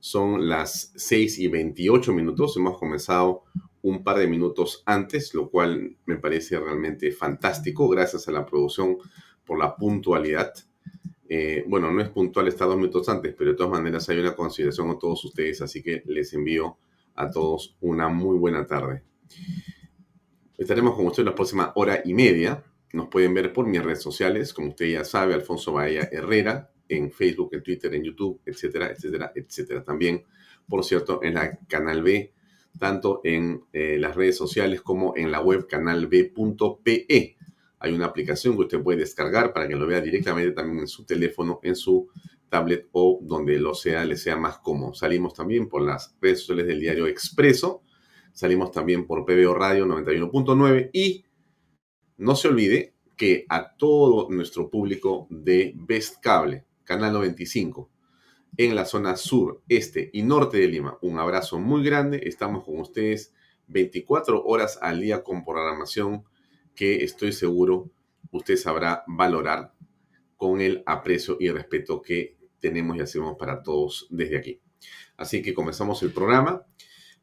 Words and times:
Son 0.00 0.48
las 0.48 0.92
6 0.96 1.38
y 1.38 1.48
28 1.48 2.12
minutos. 2.12 2.56
Hemos 2.56 2.78
comenzado 2.78 3.44
un 3.82 4.02
par 4.02 4.18
de 4.18 4.26
minutos 4.26 4.82
antes, 4.86 5.34
lo 5.34 5.50
cual 5.50 5.96
me 6.06 6.16
parece 6.16 6.58
realmente 6.58 7.12
fantástico. 7.12 7.88
Gracias 7.88 8.26
a 8.28 8.32
la 8.32 8.44
producción 8.44 8.96
por 9.44 9.58
la 9.58 9.76
puntualidad. 9.76 10.52
Eh, 11.28 11.64
bueno, 11.68 11.92
no 11.92 12.00
es 12.00 12.08
puntual 12.08 12.48
estar 12.48 12.66
dos 12.66 12.76
minutos 12.76 13.08
antes, 13.08 13.34
pero 13.36 13.50
de 13.50 13.56
todas 13.56 13.72
maneras 13.72 14.08
hay 14.08 14.18
una 14.18 14.34
consideración 14.34 14.90
a 14.90 14.98
todos 14.98 15.24
ustedes, 15.24 15.62
así 15.62 15.82
que 15.82 16.02
les 16.06 16.32
envío 16.32 16.78
a 17.14 17.30
todos 17.30 17.76
una 17.80 18.08
muy 18.08 18.36
buena 18.36 18.66
tarde. 18.66 19.04
Estaremos 20.58 20.94
con 20.94 21.06
ustedes 21.06 21.26
la 21.26 21.34
próxima 21.34 21.72
hora 21.76 22.02
y 22.04 22.14
media. 22.14 22.64
Nos 22.92 23.08
pueden 23.08 23.32
ver 23.32 23.52
por 23.52 23.66
mis 23.66 23.82
redes 23.82 24.02
sociales, 24.02 24.52
como 24.52 24.68
usted 24.70 24.86
ya 24.86 25.04
sabe, 25.04 25.34
Alfonso 25.34 25.72
Bahía 25.72 26.08
Herrera, 26.10 26.69
en 26.90 27.10
Facebook, 27.10 27.50
en 27.52 27.62
Twitter, 27.62 27.94
en 27.94 28.04
YouTube, 28.04 28.40
etcétera, 28.44 28.90
etcétera, 28.90 29.32
etcétera. 29.34 29.84
También, 29.84 30.24
por 30.68 30.84
cierto, 30.84 31.20
en 31.22 31.34
la 31.34 31.58
Canal 31.66 32.02
B, 32.02 32.32
tanto 32.78 33.20
en 33.24 33.62
eh, 33.72 33.98
las 33.98 34.14
redes 34.14 34.36
sociales 34.36 34.80
como 34.82 35.14
en 35.16 35.30
la 35.30 35.40
web 35.40 35.66
canalb.pe. 35.66 37.36
Hay 37.78 37.92
una 37.92 38.06
aplicación 38.06 38.56
que 38.56 38.62
usted 38.62 38.82
puede 38.82 38.98
descargar 38.98 39.52
para 39.52 39.66
que 39.66 39.76
lo 39.76 39.86
vea 39.86 40.00
directamente 40.00 40.52
también 40.52 40.80
en 40.80 40.86
su 40.86 41.04
teléfono, 41.04 41.60
en 41.62 41.76
su 41.76 42.08
tablet 42.48 42.88
o 42.92 43.20
donde 43.22 43.58
lo 43.58 43.74
sea, 43.74 44.04
le 44.04 44.16
sea 44.16 44.36
más 44.36 44.58
cómodo. 44.58 44.92
Salimos 44.92 45.34
también 45.34 45.68
por 45.68 45.82
las 45.82 46.14
redes 46.20 46.40
sociales 46.40 46.66
del 46.66 46.80
diario 46.80 47.06
Expreso. 47.06 47.82
Salimos 48.32 48.70
también 48.70 49.06
por 49.06 49.24
PBO 49.24 49.54
Radio 49.54 49.86
91.9 49.86 50.90
y 50.92 51.24
no 52.18 52.36
se 52.36 52.48
olvide 52.48 52.94
que 53.16 53.44
a 53.48 53.76
todo 53.76 54.28
nuestro 54.30 54.70
público 54.70 55.26
de 55.30 55.72
Best 55.76 56.20
Cable, 56.22 56.64
Canal 56.90 57.12
95, 57.12 57.88
en 58.56 58.74
la 58.74 58.84
zona 58.84 59.14
sur, 59.14 59.62
este 59.68 60.10
y 60.12 60.24
norte 60.24 60.58
de 60.58 60.66
Lima. 60.66 60.98
Un 61.02 61.20
abrazo 61.20 61.60
muy 61.60 61.84
grande. 61.84 62.22
Estamos 62.24 62.64
con 62.64 62.80
ustedes 62.80 63.32
24 63.68 64.42
horas 64.42 64.76
al 64.82 65.00
día 65.00 65.22
con 65.22 65.44
programación 65.44 66.24
que 66.74 67.04
estoy 67.04 67.30
seguro 67.30 67.92
usted 68.32 68.56
sabrá 68.56 69.04
valorar 69.06 69.72
con 70.36 70.60
el 70.60 70.82
aprecio 70.84 71.36
y 71.38 71.48
respeto 71.50 72.02
que 72.02 72.36
tenemos 72.58 72.96
y 72.96 73.00
hacemos 73.02 73.36
para 73.38 73.62
todos 73.62 74.08
desde 74.10 74.38
aquí. 74.38 74.60
Así 75.16 75.42
que 75.42 75.54
comenzamos 75.54 76.02
el 76.02 76.12
programa. 76.12 76.66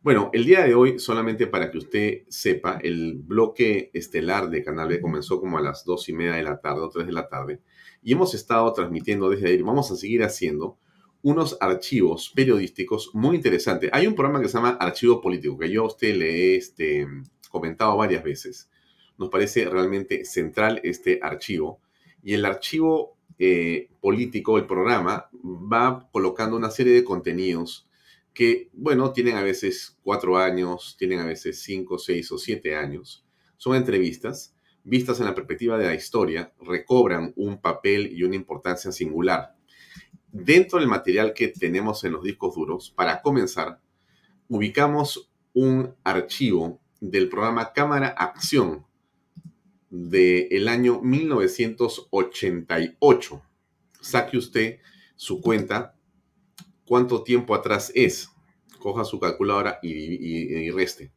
Bueno, 0.01 0.29
el 0.31 0.45
día 0.45 0.63
de 0.63 0.75
hoy, 0.75 0.97
solamente 0.97 1.45
para 1.45 1.72
que 1.72 1.79
usted 1.79 2.22
sepa, 2.29 2.79
el 2.81 3.16
bloque 3.16 3.91
estelar 3.94 4.50
de 4.50 4.63
Canal 4.63 4.88
B 4.88 5.01
comenzó 5.01 5.41
como 5.41 5.57
a 5.57 5.61
las 5.61 5.83
dos 5.83 6.07
y 6.07 6.13
media 6.13 6.35
de 6.35 6.44
la 6.44 6.61
tarde 6.61 6.83
o 6.83 6.89
tres 6.89 7.06
de 7.06 7.11
la 7.11 7.27
tarde 7.27 7.59
y 8.02 8.13
hemos 8.13 8.34
estado 8.34 8.72
transmitiendo 8.74 9.30
desde 9.30 9.50
ahí, 9.50 9.62
vamos 9.62 9.91
a 9.91 9.96
seguir 9.96 10.24
haciendo 10.24 10.78
unos 11.22 11.58
archivos 11.59 12.31
periodísticos 12.35 13.09
muy 13.13 13.35
interesantes. 13.35 13.90
Hay 13.94 14.08
un 14.08 14.16
programa 14.16 14.41
que 14.41 14.47
se 14.47 14.58
llama 14.58 14.78
Archivo 14.80 15.19
Político, 15.22 15.58
que 15.58 15.69
yo 15.69 15.84
a 15.84 15.88
usted 15.88 16.16
le 16.16 16.30
he 16.30 16.56
este, 16.56 17.07
comentado 17.50 17.97
varias 17.97 18.24
veces. 18.24 18.69
Nos 19.18 19.30
parece 19.30 19.66
realmente 19.66 20.25
central 20.25 20.80
este 20.84 21.19
archivo. 21.22 21.81
Y 22.24 22.34
el 22.34 22.46
archivo 22.46 23.18
eh, 23.40 23.90
político, 24.00 24.57
el 24.57 24.68
programa, 24.68 25.30
va 25.34 26.07
colocando 26.12 26.56
una 26.56 26.72
serie 26.72 26.94
de 26.94 27.03
contenidos 27.03 27.88
que, 28.34 28.69
bueno, 28.74 29.12
tienen 29.12 29.36
a 29.36 29.44
veces 29.44 29.97
cuatro 30.03 30.38
años, 30.38 30.96
tienen 30.97 31.19
a 31.19 31.25
veces 31.25 31.62
cinco, 31.62 31.97
seis 31.97 32.31
o 32.31 32.38
siete 32.38 32.75
años. 32.75 33.25
Son 33.57 33.75
entrevistas 33.75 34.56
vistas 34.88 35.20
en 35.20 35.25
la 35.25 35.36
perspectiva 35.36 35.78
de 35.78 35.86
la 35.86 35.94
historia, 35.94 36.53
recobran 36.62 37.34
un 37.36 37.59
papel 37.59 38.09
y 38.14 38.24
una 38.24 38.38
importancia 38.38 38.94
singular. 38.94 39.58
Dentro 40.31 40.80
del 40.80 40.88
material 40.88 41.34
que 41.34 41.50
tenemos 41.50 42.06
en 42.06 42.14
los 42.14 42.24
discos 42.24 42.56
duros, 42.56 42.90
para 42.92 43.22
comenzar, 43.22 43.81
ubicamos 44.48 45.30
un 45.53 45.94
archivo 46.06 46.80
del 47.02 47.28
programa 47.28 47.74
Cámara 47.74 48.08
Acción 48.08 48.86
del 49.90 50.70
año 50.70 51.02
1988. 51.02 53.42
Saque 54.00 54.38
usted 54.38 54.80
su 55.18 55.42
cuenta, 55.42 55.98
cuánto 56.86 57.24
tiempo 57.24 57.56
atrás 57.56 57.92
es. 57.94 58.30
Coja 58.80 59.04
su 59.04 59.19
calculadora 59.19 59.80
y, 59.81 59.90
y 59.90 60.72
reste. 60.72 61.12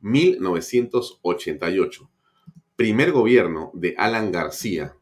1988 0.00 2.11
primer 2.76 3.12
gobierno 3.12 3.70
de 3.74 3.94
Alan 3.98 4.32
García, 4.32 4.96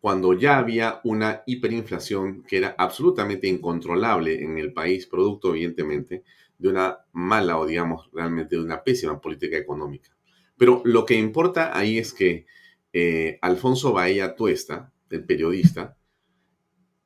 cuando 0.00 0.34
ya 0.34 0.58
había 0.58 1.00
una 1.04 1.42
hiperinflación 1.46 2.42
que 2.42 2.58
era 2.58 2.74
absolutamente 2.76 3.46
incontrolable 3.46 4.42
en 4.42 4.58
el 4.58 4.72
país, 4.72 5.06
producto 5.06 5.50
evidentemente 5.54 6.24
de 6.58 6.68
una 6.68 6.98
mala 7.12 7.58
o 7.58 7.66
digamos 7.66 8.10
realmente 8.12 8.56
de 8.56 8.62
una 8.62 8.82
pésima 8.84 9.20
política 9.20 9.56
económica. 9.56 10.10
Pero 10.56 10.82
lo 10.84 11.04
que 11.04 11.14
importa 11.14 11.76
ahí 11.76 11.98
es 11.98 12.12
que 12.12 12.46
eh, 12.92 13.38
Alfonso 13.42 13.92
Bahía 13.92 14.36
Tuesta, 14.36 14.92
el 15.10 15.24
periodista, 15.24 15.96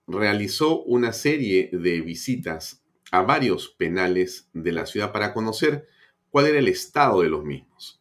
realizó 0.07 0.83
una 0.83 1.13
serie 1.13 1.71
de 1.73 2.01
visitas 2.01 2.83
a 3.11 3.23
varios 3.23 3.69
penales 3.69 4.49
de 4.53 4.73
la 4.73 4.87
ciudad 4.87 5.13
para 5.13 5.33
conocer 5.33 5.87
cuál 6.31 6.47
era 6.47 6.59
el 6.59 6.69
estado 6.69 7.23
de 7.23 7.29
los 7.29 7.45
mismos. 7.45 7.98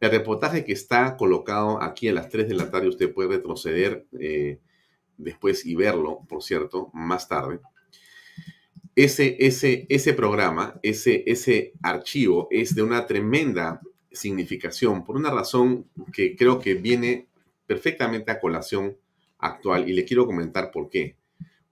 El 0.00 0.10
reportaje 0.10 0.64
que 0.64 0.72
está 0.72 1.16
colocado 1.16 1.82
aquí 1.82 2.08
a 2.08 2.12
las 2.12 2.28
3 2.28 2.48
de 2.48 2.54
la 2.54 2.70
tarde, 2.70 2.88
usted 2.88 3.12
puede 3.12 3.30
retroceder 3.30 4.06
eh, 4.18 4.60
después 5.16 5.66
y 5.66 5.74
verlo, 5.74 6.20
por 6.28 6.42
cierto, 6.42 6.90
más 6.92 7.28
tarde. 7.28 7.60
Ese, 8.94 9.36
ese, 9.40 9.86
ese 9.88 10.14
programa, 10.14 10.78
ese, 10.82 11.24
ese 11.26 11.72
archivo 11.82 12.48
es 12.50 12.74
de 12.74 12.82
una 12.82 13.06
tremenda 13.06 13.80
significación 14.10 15.04
por 15.04 15.16
una 15.16 15.30
razón 15.30 15.86
que 16.12 16.34
creo 16.34 16.58
que 16.58 16.74
viene 16.74 17.28
perfectamente 17.66 18.30
a 18.32 18.40
colación 18.40 18.96
actual 19.38 19.88
y 19.88 19.92
le 19.92 20.04
quiero 20.04 20.26
comentar 20.26 20.70
por 20.70 20.88
qué. 20.88 21.16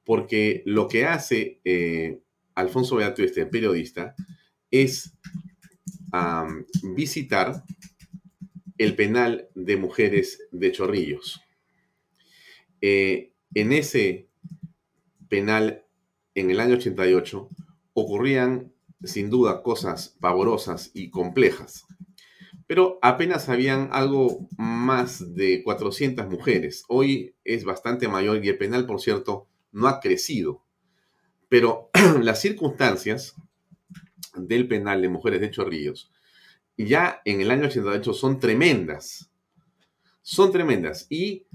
Porque 0.05 0.63
lo 0.67 0.87
que 0.87 1.05
hace 1.07 1.61
eh, 1.65 2.21
Alfonso 2.55 2.97
Beato, 2.97 3.23
este 3.23 3.47
periodista, 3.47 4.15
es 4.71 5.13
visitar 6.95 7.65
el 8.79 8.95
penal 8.97 9.49
de 9.55 9.77
mujeres 9.77 10.47
de 10.51 10.73
Chorrillos. 10.73 11.41
Eh, 12.81 13.33
en 13.55 13.73
ese 13.73 14.29
penal 15.29 15.85
en 16.35 16.51
el 16.51 16.61
año 16.61 16.75
88 16.75 17.49
ocurrían 17.95 18.73
sin 19.03 19.31
duda 19.31 19.63
cosas 19.63 20.17
pavorosas 20.21 20.91
y 20.93 21.11
complejas, 21.11 21.87
pero 22.67 22.99
apenas 23.01 23.49
habían 23.49 23.89
algo 23.93 24.49
más 24.59 25.35
de 25.35 25.63
400 25.63 26.29
mujeres. 26.29 26.85
Hoy 26.89 27.35
es 27.45 27.65
bastante 27.65 28.09
mayor 28.09 28.45
y 28.45 28.49
el 28.49 28.59
penal, 28.59 28.87
por 28.87 29.01
cierto, 29.01 29.49
no 29.73 29.89
ha 29.89 30.01
crecido. 30.01 30.65
Pero 31.49 31.91
las 32.21 32.41
circunstancias 32.41 33.37
del 34.37 34.69
penal 34.69 35.01
de 35.01 35.09
mujeres 35.09 35.41
de 35.41 35.51
Chorrillos 35.51 36.11
ya 36.85 37.23
en 37.25 37.41
el 37.41 37.51
año 37.51 37.67
88 37.67 38.13
son 38.13 38.39
tremendas. 38.39 39.31
Son 40.23 40.53
tremendas. 40.53 41.07
Y 41.09 41.47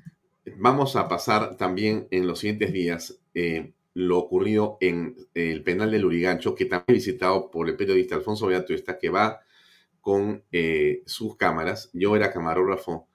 vamos 0.57 0.95
a 0.95 1.07
pasar 1.07 1.57
también 1.57 2.07
en 2.11 2.27
los 2.27 2.39
siguientes 2.39 2.73
días 2.73 3.19
eh, 3.33 3.73
lo 3.93 4.17
ocurrido 4.17 4.77
en 4.79 5.15
el 5.33 5.63
penal 5.63 5.91
de 5.91 5.99
Lurigancho, 5.99 6.55
que 6.55 6.65
también 6.65 6.95
visitado 6.95 7.51
por 7.51 7.67
el 7.67 7.75
periodista 7.75 8.15
Alfonso 8.15 8.47
Beatuesta, 8.47 8.97
que 8.97 9.09
va 9.09 9.41
con 9.99 10.43
eh, 10.51 11.03
sus 11.05 11.35
cámaras. 11.35 11.89
Yo 11.93 12.15
era 12.15 12.31
camarógrafo 12.31 13.07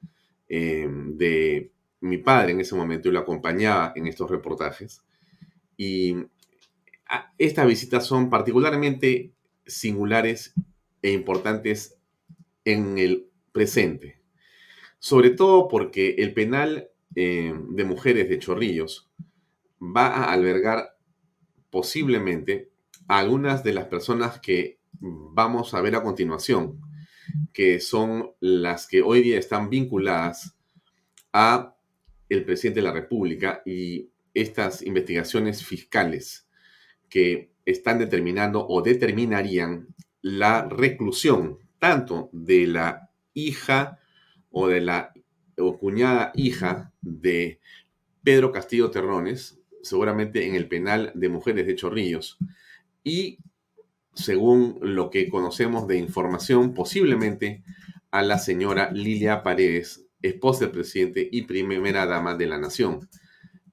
eh, 0.48 0.86
de 0.88 1.72
mi 2.00 2.18
padre 2.18 2.52
en 2.52 2.60
ese 2.60 2.74
momento 2.74 3.08
y 3.08 3.12
lo 3.12 3.18
acompañaba 3.20 3.92
en 3.96 4.06
estos 4.06 4.30
reportajes. 4.30 5.02
Y 5.76 6.16
ah, 7.08 7.32
estas 7.38 7.66
visitas 7.66 8.06
son 8.06 8.30
particularmente 8.30 9.32
singulares 9.66 10.54
e 11.02 11.10
importantes 11.10 11.95
en 12.66 12.98
el 12.98 13.30
presente. 13.52 14.20
Sobre 14.98 15.30
todo 15.30 15.68
porque 15.68 16.16
el 16.18 16.34
penal 16.34 16.90
eh, 17.14 17.54
de 17.70 17.84
mujeres 17.84 18.28
de 18.28 18.38
Chorrillos 18.38 19.10
va 19.80 20.08
a 20.08 20.32
albergar 20.32 20.98
posiblemente 21.70 22.70
a 23.08 23.20
algunas 23.20 23.64
de 23.64 23.72
las 23.72 23.86
personas 23.86 24.40
que 24.40 24.80
vamos 25.00 25.72
a 25.74 25.80
ver 25.80 25.94
a 25.94 26.02
continuación, 26.02 26.80
que 27.52 27.80
son 27.80 28.32
las 28.40 28.86
que 28.86 29.02
hoy 29.02 29.22
día 29.22 29.38
están 29.38 29.70
vinculadas 29.70 30.56
a 31.32 31.76
el 32.28 32.44
presidente 32.44 32.80
de 32.80 32.86
la 32.86 32.92
República 32.92 33.62
y 33.64 34.10
estas 34.34 34.82
investigaciones 34.82 35.64
fiscales 35.64 36.48
que 37.08 37.52
están 37.64 37.98
determinando 37.98 38.66
o 38.66 38.82
determinarían 38.82 39.94
la 40.22 40.68
reclusión 40.68 41.58
tanto 41.78 42.30
de 42.32 42.66
la 42.66 43.10
hija 43.34 43.98
o 44.50 44.68
de 44.68 44.80
la 44.80 45.12
o 45.58 45.78
cuñada 45.78 46.32
hija 46.34 46.92
de 47.00 47.60
Pedro 48.22 48.52
Castillo 48.52 48.90
Terrones, 48.90 49.58
seguramente 49.82 50.46
en 50.46 50.54
el 50.54 50.68
penal 50.68 51.12
de 51.14 51.28
mujeres 51.28 51.66
de 51.66 51.76
Chorrillos, 51.76 52.38
y 53.04 53.38
según 54.14 54.78
lo 54.80 55.10
que 55.10 55.28
conocemos 55.28 55.86
de 55.86 55.98
información, 55.98 56.74
posiblemente 56.74 57.62
a 58.10 58.22
la 58.22 58.38
señora 58.38 58.90
Lilia 58.90 59.42
Paredes, 59.42 60.06
esposa 60.22 60.64
del 60.64 60.72
presidente 60.72 61.28
y 61.30 61.42
primera 61.42 62.06
dama 62.06 62.34
de 62.34 62.46
la 62.46 62.58
nación. 62.58 63.08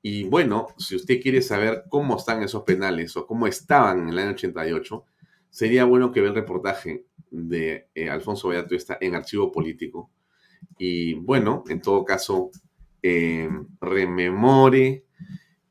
Y 0.02 0.26
bueno, 0.26 0.68
si 0.78 0.98
usted 0.98 1.22
quiere 1.22 1.42
saber 1.42 1.84
cómo 1.90 2.18
están 2.18 2.44
esos 2.44 2.64
penales 2.64 3.16
o 3.16 3.26
cómo 3.26 3.48
estaban 3.48 4.02
en 4.02 4.10
el 4.10 4.20
año 4.20 4.32
88, 4.32 5.06
sería 5.50 5.86
bueno 5.86 6.12
que 6.12 6.20
vea 6.20 6.30
el 6.30 6.36
reportaje 6.36 7.06
de 7.34 7.90
eh, 7.96 8.10
Alfonso 8.10 8.50
Beato 8.50 8.76
está 8.76 8.98
en 9.02 9.16
archivo 9.16 9.52
político. 9.52 10.12
Y 10.78 11.16
bueno, 11.16 11.64
en 11.68 11.82
todo 11.82 12.06
caso, 12.06 12.52
eh, 13.02 13.50
rememore 13.82 15.06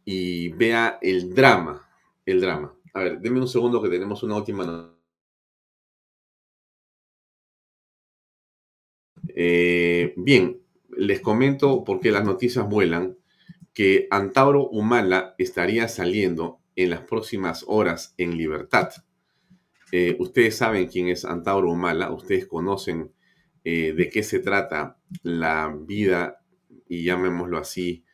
y 0.05 0.49
vea 0.50 0.99
el 1.00 1.35
drama, 1.35 1.88
el 2.26 2.41
drama. 2.41 2.75
A 2.94 3.00
ver, 3.00 3.20
denme 3.20 3.41
un 3.41 3.49
segundo 3.49 3.81
que 3.81 3.88
tenemos 3.88 4.23
una 4.23 4.37
última 4.37 4.93
eh, 9.29 10.12
bien, 10.17 10.61
les 10.97 11.20
comento 11.20 11.85
porque 11.85 12.11
las 12.11 12.25
noticias 12.25 12.69
vuelan 12.69 13.17
que 13.73 14.08
Antauro 14.11 14.69
Humala 14.69 15.35
estaría 15.38 15.88
saliendo 15.88 16.61
en 16.76 16.91
las 16.91 17.00
próximas 17.03 17.65
horas 17.67 18.15
en 18.19 18.37
libertad. 18.37 18.91
Eh, 19.94 20.17
ustedes 20.19 20.56
saben 20.56 20.87
quién 20.89 21.09
es 21.09 21.27
Antauro 21.27 21.71
Humala, 21.71 22.11
ustedes 22.12 22.47
conocen 22.47 23.12
eh, 23.62 23.93
de 23.93 24.09
qué 24.09 24.23
se 24.23 24.39
trata 24.39 24.99
la 25.23 25.73
vida, 25.87 26.43
y 26.89 27.05
llamémoslo 27.05 27.59
así, 27.59 28.05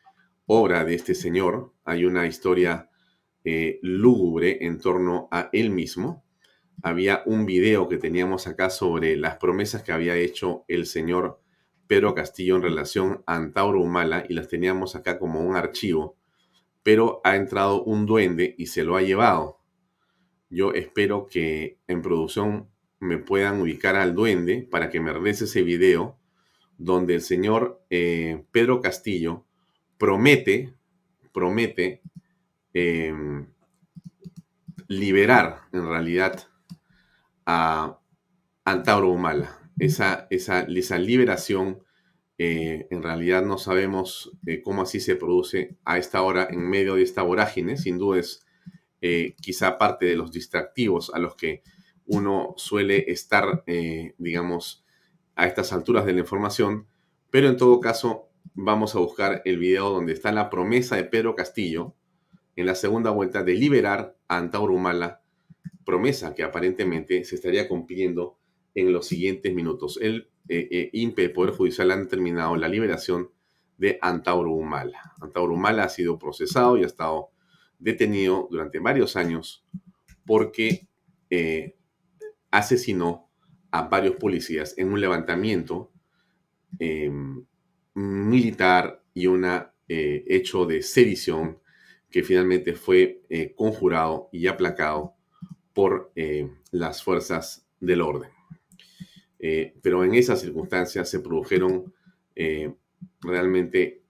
obra 0.45 0.83
de 0.83 0.95
este 0.95 1.15
señor. 1.15 1.73
Hay 1.85 2.03
una 2.03 2.27
historia 2.27 2.89
eh, 3.45 3.79
lúgubre 3.81 4.65
en 4.65 4.79
torno 4.79 5.29
a 5.31 5.49
él 5.53 5.69
mismo. 5.69 6.25
Había 6.83 7.23
un 7.25 7.45
video 7.45 7.87
que 7.87 7.97
teníamos 7.97 8.47
acá 8.47 8.69
sobre 8.69 9.15
las 9.15 9.37
promesas 9.37 9.81
que 9.81 9.93
había 9.93 10.15
hecho 10.15 10.65
el 10.67 10.85
señor 10.85 11.41
Pedro 11.87 12.13
Castillo 12.13 12.57
en 12.57 12.61
relación 12.61 13.23
a 13.25 13.35
Antauro 13.35 13.81
Humala 13.81 14.25
y 14.27 14.33
las 14.33 14.49
teníamos 14.49 14.95
acá 14.95 15.17
como 15.17 15.41
un 15.41 15.55
archivo, 15.55 16.17
pero 16.83 17.21
ha 17.23 17.35
entrado 17.35 17.83
un 17.83 18.05
duende 18.05 18.53
y 18.57 18.67
se 18.67 18.83
lo 18.83 18.97
ha 18.97 19.01
llevado. 19.01 19.58
Yo 20.49 20.73
espero 20.73 21.27
que 21.27 21.77
en 21.87 22.01
producción 22.01 22.67
me 22.99 23.17
puedan 23.17 23.61
ubicar 23.61 23.95
al 23.95 24.15
duende 24.15 24.67
para 24.69 24.89
que 24.89 24.99
me 24.99 25.13
regrese 25.13 25.45
ese 25.45 25.63
video 25.63 26.17
donde 26.77 27.15
el 27.15 27.21
señor 27.21 27.83
eh, 27.89 28.43
Pedro 28.51 28.81
Castillo 28.81 29.45
promete, 29.97 30.73
promete 31.33 32.01
em, 32.73 33.47
liberar 34.87 35.61
en 35.71 35.87
realidad 35.87 36.47
a 37.45 37.99
Antauro 38.65 39.11
Humala. 39.11 39.59
Esa, 39.77 40.27
esa, 40.29 40.61
esa 40.63 40.97
liberación 40.97 41.83
eh, 42.37 42.87
en 42.89 43.03
realidad 43.03 43.43
no 43.43 43.57
sabemos 43.57 44.31
eh, 44.45 44.61
cómo 44.61 44.81
así 44.81 45.01
se 45.01 45.17
produce 45.17 45.75
a 45.83 45.97
esta 45.97 46.21
hora 46.21 46.47
en 46.49 46.69
medio 46.69 46.95
de 46.95 47.03
esta 47.03 47.21
vorágine. 47.21 47.77
Sin 47.77 47.97
duda 47.97 48.19
es 48.19 48.45
quizá 49.01 49.77
parte 49.77 50.05
de 50.05 50.15
los 50.15 50.31
distractivos 50.31 51.11
a 51.13 51.19
los 51.19 51.35
que 51.35 51.63
uno 52.09 52.55
suele 52.57 53.11
estar, 53.11 53.63
eh, 53.67 54.15
digamos, 54.17 54.83
a 55.35 55.45
estas 55.45 55.71
alturas 55.71 56.05
de 56.05 56.13
la 56.13 56.19
información, 56.19 56.87
pero 57.29 57.47
en 57.47 57.55
todo 57.55 57.79
caso 57.79 58.29
vamos 58.55 58.95
a 58.95 58.99
buscar 58.99 59.43
el 59.45 59.59
video 59.59 59.91
donde 59.91 60.13
está 60.13 60.31
la 60.31 60.49
promesa 60.49 60.95
de 60.95 61.03
Pedro 61.03 61.35
Castillo 61.35 61.93
en 62.55 62.65
la 62.65 62.73
segunda 62.73 63.11
vuelta 63.11 63.43
de 63.43 63.53
liberar 63.53 64.17
a 64.27 64.37
Antauro 64.37 64.73
Humala, 64.73 65.21
promesa 65.85 66.33
que 66.33 66.43
aparentemente 66.43 67.23
se 67.25 67.35
estaría 67.35 67.67
cumpliendo 67.69 68.39
en 68.73 68.91
los 68.91 69.05
siguientes 69.05 69.53
minutos. 69.53 69.99
El 70.01 70.31
eh, 70.49 70.67
eh, 70.71 70.89
INPE, 70.93 71.25
el 71.25 71.31
Poder 71.31 71.53
Judicial, 71.53 71.91
han 71.91 72.03
determinado 72.05 72.55
la 72.55 72.67
liberación 72.67 73.29
de 73.77 73.99
Antauro 74.01 74.51
Humala. 74.51 75.13
Antauro 75.21 75.53
Humala 75.53 75.83
ha 75.83 75.89
sido 75.89 76.17
procesado 76.17 76.75
y 76.75 76.83
ha 76.83 76.87
estado 76.87 77.29
detenido 77.79 78.47
durante 78.51 78.79
varios 78.79 79.15
años 79.15 79.65
porque 80.25 80.87
asesinó 82.51 83.29
a 83.71 83.83
varios 83.83 84.15
policías 84.15 84.77
en 84.77 84.91
un 84.91 85.01
levantamiento 85.01 85.91
em, 86.79 87.45
militar 87.93 89.03
y 89.13 89.27
un 89.27 89.45
eh, 89.45 90.23
hecho 90.27 90.65
de 90.65 90.81
sedición 90.81 91.59
que 92.09 92.23
finalmente 92.23 92.73
fue 92.73 93.21
eh, 93.29 93.53
conjurado 93.55 94.29
y 94.31 94.47
aplacado 94.47 95.13
por 95.73 96.11
eh, 96.15 96.49
las 96.71 97.03
fuerzas 97.03 97.67
del 97.79 98.01
orden. 98.01 98.31
pero 99.81 100.03
en 100.03 100.13
esas 100.15 100.41
circunstancias 100.41 101.09
se 101.09 101.21
produjeron 101.21 101.93
realmente 103.21 104.01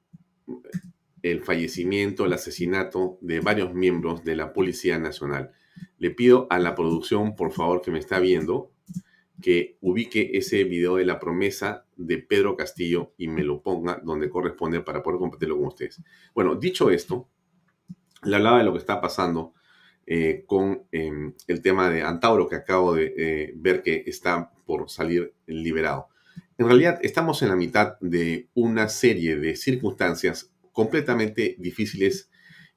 el 1.23 1.41
fallecimiento, 1.41 2.25
el 2.25 2.33
asesinato 2.33 3.17
de 3.21 3.39
varios 3.39 3.73
miembros 3.73 4.23
de 4.23 4.35
la 4.35 4.53
Policía 4.53 4.99
Nacional. 4.99 5.51
Le 5.97 6.11
pido 6.11 6.47
a 6.49 6.59
la 6.59 6.75
producción, 6.75 7.35
por 7.35 7.51
favor, 7.51 7.81
que 7.81 7.91
me 7.91 7.99
está 7.99 8.19
viendo, 8.19 8.71
que 9.41 9.77
ubique 9.81 10.31
ese 10.33 10.63
video 10.63 10.97
de 10.97 11.05
la 11.05 11.19
promesa 11.19 11.85
de 11.95 12.17
Pedro 12.17 12.55
Castillo 12.55 13.13
y 13.17 13.27
me 13.27 13.43
lo 13.43 13.61
ponga 13.61 14.01
donde 14.03 14.29
corresponde 14.29 14.81
para 14.81 15.01
poder 15.01 15.19
compartirlo 15.19 15.57
con 15.57 15.67
ustedes. 15.67 16.01
Bueno, 16.33 16.55
dicho 16.55 16.89
esto, 16.89 17.29
le 18.23 18.35
hablaba 18.35 18.59
de 18.59 18.65
lo 18.65 18.73
que 18.73 18.79
está 18.79 18.99
pasando 18.99 19.53
eh, 20.05 20.43
con 20.45 20.83
em, 20.91 21.33
el 21.47 21.61
tema 21.61 21.89
de 21.89 22.01
Antauro, 22.01 22.47
que 22.47 22.55
acabo 22.55 22.95
de 22.95 23.13
eh, 23.15 23.53
ver 23.55 23.81
que 23.81 24.03
está 24.07 24.51
por 24.65 24.89
salir 24.89 25.33
liberado. 25.45 26.07
En 26.57 26.65
realidad, 26.65 26.99
estamos 27.01 27.41
en 27.41 27.49
la 27.49 27.55
mitad 27.55 27.97
de 28.01 28.49
una 28.53 28.89
serie 28.89 29.37
de 29.37 29.55
circunstancias 29.55 30.51
completamente 30.71 31.55
difíciles 31.59 32.29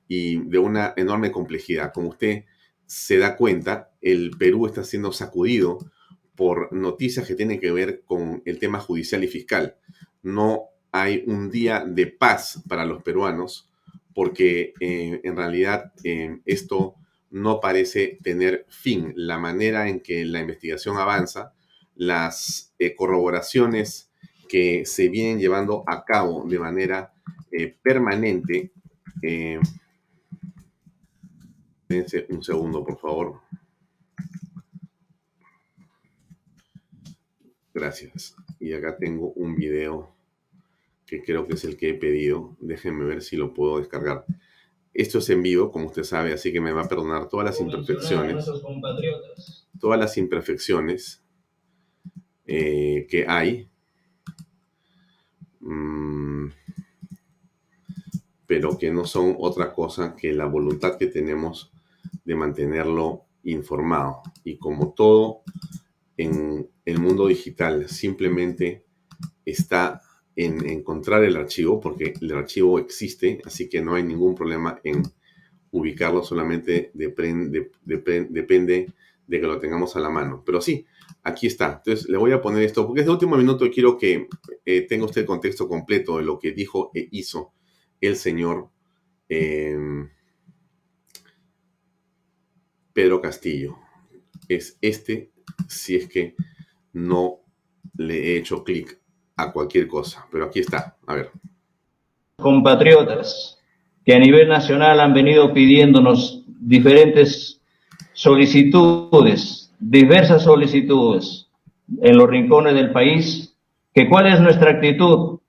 y 0.09 0.39
de 0.49 0.59
una 0.59 0.95
enorme 0.97 1.31
complejidad. 1.33 1.93
Como 1.93 2.09
usted 2.09 2.45
se 2.87 3.19
da 3.19 3.37
cuenta, 3.37 3.93
el 4.01 4.31
Perú 4.39 4.67
está 4.67 4.85
siendo 4.85 5.13
sacudido 5.13 5.79
por 6.35 6.73
noticias 6.73 7.27
que 7.27 7.35
tienen 7.35 7.61
que 7.61 7.73
ver 7.73 8.03
con 8.05 8.43
el 8.45 8.59
tema 8.59 8.81
judicial 8.81 9.25
y 9.25 9.29
fiscal. 9.29 9.77
No 10.23 10.65
hay 10.91 11.25
un 11.27 11.51
día 11.51 11.85
de 11.87 12.07
paz 12.07 12.63
para 12.69 12.85
los 12.85 13.03
peruanos 13.03 13.71
porque 14.15 14.75
eh, 14.81 15.21
en 15.25 15.37
realidad 15.37 15.93
eh, 16.05 16.41
esto 16.45 16.97
no 17.31 17.61
parece 17.61 18.19
tener 18.23 18.67
fin. 18.69 19.13
La 19.17 19.39
manera 19.39 19.89
en 19.89 20.01
que 20.01 20.25
la 20.25 20.41
investigación 20.41 20.99
avanza, 20.99 21.55
las 21.95 22.75
eh, 22.79 22.95
corroboraciones 22.95 24.11
que 24.49 24.85
se 24.85 25.09
vienen 25.09 25.39
llevando 25.39 25.83
a 25.87 26.05
cabo 26.05 26.47
de 26.47 26.59
manera 26.59 27.15
permanente. 27.83 28.73
un 32.29 32.43
segundo, 32.43 32.85
por 32.85 32.99
favor. 32.99 33.41
Gracias. 37.75 38.37
Y 38.61 38.73
acá 38.75 38.97
tengo 38.97 39.33
un 39.33 39.55
video 39.57 40.15
que 41.07 41.23
creo 41.23 41.47
que 41.47 41.55
es 41.55 41.65
el 41.65 41.77
que 41.77 41.91
he 41.91 41.95
pedido. 41.95 42.57
Déjenme 42.61 43.05
ver 43.05 43.23
si 43.23 43.37
lo 43.37 43.55
puedo 43.55 43.79
descargar. 43.79 44.25
Esto 44.95 45.19
es 45.19 45.31
en 45.31 45.43
vivo, 45.43 45.71
como 45.71 45.87
usted 45.87 46.05
sabe, 46.05 46.35
así 46.35 46.53
que 46.53 46.61
me 46.61 46.73
va 46.73 46.83
a 46.83 46.89
perdonar 46.89 47.29
todas 47.29 47.47
las 47.47 47.61
imperfecciones. 47.61 48.45
Todas 49.81 49.99
las 49.99 50.19
imperfecciones 50.19 51.23
eh, 52.47 53.07
que 53.09 53.27
hay. 53.27 53.69
Mm, 55.61 56.32
pero 58.53 58.77
que 58.77 58.91
no 58.91 59.07
son 59.07 59.35
otra 59.39 59.73
cosa 59.73 60.15
que 60.15 60.31
la 60.35 60.45
voluntad 60.45 60.99
que 60.99 61.07
tenemos 61.07 61.73
de 62.23 62.35
mantenerlo 62.35 63.23
informado. 63.45 64.21
Y 64.45 64.59
como 64.59 64.93
todo 64.93 65.41
en 66.19 66.69
el 66.85 66.99
mundo 67.01 67.29
digital 67.29 67.89
simplemente 67.89 68.85
está 69.47 70.03
en 70.37 70.69
encontrar 70.69 71.25
el 71.25 71.39
archivo, 71.39 71.81
porque 71.81 72.13
el 72.21 72.31
archivo 72.33 72.79
existe, 72.79 73.41
así 73.47 73.71
que 73.71 73.81
no 73.81 73.95
hay 73.95 74.03
ningún 74.03 74.35
problema 74.35 74.79
en 74.85 75.03
ubicarlo, 75.71 76.23
solamente 76.23 76.91
depende 76.93 77.71
de 79.27 79.41
que 79.41 79.47
lo 79.47 79.59
tengamos 79.61 79.97
a 79.97 80.01
la 80.01 80.11
mano. 80.11 80.43
Pero 80.45 80.61
sí, 80.61 80.85
aquí 81.23 81.47
está. 81.47 81.81
Entonces 81.83 82.07
le 82.07 82.19
voy 82.19 82.33
a 82.33 82.43
poner 82.43 82.65
esto, 82.65 82.87
porque 82.87 83.01
es 83.01 83.07
de 83.07 83.13
último 83.13 83.35
minuto 83.39 83.65
y 83.65 83.71
quiero 83.71 83.97
que 83.97 84.29
eh, 84.67 84.83
tenga 84.83 85.07
usted 85.07 85.23
el 85.23 85.27
contexto 85.27 85.67
completo 85.67 86.19
de 86.19 86.25
lo 86.25 86.39
que 86.39 86.53
dijo 86.53 86.91
e 86.95 87.09
hizo 87.13 87.55
el 88.03 88.17
señor 88.17 88.69
em, 89.29 90.11
Pedro 92.93 93.21
Castillo. 93.23 93.79
Es 94.49 94.77
este, 94.83 95.31
si 95.69 95.97
es 95.97 96.09
que 96.09 96.35
no 96.93 97.39
le 97.97 98.19
he 98.19 98.37
hecho 98.37 98.63
clic 98.65 99.01
a 99.37 99.53
cualquier 99.53 99.87
cosa, 99.87 100.27
pero 100.31 100.45
aquí 100.45 100.61
está, 100.61 100.97
a 101.07 101.15
ver. 101.15 101.31
Compatriotas 102.37 103.59
que 104.05 104.15
a 104.15 104.19
nivel 104.19 104.49
nacional 104.49 105.01
han 105.01 105.15
venido 105.15 105.55
pidiéndonos 105.55 106.45
diferentes 106.47 107.61
solicitudes, 108.13 109.73
diversas 109.79 110.43
solicitudes 110.43 111.49
en 112.03 112.17
los 112.17 112.29
rincones 112.29 112.75
del 112.75 112.93
país, 112.93 113.57
que 113.95 114.09
cuál 114.09 114.27
es 114.27 114.41
nuestra 114.41 114.73
actitud 114.73 115.41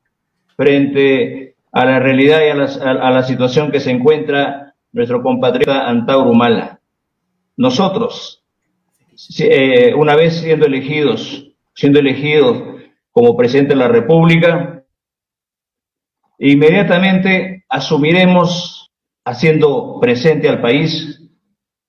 frente 0.56 1.43
a 1.74 1.86
la 1.86 2.00
realidad 2.00 2.42
y 2.46 2.50
a 2.50 3.12
la, 3.12 3.24
situación 3.24 3.72
que 3.72 3.80
se 3.80 3.90
encuentra 3.90 4.76
nuestro 4.92 5.24
compatriota 5.24 5.90
Antauro 5.90 6.34
Mala. 6.34 6.80
Nosotros, 7.58 8.44
eh, 9.40 9.94
una 9.96 10.16
vez 10.16 10.40
siendo 10.40 10.68
elegidos, 10.68 11.52
siendo 11.74 12.00
elegidos 12.00 12.62
como 13.12 13.36
presidente 13.36 13.74
de 13.74 13.80
la 13.80 13.88
República, 13.88 14.84
inmediatamente 16.38 17.66
asumiremos, 17.68 18.92
haciendo 19.26 20.00
presente 20.00 20.50
al 20.50 20.62
país, 20.62 21.22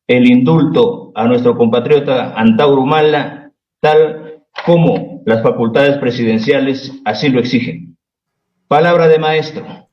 el 0.06 0.30
indulto 0.30 1.12
a 1.14 1.26
nuestro 1.26 1.56
compatriota 1.58 2.32
Antauro 2.34 2.86
Mala, 2.86 3.52
tal 3.80 4.44
como 4.64 5.22
las 5.26 5.42
facultades 5.42 5.98
presidenciales 5.98 6.90
así 7.04 7.28
lo 7.28 7.40
exigen. 7.40 7.93
Palabra 8.68 9.08
de 9.08 9.18
maestro. 9.18 9.84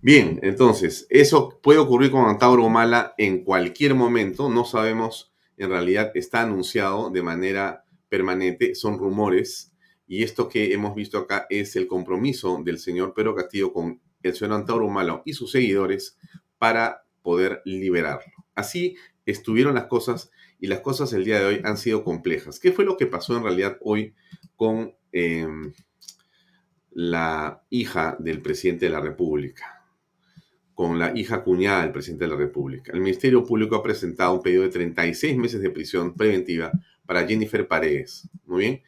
Bien, 0.00 0.40
entonces, 0.42 1.06
eso 1.10 1.60
puede 1.62 1.78
ocurrir 1.78 2.10
con 2.10 2.26
Antauro 2.26 2.68
Mala 2.68 3.14
en 3.18 3.44
cualquier 3.44 3.94
momento, 3.94 4.48
no 4.48 4.64
sabemos, 4.64 5.32
en 5.56 5.70
realidad 5.70 6.10
está 6.14 6.42
anunciado 6.42 7.10
de 7.10 7.22
manera 7.22 7.84
permanente, 8.08 8.74
son 8.74 8.98
rumores, 8.98 9.72
y 10.06 10.24
esto 10.24 10.48
que 10.48 10.72
hemos 10.72 10.96
visto 10.96 11.18
acá 11.18 11.46
es 11.50 11.76
el 11.76 11.86
compromiso 11.86 12.60
del 12.64 12.78
señor 12.78 13.14
Pedro 13.14 13.36
Castillo 13.36 13.72
con 13.72 14.00
el 14.22 14.34
señor 14.34 14.54
Antauro 14.54 15.22
y 15.24 15.32
sus 15.34 15.50
seguidores 15.50 16.18
para 16.58 17.04
poder 17.22 17.62
liberarlo. 17.64 18.32
Así 18.54 18.96
estuvieron 19.26 19.74
las 19.74 19.86
cosas 19.86 20.30
y 20.58 20.66
las 20.66 20.80
cosas 20.80 21.12
el 21.12 21.24
día 21.24 21.40
de 21.40 21.46
hoy 21.46 21.60
han 21.64 21.76
sido 21.76 22.04
complejas. 22.04 22.60
¿Qué 22.60 22.72
fue 22.72 22.84
lo 22.84 22.96
que 22.96 23.06
pasó 23.06 23.36
en 23.36 23.44
realidad 23.44 23.78
hoy 23.80 24.14
con 24.56 24.94
em, 25.12 25.72
la 26.90 27.62
hija 27.70 28.16
del 28.18 28.40
presidente 28.42 28.86
de 28.86 28.92
la 28.92 29.00
República? 29.00 29.82
con 30.74 30.98
la 30.98 31.16
hija 31.16 31.44
cuñada 31.44 31.82
del 31.82 31.92
presidente 31.92 32.24
de 32.24 32.30
la 32.30 32.36
República. 32.36 32.92
El 32.92 33.00
Ministerio 33.00 33.44
Público 33.44 33.76
ha 33.76 33.82
presentado 33.82 34.34
un 34.34 34.42
pedido 34.42 34.62
de 34.62 34.70
36 34.70 35.36
meses 35.36 35.60
de 35.60 35.70
prisión 35.70 36.14
preventiva 36.14 36.72
para 37.06 37.26
Jennifer 37.26 37.68
Paredes. 37.68 38.28
Muy 38.46 38.60
bien. 38.60 38.82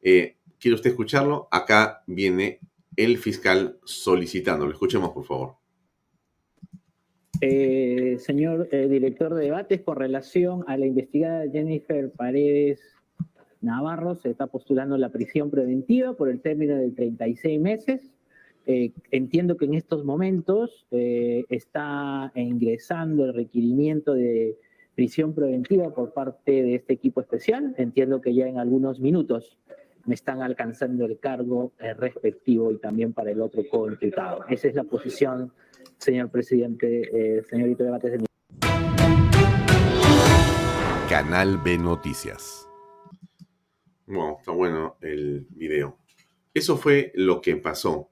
Eh, 0.00 0.36
¿Quiere 0.58 0.74
usted 0.74 0.90
escucharlo? 0.90 1.48
Acá 1.50 2.02
viene 2.06 2.60
el 2.96 3.18
fiscal 3.18 3.78
solicitándolo. 3.84 4.72
Escuchemos, 4.72 5.10
por 5.10 5.24
favor. 5.24 5.56
Eh, 7.40 8.16
señor 8.18 8.68
eh, 8.72 8.88
director 8.88 9.34
de 9.34 9.44
debates, 9.44 9.82
con 9.82 9.96
relación 9.96 10.64
a 10.66 10.76
la 10.76 10.86
investigada 10.86 11.44
Jennifer 11.50 12.10
Paredes 12.10 12.80
Navarro, 13.60 14.14
se 14.14 14.30
está 14.30 14.46
postulando 14.46 14.96
la 14.96 15.10
prisión 15.10 15.50
preventiva 15.50 16.14
por 16.14 16.30
el 16.30 16.40
término 16.40 16.76
de 16.76 16.90
36 16.92 17.60
meses 17.60 18.12
eh, 18.68 18.92
entiendo 19.12 19.56
que 19.56 19.66
en 19.66 19.74
estos 19.74 20.04
momentos 20.04 20.88
está 20.90 22.32
ingresando 22.34 23.24
el 23.24 23.32
requerimiento 23.32 24.12
de 24.12 24.56
prisión 24.96 25.34
preventiva 25.34 25.94
por 25.94 26.12
parte 26.12 26.64
de 26.64 26.74
este 26.74 26.94
equipo 26.94 27.20
especial. 27.20 27.76
Entiendo 27.78 28.20
que 28.20 28.34
ya 28.34 28.48
en 28.48 28.58
algunos 28.58 28.98
minutos 28.98 29.56
me 30.06 30.14
están 30.14 30.42
alcanzando 30.42 31.04
el 31.04 31.18
cargo 31.18 31.72
eh, 31.78 31.94
respectivo 31.94 32.72
y 32.72 32.78
también 32.78 33.12
para 33.12 33.30
el 33.30 33.40
otro 33.40 33.62
co-imputado. 33.70 34.44
Esa 34.48 34.68
es 34.68 34.74
la 34.74 34.84
posición, 34.84 35.52
señor 35.98 36.30
presidente, 36.30 37.42
señorito 37.48 37.84
Debates. 37.84 38.24
Canal 41.08 41.58
B 41.58 41.78
Noticias. 41.78 42.68
Bueno, 44.06 44.36
está 44.38 44.52
bueno 44.52 44.96
el 45.00 45.46
video. 45.50 45.98
Eso 46.54 46.76
fue 46.76 47.12
lo 47.14 47.40
que 47.40 47.56
pasó 47.56 48.10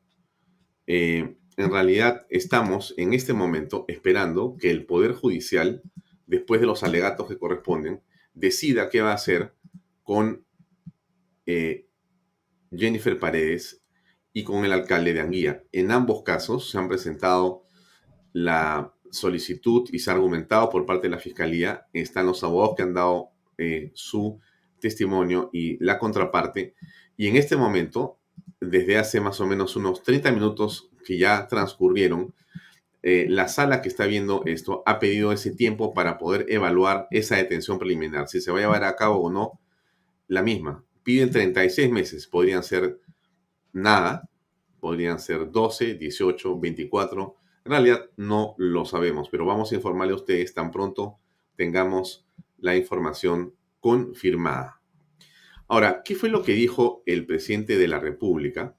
eh, 0.87 1.37
en 1.57 1.71
realidad 1.71 2.27
estamos 2.31 2.95
en 2.97 3.15
este 3.15 3.33
momento 3.33 3.85
esperando 3.89 4.57
que 4.59 4.71
el 4.71 4.87
Poder 4.87 5.13
Judicial, 5.13 5.83
después 6.27 6.61
de 6.61 6.67
los 6.67 6.83
alegatos 6.83 7.29
que 7.29 7.39
corresponden, 7.39 8.03
decida 8.35 8.91
qué 8.91 9.01
va 9.01 9.13
a 9.13 9.15
hacer 9.15 9.55
con 10.03 10.44
eh, 11.47 11.87
Jennifer 12.73 13.19
Paredes 13.19 13.83
y 14.33 14.45
con 14.45 14.65
el 14.65 14.73
alcalde 14.73 15.15
de 15.15 15.21
Anguía. 15.21 15.65
En 15.73 15.91
ambos 15.91 16.23
casos 16.23 16.71
se 16.71 16.79
han 16.79 16.89
presentado 16.89 17.65
la 18.33 18.95
solicitud 19.11 19.89
y 19.93 20.01
se 20.01 20.11
ha 20.11 20.15
argumentado 20.15 20.71
por 20.71 20.87
parte 20.87 21.07
de 21.07 21.13
la 21.13 21.21
Fiscalía. 21.21 21.87
Están 21.93 22.27
los 22.27 22.43
abogados 22.43 22.75
que 22.77 22.83
han 22.83 22.95
dado 22.95 23.31
eh, 23.59 23.93
su 23.95 24.41
testimonio 24.81 25.51
y 25.53 25.83
la 25.85 25.99
contraparte. 25.99 26.75
Y 27.17 27.29
en 27.29 27.37
este 27.37 27.57
momento 27.57 28.19
desde 28.61 28.99
hace 28.99 29.21
más 29.21 29.41
o 29.41 29.47
menos 29.47 29.77
unos 29.77 30.03
30 30.03 30.33
minutos 30.33 30.91
que 31.05 31.19
ya 31.19 31.47
transcurrieron, 31.49 32.35
eh, 33.03 33.27
la 33.29 33.49
sala 33.49 33.83
que 33.83 33.89
está 33.89 34.07
viendo 34.07 34.43
esto 34.47 34.83
ha 34.87 34.99
pedido 34.99 35.33
ese 35.33 35.55
tiempo 35.55 35.93
para 35.93 36.17
poder 36.17 36.47
evaluar 36.49 37.07
esa 37.11 37.37
detención 37.37 37.79
preliminar, 37.79 38.29
si 38.29 38.41
se 38.41 38.51
va 38.51 38.59
a 38.59 38.63
llevar 38.63 38.85
a 38.85 38.97
cabo 38.97 39.21
o 39.21 39.31
no, 39.31 39.61
la 40.27 40.43
misma. 40.43 40.84
Piden 41.05 41.31
36 41.31 41.91
meses, 41.91 42.27
podrían 42.27 42.65
ser 42.65 42.99
nada, 43.73 44.29
podrían 44.81 45.21
ser 45.21 45.51
12, 45.51 45.95
18, 45.95 46.59
24. 46.59 47.37
En 47.67 47.71
realidad 47.71 48.11
no 48.17 48.55
lo 48.59 48.85
sabemos, 48.85 49.29
pero 49.29 49.47
vamos 49.47 49.71
a 49.71 49.77
informarle 49.77 50.15
a 50.15 50.17
ustedes 50.17 50.53
tan 50.53 50.71
pronto 50.71 51.19
tengamos 51.57 52.27
la 52.59 52.77
información 52.77 53.55
confirmada. 53.81 54.81
Ahora, 55.69 56.03
¿qué 56.05 56.15
fue 56.15 56.29
lo 56.29 56.43
que 56.43 56.53
dijo 56.53 57.03
el 57.07 57.27
presidente 57.27 57.79
de 57.79 57.89
la 57.89 57.99
República? 57.99 58.77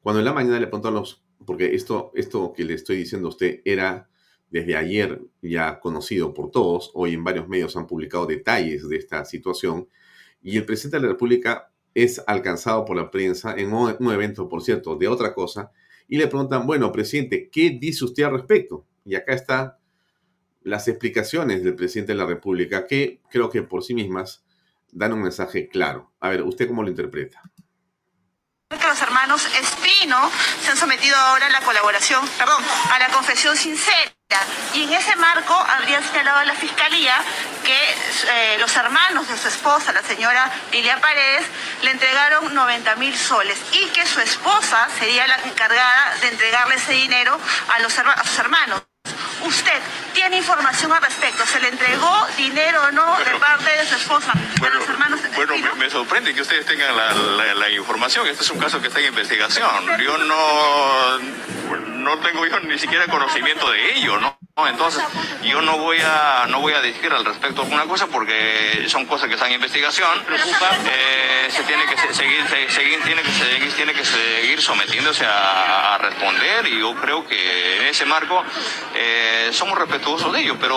Cuando 0.00 0.20
en 0.20 0.24
la 0.24 0.32
mañana 0.32 0.58
le 0.58 0.66
preguntó 0.66 0.88
a 0.88 0.92
los, 0.92 1.24
porque 1.44 1.74
esto, 1.74 2.12
esto 2.14 2.52
que 2.52 2.64
le 2.64 2.74
estoy 2.74 2.96
diciendo 2.96 3.28
a 3.28 3.30
usted 3.30 3.60
era 3.64 4.08
desde 4.50 4.76
ayer 4.76 5.22
ya 5.40 5.80
conocido 5.80 6.34
por 6.34 6.50
todos. 6.50 6.90
Hoy 6.94 7.14
en 7.14 7.24
varios 7.24 7.48
medios 7.48 7.76
han 7.76 7.86
publicado 7.86 8.26
detalles 8.26 8.88
de 8.88 8.96
esta 8.96 9.24
situación. 9.24 9.88
Y 10.42 10.56
el 10.56 10.64
presidente 10.64 10.96
de 10.96 11.02
la 11.02 11.12
República 11.12 11.70
es 11.94 12.22
alcanzado 12.26 12.84
por 12.84 12.96
la 12.96 13.10
prensa 13.10 13.54
en 13.56 13.72
un, 13.72 14.12
evento, 14.12 14.48
por 14.48 14.62
cierto, 14.62 14.96
de 14.96 15.08
otra 15.08 15.34
cosa. 15.34 15.70
Y 16.08 16.18
le 16.18 16.26
preguntan, 16.26 16.66
bueno, 16.66 16.92
presidente, 16.92 17.48
¿qué 17.50 17.70
dice 17.70 18.04
usted 18.04 18.24
al 18.24 18.32
respecto? 18.32 18.86
Y 19.04 19.14
acá 19.14 19.34
están 19.34 19.74
las 20.62 20.88
explicaciones 20.88 21.64
del 21.64 21.74
presidente 21.74 22.12
de 22.12 22.18
la 22.18 22.26
República, 22.26 22.86
que 22.86 23.20
creo 23.30 23.50
que 23.50 23.62
por 23.62 23.82
sí 23.82 23.94
mismas 23.94 24.44
dan 24.90 25.12
un 25.12 25.22
mensaje 25.22 25.68
claro. 25.68 26.12
A 26.20 26.30
ver, 26.30 26.42
¿usted 26.42 26.68
cómo 26.68 26.82
lo 26.82 26.88
interpreta? 26.88 27.42
Los 28.70 29.02
hermanos 29.02 29.46
Espino 29.60 30.30
se 30.62 30.70
han 30.70 30.76
sometido 30.76 31.16
ahora 31.16 31.46
a 31.46 31.50
la 31.50 31.60
colaboración, 31.60 32.24
perdón, 32.38 32.62
a 32.90 32.98
la 32.98 33.08
confesión 33.08 33.56
sincera. 33.56 34.12
Y 34.74 34.84
en 34.84 34.92
ese 34.92 35.16
marco 35.16 35.54
habría 35.54 36.02
señalado 36.02 36.38
a 36.38 36.44
la 36.44 36.54
Fiscalía 36.54 37.14
que 37.64 37.90
eh, 37.92 38.56
los 38.58 38.74
hermanos 38.76 39.28
de 39.28 39.36
su 39.36 39.48
esposa, 39.48 39.92
la 39.92 40.02
señora 40.02 40.50
Lilia 40.72 41.00
Paredes, 41.00 41.44
le 41.82 41.90
entregaron 41.90 42.54
90 42.54 42.96
mil 42.96 43.16
soles 43.16 43.58
y 43.72 43.86
que 43.88 44.06
su 44.06 44.20
esposa 44.20 44.88
sería 44.98 45.26
la 45.26 45.36
encargada 45.44 46.14
de 46.20 46.28
entregarle 46.28 46.76
ese 46.76 46.92
dinero 46.92 47.38
a, 47.74 47.78
los, 47.80 47.98
a 47.98 48.24
sus 48.24 48.38
hermanos. 48.38 48.82
Usted 49.44 49.80
tiene 50.14 50.36
información 50.38 50.92
al 50.92 51.02
respecto. 51.02 51.44
¿Se 51.46 51.60
le 51.60 51.68
entregó 51.68 52.26
dinero 52.36 52.84
o 52.84 52.92
no 52.92 53.18
de 53.18 53.38
parte 53.38 53.70
de 53.70 53.86
su 53.86 53.96
esposa 53.96 54.32
bueno, 54.60 54.76
los 54.76 54.88
hermanos? 54.88 55.20
Bueno, 55.34 55.54
me, 55.76 55.90
sorprende 55.90 56.34
que 56.34 56.42
ustedes 56.42 56.64
tengan 56.66 56.96
la, 56.96 57.70
información. 57.70 58.26
Este 58.28 58.44
es 58.44 58.50
un 58.50 58.58
caso 58.58 58.80
que 58.80 58.88
está 58.88 59.00
en 59.00 59.06
investigación. 59.06 59.68
Yo 60.00 60.18
no, 60.18 61.18
no 61.78 62.18
tengo 62.18 62.46
yo 62.46 62.60
ni 62.60 62.78
siquiera 62.78 63.06
conocimiento 63.08 63.70
de 63.70 63.96
ello, 63.96 64.18
¿no? 64.20 64.38
Entonces, 64.54 65.02
yo 65.42 65.62
no 65.62 65.78
voy 65.78 65.98
a 66.04 66.44
no 66.48 66.60
voy 66.60 66.74
a 66.74 66.82
decir 66.82 67.10
al 67.10 67.24
respecto 67.24 67.62
alguna 67.62 67.84
cosa 67.84 68.06
porque 68.08 68.84
son 68.86 69.06
cosas 69.06 69.28
que 69.28 69.34
están 69.34 69.48
en 69.48 69.54
investigación. 69.54 70.22
Eh, 70.84 71.48
se 71.50 71.62
tiene 71.64 71.86
que 71.86 71.96
seguir, 72.12 72.46
seguir, 72.68 73.02
tiene 73.02 73.22
que 73.22 73.32
seguir, 73.32 73.72
tiene 73.72 73.92
que 73.94 74.04
seguir 74.04 74.60
sometiéndose 74.60 75.24
a, 75.24 75.96
responder 75.98 76.66
y 76.66 76.80
yo 76.80 76.94
creo 76.96 77.26
que 77.26 77.78
en 77.78 77.86
ese 77.86 78.04
marco 78.04 78.44
eh, 78.94 79.50
somos 79.52 79.78
respetuosos 79.78 80.32
de 80.32 80.40
ello, 80.40 80.56
pero 80.60 80.76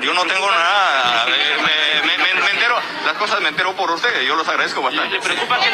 yo 0.00 0.12
no 0.12 0.24
tengo 0.24 0.50
nada. 0.50 1.26
Me, 1.26 2.50
entero, 2.50 2.76
las 3.06 3.14
cosas 3.14 3.40
me 3.40 3.48
entero 3.48 3.74
por 3.74 3.90
ustedes. 3.90 4.26
Yo 4.26 4.36
los 4.36 4.46
agradezco 4.46 4.82
bastante. 4.82 5.18
preocupa 5.20 5.58
que 5.58 5.70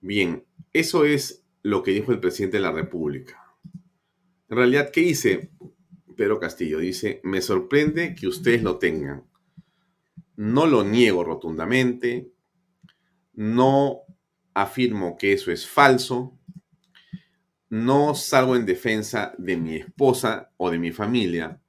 Bien, 0.00 0.46
eso 0.72 1.04
es 1.04 1.44
lo 1.62 1.82
que 1.82 1.90
dijo 1.90 2.12
el 2.12 2.20
presidente 2.20 2.56
de 2.56 2.62
la 2.62 2.72
República. 2.72 3.54
En 4.48 4.56
realidad, 4.56 4.90
¿qué 4.90 5.02
dice 5.02 5.50
Pedro 6.16 6.40
Castillo? 6.40 6.78
Dice, 6.78 7.20
me 7.22 7.42
sorprende 7.42 8.14
que 8.14 8.26
ustedes 8.26 8.62
lo 8.62 8.78
tengan. 8.78 9.24
No 10.36 10.66
lo 10.66 10.84
niego 10.84 11.22
rotundamente, 11.22 12.32
no 13.34 14.00
afirmo 14.54 15.18
que 15.18 15.34
eso 15.34 15.52
es 15.52 15.66
falso, 15.66 16.38
no 17.68 18.14
salgo 18.14 18.56
en 18.56 18.64
defensa 18.64 19.34
de 19.36 19.56
mi 19.58 19.76
esposa 19.76 20.50
o 20.56 20.70
de 20.70 20.78
mi 20.78 20.92
familia, 20.92 21.60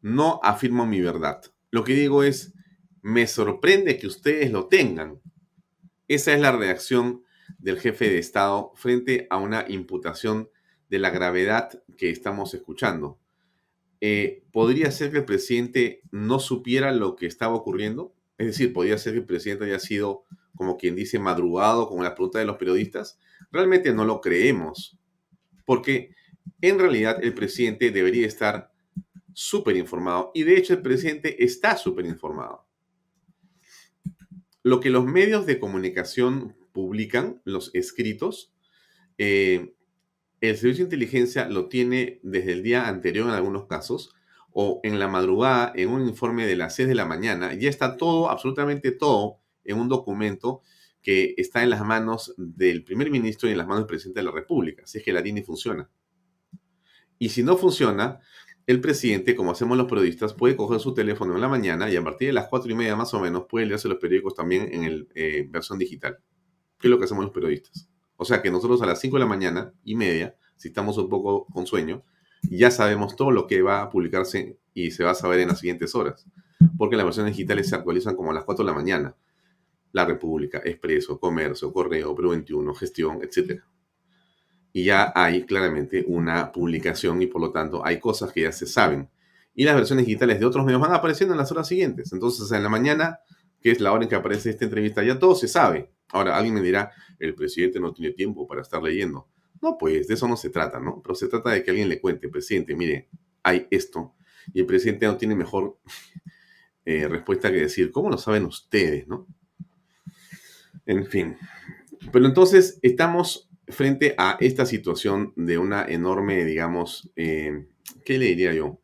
no 0.00 0.40
afirmo 0.42 0.86
mi 0.86 1.00
verdad. 1.02 1.42
Lo 1.70 1.84
que 1.84 1.92
digo 1.92 2.24
es, 2.24 2.54
me 3.02 3.26
sorprende 3.26 3.98
que 3.98 4.06
ustedes 4.06 4.50
lo 4.50 4.68
tengan. 4.68 5.20
Esa 6.08 6.32
es 6.32 6.40
la 6.40 6.52
reacción 6.52 7.22
del 7.62 7.78
jefe 7.78 8.10
de 8.10 8.18
Estado 8.18 8.72
frente 8.74 9.26
a 9.30 9.38
una 9.38 9.64
imputación 9.68 10.50
de 10.90 10.98
la 10.98 11.10
gravedad 11.10 11.82
que 11.96 12.10
estamos 12.10 12.52
escuchando. 12.54 13.18
Eh, 14.00 14.42
¿Podría 14.52 14.90
ser 14.90 15.12
que 15.12 15.18
el 15.18 15.24
presidente 15.24 16.02
no 16.10 16.40
supiera 16.40 16.92
lo 16.92 17.14
que 17.14 17.26
estaba 17.26 17.54
ocurriendo? 17.54 18.14
Es 18.36 18.48
decir, 18.48 18.72
¿podría 18.72 18.98
ser 18.98 19.12
que 19.12 19.20
el 19.20 19.26
presidente 19.26 19.64
haya 19.64 19.78
sido, 19.78 20.24
como 20.56 20.76
quien 20.76 20.96
dice, 20.96 21.20
madrugado 21.20 21.88
con 21.88 22.02
la 22.02 22.14
pregunta 22.14 22.40
de 22.40 22.46
los 22.46 22.56
periodistas? 22.56 23.18
Realmente 23.52 23.94
no 23.94 24.04
lo 24.04 24.20
creemos, 24.20 24.98
porque 25.64 26.14
en 26.60 26.80
realidad 26.80 27.22
el 27.22 27.32
presidente 27.32 27.92
debería 27.92 28.26
estar 28.26 28.72
súper 29.34 29.76
informado 29.76 30.32
y 30.34 30.42
de 30.42 30.58
hecho 30.58 30.74
el 30.74 30.82
presidente 30.82 31.44
está 31.44 31.76
súper 31.76 32.06
informado. 32.06 32.66
Lo 34.64 34.80
que 34.80 34.90
los 34.90 35.06
medios 35.06 35.46
de 35.46 35.60
comunicación 35.60 36.56
publican 36.72 37.40
los 37.44 37.74
escritos. 37.74 38.52
Eh, 39.18 39.74
el 40.40 40.56
servicio 40.56 40.84
de 40.84 40.88
inteligencia 40.88 41.48
lo 41.48 41.68
tiene 41.68 42.20
desde 42.22 42.52
el 42.52 42.62
día 42.62 42.88
anterior 42.88 43.28
en 43.28 43.34
algunos 43.34 43.66
casos 43.66 44.14
o 44.50 44.80
en 44.82 44.98
la 44.98 45.08
madrugada 45.08 45.72
en 45.74 45.88
un 45.88 46.06
informe 46.06 46.46
de 46.46 46.56
las 46.56 46.74
6 46.74 46.88
de 46.88 46.94
la 46.94 47.06
mañana. 47.06 47.54
Ya 47.54 47.68
está 47.68 47.96
todo, 47.96 48.28
absolutamente 48.28 48.90
todo, 48.90 49.38
en 49.64 49.78
un 49.78 49.88
documento 49.88 50.62
que 51.00 51.34
está 51.36 51.62
en 51.62 51.70
las 51.70 51.84
manos 51.84 52.34
del 52.36 52.84
primer 52.84 53.10
ministro 53.10 53.48
y 53.48 53.52
en 53.52 53.58
las 53.58 53.66
manos 53.66 53.82
del 53.84 53.88
presidente 53.88 54.20
de 54.20 54.24
la 54.24 54.32
República, 54.32 54.86
si 54.86 54.98
es 54.98 55.04
que 55.04 55.12
la 55.12 55.22
DINI 55.22 55.42
funciona. 55.42 55.90
Y 57.18 57.28
si 57.28 57.42
no 57.42 57.56
funciona, 57.56 58.20
el 58.66 58.80
presidente, 58.80 59.34
como 59.34 59.50
hacemos 59.50 59.76
los 59.76 59.88
periodistas, 59.88 60.34
puede 60.34 60.56
coger 60.56 60.80
su 60.80 60.94
teléfono 60.94 61.34
en 61.34 61.40
la 61.40 61.48
mañana 61.48 61.90
y 61.90 61.96
a 61.96 62.02
partir 62.02 62.28
de 62.28 62.32
las 62.32 62.48
cuatro 62.48 62.70
y 62.70 62.74
media 62.74 62.94
más 62.94 63.12
o 63.14 63.20
menos 63.20 63.44
puede 63.48 63.66
leerse 63.66 63.88
los 63.88 63.98
periódicos 63.98 64.34
también 64.34 64.68
en 64.72 64.84
el, 64.84 65.08
eh, 65.14 65.46
versión 65.48 65.78
digital 65.78 66.18
que 66.82 66.88
es 66.88 66.90
lo 66.90 66.98
que 66.98 67.04
hacemos 67.04 67.24
los 67.24 67.32
periodistas. 67.32 67.88
O 68.16 68.24
sea 68.24 68.42
que 68.42 68.50
nosotros 68.50 68.82
a 68.82 68.86
las 68.86 69.00
5 69.00 69.16
de 69.16 69.20
la 69.20 69.26
mañana 69.26 69.72
y 69.84 69.94
media, 69.94 70.36
si 70.56 70.68
estamos 70.68 70.98
un 70.98 71.08
poco 71.08 71.46
con 71.46 71.66
sueño, 71.66 72.02
ya 72.42 72.70
sabemos 72.70 73.14
todo 73.16 73.30
lo 73.30 73.46
que 73.46 73.62
va 73.62 73.82
a 73.82 73.90
publicarse 73.90 74.58
y 74.74 74.90
se 74.90 75.04
va 75.04 75.12
a 75.12 75.14
saber 75.14 75.40
en 75.40 75.48
las 75.48 75.60
siguientes 75.60 75.94
horas. 75.94 76.26
Porque 76.76 76.96
las 76.96 77.04
versiones 77.04 77.36
digitales 77.36 77.68
se 77.68 77.76
actualizan 77.76 78.16
como 78.16 78.32
a 78.32 78.34
las 78.34 78.44
4 78.44 78.64
de 78.64 78.70
la 78.70 78.76
mañana. 78.76 79.16
La 79.92 80.04
República, 80.04 80.60
Expreso, 80.64 81.20
Comercio, 81.20 81.72
Correo, 81.72 82.14
Pro 82.14 82.30
21, 82.30 82.74
Gestión, 82.74 83.20
etc. 83.22 83.62
Y 84.72 84.84
ya 84.84 85.12
hay 85.14 85.44
claramente 85.44 86.04
una 86.06 86.50
publicación 86.50 87.22
y 87.22 87.26
por 87.26 87.40
lo 87.40 87.52
tanto 87.52 87.84
hay 87.84 88.00
cosas 88.00 88.32
que 88.32 88.42
ya 88.42 88.52
se 88.52 88.66
saben. 88.66 89.08
Y 89.54 89.64
las 89.64 89.76
versiones 89.76 90.06
digitales 90.06 90.40
de 90.40 90.46
otros 90.46 90.64
medios 90.64 90.80
van 90.80 90.94
apareciendo 90.94 91.34
en 91.34 91.38
las 91.38 91.52
horas 91.52 91.68
siguientes. 91.68 92.12
Entonces 92.12 92.50
en 92.50 92.62
la 92.62 92.68
mañana, 92.68 93.20
que 93.60 93.70
es 93.70 93.80
la 93.80 93.92
hora 93.92 94.02
en 94.02 94.08
que 94.08 94.16
aparece 94.16 94.50
esta 94.50 94.64
entrevista, 94.64 95.02
ya 95.04 95.18
todo 95.18 95.34
se 95.34 95.46
sabe. 95.46 95.90
Ahora, 96.12 96.36
alguien 96.36 96.54
me 96.54 96.62
dirá, 96.62 96.92
el 97.18 97.34
presidente 97.34 97.80
no 97.80 97.92
tiene 97.92 98.12
tiempo 98.12 98.46
para 98.46 98.62
estar 98.62 98.82
leyendo. 98.82 99.28
No, 99.60 99.78
pues 99.78 100.08
de 100.08 100.14
eso 100.14 100.28
no 100.28 100.36
se 100.36 100.50
trata, 100.50 100.80
¿no? 100.80 101.00
Pero 101.02 101.14
se 101.14 101.28
trata 101.28 101.50
de 101.50 101.62
que 101.62 101.70
alguien 101.70 101.88
le 101.88 102.00
cuente, 102.00 102.28
presidente, 102.28 102.74
mire, 102.74 103.08
hay 103.42 103.66
esto. 103.70 104.14
Y 104.52 104.60
el 104.60 104.66
presidente 104.66 105.06
no 105.06 105.16
tiene 105.16 105.34
mejor 105.34 105.78
eh, 106.84 107.08
respuesta 107.08 107.50
que 107.50 107.58
decir, 107.58 107.90
¿cómo 107.90 108.10
lo 108.10 108.18
saben 108.18 108.44
ustedes, 108.44 109.06
no? 109.06 109.26
En 110.84 111.06
fin. 111.06 111.36
Pero 112.10 112.26
entonces 112.26 112.78
estamos 112.82 113.48
frente 113.68 114.14
a 114.18 114.36
esta 114.40 114.66
situación 114.66 115.32
de 115.36 115.58
una 115.58 115.84
enorme, 115.84 116.44
digamos, 116.44 117.10
eh, 117.16 117.66
¿qué 118.04 118.18
le 118.18 118.26
diría 118.26 118.52
yo? 118.52 118.80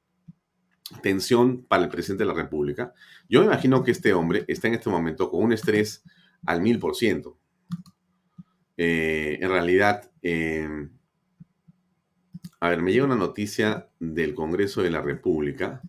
Tensión 1.02 1.64
para 1.64 1.84
el 1.84 1.90
presidente 1.90 2.24
de 2.24 2.28
la 2.28 2.34
República. 2.34 2.94
Yo 3.28 3.40
me 3.40 3.46
imagino 3.46 3.82
que 3.82 3.90
este 3.90 4.14
hombre 4.14 4.44
está 4.48 4.68
en 4.68 4.74
este 4.74 4.88
momento 4.88 5.30
con 5.30 5.42
un 5.42 5.52
estrés 5.52 6.04
al 6.46 6.60
mil 6.60 6.78
por 6.78 6.94
ciento. 6.94 7.38
Eh, 8.76 9.38
en 9.40 9.48
realidad, 9.48 10.10
em, 10.22 10.90
a 12.60 12.70
ver, 12.70 12.82
me 12.82 12.92
llega 12.92 13.04
una 13.04 13.16
noticia 13.16 13.88
del 13.98 14.34
Congreso 14.34 14.82
de 14.82 14.90
la 14.90 15.00
República, 15.00 15.82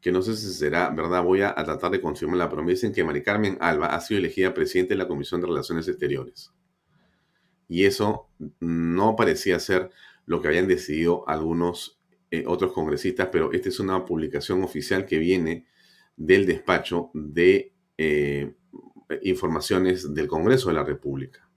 que 0.00 0.12
no 0.12 0.22
sé 0.22 0.36
si 0.36 0.52
será 0.52 0.90
verdad, 0.90 1.22
voy 1.22 1.42
a, 1.42 1.54
tratar 1.54 1.90
de 1.90 2.00
confirmarla, 2.00 2.48
pero 2.48 2.62
me 2.62 2.72
dicen 2.72 2.92
que 2.92 3.02
Mari 3.04 3.22
Carmen 3.22 3.58
Alba 3.60 3.88
ha 3.88 4.00
sido 4.00 4.18
elegida 4.18 4.54
presidente 4.54 4.94
de 4.94 4.98
la 4.98 5.08
Comisión 5.08 5.40
de 5.40 5.48
Relaciones 5.48 5.88
Exteriores. 5.88 6.52
Y 7.68 7.84
eso 7.84 8.28
no 8.60 9.16
parecía 9.16 9.58
ser 9.58 9.90
lo 10.26 10.40
que 10.40 10.48
habían 10.48 10.68
decidido 10.68 11.28
algunos 11.28 11.98
eh, 12.30 12.44
otros 12.46 12.72
congresistas, 12.72 13.28
pero 13.32 13.52
esta 13.52 13.68
es 13.68 13.80
una 13.80 14.04
publicación 14.04 14.62
oficial 14.62 15.06
que 15.06 15.18
viene 15.18 15.66
del 16.16 16.46
despacho 16.46 17.10
de 17.14 17.72
eh, 17.98 18.54
informaciones 19.22 20.12
del 20.14 20.26
Congreso 20.26 20.68
de 20.68 20.74
la 20.74 20.84
República. 20.84 21.48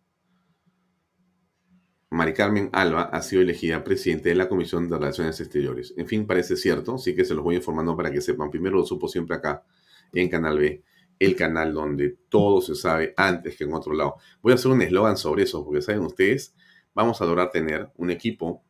Mari 2.12 2.34
Carmen 2.34 2.70
Alba 2.74 3.04
ha 3.04 3.22
sido 3.22 3.44
elegida 3.44 3.84
presidente 3.84 4.30
de 4.30 4.36
la 4.36 4.50
Comisión 4.50 4.90
de 4.90 4.98
Relaciones 4.98 5.40
Exteriores. 5.40 5.94
En 5.96 6.08
fin, 6.08 6.26
parece 6.26 6.56
cierto, 6.56 6.98
sí 6.98 7.16
que 7.16 7.24
se 7.24 7.36
los 7.36 7.44
voy 7.44 7.58
informando 7.58 7.96
para 7.96 8.12
que 8.12 8.20
sepan. 8.20 8.50
Primero 8.50 8.78
lo 8.78 8.86
supo 8.86 9.08
siempre 9.08 9.36
acá 9.36 9.64
en 10.12 10.28
Canal 10.28 10.58
B, 10.58 10.84
el 11.20 11.36
canal 11.36 11.72
donde 11.72 12.18
todo 12.30 12.62
se 12.62 12.74
sabe 12.74 13.14
antes 13.16 13.56
que 13.56 13.66
en 13.66 13.74
otro 13.74 13.94
lado. 13.94 14.16
Voy 14.42 14.54
a 14.54 14.56
hacer 14.56 14.72
un 14.72 14.82
eslogan 14.82 15.18
sobre 15.18 15.44
eso, 15.44 15.64
porque 15.64 15.84
saben 15.84 16.02
ustedes, 16.02 16.56
vamos 16.96 17.22
a 17.22 17.26
lograr 17.26 17.52
tener 17.52 17.92
un 17.98 18.10
equipo 18.10 18.64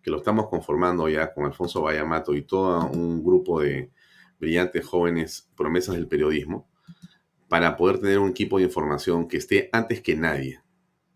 que 0.00 0.10
lo 0.10 0.18
estamos 0.18 0.48
conformando 0.48 1.08
ya 1.08 1.34
con 1.34 1.46
Alfonso 1.46 1.82
Bayamato 1.82 2.34
y 2.34 2.42
todo 2.42 2.88
un 2.88 3.22
grupo 3.24 3.60
de 3.60 3.90
brillantes 4.38 4.86
jóvenes 4.86 5.50
promesas 5.56 5.96
del 5.96 6.06
periodismo 6.06 6.69
para 7.50 7.76
poder 7.76 7.98
tener 7.98 8.20
un 8.20 8.30
equipo 8.30 8.58
de 8.58 8.64
información 8.64 9.26
que 9.26 9.36
esté 9.36 9.70
antes 9.72 10.00
que 10.00 10.14
nadie, 10.14 10.60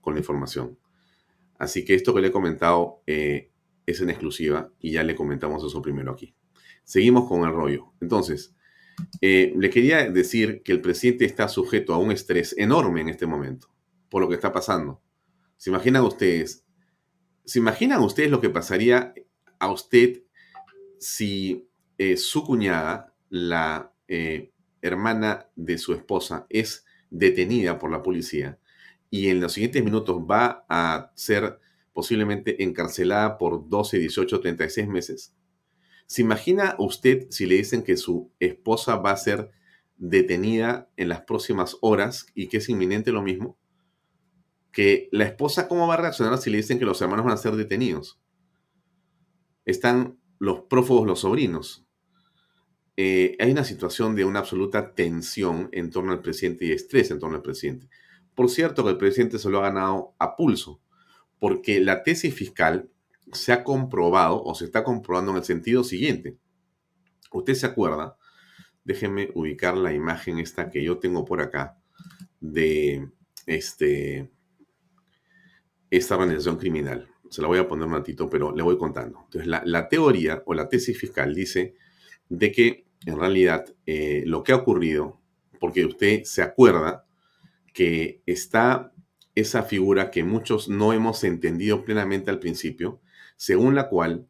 con 0.00 0.14
la 0.14 0.18
información. 0.18 0.76
Así 1.58 1.84
que 1.84 1.94
esto 1.94 2.12
que 2.12 2.20
le 2.20 2.26
he 2.26 2.32
comentado 2.32 3.04
eh, 3.06 3.52
es 3.86 4.00
en 4.00 4.10
exclusiva 4.10 4.72
y 4.80 4.90
ya 4.90 5.04
le 5.04 5.14
comentamos 5.14 5.62
eso 5.62 5.80
primero 5.80 6.10
aquí. 6.10 6.34
Seguimos 6.82 7.28
con 7.28 7.48
el 7.48 7.54
rollo. 7.54 7.92
Entonces, 8.00 8.52
eh, 9.20 9.54
le 9.56 9.70
quería 9.70 10.10
decir 10.10 10.62
que 10.64 10.72
el 10.72 10.80
presidente 10.80 11.24
está 11.24 11.46
sujeto 11.46 11.94
a 11.94 11.98
un 11.98 12.10
estrés 12.10 12.52
enorme 12.58 13.02
en 13.02 13.10
este 13.10 13.26
momento 13.26 13.68
por 14.08 14.20
lo 14.20 14.28
que 14.28 14.34
está 14.34 14.52
pasando. 14.52 15.00
¿Se 15.56 15.70
imaginan 15.70 16.02
ustedes? 16.02 16.64
¿Se 17.44 17.60
imaginan 17.60 18.02
ustedes 18.02 18.32
lo 18.32 18.40
que 18.40 18.50
pasaría 18.50 19.14
a 19.60 19.70
usted 19.70 20.24
si 20.98 21.68
eh, 21.96 22.16
su 22.16 22.42
cuñada, 22.42 23.14
la 23.28 23.92
hermana 24.86 25.48
de 25.56 25.78
su 25.78 25.92
esposa, 25.92 26.46
es 26.50 26.84
detenida 27.10 27.78
por 27.78 27.90
la 27.90 28.02
policía 28.02 28.58
y 29.10 29.28
en 29.28 29.40
los 29.40 29.52
siguientes 29.52 29.84
minutos 29.84 30.22
va 30.28 30.64
a 30.68 31.12
ser 31.14 31.60
posiblemente 31.92 32.64
encarcelada 32.64 33.38
por 33.38 33.68
12, 33.68 33.98
18, 33.98 34.40
36 34.40 34.88
meses? 34.88 35.34
¿Se 36.06 36.20
imagina 36.20 36.74
usted 36.78 37.28
si 37.30 37.46
le 37.46 37.54
dicen 37.54 37.84
que 37.84 37.96
su 37.96 38.32
esposa 38.40 38.96
va 38.96 39.12
a 39.12 39.16
ser 39.16 39.52
detenida 39.96 40.90
en 40.96 41.08
las 41.08 41.20
próximas 41.22 41.78
horas 41.80 42.26
y 42.34 42.48
que 42.48 42.56
es 42.56 42.68
inminente 42.68 43.12
lo 43.12 43.22
mismo? 43.22 43.56
Que 44.72 45.08
la 45.12 45.24
esposa, 45.24 45.68
¿cómo 45.68 45.86
va 45.86 45.94
a 45.94 45.98
reaccionar 45.98 46.36
si 46.38 46.50
le 46.50 46.56
dicen 46.56 46.80
que 46.80 46.84
los 46.84 47.00
hermanos 47.00 47.24
van 47.24 47.34
a 47.34 47.38
ser 47.38 47.54
detenidos? 47.54 48.20
Están 49.64 50.18
los 50.40 50.62
prófugos, 50.62 51.06
los 51.06 51.20
sobrinos. 51.20 51.86
Eh, 52.96 53.36
hay 53.40 53.50
una 53.50 53.64
situación 53.64 54.14
de 54.14 54.24
una 54.24 54.40
absoluta 54.40 54.94
tensión 54.94 55.68
en 55.72 55.90
torno 55.90 56.12
al 56.12 56.20
presidente 56.20 56.66
y 56.66 56.72
estrés 56.72 57.10
en 57.10 57.18
torno 57.18 57.36
al 57.36 57.42
presidente. 57.42 57.88
Por 58.34 58.50
cierto, 58.50 58.84
que 58.84 58.90
el 58.90 58.98
presidente 58.98 59.38
se 59.38 59.50
lo 59.50 59.58
ha 59.58 59.68
ganado 59.68 60.14
a 60.18 60.36
pulso, 60.36 60.80
porque 61.38 61.80
la 61.80 62.02
tesis 62.02 62.34
fiscal 62.34 62.88
se 63.32 63.52
ha 63.52 63.64
comprobado 63.64 64.42
o 64.42 64.54
se 64.54 64.64
está 64.64 64.84
comprobando 64.84 65.32
en 65.32 65.38
el 65.38 65.44
sentido 65.44 65.84
siguiente. 65.84 66.36
Usted 67.32 67.54
se 67.54 67.66
acuerda, 67.66 68.16
déjenme 68.84 69.30
ubicar 69.34 69.76
la 69.76 69.92
imagen 69.92 70.38
esta 70.38 70.70
que 70.70 70.82
yo 70.82 70.98
tengo 70.98 71.24
por 71.24 71.40
acá 71.40 71.78
de 72.40 73.08
este, 73.46 74.30
esta 75.90 76.14
organización 76.14 76.56
criminal. 76.56 77.08
Se 77.30 77.42
la 77.42 77.48
voy 77.48 77.58
a 77.58 77.66
poner 77.66 77.86
un 77.86 77.94
ratito, 77.94 78.28
pero 78.28 78.54
le 78.54 78.62
voy 78.62 78.78
contando. 78.78 79.22
Entonces, 79.24 79.48
la, 79.48 79.88
teoría 79.88 80.42
o 80.46 80.54
la 80.54 80.68
tesis 80.68 80.98
fiscal 80.98 81.34
dice 81.34 81.74
de 82.38 82.52
que 82.52 82.84
en 83.06 83.18
realidad 83.18 83.66
eh, 83.86 84.22
lo 84.26 84.42
que 84.42 84.52
ha 84.52 84.56
ocurrido, 84.56 85.20
porque 85.60 85.84
usted 85.84 86.24
se 86.24 86.42
acuerda 86.42 87.06
que 87.72 88.22
está 88.26 88.92
esa 89.34 89.62
figura 89.62 90.10
que 90.10 90.24
muchos 90.24 90.68
no 90.68 90.92
hemos 90.92 91.24
entendido 91.24 91.84
plenamente 91.84 92.30
al 92.30 92.38
principio, 92.38 93.00
según 93.36 93.74
la 93.74 93.88
cual 93.88 94.26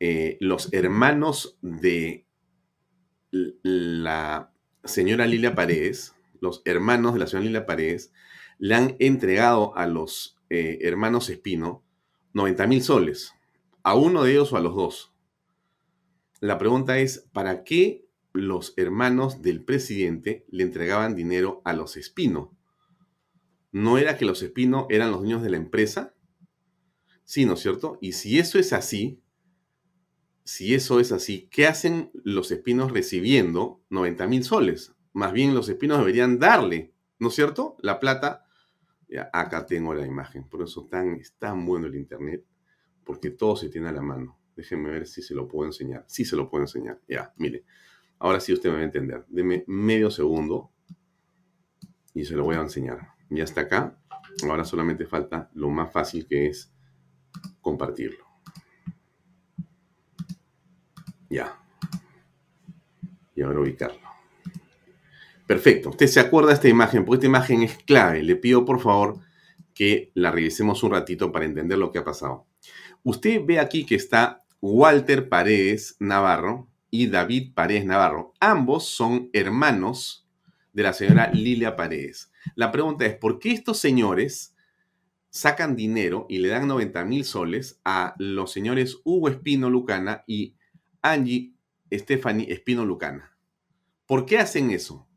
eh, 0.00 0.36
los 0.40 0.72
hermanos 0.72 1.58
de 1.62 2.26
la 3.30 4.52
señora 4.84 5.26
Lilia 5.26 5.54
Paredes, 5.54 6.14
los 6.40 6.62
hermanos 6.64 7.14
de 7.14 7.20
la 7.20 7.26
señora 7.26 7.46
Lilia 7.46 7.66
Paredes, 7.66 8.12
le 8.58 8.74
han 8.74 8.96
entregado 8.98 9.76
a 9.76 9.86
los 9.86 10.36
eh, 10.50 10.78
hermanos 10.82 11.30
Espino 11.30 11.82
90 12.34 12.66
mil 12.66 12.82
soles, 12.82 13.34
a 13.82 13.94
uno 13.94 14.24
de 14.24 14.32
ellos 14.32 14.52
o 14.52 14.56
a 14.56 14.60
los 14.60 14.74
dos. 14.74 15.11
La 16.42 16.58
pregunta 16.58 16.98
es, 16.98 17.28
¿para 17.32 17.62
qué 17.62 18.04
los 18.32 18.74
hermanos 18.76 19.42
del 19.42 19.64
presidente 19.64 20.44
le 20.50 20.64
entregaban 20.64 21.14
dinero 21.14 21.62
a 21.64 21.72
los 21.72 21.96
Espino? 21.96 22.52
¿No 23.70 23.96
era 23.96 24.16
que 24.16 24.24
los 24.24 24.42
Espino 24.42 24.88
eran 24.90 25.12
los 25.12 25.20
dueños 25.20 25.44
de 25.44 25.50
la 25.50 25.56
empresa? 25.56 26.16
Sí, 27.22 27.44
¿no 27.44 27.52
es 27.52 27.60
cierto? 27.60 27.96
Y 28.00 28.14
si 28.14 28.40
eso 28.40 28.58
es 28.58 28.72
así, 28.72 29.22
si 30.42 30.74
eso 30.74 30.98
es 30.98 31.12
así, 31.12 31.48
¿qué 31.48 31.68
hacen 31.68 32.10
los 32.24 32.50
espinos 32.50 32.90
recibiendo 32.90 33.80
90 33.90 34.26
mil 34.26 34.42
soles? 34.42 34.96
Más 35.12 35.32
bien 35.32 35.54
los 35.54 35.68
espinos 35.68 35.98
deberían 35.98 36.40
darle, 36.40 36.92
¿no 37.20 37.28
es 37.28 37.36
cierto? 37.36 37.76
La 37.82 38.00
plata. 38.00 38.46
Ya, 39.08 39.30
acá 39.32 39.64
tengo 39.64 39.94
la 39.94 40.08
imagen, 40.08 40.48
por 40.48 40.62
eso 40.62 40.88
tan, 40.88 41.20
es 41.20 41.34
tan 41.34 41.64
bueno 41.64 41.86
el 41.86 41.94
internet, 41.94 42.44
porque 43.04 43.30
todo 43.30 43.54
se 43.54 43.68
tiene 43.68 43.90
a 43.90 43.92
la 43.92 44.02
mano. 44.02 44.41
Déjenme 44.56 44.90
ver 44.90 45.06
si 45.06 45.22
se 45.22 45.34
lo 45.34 45.48
puedo 45.48 45.66
enseñar. 45.66 46.04
Sí 46.06 46.24
se 46.24 46.36
lo 46.36 46.48
puedo 46.48 46.64
enseñar. 46.64 47.00
Ya, 47.08 47.32
mire. 47.36 47.64
Ahora 48.18 48.38
sí 48.40 48.52
usted 48.52 48.70
me 48.70 48.76
va 48.76 48.82
a 48.82 48.84
entender. 48.84 49.24
Deme 49.28 49.64
medio 49.66 50.10
segundo 50.10 50.70
y 52.14 52.24
se 52.24 52.36
lo 52.36 52.44
voy 52.44 52.56
a 52.56 52.60
enseñar. 52.60 53.08
Ya 53.30 53.44
está 53.44 53.62
acá. 53.62 53.98
Ahora 54.44 54.64
solamente 54.64 55.06
falta 55.06 55.50
lo 55.54 55.70
más 55.70 55.92
fácil 55.92 56.26
que 56.26 56.46
es 56.46 56.72
compartirlo. 57.60 58.24
Ya. 61.28 61.58
Y 63.34 63.42
ahora 63.42 63.60
ubicarlo. 63.60 64.00
Perfecto. 65.46 65.90
Usted 65.90 66.06
se 66.06 66.20
acuerda 66.20 66.48
de 66.48 66.54
esta 66.54 66.68
imagen, 66.68 67.04
porque 67.04 67.16
esta 67.16 67.26
imagen 67.26 67.62
es 67.62 67.78
clave. 67.78 68.22
Le 68.22 68.36
pido 68.36 68.64
por 68.64 68.80
favor 68.80 69.18
que 69.74 70.12
la 70.14 70.30
revisemos 70.30 70.82
un 70.82 70.92
ratito 70.92 71.32
para 71.32 71.44
entender 71.44 71.78
lo 71.78 71.90
que 71.90 71.98
ha 71.98 72.04
pasado. 72.04 72.46
Usted 73.02 73.40
ve 73.44 73.58
aquí 73.58 73.84
que 73.84 73.96
está 73.96 74.41
Walter 74.62 75.28
Paredes 75.28 75.96
Navarro 75.98 76.70
y 76.90 77.08
David 77.08 77.52
Paredes 77.52 77.84
Navarro. 77.84 78.32
Ambos 78.40 78.86
son 78.86 79.28
hermanos 79.34 80.26
de 80.72 80.84
la 80.84 80.94
señora 80.94 81.30
Lilia 81.30 81.76
Paredes. 81.76 82.32
La 82.54 82.72
pregunta 82.72 83.04
es, 83.04 83.14
¿por 83.16 83.38
qué 83.38 83.52
estos 83.52 83.78
señores 83.78 84.52
sacan 85.32 85.76
dinero 85.76 86.26
y 86.28 86.38
le 86.38 86.48
dan 86.48 86.68
90 86.68 87.04
mil 87.06 87.24
soles 87.24 87.80
a 87.84 88.14
los 88.18 88.52
señores 88.52 88.98
Hugo 89.02 89.30
Espino 89.30 89.70
Lucana 89.70 90.24
y 90.26 90.56
Angie 91.00 91.54
Stephanie 91.90 92.52
Espino 92.52 92.84
Lucana. 92.84 93.36
¿Por 94.06 94.26
qué 94.26 94.38
hacen 94.38 94.70
eso? 94.70 95.08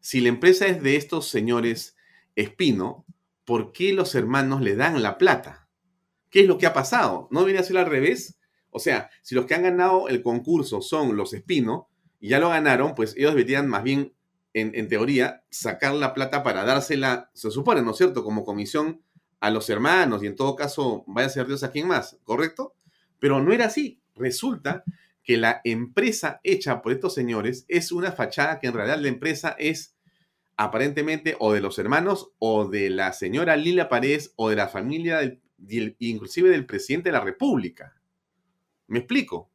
Si 0.00 0.20
la 0.20 0.28
empresa 0.28 0.66
es 0.66 0.82
de 0.82 0.96
estos 0.96 1.28
señores 1.28 1.96
Espino, 2.36 3.04
¿por 3.44 3.72
qué 3.72 3.92
los 3.92 4.14
hermanos 4.14 4.60
le 4.60 4.76
dan 4.76 5.02
la 5.02 5.18
plata? 5.18 5.68
¿Qué 6.30 6.42
es 6.42 6.46
lo 6.46 6.56
que 6.56 6.66
ha 6.66 6.72
pasado? 6.72 7.26
¿No 7.32 7.40
debería 7.40 7.64
ser 7.64 7.78
al 7.78 7.86
revés? 7.86 8.37
O 8.70 8.78
sea, 8.78 9.10
si 9.22 9.34
los 9.34 9.46
que 9.46 9.54
han 9.54 9.62
ganado 9.62 10.08
el 10.08 10.22
concurso 10.22 10.80
son 10.80 11.16
los 11.16 11.32
Espino 11.32 11.88
y 12.20 12.28
ya 12.28 12.38
lo 12.38 12.50
ganaron, 12.50 12.94
pues 12.94 13.14
ellos 13.16 13.34
deberían 13.34 13.68
más 13.68 13.82
bien, 13.82 14.12
en, 14.54 14.88
teoría, 14.88 15.44
sacar 15.50 15.94
la 15.94 16.14
plata 16.14 16.42
para 16.42 16.64
dársela, 16.64 17.30
se 17.32 17.50
supone, 17.50 17.82
¿no 17.82 17.92
es 17.92 17.96
cierto?, 17.96 18.24
como 18.24 18.44
comisión 18.44 19.02
a 19.40 19.50
los 19.50 19.70
hermanos 19.70 20.22
y 20.22 20.26
en 20.26 20.34
todo 20.34 20.56
caso 20.56 21.04
vaya 21.06 21.28
a 21.28 21.30
ser 21.30 21.46
Dios 21.46 21.62
a 21.62 21.70
quien 21.70 21.86
más, 21.86 22.18
¿correcto? 22.24 22.74
Pero 23.20 23.40
no 23.40 23.52
era 23.52 23.66
así. 23.66 24.00
Resulta 24.16 24.82
que 25.22 25.36
la 25.36 25.60
empresa 25.62 26.40
hecha 26.42 26.82
por 26.82 26.92
estos 26.92 27.14
señores 27.14 27.66
es 27.68 27.92
una 27.92 28.10
fachada 28.10 28.58
que 28.58 28.66
en 28.66 28.74
realidad 28.74 28.98
la 28.98 29.08
empresa 29.08 29.54
es 29.58 29.94
aparentemente 30.56 31.36
o 31.38 31.52
de 31.52 31.60
los 31.60 31.78
hermanos 31.78 32.32
o 32.38 32.66
de 32.66 32.90
la 32.90 33.12
señora 33.12 33.56
Lila 33.56 33.88
Paredes 33.88 34.32
o 34.36 34.50
de 34.50 34.56
la 34.56 34.68
familia 34.68 35.38
inclusive 36.00 36.50
del 36.50 36.66
presidente 36.66 37.10
de 37.10 37.12
la 37.12 37.20
República. 37.20 37.97
¿Me 38.88 38.98
explico? 38.98 39.52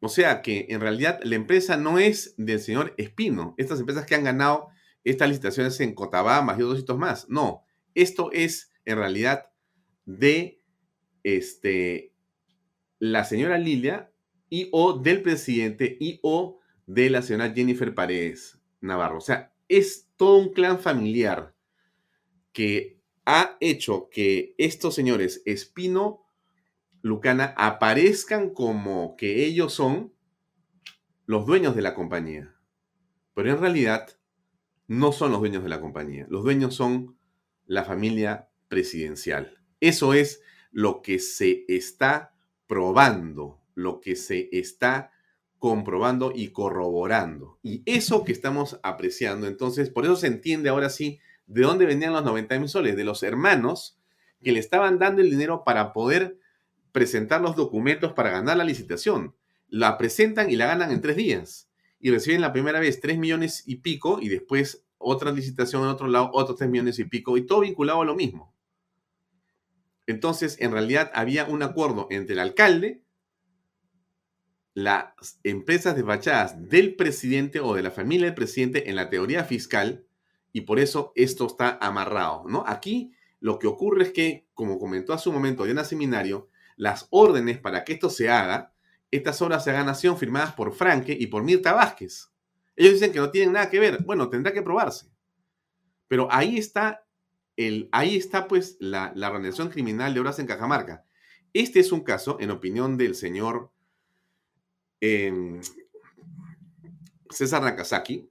O 0.00 0.08
sea 0.08 0.42
que 0.42 0.66
en 0.68 0.80
realidad 0.80 1.20
la 1.22 1.36
empresa 1.36 1.76
no 1.76 1.98
es 1.98 2.34
del 2.36 2.60
señor 2.60 2.94
Espino. 2.98 3.54
Estas 3.56 3.80
empresas 3.80 4.06
que 4.06 4.14
han 4.14 4.24
ganado 4.24 4.68
estas 5.04 5.28
licitaciones 5.28 5.80
en 5.80 5.94
Cotabá, 5.94 6.44
y 6.58 6.60
dos 6.60 6.78
hitos 6.78 6.98
más. 6.98 7.28
No, 7.28 7.64
esto 7.94 8.30
es 8.32 8.72
en 8.84 8.98
realidad 8.98 9.50
de 10.04 10.62
este, 11.22 12.12
la 12.98 13.24
señora 13.24 13.58
Lilia 13.58 14.12
y 14.48 14.68
o 14.72 14.94
del 14.98 15.22
presidente 15.22 15.96
y 16.00 16.18
o 16.22 16.60
de 16.86 17.10
la 17.10 17.22
señora 17.22 17.52
Jennifer 17.52 17.94
Paredes 17.94 18.58
Navarro. 18.80 19.18
O 19.18 19.22
sea, 19.22 19.54
es 19.68 20.08
todo 20.16 20.38
un 20.38 20.52
clan 20.52 20.80
familiar 20.80 21.54
que 22.52 23.00
ha 23.26 23.56
hecho 23.60 24.08
que 24.10 24.54
estos 24.58 24.94
señores 24.94 25.42
Espino, 25.44 26.26
Lucana, 27.02 27.54
aparezcan 27.56 28.50
como 28.50 29.16
que 29.16 29.44
ellos 29.44 29.72
son 29.72 30.12
los 31.26 31.46
dueños 31.46 31.74
de 31.76 31.82
la 31.82 31.94
compañía. 31.94 32.54
Pero 33.34 33.50
en 33.50 33.60
realidad 33.60 34.18
no 34.86 35.12
son 35.12 35.30
los 35.30 35.40
dueños 35.40 35.62
de 35.62 35.68
la 35.68 35.80
compañía. 35.80 36.26
Los 36.28 36.42
dueños 36.42 36.74
son 36.74 37.16
la 37.66 37.84
familia 37.84 38.48
presidencial. 38.66 39.62
Eso 39.78 40.14
es 40.14 40.42
lo 40.72 41.02
que 41.02 41.20
se 41.20 41.64
está 41.68 42.34
probando, 42.66 43.60
lo 43.74 44.00
que 44.00 44.16
se 44.16 44.48
está 44.52 45.12
comprobando 45.60 46.32
y 46.34 46.48
corroborando. 46.48 47.60
Y 47.62 47.84
eso 47.86 48.24
que 48.24 48.32
estamos 48.32 48.80
apreciando, 48.82 49.46
entonces, 49.46 49.90
por 49.90 50.04
eso 50.04 50.16
se 50.16 50.26
entiende 50.26 50.68
ahora 50.68 50.90
sí 50.90 51.20
de 51.46 51.62
dónde 51.62 51.86
venían 51.86 52.12
los 52.12 52.24
90 52.24 52.58
mil 52.58 52.68
soles, 52.68 52.96
de 52.96 53.04
los 53.04 53.22
hermanos 53.22 54.00
que 54.42 54.50
le 54.50 54.58
estaban 54.58 54.98
dando 54.98 55.22
el 55.22 55.30
dinero 55.30 55.62
para 55.64 55.92
poder 55.92 56.39
presentar 56.92 57.40
los 57.40 57.56
documentos 57.56 58.12
para 58.12 58.30
ganar 58.30 58.56
la 58.56 58.64
licitación. 58.64 59.34
La 59.68 59.98
presentan 59.98 60.50
y 60.50 60.56
la 60.56 60.66
ganan 60.66 60.90
en 60.90 61.00
tres 61.00 61.16
días. 61.16 61.68
Y 61.98 62.10
reciben 62.10 62.40
la 62.40 62.52
primera 62.52 62.80
vez 62.80 63.00
tres 63.00 63.18
millones 63.18 63.62
y 63.66 63.76
pico 63.76 64.18
y 64.20 64.28
después 64.28 64.84
otra 65.02 65.32
licitación 65.32 65.82
en 65.82 65.88
otro 65.88 66.06
lado, 66.06 66.30
otros 66.34 66.58
3 66.58 66.70
millones 66.70 66.98
y 66.98 67.04
pico, 67.04 67.36
y 67.36 67.46
todo 67.46 67.60
vinculado 67.60 68.02
a 68.02 68.04
lo 68.04 68.14
mismo. 68.14 68.54
Entonces, 70.06 70.60
en 70.60 70.72
realidad 70.72 71.10
había 71.14 71.46
un 71.46 71.62
acuerdo 71.62 72.06
entre 72.10 72.34
el 72.34 72.40
alcalde, 72.40 73.02
las 74.74 75.40
empresas 75.42 75.96
despachadas 75.96 76.68
del 76.68 76.96
presidente 76.96 77.60
o 77.60 77.74
de 77.74 77.82
la 77.82 77.90
familia 77.90 78.26
del 78.26 78.34
presidente 78.34 78.90
en 78.90 78.96
la 78.96 79.08
teoría 79.08 79.44
fiscal, 79.44 80.04
y 80.52 80.62
por 80.62 80.78
eso 80.78 81.12
esto 81.16 81.46
está 81.46 81.78
amarrado, 81.80 82.44
¿no? 82.46 82.64
Aquí 82.66 83.12
lo 83.40 83.58
que 83.58 83.68
ocurre 83.68 84.04
es 84.04 84.12
que, 84.12 84.46
como 84.52 84.78
comentó 84.78 85.14
hace 85.14 85.30
un 85.30 85.36
momento 85.36 85.64
Diana 85.64 85.84
Seminario, 85.84 86.48
las 86.80 87.06
órdenes 87.10 87.58
para 87.58 87.84
que 87.84 87.92
esto 87.92 88.08
se 88.08 88.30
haga, 88.30 88.72
estas 89.10 89.42
obras 89.42 89.66
de 89.66 89.72
ganación 89.72 90.16
firmadas 90.16 90.54
por 90.54 90.72
Franque 90.72 91.14
y 91.18 91.26
por 91.26 91.42
Mirta 91.42 91.74
Vázquez. 91.74 92.32
Ellos 92.74 92.94
dicen 92.94 93.12
que 93.12 93.18
no 93.18 93.30
tienen 93.30 93.52
nada 93.52 93.68
que 93.68 93.78
ver. 93.78 94.02
Bueno, 94.02 94.30
tendrá 94.30 94.50
que 94.54 94.62
probarse. 94.62 95.10
Pero 96.08 96.26
ahí 96.30 96.56
está, 96.56 97.06
el, 97.56 97.90
ahí 97.92 98.16
está 98.16 98.48
pues 98.48 98.78
la, 98.80 99.12
la 99.14 99.28
organización 99.28 99.68
criminal 99.68 100.14
de 100.14 100.20
obras 100.20 100.38
en 100.38 100.46
Cajamarca. 100.46 101.04
Este 101.52 101.80
es 101.80 101.92
un 101.92 102.00
caso, 102.00 102.38
en 102.40 102.50
opinión 102.50 102.96
del 102.96 103.14
señor 103.14 103.70
em, 105.00 105.60
César 107.28 107.62
Nakazaki, 107.62 108.30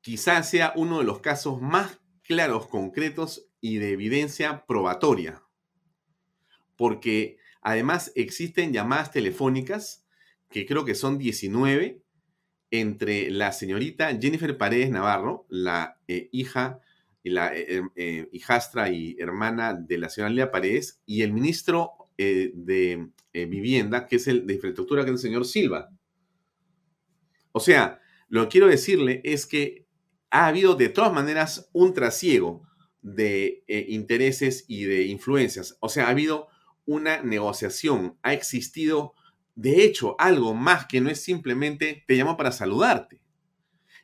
quizás 0.00 0.48
sea 0.48 0.72
uno 0.74 1.00
de 1.00 1.04
los 1.04 1.20
casos 1.20 1.60
más 1.60 2.00
claros, 2.22 2.66
concretos 2.66 3.50
y 3.60 3.76
de 3.76 3.92
evidencia 3.92 4.64
probatoria. 4.64 5.42
Porque 6.80 7.36
además 7.60 8.10
existen 8.14 8.72
llamadas 8.72 9.12
telefónicas, 9.12 10.06
que 10.48 10.64
creo 10.64 10.86
que 10.86 10.94
son 10.94 11.18
19, 11.18 12.00
entre 12.70 13.30
la 13.30 13.52
señorita 13.52 14.18
Jennifer 14.18 14.56
Paredes 14.56 14.88
Navarro, 14.88 15.44
la 15.50 15.98
eh, 16.08 16.30
hija, 16.32 16.80
la 17.22 17.54
eh, 17.54 17.82
eh, 17.96 18.30
hijastra 18.32 18.88
y 18.88 19.14
hermana 19.18 19.74
de 19.74 19.98
la 19.98 20.08
señora 20.08 20.32
Lía 20.32 20.50
Paredes, 20.50 21.02
y 21.04 21.20
el 21.20 21.34
ministro 21.34 21.92
de 22.16 23.10
Vivienda, 23.34 24.06
que 24.06 24.16
es 24.16 24.26
el 24.26 24.46
de 24.46 24.54
infraestructura, 24.54 25.04
que 25.04 25.10
es 25.10 25.16
el 25.16 25.22
señor 25.30 25.44
Silva. 25.44 25.90
O 27.52 27.60
sea, 27.60 28.00
lo 28.30 28.44
que 28.44 28.48
quiero 28.48 28.68
decirle 28.68 29.20
es 29.22 29.44
que 29.44 29.86
ha 30.30 30.46
habido 30.46 30.76
de 30.76 30.88
todas 30.88 31.12
maneras 31.12 31.68
un 31.74 31.92
trasiego 31.92 32.66
de 33.02 33.64
intereses 33.68 34.64
y 34.66 34.84
de 34.84 35.04
influencias. 35.04 35.76
O 35.80 35.90
sea, 35.90 36.06
ha 36.06 36.10
habido 36.10 36.49
una 36.90 37.22
negociación, 37.22 38.18
ha 38.22 38.32
existido 38.32 39.14
de 39.60 39.84
hecho, 39.84 40.16
algo 40.18 40.54
más 40.54 40.86
que 40.86 41.02
no 41.02 41.10
es 41.10 41.22
simplemente 41.22 42.04
te 42.06 42.14
llamo 42.14 42.38
para 42.38 42.50
saludarte. 42.50 43.20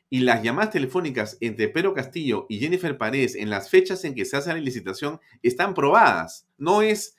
Y 0.07 0.19
las 0.19 0.43
llamadas 0.43 0.69
telefónicas 0.69 1.35
entre 1.41 1.67
Pedro 1.67 1.95
Castillo 1.95 2.45
y 2.47 2.59
Jennifer 2.59 2.95
Paredes 2.95 3.33
en 3.33 3.49
las 3.49 3.71
fechas 3.71 4.05
en 4.05 4.13
que 4.13 4.25
se 4.25 4.37
hace 4.37 4.53
la 4.53 4.59
licitación 4.59 5.19
están 5.41 5.73
probadas. 5.73 6.47
No 6.59 6.83
es, 6.83 7.17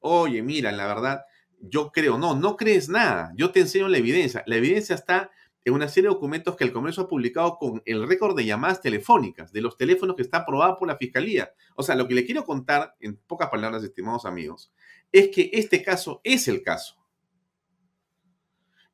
oye, 0.00 0.42
mira, 0.42 0.70
la 0.70 0.86
verdad, 0.86 1.22
yo 1.60 1.90
creo, 1.90 2.18
no, 2.18 2.36
no 2.36 2.56
crees 2.56 2.90
nada. 2.90 3.32
Yo 3.36 3.52
te 3.52 3.60
enseño 3.60 3.88
la 3.88 3.96
evidencia. 3.96 4.44
La 4.46 4.56
evidencia 4.56 4.94
está 4.94 5.30
en 5.64 5.72
una 5.72 5.88
serie 5.88 6.08
de 6.08 6.14
documentos 6.14 6.56
que 6.56 6.64
el 6.64 6.72
Congreso 6.72 7.02
ha 7.02 7.08
publicado 7.08 7.56
con 7.56 7.82
el 7.86 8.06
récord 8.06 8.36
de 8.36 8.44
llamadas 8.44 8.82
telefónicas, 8.82 9.50
de 9.50 9.62
los 9.62 9.78
teléfonos 9.78 10.14
que 10.14 10.22
está 10.22 10.38
aprobado 10.38 10.76
por 10.76 10.88
la 10.88 10.96
Fiscalía. 10.96 11.52
O 11.74 11.82
sea, 11.82 11.94
lo 11.94 12.06
que 12.06 12.14
le 12.14 12.26
quiero 12.26 12.44
contar, 12.44 12.96
en 13.00 13.16
pocas 13.16 13.48
palabras, 13.48 13.82
estimados 13.82 14.26
amigos, 14.26 14.72
es 15.12 15.28
que 15.28 15.50
este 15.52 15.82
caso 15.82 16.20
es 16.24 16.48
el 16.48 16.62
caso 16.62 16.96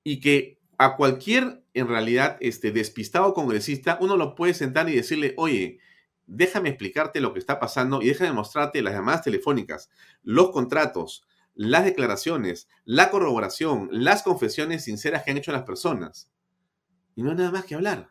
y 0.02 0.20
que 0.20 0.60
a 0.78 0.96
cualquier, 0.96 1.64
en 1.72 1.88
realidad, 1.88 2.36
este, 2.40 2.70
despistado 2.70 3.32
congresista, 3.32 3.98
uno 4.00 4.16
lo 4.16 4.34
puede 4.34 4.54
sentar 4.54 4.88
y 4.88 4.94
decirle, 4.96 5.34
oye, 5.36 5.78
déjame 6.26 6.68
explicarte 6.68 7.20
lo 7.20 7.32
que 7.32 7.38
está 7.38 7.58
pasando 7.58 8.02
y 8.02 8.08
déjame 8.08 8.32
mostrarte 8.32 8.82
las 8.82 8.94
llamadas 8.94 9.22
telefónicas, 9.22 9.90
los 10.22 10.50
contratos, 10.50 11.26
las 11.54 11.84
declaraciones, 11.84 12.68
la 12.84 13.10
corroboración, 13.10 13.88
las 13.92 14.22
confesiones 14.22 14.84
sinceras 14.84 15.22
que 15.22 15.30
han 15.30 15.38
hecho 15.38 15.52
las 15.52 15.62
personas. 15.62 16.30
Y 17.14 17.22
no 17.22 17.30
hay 17.30 17.36
nada 17.36 17.52
más 17.52 17.64
que 17.64 17.76
hablar. 17.76 18.10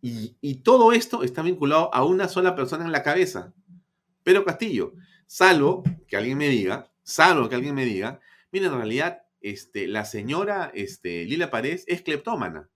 Y, 0.00 0.36
y 0.40 0.56
todo 0.56 0.92
esto 0.92 1.22
está 1.22 1.42
vinculado 1.42 1.92
a 1.92 2.04
una 2.04 2.28
sola 2.28 2.54
persona 2.54 2.84
en 2.84 2.92
la 2.92 3.02
cabeza, 3.02 3.52
Pero 4.22 4.44
Castillo. 4.44 4.92
Salvo 5.26 5.82
que 6.06 6.16
alguien 6.16 6.38
me 6.38 6.48
diga, 6.48 6.90
salvo 7.08 7.48
que 7.48 7.54
alguien 7.54 7.74
me 7.74 7.86
diga, 7.86 8.20
mira, 8.52 8.66
en 8.66 8.74
realidad 8.74 9.22
este, 9.40 9.86
la 9.88 10.04
señora 10.04 10.70
este, 10.74 11.24
Lila 11.24 11.50
Paredes 11.50 11.84
es 11.86 12.02
cleptómana. 12.02 12.68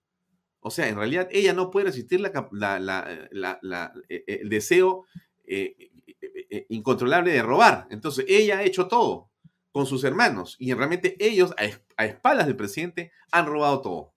O 0.59 0.71
sea, 0.71 0.87
en 0.87 0.95
realidad 0.95 1.27
ella 1.31 1.53
no 1.53 1.69
puede 1.69 1.87
resistir 1.87 2.19
la, 2.19 2.31
e, 4.09 4.23
e, 4.27 4.39
el 4.41 4.49
deseo 4.49 5.05
eh, 5.45 5.91
e, 6.49 6.65
incontrolable 6.69 7.31
de 7.31 7.43
robar. 7.43 7.87
Entonces, 7.91 8.25
ella 8.27 8.59
ha 8.59 8.63
hecho 8.63 8.87
todo 8.87 9.29
con 9.71 9.85
sus 9.85 10.03
hermanos 10.03 10.55
y 10.57 10.73
realmente 10.73 11.15
ellos, 11.19 11.53
a, 11.97 12.03
espaldas 12.05 12.47
del 12.47 12.55
presidente, 12.55 13.11
han 13.31 13.45
robado 13.45 13.81
todo. 13.81 14.13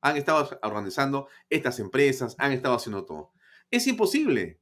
Han 0.00 0.16
estado 0.16 0.58
organizando 0.62 1.28
estas 1.50 1.78
empresas, 1.78 2.34
han 2.38 2.52
estado 2.52 2.74
haciendo 2.74 3.04
todo. 3.04 3.32
Es 3.70 3.86
imposible, 3.86 4.58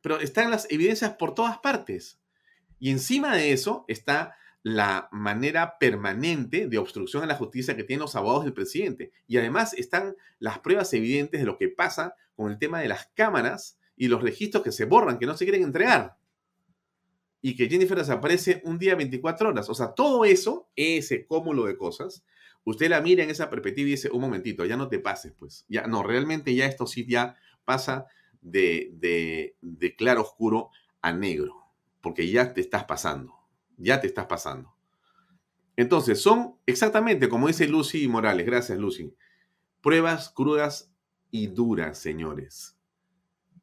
pero 0.00 0.20
están 0.20 0.50
las 0.50 0.70
evidencias 0.70 1.14
por 1.14 1.34
todas 1.34 1.58
partes. 1.58 2.20
Y 2.78 2.90
encima 2.90 3.36
de 3.36 3.52
eso 3.52 3.84
está 3.88 4.36
la 4.62 5.08
manera 5.12 5.78
permanente 5.78 6.66
de 6.66 6.78
obstrucción 6.78 7.22
a 7.22 7.26
la 7.26 7.36
justicia 7.36 7.76
que 7.76 7.84
tienen 7.84 8.02
los 8.02 8.16
abogados 8.16 8.44
del 8.44 8.52
presidente. 8.52 9.12
Y 9.26 9.38
además 9.38 9.72
están 9.74 10.16
las 10.38 10.58
pruebas 10.58 10.92
evidentes 10.92 11.40
de 11.40 11.46
lo 11.46 11.56
que 11.56 11.68
pasa 11.68 12.14
con 12.34 12.50
el 12.50 12.58
tema 12.58 12.80
de 12.80 12.88
las 12.88 13.06
cámaras 13.14 13.78
y 13.96 14.08
los 14.08 14.22
registros 14.22 14.62
que 14.62 14.72
se 14.72 14.84
borran, 14.84 15.18
que 15.18 15.26
no 15.26 15.36
se 15.36 15.44
quieren 15.44 15.62
entregar. 15.62 16.16
Y 17.40 17.56
que 17.56 17.68
Jennifer 17.68 17.98
desaparece 17.98 18.60
un 18.64 18.78
día 18.78 18.94
24 18.94 19.50
horas. 19.50 19.68
O 19.70 19.74
sea, 19.74 19.94
todo 19.94 20.24
eso, 20.24 20.68
ese 20.76 21.26
cúmulo 21.26 21.64
de 21.64 21.76
cosas, 21.76 22.24
usted 22.64 22.90
la 22.90 23.00
mira 23.00 23.22
en 23.22 23.30
esa 23.30 23.50
perspectiva 23.50 23.88
y 23.88 23.92
dice, 23.92 24.10
un 24.12 24.20
momentito, 24.20 24.64
ya 24.64 24.76
no 24.76 24.88
te 24.88 24.98
pases, 24.98 25.32
pues. 25.38 25.64
Ya, 25.68 25.86
no, 25.86 26.02
realmente 26.02 26.54
ya 26.54 26.66
esto 26.66 26.86
sí 26.86 27.06
ya 27.08 27.36
pasa 27.64 28.06
de, 28.40 28.90
de, 28.94 29.56
de 29.60 29.96
claro 29.96 30.22
oscuro 30.22 30.70
a 31.00 31.12
negro, 31.12 31.57
porque 32.00 32.28
ya 32.30 32.52
te 32.54 32.60
estás 32.60 32.84
pasando 32.84 33.38
ya 33.78 34.00
te 34.00 34.08
estás 34.08 34.26
pasando. 34.26 34.74
Entonces, 35.76 36.20
son 36.20 36.56
exactamente 36.66 37.28
como 37.28 37.46
dice 37.46 37.68
Lucy 37.68 38.08
Morales, 38.08 38.44
gracias 38.44 38.78
Lucy, 38.78 39.14
pruebas 39.80 40.30
crudas 40.30 40.92
y 41.30 41.46
duras, 41.46 41.98
señores. 41.98 42.76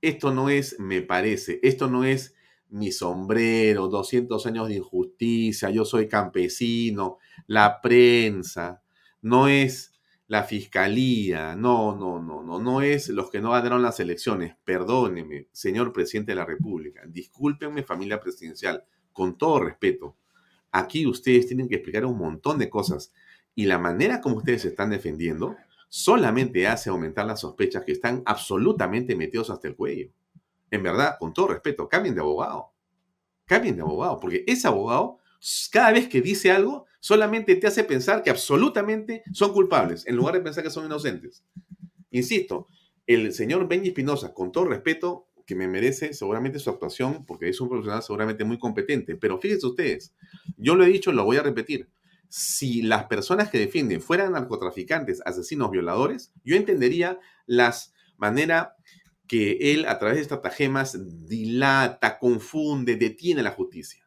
Esto 0.01 0.33
no 0.33 0.49
es, 0.49 0.79
me 0.79 1.01
parece, 1.01 1.59
esto 1.61 1.89
no 1.89 2.03
es 2.03 2.33
mi 2.69 2.91
sombrero, 2.91 3.87
200 3.89 4.45
años 4.45 4.69
de 4.69 4.75
injusticia, 4.75 5.69
yo 5.69 5.83
soy 5.85 6.07
campesino, 6.07 7.17
la 7.47 7.81
prensa, 7.81 8.81
no 9.21 9.47
es 9.47 9.93
la 10.27 10.43
fiscalía, 10.43 11.55
no, 11.55 11.95
no, 11.95 12.19
no, 12.19 12.41
no, 12.41 12.59
no 12.59 12.81
es 12.81 13.09
los 13.09 13.29
que 13.29 13.41
no 13.41 13.51
ganaron 13.51 13.83
las 13.83 13.99
elecciones. 13.99 14.55
Perdóneme, 14.63 15.47
señor 15.51 15.93
presidente 15.93 16.31
de 16.31 16.37
la 16.37 16.45
República, 16.45 17.03
discúlpenme 17.07 17.83
familia 17.83 18.19
presidencial, 18.19 18.83
con 19.13 19.37
todo 19.37 19.59
respeto, 19.59 20.17
aquí 20.75 21.07
ustedes 21.07 21.47
tienen 21.47 21.69
que 21.69 21.75
explicar 21.75 22.05
un 22.05 22.17
montón 22.17 22.59
de 22.59 22.69
cosas 22.69 23.13
y 23.55 23.65
la 23.65 23.79
manera 23.79 24.19
como 24.19 24.37
ustedes 24.37 24.63
se 24.63 24.67
están 24.67 24.89
defendiendo 24.89 25.55
solamente 25.87 26.67
hace 26.67 26.89
aumentar 26.89 27.25
las 27.25 27.39
sospechas 27.39 27.85
que 27.85 27.93
están 27.93 28.21
absolutamente 28.25 29.15
metidos 29.15 29.49
hasta 29.49 29.69
el 29.69 29.75
cuello. 29.77 30.11
En 30.69 30.83
verdad, 30.83 31.15
con 31.17 31.33
todo 31.33 31.47
respeto, 31.47 31.87
cambien 31.87 32.15
de 32.15 32.21
abogado. 32.21 32.73
Cambien 33.45 33.77
de 33.77 33.83
abogado, 33.83 34.19
porque 34.19 34.43
ese 34.47 34.67
abogado, 34.67 35.19
cada 35.71 35.91
vez 35.91 36.09
que 36.09 36.19
dice 36.19 36.51
algo, 36.51 36.85
solamente 37.05 37.55
te 37.55 37.67
hace 37.67 37.83
pensar 37.83 38.23
que 38.23 38.31
absolutamente 38.31 39.21
son 39.31 39.53
culpables, 39.53 40.07
en 40.07 40.15
lugar 40.15 40.33
de 40.33 40.41
pensar 40.41 40.63
que 40.63 40.71
son 40.71 40.87
inocentes. 40.87 41.43
Insisto, 42.09 42.67
el 43.05 43.31
señor 43.31 43.67
Benji 43.67 43.89
Espinosa, 43.89 44.33
con 44.33 44.51
todo 44.51 44.65
respeto, 44.65 45.27
que 45.45 45.53
me 45.53 45.67
merece 45.67 46.15
seguramente 46.15 46.57
su 46.57 46.71
actuación, 46.71 47.23
porque 47.27 47.47
es 47.47 47.61
un 47.61 47.69
profesional 47.69 48.01
seguramente 48.01 48.43
muy 48.43 48.57
competente. 48.57 49.17
Pero 49.17 49.39
fíjense 49.39 49.67
ustedes, 49.67 50.15
yo 50.57 50.73
lo 50.73 50.83
he 50.83 50.87
dicho, 50.87 51.11
lo 51.11 51.23
voy 51.25 51.37
a 51.37 51.43
repetir. 51.43 51.89
Si 52.27 52.81
las 52.81 53.03
personas 53.03 53.51
que 53.51 53.59
defienden 53.59 54.01
fueran 54.01 54.31
narcotraficantes, 54.31 55.21
asesinos, 55.27 55.69
violadores, 55.69 56.33
yo 56.43 56.55
entendería 56.55 57.19
las 57.45 57.93
manera 58.17 58.77
que 59.27 59.73
él 59.73 59.85
a 59.85 59.99
través 59.99 60.15
de 60.15 60.21
estratagemas 60.23 60.97
dilata, 61.27 62.17
confunde, 62.17 62.95
detiene 62.95 63.43
la 63.43 63.51
justicia. 63.51 64.04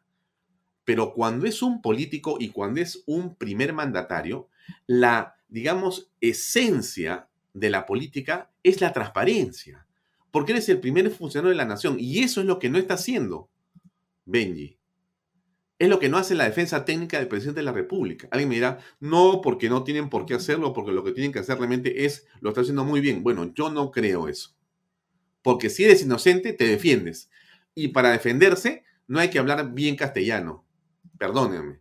Pero 0.89 1.13
cuando 1.13 1.45
es 1.45 1.61
un 1.61 1.83
político 1.83 2.37
y 2.39 2.49
cuando 2.49 2.81
es 2.81 3.03
un 3.05 3.35
primer 3.35 3.73
mandatario, 3.73 4.47
la, 4.87 5.35
digamos, 5.47 6.09
esencia 6.19 7.27
de 7.53 7.69
la 7.69 7.85
política 7.85 8.49
es 8.63 8.81
la 8.81 8.91
transparencia 8.91 9.85
porque 10.31 10.53
eres 10.53 10.67
el 10.69 10.79
primer 10.79 11.11
funcionario 11.11 11.51
de 11.51 11.57
la 11.57 11.65
nación. 11.65 11.97
Y 11.99 12.23
eso 12.23 12.41
es 12.41 12.47
lo 12.47 12.57
que 12.57 12.71
no 12.71 12.79
está 12.79 12.95
haciendo 12.95 13.51
Benji. 14.25 14.79
Es 15.77 15.89
lo 15.89 15.99
que 15.99 16.09
no 16.09 16.17
hace 16.17 16.33
la 16.33 16.45
defensa 16.45 16.85
técnica 16.85 17.19
del 17.19 17.27
presidente 17.27 17.59
de 17.59 17.65
la 17.65 17.71
República. 17.71 18.27
Alguien 18.31 18.49
me 18.49 18.55
dirá, 18.55 18.79
no, 18.99 19.41
porque 19.43 19.69
no 19.69 19.83
tienen 19.83 20.09
por 20.09 20.25
qué 20.25 20.33
hacerlo, 20.33 20.73
porque 20.73 20.91
lo 20.91 21.03
que 21.03 21.11
tienen 21.11 21.31
que 21.31 21.37
hacer 21.37 21.59
realmente 21.59 22.05
es, 22.05 22.25
lo 22.41 22.49
está 22.49 22.61
haciendo 22.61 22.83
muy 22.83 22.99
bien. 22.99 23.21
Bueno, 23.21 23.53
yo 23.53 23.69
no 23.69 23.91
creo 23.91 24.27
eso. 24.27 24.55
Porque 25.43 25.69
si 25.69 25.83
eres 25.83 26.01
inocente, 26.01 26.51
te 26.51 26.65
defiendes. 26.65 27.29
Y 27.75 27.89
para 27.89 28.09
defenderse, 28.09 28.85
no 29.07 29.19
hay 29.19 29.29
que 29.29 29.37
hablar 29.37 29.71
bien 29.73 29.95
castellano. 29.95 30.65
Perdónenme. 31.19 31.79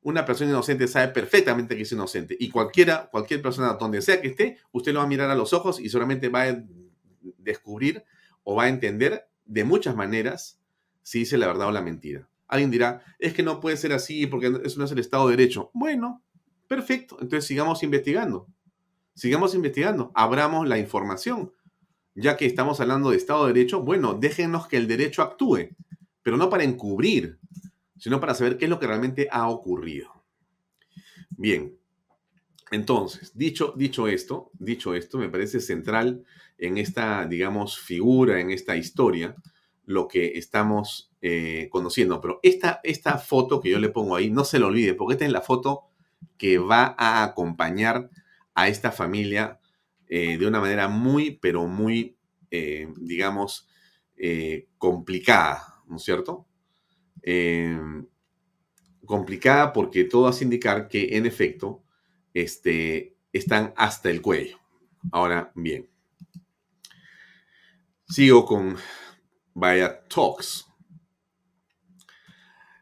Una 0.00 0.24
persona 0.24 0.50
inocente 0.50 0.86
sabe 0.86 1.08
perfectamente 1.08 1.76
que 1.76 1.82
es 1.82 1.92
inocente. 1.92 2.36
Y 2.38 2.48
cualquiera, 2.48 3.10
cualquier 3.10 3.42
persona 3.42 3.74
donde 3.74 4.00
sea 4.00 4.22
que 4.22 4.28
esté, 4.28 4.58
usted 4.72 4.92
lo 4.92 5.00
va 5.00 5.04
a 5.04 5.08
mirar 5.08 5.28
a 5.28 5.34
los 5.34 5.52
ojos 5.52 5.80
y 5.80 5.88
solamente 5.90 6.28
va 6.28 6.44
a 6.44 6.62
descubrir 7.38 8.04
o 8.44 8.54
va 8.54 8.64
a 8.64 8.68
entender 8.68 9.28
de 9.44 9.64
muchas 9.64 9.96
maneras 9.96 10.60
si 11.02 11.20
dice 11.20 11.36
la 11.36 11.48
verdad 11.48 11.68
o 11.68 11.72
la 11.72 11.82
mentira. 11.82 12.28
Alguien 12.46 12.70
dirá, 12.70 13.02
es 13.18 13.34
que 13.34 13.42
no 13.42 13.58
puede 13.58 13.76
ser 13.76 13.92
así 13.92 14.28
porque 14.28 14.46
eso 14.64 14.78
no 14.78 14.84
es 14.84 14.92
el 14.92 15.00
Estado 15.00 15.28
de 15.28 15.36
Derecho. 15.36 15.70
Bueno, 15.74 16.22
perfecto. 16.68 17.18
Entonces 17.20 17.44
sigamos 17.44 17.82
investigando. 17.82 18.46
Sigamos 19.14 19.56
investigando. 19.56 20.12
Abramos 20.14 20.68
la 20.68 20.78
información. 20.78 21.52
Ya 22.14 22.36
que 22.36 22.46
estamos 22.46 22.80
hablando 22.80 23.10
de 23.10 23.16
Estado 23.16 23.46
de 23.46 23.54
Derecho, 23.54 23.82
bueno, 23.82 24.14
déjenos 24.14 24.68
que 24.68 24.76
el 24.76 24.86
derecho 24.86 25.22
actúe, 25.22 25.70
pero 26.22 26.36
no 26.36 26.48
para 26.48 26.64
encubrir, 26.64 27.38
sino 27.98 28.20
para 28.20 28.34
saber 28.34 28.56
qué 28.58 28.66
es 28.66 28.70
lo 28.70 28.78
que 28.78 28.86
realmente 28.86 29.28
ha 29.30 29.48
ocurrido. 29.48 30.10
Bien, 31.30 31.76
entonces, 32.70 33.32
dicho, 33.36 33.74
dicho 33.76 34.08
esto, 34.08 34.50
dicho 34.58 34.94
esto, 34.94 35.18
me 35.18 35.28
parece 35.28 35.60
central 35.60 36.24
en 36.58 36.78
esta, 36.78 37.26
digamos, 37.26 37.78
figura, 37.78 38.40
en 38.40 38.50
esta 38.50 38.76
historia, 38.76 39.36
lo 39.84 40.08
que 40.08 40.36
estamos 40.38 41.12
eh, 41.22 41.68
conociendo. 41.70 42.20
Pero 42.20 42.40
esta, 42.42 42.80
esta 42.82 43.18
foto 43.18 43.60
que 43.60 43.70
yo 43.70 43.78
le 43.78 43.90
pongo 43.90 44.16
ahí, 44.16 44.30
no 44.30 44.44
se 44.44 44.58
lo 44.58 44.66
olvide, 44.66 44.94
porque 44.94 45.14
esta 45.14 45.24
es 45.26 45.32
la 45.32 45.42
foto 45.42 45.84
que 46.38 46.58
va 46.58 46.94
a 46.98 47.22
acompañar 47.22 48.10
a 48.54 48.68
esta 48.68 48.90
familia 48.90 49.60
eh, 50.08 50.36
de 50.38 50.46
una 50.46 50.60
manera 50.60 50.88
muy, 50.88 51.38
pero 51.40 51.66
muy, 51.66 52.16
eh, 52.50 52.88
digamos, 52.96 53.68
complicada, 54.78 55.82
¿no 55.86 55.96
es 55.96 56.02
cierto? 56.02 56.46
Complicada 59.04 59.72
porque 59.72 60.04
todo 60.04 60.28
hace 60.28 60.44
indicar 60.44 60.88
que, 60.88 61.16
en 61.16 61.26
efecto, 61.26 61.82
este, 62.34 63.16
están 63.32 63.72
hasta 63.76 64.10
el 64.10 64.20
cuello. 64.20 64.58
Ahora 65.12 65.52
bien, 65.54 65.88
sigo 68.08 68.44
con 68.44 68.76
Vaya 69.54 70.04
Talks. 70.08 70.66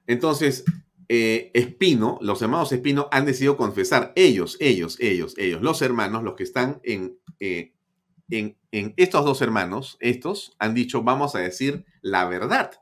Entonces, 0.07 0.65
eh, 1.09 1.51
Espino, 1.55 2.19
los 2.21 2.43
hermanos 2.43 2.73
Espino 2.73 3.09
han 3.11 3.27
decidido 3.27 3.57
confesar, 3.57 4.13
ellos, 4.17 4.57
ellos, 4.61 4.99
ellos, 5.01 5.35
ellos, 5.39 5.63
los 5.63 5.83
hermanos, 5.83 6.23
los 6.23 6.35
que 6.35 6.43
están 6.45 6.81
en, 6.83 7.19
eh, 7.41 7.73
en, 8.31 8.57
en 8.73 8.95
estos 8.97 9.25
dos 9.25 9.41
hermanos, 9.41 9.97
estos 10.01 10.57
han 10.59 10.75
dicho, 10.75 11.03
vamos 11.03 11.35
a 11.35 11.41
decir 11.41 11.85
la 12.03 12.27
verdad. 12.27 12.73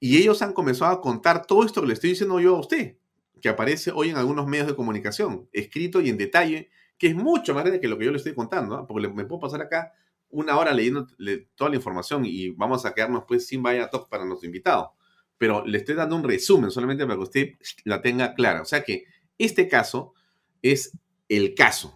Y 0.00 0.18
ellos 0.18 0.42
han 0.42 0.52
comenzado 0.52 0.92
a 0.92 1.00
contar 1.00 1.46
todo 1.46 1.64
esto 1.64 1.80
que 1.80 1.88
le 1.88 1.94
estoy 1.94 2.10
diciendo 2.10 2.38
yo 2.40 2.56
a 2.56 2.60
usted, 2.60 2.96
que 3.40 3.48
aparece 3.48 3.90
hoy 3.90 4.10
en 4.10 4.16
algunos 4.16 4.46
medios 4.46 4.66
de 4.66 4.76
comunicación, 4.76 5.48
escrito 5.52 6.00
y 6.00 6.08
en 6.08 6.16
detalle, 6.16 6.70
que 6.96 7.08
es 7.08 7.14
mucho 7.14 7.54
más 7.54 7.62
grande 7.62 7.80
que 7.80 7.88
lo 7.88 7.98
que 7.98 8.04
yo 8.04 8.10
le 8.10 8.18
estoy 8.18 8.34
contando, 8.34 8.76
¿ah? 8.76 8.86
porque 8.86 9.08
me 9.08 9.24
puedo 9.24 9.40
pasar 9.40 9.62
acá 9.62 9.92
una 10.30 10.58
hora 10.58 10.72
leyendo 10.72 11.06
toda 11.54 11.70
la 11.70 11.76
información 11.76 12.24
y 12.26 12.50
vamos 12.50 12.84
a 12.84 12.92
quedarnos 12.92 13.24
pues 13.26 13.46
sin 13.46 13.62
vaya 13.62 13.88
talk 13.88 14.08
para 14.08 14.24
nuestro 14.24 14.46
invitado. 14.46 14.92
Pero 15.38 15.64
le 15.64 15.78
estoy 15.78 15.94
dando 15.94 16.16
un 16.16 16.24
resumen 16.24 16.70
solamente 16.70 17.04
para 17.04 17.16
que 17.16 17.22
usted 17.22 17.48
la 17.84 18.02
tenga 18.02 18.34
clara. 18.34 18.60
O 18.60 18.64
sea 18.64 18.82
que 18.82 19.04
este 19.38 19.68
caso 19.68 20.14
es 20.62 20.98
el 21.28 21.54
caso, 21.54 21.94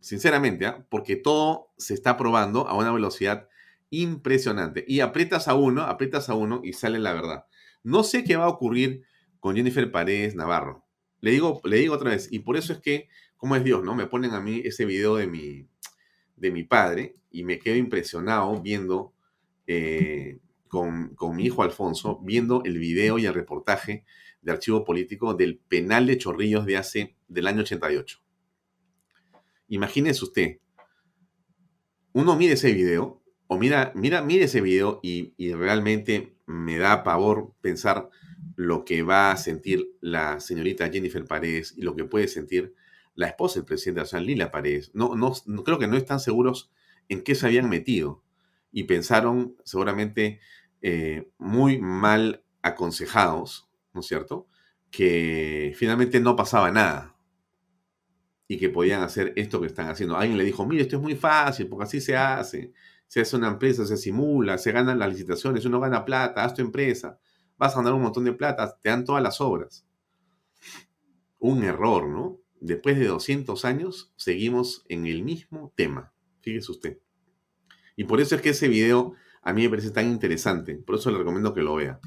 sinceramente, 0.00 0.66
¿ah? 0.66 0.84
porque 0.90 1.16
todo 1.16 1.72
se 1.78 1.94
está 1.94 2.16
probando 2.16 2.66
a 2.68 2.76
una 2.76 2.92
velocidad 2.92 3.48
impresionante. 3.90 4.84
Y 4.86 5.00
aprietas 5.00 5.48
a 5.48 5.54
uno, 5.54 5.82
aprietas 5.82 6.28
a 6.28 6.34
uno 6.34 6.60
y 6.64 6.72
sale 6.72 6.98
la 6.98 7.12
verdad. 7.12 7.44
No 7.82 8.02
sé 8.02 8.24
qué 8.24 8.36
va 8.36 8.44
a 8.44 8.48
ocurrir 8.48 9.02
con 9.38 9.56
Jennifer 9.56 9.90
Paredes 9.90 10.34
Navarro. 10.34 10.84
Le 11.20 11.32
digo, 11.32 11.60
le 11.64 11.76
digo 11.76 11.94
otra 11.94 12.10
vez, 12.10 12.28
y 12.30 12.40
por 12.40 12.56
eso 12.56 12.72
es 12.72 12.80
que, 12.80 13.08
¿cómo 13.36 13.56
es 13.56 13.64
Dios, 13.64 13.84
no? 13.84 13.94
Me 13.94 14.06
ponen 14.06 14.32
a 14.32 14.40
mí 14.40 14.62
ese 14.64 14.84
video 14.84 15.16
de 15.16 15.26
mi, 15.26 15.66
de 16.36 16.50
mi 16.50 16.64
padre 16.64 17.16
y 17.30 17.44
me 17.44 17.58
quedo 17.58 17.76
impresionado 17.76 18.60
viendo 18.60 19.12
eh, 19.66 20.38
con, 20.68 21.14
mi 21.36 21.44
hijo 21.44 21.62
Alfonso, 21.62 22.18
viendo 22.22 22.62
el 22.64 22.78
video 22.78 23.18
y 23.18 23.26
el 23.26 23.34
reportaje 23.34 24.04
de 24.40 24.52
archivo 24.52 24.84
político 24.84 25.34
del 25.34 25.58
penal 25.58 26.06
de 26.06 26.16
Chorrillos 26.16 26.64
de 26.64 26.76
hace, 26.76 27.16
del 27.28 27.46
año 27.46 27.60
88. 27.60 28.18
Imagínese 29.68 30.24
usted, 30.24 30.58
uno 32.12 32.34
mira 32.36 32.54
ese 32.54 32.72
video, 32.72 33.19
o 33.52 33.58
mira, 33.58 33.90
mira, 33.96 34.22
mira 34.22 34.44
ese 34.44 34.60
video 34.60 35.00
y, 35.02 35.34
y 35.36 35.52
realmente 35.54 36.36
me 36.46 36.78
da 36.78 37.02
pavor 37.02 37.52
pensar 37.60 38.08
lo 38.54 38.84
que 38.84 39.02
va 39.02 39.32
a 39.32 39.36
sentir 39.36 39.90
la 40.00 40.38
señorita 40.38 40.88
Jennifer 40.88 41.24
Paredes 41.24 41.74
y 41.76 41.82
lo 41.82 41.96
que 41.96 42.04
puede 42.04 42.28
sentir 42.28 42.74
la 43.16 43.26
esposa 43.26 43.58
del 43.58 43.64
presidente 43.64 44.02
Nacional, 44.02 44.26
Lila 44.26 44.50
Paredes. 44.52 44.92
No, 44.94 45.16
no, 45.16 45.34
creo 45.64 45.80
que 45.80 45.88
no 45.88 45.96
están 45.96 46.20
seguros 46.20 46.70
en 47.08 47.24
qué 47.24 47.34
se 47.34 47.44
habían 47.44 47.68
metido 47.68 48.22
y 48.70 48.84
pensaron 48.84 49.56
seguramente 49.64 50.38
eh, 50.80 51.28
muy 51.36 51.80
mal 51.80 52.44
aconsejados, 52.62 53.68
¿no 53.92 54.00
es 54.02 54.06
cierto? 54.06 54.46
Que 54.92 55.74
finalmente 55.74 56.20
no 56.20 56.36
pasaba 56.36 56.70
nada 56.70 57.16
y 58.46 58.58
que 58.58 58.68
podían 58.68 59.02
hacer 59.02 59.32
esto 59.34 59.60
que 59.60 59.66
están 59.66 59.88
haciendo. 59.88 60.16
Alguien 60.16 60.38
le 60.38 60.44
dijo, 60.44 60.64
mire, 60.64 60.82
esto 60.82 60.98
es 60.98 61.02
muy 61.02 61.16
fácil, 61.16 61.66
porque 61.66 61.84
así 61.84 62.00
se 62.00 62.16
hace. 62.16 62.72
Se 63.10 63.20
hace 63.20 63.36
una 63.36 63.48
empresa, 63.48 63.84
se 63.84 63.96
simula, 63.96 64.56
se 64.56 64.70
ganan 64.70 65.00
las 65.00 65.08
licitaciones, 65.08 65.64
uno 65.64 65.80
gana 65.80 66.04
plata, 66.04 66.44
haz 66.44 66.54
tu 66.54 66.62
empresa, 66.62 67.18
vas 67.58 67.74
a 67.74 67.78
ganar 67.78 67.94
un 67.94 68.02
montón 68.02 68.24
de 68.24 68.32
plata, 68.32 68.78
te 68.80 68.88
dan 68.88 69.04
todas 69.04 69.22
las 69.22 69.40
obras. 69.40 69.84
Un 71.40 71.64
error, 71.64 72.08
¿no? 72.08 72.38
después 72.60 72.98
de 72.98 73.06
200 73.06 73.64
años, 73.64 74.12
seguimos 74.16 74.84
en 74.88 75.06
el 75.06 75.22
mismo 75.22 75.72
tema. 75.74 76.12
Fíjese 76.42 76.70
usted. 76.70 76.98
Y 77.96 78.04
por 78.04 78.20
eso 78.20 78.36
es 78.36 78.42
que 78.42 78.50
ese 78.50 78.68
video 78.68 79.14
a 79.42 79.52
mí 79.52 79.62
me 79.62 79.70
parece 79.70 79.90
tan 79.90 80.06
interesante. 80.06 80.76
Por 80.76 80.96
eso 80.96 81.10
le 81.10 81.18
recomiendo 81.18 81.54
que 81.54 81.62
lo 81.62 81.74
vea. 81.74 81.98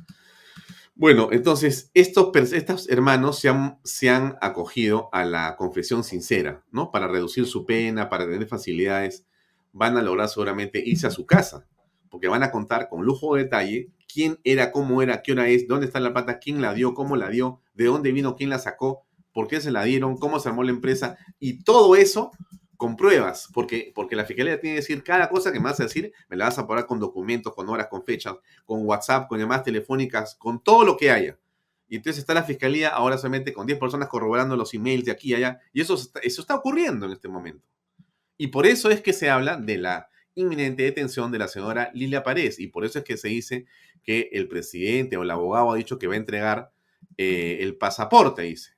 Bueno, 0.96 1.30
entonces, 1.32 1.90
estos, 1.96 2.32
estos 2.54 2.88
hermanos 2.90 3.40
se 3.40 3.50
han, 3.50 3.80
se 3.84 4.10
han 4.10 4.38
acogido 4.42 5.10
a 5.12 5.26
la 5.26 5.56
confesión 5.56 6.04
sincera, 6.04 6.64
¿no? 6.72 6.92
Para 6.92 7.08
reducir 7.08 7.48
su 7.48 7.66
pena, 7.66 8.10
para 8.10 8.26
tener 8.26 8.48
facilidades. 8.48 9.26
Van 9.74 9.98
a 9.98 10.02
lograr 10.02 10.30
seguramente 10.30 10.82
irse 10.84 11.08
a 11.08 11.12
su 11.12 11.26
casa, 11.26 11.68
porque 12.10 12.30
van 12.30 12.44
a 12.44 12.52
contar 12.52 12.88
con 12.88 13.04
lujo 13.04 13.36
de 13.36 13.44
detalle 13.44 13.90
quién 14.08 14.40
era, 14.44 14.72
cómo 14.72 15.02
era, 15.02 15.22
qué 15.22 15.34
hora 15.34 15.50
es, 15.50 15.68
dónde 15.68 15.88
está 15.88 16.00
la 16.00 16.14
plata, 16.14 16.40
quién 16.40 16.62
la 16.62 16.74
dio, 16.74 16.94
cómo 16.94 17.16
la 17.16 17.30
dio, 17.30 17.60
de 17.74 17.86
dónde 17.86 18.12
vino, 18.12 18.36
quién 18.36 18.50
la 18.50 18.60
sacó, 18.60 19.06
por 19.34 19.48
qué 19.48 19.60
se 19.60 19.72
la 19.72 19.84
dieron, 19.84 20.18
cómo 20.18 20.40
se 20.40 20.50
armó 20.50 20.64
la 20.64 20.72
empresa 20.72 21.18
y 21.40 21.64
todo 21.64 21.96
eso 21.96 22.32
con 22.78 22.96
pruebas, 22.96 23.50
porque, 23.54 23.92
porque 23.96 24.16
la 24.16 24.26
fiscalía 24.26 24.60
tiene 24.60 24.76
que 24.76 24.82
decir 24.82 25.04
cada 25.04 25.30
cosa 25.30 25.52
que 25.52 25.60
me 25.60 25.66
vas 25.66 25.80
a 25.80 25.84
decir, 25.84 26.12
me 26.30 26.38
la 26.38 26.46
vas 26.46 26.60
a 26.60 26.68
poner 26.68 26.86
con 26.86 27.00
documentos, 27.00 27.54
con 27.54 27.70
horas, 27.70 27.88
con 27.88 28.04
fechas, 28.04 28.36
con 28.66 28.86
WhatsApp, 28.86 29.28
con 29.28 29.40
llamadas 29.40 29.64
telefónicas, 29.64 30.36
con 30.36 30.62
todo 30.62 30.84
lo 30.84 30.98
que 30.98 31.10
haya. 31.10 31.40
Y 31.88 31.98
entonces 31.98 32.20
está 32.20 32.34
la 32.34 32.44
fiscalía 32.44 32.90
ahora 32.90 33.18
solamente 33.18 33.54
con 33.54 33.66
10 33.66 33.80
personas 33.80 34.10
corroborando 34.10 34.58
los 34.58 34.74
emails 34.74 35.06
de 35.06 35.12
aquí 35.12 35.30
y 35.30 35.36
allá. 35.36 35.60
Y 35.72 35.82
eso, 35.82 35.94
eso 35.94 36.42
está 36.42 36.56
ocurriendo 36.56 37.06
en 37.06 37.12
este 37.12 37.28
momento. 37.28 37.66
Y 38.38 38.48
por 38.48 38.66
eso 38.66 38.90
es 38.90 39.02
que 39.02 39.14
se 39.14 39.30
habla 39.30 39.58
de 39.58 39.78
la 39.78 40.10
inminente 40.36 40.84
detención 40.84 41.32
de 41.32 41.40
la 41.40 41.48
señora 41.48 41.92
Lilia 41.94 42.24
Paredes. 42.24 42.60
Y 42.60 42.68
por 42.68 42.86
eso 42.86 43.00
es 43.00 43.06
que 43.06 43.18
se 43.18 43.28
dice 43.28 43.66
que 44.04 44.30
el 44.34 44.48
presidente 44.48 45.18
o 45.18 45.24
el 45.24 45.32
abogado 45.32 45.72
ha 45.72 45.76
dicho 45.76 46.00
que 46.00 46.08
va 46.08 46.16
a 46.16 46.18
entregar 46.18 46.72
eh, 47.18 47.60
el 47.62 47.76
pasaporte, 47.78 48.42
dice 48.42 48.74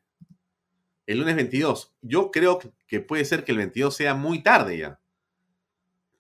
el 1.06 1.20
lunes 1.20 1.36
22. 1.36 1.94
Yo 2.02 2.32
creo 2.32 2.60
que 2.88 3.00
puede 3.00 3.26
ser 3.26 3.44
que 3.44 3.52
el 3.52 3.60
22 3.60 3.96
sea 3.96 4.16
muy 4.16 4.42
tarde 4.42 4.78
ya. 4.78 5.00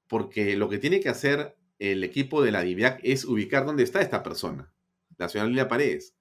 Porque 0.07 0.55
lo 0.55 0.69
que 0.69 0.77
tiene 0.77 0.99
que 0.99 1.09
hacer 1.09 1.57
el 1.79 2.03
equipo 2.03 2.43
de 2.43 2.51
la 2.51 2.61
DIVIAC 2.61 2.99
es 3.03 3.25
ubicar 3.25 3.65
dónde 3.65 3.83
está 3.83 4.01
esta 4.01 4.23
persona, 4.23 4.71
la 5.17 5.29
señora 5.29 5.49
Lilia 5.49 5.67
Paredes. 5.67 6.15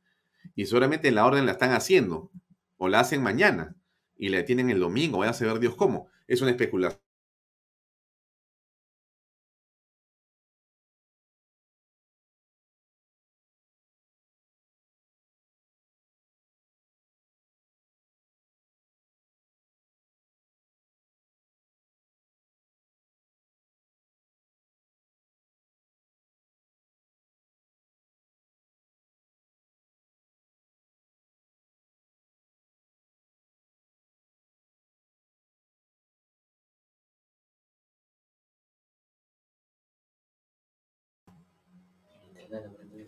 Y 0.55 0.67
seguramente 0.67 1.11
la 1.11 1.27
orden 1.27 1.47
la 1.47 1.53
están 1.53 1.73
haciendo, 1.73 2.31
o 2.77 2.89
la 2.89 3.01
hacen 3.01 3.23
mañana, 3.23 3.77
y 4.17 4.29
la 4.31 4.39
detienen 4.39 4.71
el 4.71 4.81
domingo, 4.81 5.19
vaya 5.19 5.31
a 5.31 5.35
saber 5.35 5.59
Dios 5.59 5.75
cómo. 5.77 6.09
Es 6.27 6.41
una 6.41 6.51
especulación. 6.51 7.04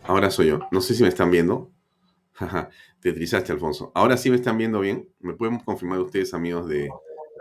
Ahora 0.03 0.31
soy 0.31 0.49
yo. 0.49 0.61
No 0.71 0.81
sé 0.81 0.95
si 0.95 1.03
me 1.03 1.09
están 1.09 1.31
viendo. 1.31 1.71
Te 3.01 3.13
trizaste, 3.13 3.53
Alfonso. 3.53 3.93
Ahora 3.95 4.17
sí 4.17 4.31
me 4.31 4.37
están 4.37 4.59
viendo 4.59 4.81
bien. 4.81 5.09
¿Me 5.21 5.35
pueden 5.35 5.59
confirmar 5.59 6.01
ustedes, 6.01 6.35
amigos 6.35 6.69
de... 6.69 6.91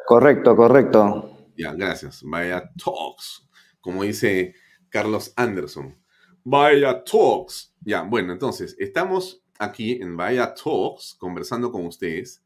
Correcto, 0.07 0.55
correcto. 0.55 1.47
Ya, 1.57 1.73
gracias. 1.73 2.21
Vaya 2.23 2.71
Talks. 2.83 3.47
Como 3.81 4.03
dice 4.03 4.55
Carlos 4.89 5.33
Anderson. 5.35 5.95
Vaya 6.43 7.03
Talks. 7.03 7.75
Ya, 7.81 8.03
bueno, 8.03 8.33
entonces, 8.33 8.75
estamos 8.79 9.43
aquí 9.59 10.01
en 10.01 10.17
Vaya 10.17 10.53
Talks 10.53 11.15
conversando 11.15 11.71
con 11.71 11.85
ustedes 11.85 12.43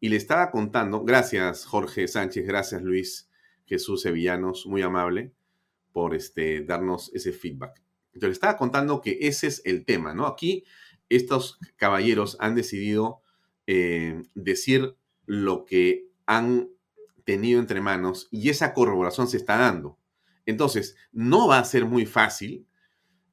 y 0.00 0.08
le 0.08 0.16
estaba 0.16 0.50
contando, 0.50 1.04
gracias 1.04 1.66
Jorge 1.66 2.08
Sánchez, 2.08 2.46
gracias 2.46 2.82
Luis 2.82 3.30
Jesús 3.66 4.02
Sevillanos, 4.02 4.66
muy 4.66 4.82
amable 4.82 5.32
por 5.92 6.14
este, 6.14 6.62
darnos 6.62 7.10
ese 7.14 7.32
feedback. 7.32 7.82
Yo 8.14 8.26
le 8.26 8.32
estaba 8.32 8.56
contando 8.56 9.00
que 9.00 9.18
ese 9.22 9.46
es 9.46 9.62
el 9.64 9.84
tema, 9.84 10.14
¿no? 10.14 10.26
Aquí 10.26 10.64
estos 11.08 11.58
caballeros 11.76 12.36
han 12.40 12.54
decidido 12.54 13.22
eh, 13.66 14.22
decir 14.34 14.96
lo 15.26 15.64
que 15.64 16.08
han 16.26 16.70
tenido 17.24 17.60
entre 17.60 17.80
manos 17.80 18.28
y 18.30 18.48
esa 18.48 18.72
corroboración 18.74 19.28
se 19.28 19.36
está 19.36 19.56
dando. 19.56 19.98
Entonces, 20.46 20.96
no 21.12 21.46
va 21.46 21.58
a 21.58 21.64
ser 21.64 21.84
muy 21.84 22.06
fácil, 22.06 22.66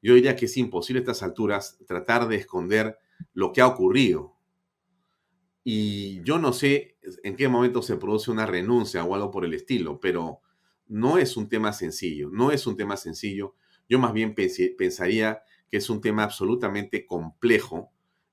yo 0.02 0.14
diría 0.14 0.36
que 0.36 0.46
es 0.46 0.56
imposible 0.56 1.00
a 1.00 1.02
estas 1.02 1.22
alturas 1.22 1.78
tratar 1.86 2.28
de 2.28 2.36
esconder 2.36 2.98
lo 3.32 3.52
que 3.52 3.60
ha 3.60 3.66
ocurrido. 3.66 4.36
Y 5.64 6.22
yo 6.22 6.38
no 6.38 6.52
sé 6.52 6.96
en 7.24 7.36
qué 7.36 7.48
momento 7.48 7.82
se 7.82 7.96
produce 7.96 8.30
una 8.30 8.46
renuncia 8.46 9.04
o 9.04 9.14
algo 9.14 9.30
por 9.30 9.44
el 9.44 9.54
estilo, 9.54 9.98
pero 10.00 10.40
no 10.86 11.18
es 11.18 11.36
un 11.36 11.48
tema 11.48 11.72
sencillo, 11.72 12.30
no 12.30 12.50
es 12.50 12.66
un 12.66 12.76
tema 12.76 12.96
sencillo. 12.96 13.54
Yo 13.88 13.98
más 13.98 14.12
bien 14.12 14.34
pensaría 14.34 15.42
que 15.70 15.78
es 15.78 15.90
un 15.90 16.00
tema 16.00 16.24
absolutamente 16.24 17.06
complejo 17.06 17.92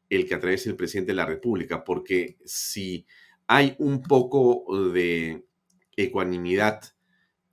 el 0.10 0.28
que 0.28 0.36
atraviesa 0.36 0.70
el 0.70 0.76
presidente 0.76 1.12
de 1.12 1.18
la 1.18 1.26
República, 1.26 1.84
porque 1.84 2.38
si 2.46 3.06
hay 3.48 3.76
un 3.80 4.02
poco 4.02 4.66
de 4.94 5.46
ecuanimidad 5.96 6.82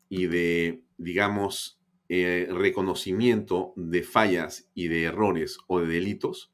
y 0.08 0.26
de, 0.26 0.84
digamos, 0.98 1.80
eh, 2.08 2.48
reconocimiento 2.50 3.72
de 3.76 4.02
fallas 4.02 4.70
y 4.74 4.88
de 4.88 5.04
errores 5.04 5.58
o 5.66 5.80
de 5.80 5.86
delitos, 5.86 6.52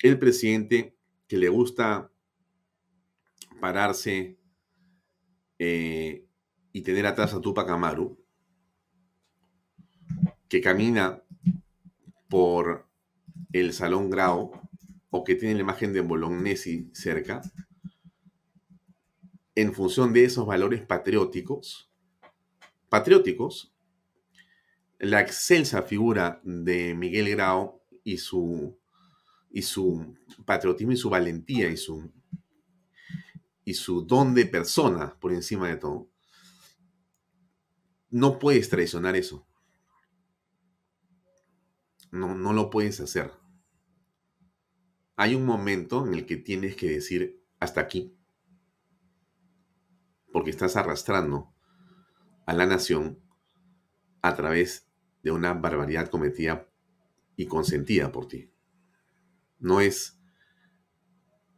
el 0.00 0.18
presidente 0.18 0.96
que 1.26 1.38
le 1.38 1.48
gusta 1.48 2.10
pararse 3.60 4.36
eh, 5.58 6.26
y 6.72 6.82
tener 6.82 7.06
atrás 7.06 7.32
a 7.32 7.40
Tupac 7.40 7.68
Amaru, 7.70 8.23
que 10.54 10.60
camina 10.60 11.20
por 12.28 12.86
el 13.52 13.72
Salón 13.72 14.08
Grau 14.08 14.52
o 15.10 15.24
que 15.24 15.34
tiene 15.34 15.56
la 15.56 15.62
imagen 15.62 15.92
de 15.92 16.00
Bolognesi 16.00 16.92
cerca, 16.94 17.42
en 19.56 19.74
función 19.74 20.12
de 20.12 20.24
esos 20.24 20.46
valores 20.46 20.80
patrióticos, 20.82 21.90
patrióticos, 22.88 23.74
la 25.00 25.22
excelsa 25.22 25.82
figura 25.82 26.40
de 26.44 26.94
Miguel 26.94 27.30
Grau 27.30 27.82
y 28.04 28.18
su, 28.18 28.78
y 29.50 29.62
su 29.62 30.14
patriotismo 30.44 30.92
y 30.92 30.96
su 30.96 31.10
valentía 31.10 31.68
y 31.68 31.76
su, 31.76 32.12
y 33.64 33.74
su 33.74 34.02
don 34.02 34.34
de 34.34 34.46
persona 34.46 35.18
por 35.18 35.32
encima 35.32 35.66
de 35.66 35.78
todo, 35.78 36.08
no 38.08 38.38
puedes 38.38 38.68
traicionar 38.68 39.16
eso. 39.16 39.44
No, 42.14 42.34
no 42.34 42.52
lo 42.52 42.70
puedes 42.70 43.00
hacer. 43.00 43.32
Hay 45.16 45.34
un 45.34 45.44
momento 45.44 46.06
en 46.06 46.14
el 46.14 46.26
que 46.26 46.36
tienes 46.36 46.76
que 46.76 46.90
decir 46.90 47.44
hasta 47.60 47.80
aquí 47.80 48.16
porque 50.34 50.50
estás 50.50 50.74
arrastrando 50.74 51.54
a 52.44 52.54
la 52.54 52.66
nación 52.66 53.20
a 54.20 54.34
través 54.34 54.88
de 55.22 55.30
una 55.30 55.54
barbaridad 55.54 56.08
cometida 56.08 56.68
y 57.36 57.46
consentida 57.46 58.10
por 58.10 58.26
ti. 58.26 58.50
No 59.60 59.80
es 59.80 60.20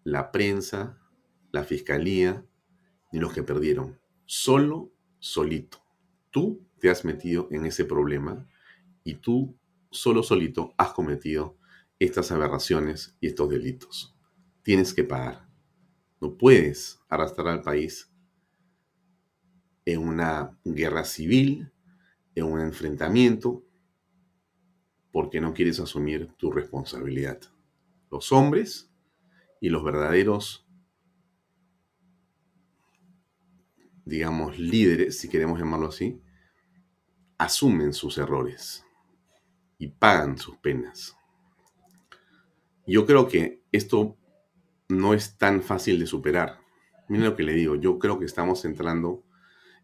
la 0.05 0.31
prensa, 0.31 1.01
la 1.53 1.65
fiscalía, 1.65 2.45
ni 3.13 3.19
los 3.19 3.33
que 3.33 3.43
perdieron. 3.43 3.99
Solo, 4.27 4.93
solito. 5.21 5.79
Tú 6.31 6.69
te 6.79 6.91
has 6.91 7.05
metido 7.05 7.49
en 7.51 7.65
ese 7.65 7.87
problema 7.87 8.47
y 9.05 9.15
tú, 9.15 9.59
solo, 9.91 10.22
solito, 10.22 10.74
has 10.76 10.93
cometido 10.93 11.57
estas 11.99 12.30
aberraciones 12.30 13.16
y 13.20 13.28
estos 13.28 13.49
delitos. 13.49 14.16
Tienes 14.62 14.93
que 14.93 15.05
pagar. 15.05 15.49
No 16.20 16.37
puedes 16.37 17.01
arrastrar 17.09 17.49
al 17.49 17.62
país 17.62 18.11
en 19.84 20.01
una 20.01 20.59
guerra 20.64 21.05
civil, 21.05 21.72
en 22.34 22.45
un 22.45 22.61
enfrentamiento, 22.61 23.64
porque 25.12 25.41
no 25.41 25.55
quieres 25.55 25.80
asumir 25.80 26.32
tu 26.37 26.51
responsabilidad. 26.51 27.41
Los 28.11 28.32
hombres 28.32 28.91
y 29.61 29.68
los 29.68 29.84
verdaderos, 29.84 30.66
digamos, 34.05 34.59
líderes, 34.59 35.18
si 35.18 35.28
queremos 35.28 35.59
llamarlo 35.59 35.89
así, 35.89 36.20
asumen 37.39 37.93
sus 37.93 38.18
errores 38.18 38.86
y 39.79 39.89
pagan 39.89 40.39
sus 40.39 40.57
penas. 40.59 41.16
Yo 42.87 43.05
creo 43.05 43.29
que 43.29 43.62
esto 43.72 44.16
no 44.89 45.14
es 45.14 45.37
tan 45.37 45.62
fácil 45.62 45.99
de 45.99 46.07
superar. 46.07 46.61
Miren 47.09 47.27
lo 47.27 47.37
que 47.37 47.43
le 47.43 47.55
digo, 47.55 47.77
yo 47.77 47.99
creo 47.99 48.18
que 48.18 48.24
estamos 48.24 48.64
entrando 48.64 49.24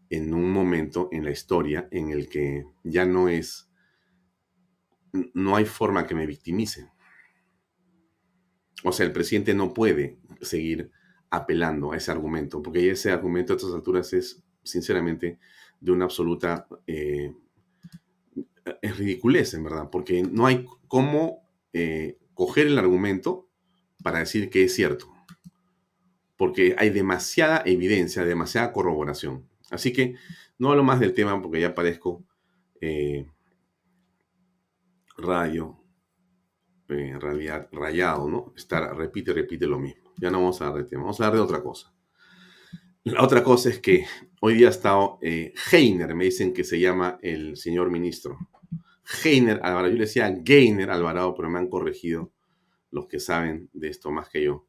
en 0.09 0.33
un 0.33 0.51
momento 0.51 1.09
en 1.11 1.25
la 1.25 1.31
historia 1.31 1.87
en 1.91 2.09
el 2.09 2.29
que 2.29 2.65
ya 2.83 3.05
no 3.05 3.29
es, 3.29 3.69
no 5.33 5.55
hay 5.55 5.65
forma 5.65 6.05
que 6.05 6.15
me 6.15 6.25
victimice. 6.25 6.89
O 8.83 8.91
sea, 8.91 9.05
el 9.05 9.13
presidente 9.13 9.53
no 9.53 9.73
puede 9.73 10.19
seguir 10.41 10.91
apelando 11.29 11.91
a 11.91 11.97
ese 11.97 12.11
argumento, 12.11 12.61
porque 12.61 12.91
ese 12.91 13.11
argumento 13.11 13.53
a 13.53 13.55
estas 13.55 13.73
alturas 13.73 14.13
es, 14.13 14.43
sinceramente, 14.63 15.39
de 15.79 15.91
una 15.91 16.05
absoluta 16.05 16.67
eh, 16.85 17.33
es 18.81 18.97
ridiculez, 18.97 19.53
en 19.53 19.63
verdad, 19.63 19.89
porque 19.91 20.23
no 20.23 20.45
hay 20.45 20.65
cómo 20.87 21.47
eh, 21.73 22.17
coger 22.33 22.67
el 22.67 22.77
argumento 22.77 23.49
para 24.03 24.19
decir 24.19 24.49
que 24.49 24.63
es 24.63 24.73
cierto, 24.73 25.11
porque 26.37 26.75
hay 26.77 26.89
demasiada 26.89 27.63
evidencia, 27.65 28.23
demasiada 28.25 28.71
corroboración. 28.71 29.47
Así 29.71 29.91
que 29.91 30.15
no 30.57 30.71
hablo 30.71 30.83
más 30.83 30.99
del 30.99 31.13
tema 31.13 31.41
porque 31.41 31.61
ya 31.61 31.73
parezco 31.73 32.23
eh, 32.79 33.25
rayo, 35.17 35.77
eh, 36.89 37.09
en 37.09 37.21
realidad 37.21 37.69
rayado, 37.71 38.29
¿no? 38.29 38.53
Estar, 38.55 38.95
repite, 38.95 39.33
repite 39.33 39.67
lo 39.67 39.79
mismo. 39.79 40.11
Ya 40.17 40.29
no 40.29 40.39
vamos 40.39 40.61
a 40.61 40.67
hablar 40.67 40.83
de 40.83 40.89
tema, 40.89 41.03
vamos 41.03 41.19
a 41.19 41.25
hablar 41.25 41.37
de 41.37 41.43
otra 41.43 41.63
cosa. 41.63 41.93
La 43.05 43.23
otra 43.23 43.43
cosa 43.43 43.69
es 43.69 43.79
que 43.79 44.05
hoy 44.39 44.55
día 44.55 44.67
ha 44.67 44.71
estado 44.71 45.17
eh, 45.21 45.53
Heiner, 45.71 46.15
me 46.15 46.25
dicen 46.25 46.53
que 46.53 46.63
se 46.63 46.79
llama 46.79 47.17
el 47.21 47.57
señor 47.57 47.89
ministro. 47.89 48.37
Heiner 49.23 49.59
Alvarado, 49.63 49.89
yo 49.89 49.95
le 49.95 50.05
decía 50.05 50.29
Gainer 50.29 50.89
Alvarado, 50.89 51.35
pero 51.35 51.49
me 51.49 51.59
han 51.59 51.69
corregido 51.69 52.31
los 52.91 53.07
que 53.07 53.19
saben 53.19 53.69
de 53.73 53.89
esto 53.89 54.11
más 54.11 54.29
que 54.29 54.43
yo 54.43 54.67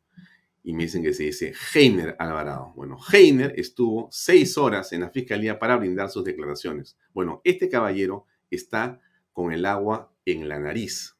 y 0.65 0.73
me 0.73 0.85
dicen 0.85 1.03
que 1.03 1.13
se 1.13 1.25
dice 1.25 1.53
Heiner 1.75 2.17
Alvarado. 2.19 2.73
Bueno, 2.75 2.99
Heiner 3.13 3.53
estuvo 3.57 4.09
seis 4.11 4.57
horas 4.57 4.93
en 4.93 5.03
la 5.03 5.11
fiscalía 5.11 5.59
para 5.59 5.77
brindar 5.77 6.09
sus 6.09 6.25
declaraciones. 6.25 6.97
Bueno, 7.13 7.43
este 7.45 7.69
caballero 7.69 8.27
está 8.51 8.99
con 9.35 9.53
el 9.53 9.67
agua 9.67 10.11
en 10.25 10.49
la 10.49 10.59
nariz. 10.59 11.19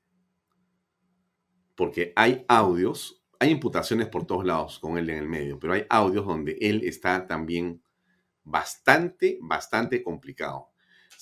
Porque 1.75 2.15
hay 2.17 2.47
audios, 2.49 3.23
hay 3.39 3.51
imputaciones 3.51 4.09
por 4.09 4.27
todos 4.27 4.47
lados 4.47 4.79
con 4.79 4.97
él 4.97 5.11
en 5.11 5.19
el 5.19 5.29
medio, 5.29 5.59
pero 5.59 5.75
hay 5.75 5.85
audios 5.91 6.25
donde 6.25 6.57
él 6.63 6.83
está 6.83 7.27
también 7.27 7.83
bastante, 8.45 9.39
bastante 9.43 10.03
complicado. 10.03 10.71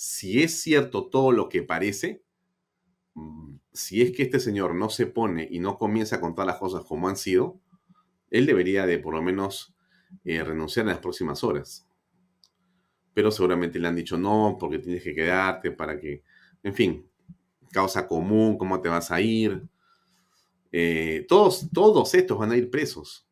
Si 0.05 0.43
es 0.43 0.61
cierto 0.61 1.07
todo 1.07 1.31
lo 1.31 1.49
que 1.49 1.63
parece, 1.63 2.25
mm, 3.15 3.55
si 3.73 4.03
es 4.03 4.11
que 4.11 4.25
este 4.25 4.41
señor 4.41 4.75
no 4.75 4.91
se 4.91 5.07
pone 5.07 5.47
y 5.49 5.61
no 5.61 5.79
comienza 5.79 6.17
a 6.17 6.21
contar 6.21 6.45
las 6.45 6.57
cosas 6.57 6.85
como 6.85 7.09
han 7.09 7.15
sido, 7.17 7.61
él 8.29 8.47
debería 8.47 8.85
de 8.85 8.99
por 8.99 9.15
lo 9.15 9.23
menos 9.23 9.77
eh, 10.25 10.43
renunciar 10.43 10.87
en 10.87 10.91
las 10.91 10.99
próximas 10.99 11.45
horas. 11.45 11.87
Pero 13.15 13.31
seguramente 13.31 13.79
le 13.79 13.87
han 13.87 13.95
dicho 13.95 14.19
no, 14.19 14.57
porque 14.59 14.81
tienes 14.81 15.05
que 15.05 15.15
quedarte 15.15 15.71
para 15.71 15.97
que, 16.01 16.25
en 16.65 16.75
fin, 16.75 17.09
causa 17.71 18.09
común, 18.09 18.59
cómo 18.59 18.81
te 18.81 18.89
vas 18.89 19.13
a 19.13 19.21
ir. 19.21 19.63
Eh, 20.73 21.27
todos, 21.29 21.69
todos 21.73 22.13
estos 22.17 22.37
van 22.37 22.51
a 22.51 22.57
ir 22.57 22.71
presos. 22.71 23.29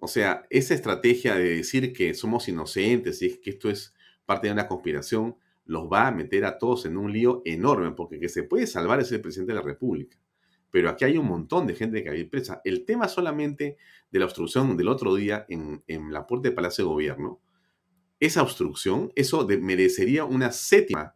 O 0.00 0.08
sea, 0.08 0.48
esa 0.50 0.74
estrategia 0.74 1.36
de 1.36 1.58
decir 1.58 1.92
que 1.92 2.12
somos 2.14 2.48
inocentes 2.48 3.22
y 3.22 3.40
que 3.40 3.50
esto 3.50 3.70
es 3.70 3.94
parte 4.26 4.48
de 4.48 4.52
una 4.52 4.66
conspiración, 4.66 5.36
los 5.66 5.84
va 5.84 6.08
a 6.08 6.12
meter 6.12 6.44
a 6.44 6.58
todos 6.58 6.86
en 6.86 6.96
un 6.96 7.12
lío 7.12 7.42
enorme, 7.44 7.92
porque 7.92 8.20
que 8.20 8.28
se 8.28 8.42
puede 8.42 8.66
salvar 8.66 9.00
es 9.00 9.10
el 9.12 9.20
presidente 9.20 9.52
de 9.52 9.58
la 9.58 9.64
República. 9.64 10.18
Pero 10.70 10.90
aquí 10.90 11.04
hay 11.04 11.16
un 11.16 11.26
montón 11.26 11.66
de 11.66 11.74
gente 11.74 12.02
que 12.02 12.10
hay 12.10 12.24
presa. 12.24 12.60
El 12.64 12.84
tema 12.84 13.08
solamente 13.08 13.76
de 14.10 14.18
la 14.18 14.24
obstrucción 14.24 14.76
del 14.76 14.88
otro 14.88 15.14
día 15.14 15.46
en, 15.48 15.82
la 16.12 16.26
puerta 16.26 16.48
del 16.48 16.54
Palacio 16.54 16.84
de 16.84 16.90
Gobierno, 16.90 17.40
esa 18.18 18.42
obstrucción, 18.42 19.12
eso 19.14 19.46
merecería 19.60 20.24
una 20.24 20.50
séptima 20.50 21.14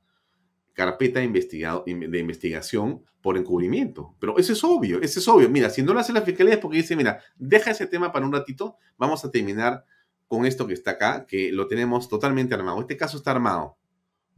carpeta 0.74 1.18
de, 1.18 1.26
de 1.26 2.18
investigación 2.18 3.02
por 3.20 3.36
encubrimiento. 3.36 4.14
Pero 4.20 4.38
eso 4.38 4.52
es 4.52 4.62
obvio, 4.62 5.00
eso 5.02 5.18
es 5.18 5.26
obvio. 5.26 5.48
Mira, 5.48 5.70
si 5.70 5.82
no 5.82 5.92
lo 5.92 6.00
hace 6.00 6.12
la 6.12 6.22
fiscalía 6.22 6.54
es 6.54 6.60
porque 6.60 6.76
dice, 6.76 6.94
mira, 6.94 7.20
deja 7.36 7.72
ese 7.72 7.86
tema 7.86 8.12
para 8.12 8.24
un 8.24 8.32
ratito, 8.32 8.76
vamos 8.96 9.24
a 9.24 9.30
terminar 9.30 9.84
con 10.28 10.46
esto 10.46 10.66
que 10.66 10.74
está 10.74 10.92
acá, 10.92 11.26
que 11.26 11.50
lo 11.50 11.66
tenemos 11.66 12.08
totalmente 12.08 12.54
armado. 12.54 12.80
Este 12.80 12.96
caso 12.96 13.16
está 13.16 13.32
armado. 13.32 13.76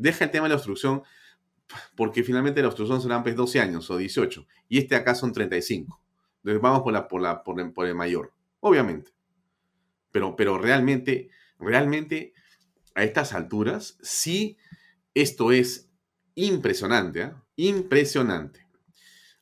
Deja 0.00 0.24
el 0.24 0.30
tema 0.30 0.44
de 0.46 0.48
la 0.48 0.54
obstrucción, 0.54 1.02
porque 1.94 2.24
finalmente 2.24 2.62
la 2.62 2.68
obstrucción 2.68 3.02
serán 3.02 3.22
pues 3.22 3.36
12 3.36 3.60
años 3.60 3.90
o 3.90 3.98
18, 3.98 4.46
y 4.70 4.78
este 4.78 4.96
acá 4.96 5.14
son 5.14 5.30
35. 5.30 6.00
Entonces 6.38 6.62
vamos 6.62 6.80
por, 6.80 6.94
la, 6.94 7.06
por, 7.06 7.20
la, 7.20 7.44
por, 7.44 7.86
el, 7.86 7.94
mayor, 7.94 8.32
obviamente. 8.60 9.12
Pero, 10.10 10.36
pero 10.36 10.56
realmente, 10.56 11.28
realmente, 11.58 12.32
a 12.94 13.04
estas 13.04 13.34
alturas, 13.34 13.98
sí, 14.00 14.56
esto 15.12 15.52
es 15.52 15.90
impresionante, 16.34 17.20
¿eh? 17.20 17.32
impresionante. 17.56 18.66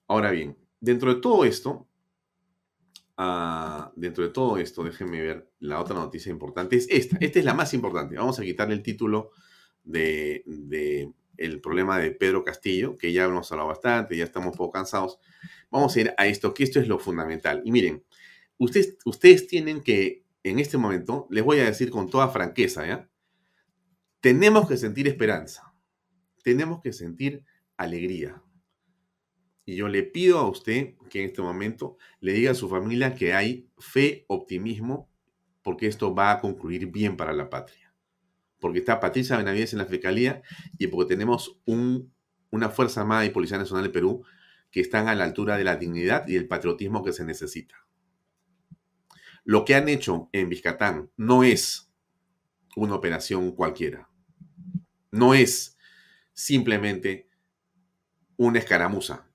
Ahora 0.08 0.32
bien, 0.32 0.58
dentro 0.80 1.14
de 1.14 1.20
todo 1.20 1.44
esto, 1.44 1.86
uh, 3.16 3.92
dentro 3.94 4.24
de 4.24 4.30
todo 4.30 4.58
esto, 4.58 4.82
déjenme 4.82 5.22
ver, 5.22 5.52
la 5.60 5.80
otra 5.80 5.94
noticia 5.94 6.32
importante 6.32 6.74
es 6.74 6.88
esta. 6.90 7.16
Esta 7.20 7.38
es 7.38 7.44
la 7.44 7.54
más 7.54 7.72
importante. 7.74 8.16
Vamos 8.16 8.40
a 8.40 8.42
quitarle 8.42 8.74
el 8.74 8.82
título 8.82 9.30
de, 9.84 11.12
el 11.36 11.60
problema 11.60 11.98
de 11.98 12.10
Pedro 12.10 12.44
Castillo, 12.44 12.96
que 12.96 13.12
ya 13.12 13.24
hemos 13.24 13.50
hablado 13.52 13.68
bastante, 13.68 14.16
ya 14.16 14.24
estamos 14.24 14.52
un 14.52 14.58
poco 14.58 14.72
cansados. 14.72 15.18
Vamos 15.70 15.94
a 15.96 16.00
ir 16.00 16.14
a 16.16 16.26
esto, 16.26 16.54
que 16.54 16.64
esto 16.64 16.80
es 16.80 16.88
lo 16.88 16.98
fundamental. 16.98 17.62
Y 17.64 17.72
miren, 17.72 18.04
ustedes, 18.58 18.98
ustedes 19.04 19.46
tienen 19.46 19.82
que, 19.82 20.24
en 20.42 20.58
este 20.58 20.78
momento, 20.78 21.26
les 21.30 21.44
voy 21.44 21.60
a 21.60 21.64
decir 21.64 21.90
con 21.90 22.10
toda 22.10 22.28
franqueza, 22.28 22.86
¿ya? 22.86 23.08
Tenemos 24.20 24.68
que 24.68 24.76
sentir 24.76 25.06
esperanza, 25.06 25.72
tenemos 26.42 26.80
que 26.80 26.92
sentir 26.92 27.44
alegría. 27.76 28.42
Y 29.64 29.76
yo 29.76 29.86
le 29.86 30.02
pido 30.02 30.38
a 30.38 30.48
usted 30.48 30.94
que 31.10 31.20
en 31.20 31.26
este 31.26 31.42
momento 31.42 31.98
le 32.20 32.32
diga 32.32 32.52
a 32.52 32.54
su 32.54 32.68
familia 32.68 33.14
que 33.14 33.34
hay 33.34 33.68
fe, 33.78 34.24
optimismo, 34.26 35.10
porque 35.62 35.86
esto 35.86 36.14
va 36.14 36.32
a 36.32 36.40
concluir 36.40 36.86
bien 36.86 37.16
para 37.16 37.34
la 37.34 37.50
patria. 37.50 37.87
Porque 38.60 38.80
está 38.80 39.00
Patricia 39.00 39.36
Benavides 39.36 39.72
en 39.72 39.78
la 39.78 39.86
Fiscalía 39.86 40.42
y 40.78 40.88
porque 40.88 41.14
tenemos 41.14 41.60
un, 41.64 42.12
una 42.50 42.68
Fuerza 42.68 43.02
Armada 43.02 43.24
y 43.24 43.30
Policía 43.30 43.58
Nacional 43.58 43.84
de 43.84 43.90
Perú 43.90 44.24
que 44.70 44.80
están 44.80 45.08
a 45.08 45.14
la 45.14 45.24
altura 45.24 45.56
de 45.56 45.64
la 45.64 45.76
dignidad 45.76 46.26
y 46.28 46.36
el 46.36 46.48
patriotismo 46.48 47.02
que 47.02 47.12
se 47.12 47.24
necesita. 47.24 47.86
Lo 49.44 49.64
que 49.64 49.74
han 49.74 49.88
hecho 49.88 50.28
en 50.32 50.48
Vizcatán 50.48 51.10
no 51.16 51.42
es 51.42 51.90
una 52.76 52.94
operación 52.94 53.52
cualquiera. 53.52 54.10
No 55.10 55.32
es 55.32 55.78
simplemente 56.34 57.28
una 58.36 58.58
escaramuza 58.58 59.28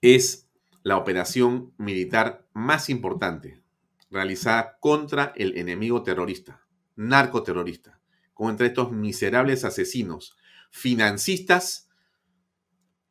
es 0.00 0.48
la 0.82 0.96
operación 0.96 1.74
militar 1.76 2.46
más 2.52 2.88
importante 2.88 3.62
realizada 4.10 4.78
contra 4.80 5.32
el 5.36 5.58
enemigo 5.58 6.02
terrorista, 6.02 6.64
narcoterrorista, 6.98 8.00
contra 8.34 8.66
estos 8.66 8.90
miserables 8.90 9.64
asesinos, 9.64 10.36
financistas 10.70 11.88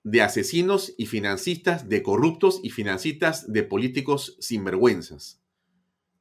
de 0.03 0.21
asesinos 0.21 0.93
y 0.97 1.05
financistas 1.05 1.89
de 1.89 2.03
corruptos 2.03 2.59
y 2.63 2.69
financistas 2.69 3.51
de 3.51 3.63
políticos 3.63 4.37
sinvergüenzas. 4.39 5.41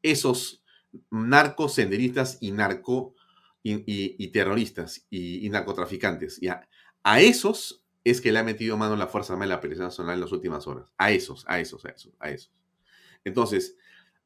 Esos 0.02 0.64
narcos 1.10 1.74
senderistas 1.74 2.38
y 2.40 2.52
narco 2.52 3.14
y, 3.62 4.28
terroristas 4.28 5.06
y, 5.10 5.48
narcotraficantes. 5.50 6.40
A, 6.48 6.68
a 7.02 7.20
esos 7.20 7.84
es 8.04 8.20
que 8.20 8.30
le 8.30 8.38
ha 8.38 8.44
metido 8.44 8.76
mano 8.76 8.94
la 8.94 9.08
Fuerza 9.08 9.32
Armada 9.32 9.46
y 9.46 9.50
la 9.50 9.60
Policía 9.60 9.84
Nacional 9.84 10.14
en 10.14 10.20
las 10.20 10.32
últimas 10.32 10.68
horas. 10.68 10.92
A 10.98 11.10
esos, 11.10 11.44
a 11.48 11.58
esos, 11.58 11.84
a 11.84 11.88
esos, 11.88 12.14
a 12.20 12.30
esos. 12.30 12.52
Entonces, 13.24 13.76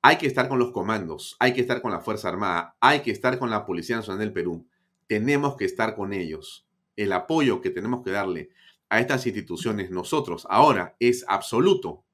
hay 0.02 0.16
que 0.16 0.26
estar 0.26 0.48
con 0.48 0.58
los 0.58 0.72
comandos, 0.72 1.36
hay 1.38 1.52
que 1.52 1.60
estar 1.60 1.82
con 1.82 1.92
la 1.92 2.00
Fuerza 2.00 2.28
Armada, 2.28 2.76
hay 2.80 3.00
que 3.00 3.10
estar 3.10 3.38
con 3.38 3.50
la 3.50 3.66
Policía 3.66 3.96
Nacional 3.96 4.20
del 4.20 4.32
Perú. 4.32 4.66
Tenemos 5.06 5.56
que 5.56 5.66
estar 5.66 5.94
con 5.94 6.12
ellos. 6.12 6.66
El 6.96 7.12
apoyo 7.12 7.60
que 7.60 7.70
tenemos 7.70 8.02
que 8.02 8.10
darle 8.10 8.50
a 8.88 9.00
estas 9.00 9.26
instituciones 9.26 9.90
nosotros 9.90 10.46
ahora 10.48 10.96
es 11.00 11.24
absoluto, 11.28 12.04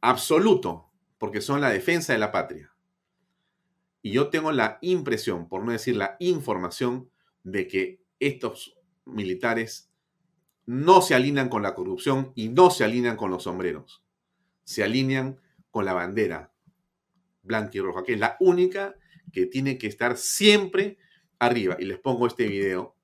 absoluto, 0.00 0.90
porque 1.18 1.40
son 1.40 1.60
la 1.60 1.70
defensa 1.70 2.12
de 2.12 2.18
la 2.18 2.32
patria. 2.32 2.72
Y 4.02 4.12
yo 4.12 4.28
tengo 4.30 4.52
la 4.52 4.78
impresión, 4.80 5.48
por 5.48 5.64
no 5.64 5.72
decir 5.72 5.96
la 5.96 6.16
información, 6.20 7.10
de 7.44 7.66
que 7.66 8.00
estos 8.20 8.76
militares 9.04 9.90
no 10.66 11.02
se 11.02 11.14
alinean 11.14 11.48
con 11.48 11.62
la 11.62 11.74
corrupción 11.74 12.32
y 12.34 12.48
no 12.48 12.70
se 12.70 12.84
alinean 12.84 13.16
con 13.16 13.30
los 13.30 13.44
sombreros. 13.44 14.02
Se 14.64 14.84
alinean 14.84 15.40
con 15.70 15.84
la 15.84 15.94
bandera 15.94 16.52
blanca 17.48 17.72
y 17.74 17.80
roja, 17.80 18.04
que 18.04 18.12
es 18.12 18.20
la 18.20 18.36
única 18.38 18.94
que 19.32 19.46
tiene 19.46 19.76
que 19.78 19.88
estar 19.88 20.16
siempre 20.16 20.98
arriba. 21.40 21.76
Y 21.80 21.86
les 21.86 21.98
pongo 21.98 22.28
este 22.28 22.46
video 22.46 22.94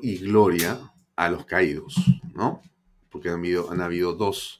y 0.00 0.16
gloria 0.18 0.80
a 1.14 1.28
los 1.28 1.44
caídos, 1.44 1.94
¿no? 2.32 2.62
Porque 3.10 3.28
han 3.28 3.36
habido, 3.36 3.70
han 3.70 3.82
habido 3.82 4.14
dos 4.14 4.58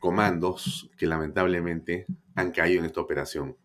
comandos 0.00 0.90
que 0.98 1.06
lamentablemente 1.06 2.06
han 2.34 2.50
caído 2.50 2.80
en 2.80 2.86
esta 2.86 3.00
operación. 3.00 3.56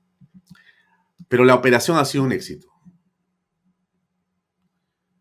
Pero 1.28 1.44
la 1.44 1.56
operación 1.56 1.98
ha 1.98 2.06
sido 2.06 2.24
un 2.24 2.32
éxito. 2.34 2.68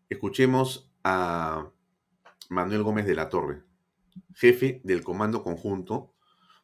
Escuchemos 0.07 0.91
a 1.03 1.71
Manuel 2.49 2.83
Gómez 2.83 3.07
de 3.07 3.15
la 3.15 3.29
Torre, 3.29 3.63
jefe 4.35 4.81
del 4.83 5.03
Comando 5.03 5.41
Conjunto 5.41 6.13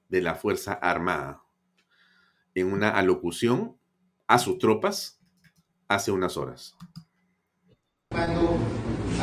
de 0.09 0.21
la 0.21 0.35
Fuerza 0.35 0.73
Armada, 0.73 1.41
en 2.53 2.71
una 2.71 2.89
alocución 2.89 3.77
a 4.27 4.37
sus 4.37 4.59
tropas 4.59 5.19
hace 5.87 6.11
unas 6.11 6.37
horas 6.37 6.77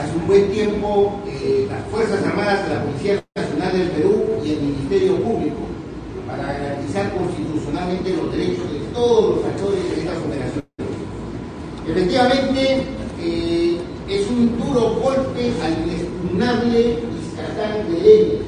hace 0.00 0.16
un 0.16 0.26
buen 0.26 0.50
tiempo 0.50 1.20
eh, 1.26 1.66
las 1.68 1.84
Fuerzas 1.90 2.24
Armadas 2.24 2.66
de 2.66 2.74
la 2.74 2.84
Policía 2.84 3.24
Nacional 3.36 3.72
del 3.72 3.88
Perú 3.90 4.24
y 4.42 4.52
el 4.52 4.60
Ministerio 4.62 5.16
Público 5.16 5.58
para 6.26 6.52
garantizar 6.54 7.12
constitucionalmente 7.12 8.16
los 8.16 8.32
derechos 8.32 8.72
de 8.72 8.78
todos 8.94 9.36
los 9.36 9.44
actores 9.44 9.90
de 9.90 10.00
estas 10.00 10.16
operaciones. 10.18 10.64
Efectivamente, 11.86 12.84
eh, 13.20 13.78
es 14.08 14.30
un 14.30 14.58
duro 14.58 14.94
golpe 14.94 15.52
al 15.62 15.84
inexpugnable 15.84 16.98
Vizcatán 17.20 17.92
de 17.92 18.14
ellos, 18.14 18.42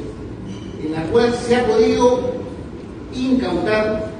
en 0.85 0.93
la 0.93 1.03
cual 1.11 1.35
se 1.35 1.57
ha 1.57 1.67
podido 1.67 2.33
incautar 3.15 4.12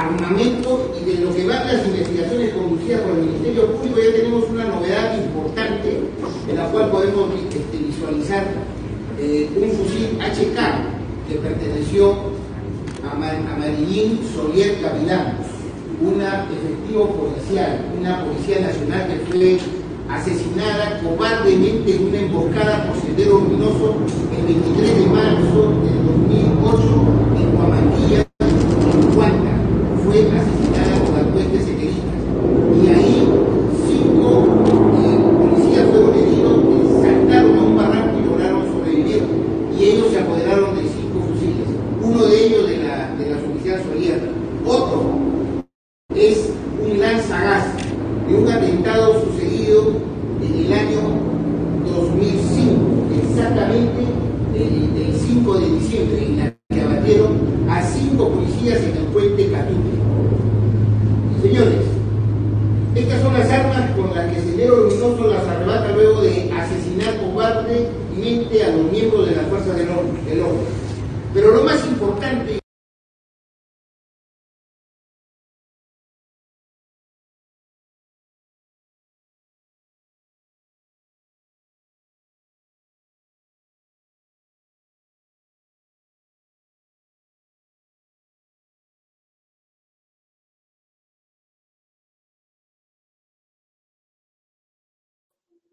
armamento 0.00 0.94
y 1.00 1.04
de 1.04 1.24
lo 1.24 1.34
que 1.34 1.46
van 1.46 1.66
las 1.66 1.86
investigaciones 1.86 2.54
conducidas 2.54 3.00
por 3.02 3.18
el 3.18 3.24
Ministerio 3.26 3.66
Público 3.72 3.98
ya 3.98 4.12
tenemos 4.16 4.44
una 4.50 4.64
novedad 4.64 5.16
importante 5.16 6.00
en 6.48 6.56
la 6.56 6.68
cual 6.70 6.90
podemos 6.90 7.30
este, 7.34 7.76
visualizar. 7.76 8.44
Eh, 9.20 9.50
un 9.56 9.70
fusil 9.72 10.16
HK 10.20 11.28
que 11.28 11.34
perteneció 11.40 12.14
a, 13.02 13.14
Marillín 13.58 14.20
Solier 14.32 14.80
Capilán, 14.80 15.38
una 16.00 16.44
efectivo 16.44 17.08
policial, 17.08 17.80
una 17.98 18.24
policía 18.24 18.60
nacional 18.60 19.08
que 19.08 19.18
fue 19.26 19.58
asesinada 20.08 21.00
cobardemente 21.02 21.96
en 21.96 22.08
una 22.08 22.18
emboscada 22.18 22.86
por 22.86 23.00
Sendero 23.00 23.40
Luminoso 23.40 23.96
el 24.36 24.46
23 24.46 25.00
de 25.00 25.06
marzo 25.06 25.60
del 25.84 26.06
2008 26.06 27.18
en 27.36 27.56
Guamantilla, 27.56 28.26
en 28.40 29.14
Cuanta. 29.14 29.52
Fue 30.04 30.18
asesinada 30.20 31.04
con 31.04 31.16
arcuentes 31.16 31.64
secretas. 31.64 31.94
Y 32.82 32.88
ahí 32.88 33.28
cinco 33.86 34.46
eh, 34.96 35.18
policías 35.38 35.86
fueron 35.90 36.14
heridos, 36.14 37.02
saltaron 37.02 37.58
a 37.58 37.62
un 37.62 37.76
barranco 37.76 38.18
y 38.18 38.30
lograron 38.30 38.62
sobrevivir. 38.72 39.22
Y 39.78 39.84
ellos 39.84 40.06
se 40.10 40.20
apoderaron 40.20 40.74
de 40.74 40.82
cinco 40.82 41.20
fusiles. 41.28 41.68
Uno 42.02 42.24
de 42.24 42.46
ellos 42.46 42.66
de 42.66 42.76
la, 42.78 43.14
de 43.16 43.30
la 43.30 43.36
oficial 43.36 43.82
Solier. 43.82 44.30
Otro 44.64 45.02
es 46.14 46.50
un 46.82 46.98
lanzagas 46.98 47.66
de 48.28 48.34
un 48.34 48.48
atentado 48.48 49.24
sucedido 49.24 49.92
en 50.42 50.66
el 50.66 50.72
año 50.72 51.00
2005, 51.86 52.72
exactamente 53.22 54.04
el, 54.54 55.14
5 55.14 55.58
de 55.58 55.70
diciembre, 55.78 56.26
en 56.26 56.38
la 56.38 56.54
que 56.70 56.80
abatieron 56.80 57.38
a 57.68 57.82
cinco 57.82 58.28
policías 58.28 58.80
en 58.82 58.96
el 58.96 59.04
puente 59.12 59.50
Catute. 59.50 59.98
Señores, 61.42 61.84
estas 62.94 63.22
son 63.22 63.34
las 63.34 63.50
armas 63.50 63.90
con 63.92 64.14
las 64.14 64.32
que 64.32 64.40
Sendero 64.40 64.76
Luminoso 64.76 65.28
las 65.28 65.46
arrebata 65.46 65.92
luego 65.92 66.22
de 66.22 66.50
asesinar 66.52 67.16
cobardemente 67.20 68.64
a 68.64 68.76
los 68.76 68.90
miembros 68.90 69.28
de 69.28 69.36
las 69.36 69.46
fuerzas 69.46 69.76
del 69.76 69.90
orden. 69.90 70.78
Pero 71.32 71.50
lo 71.52 71.62
más 71.64 71.84
importante 71.86 72.58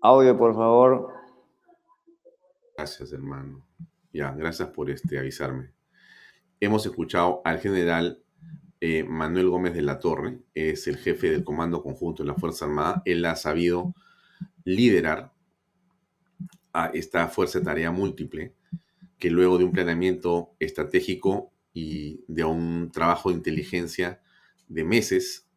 Audio, 0.08 0.38
por 0.38 0.54
favor. 0.54 1.12
Gracias, 2.78 3.12
hermano. 3.12 3.66
Ya, 4.14 4.34
gracias 4.34 4.70
por 4.70 4.92
este 4.92 5.18
avisarme. 5.18 5.72
Hemos 6.60 6.86
escuchado 6.86 7.42
al 7.44 7.58
general 7.58 8.22
eh, 8.82 9.04
Manuel 9.04 9.50
Gómez 9.50 9.74
de 9.74 9.82
la 9.82 9.98
Torre, 9.98 10.42
es 10.54 10.86
el 10.86 10.98
jefe 10.98 11.32
del 11.32 11.44
Comando 11.44 11.82
Conjunto 11.82 12.22
de 12.22 12.28
la 12.28 12.36
Fuerza 12.36 12.66
Armada. 12.66 13.02
Él 13.04 13.26
ha 13.26 13.36
sabido 13.36 13.96
liderar 14.64 15.34
a 16.72 16.92
esta 16.94 17.28
fuerza 17.28 17.58
de 17.58 17.66
tarea 17.66 17.90
múltiple 17.90 18.54
que 19.18 19.32
luego 19.32 19.58
de 19.58 19.64
un 19.64 19.72
planeamiento 19.72 20.56
estratégico 20.60 21.52
y 21.74 22.24
de 22.28 22.44
un 22.44 22.92
trabajo 22.92 23.30
de 23.30 23.38
inteligencia 23.38 24.22
de 24.68 24.84
meses, 24.84 25.50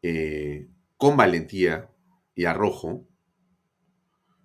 eh, 0.00 0.66
con 0.96 1.18
valentía, 1.18 1.89
y 2.40 2.46
arrojo, 2.46 3.06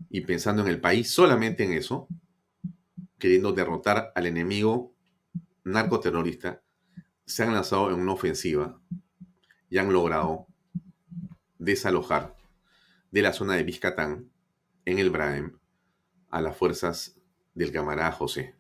y 0.10 0.20
pensando 0.20 0.62
en 0.62 0.68
el 0.68 0.82
país 0.82 1.10
solamente 1.12 1.64
en 1.64 1.72
eso, 1.72 2.10
queriendo 3.18 3.54
derrotar 3.54 4.12
al 4.16 4.26
enemigo 4.26 4.94
narcoterrorista, 5.64 6.62
se 7.26 7.44
han 7.44 7.54
lanzado 7.54 7.92
en 7.92 8.02
una 8.02 8.12
ofensiva 8.12 8.82
y 9.70 9.78
han 9.78 9.94
logrado 9.94 10.46
desalojar 11.58 12.36
de 13.12 13.22
la 13.22 13.32
zona 13.32 13.54
de 13.54 13.64
Vizcatán, 13.64 14.30
en 14.84 15.00
el 15.00 15.10
Braem, 15.10 15.58
a 16.30 16.42
las 16.42 16.58
fuerzas 16.58 17.18
del 17.54 17.72
camarada 17.72 18.12
José. 18.12 18.56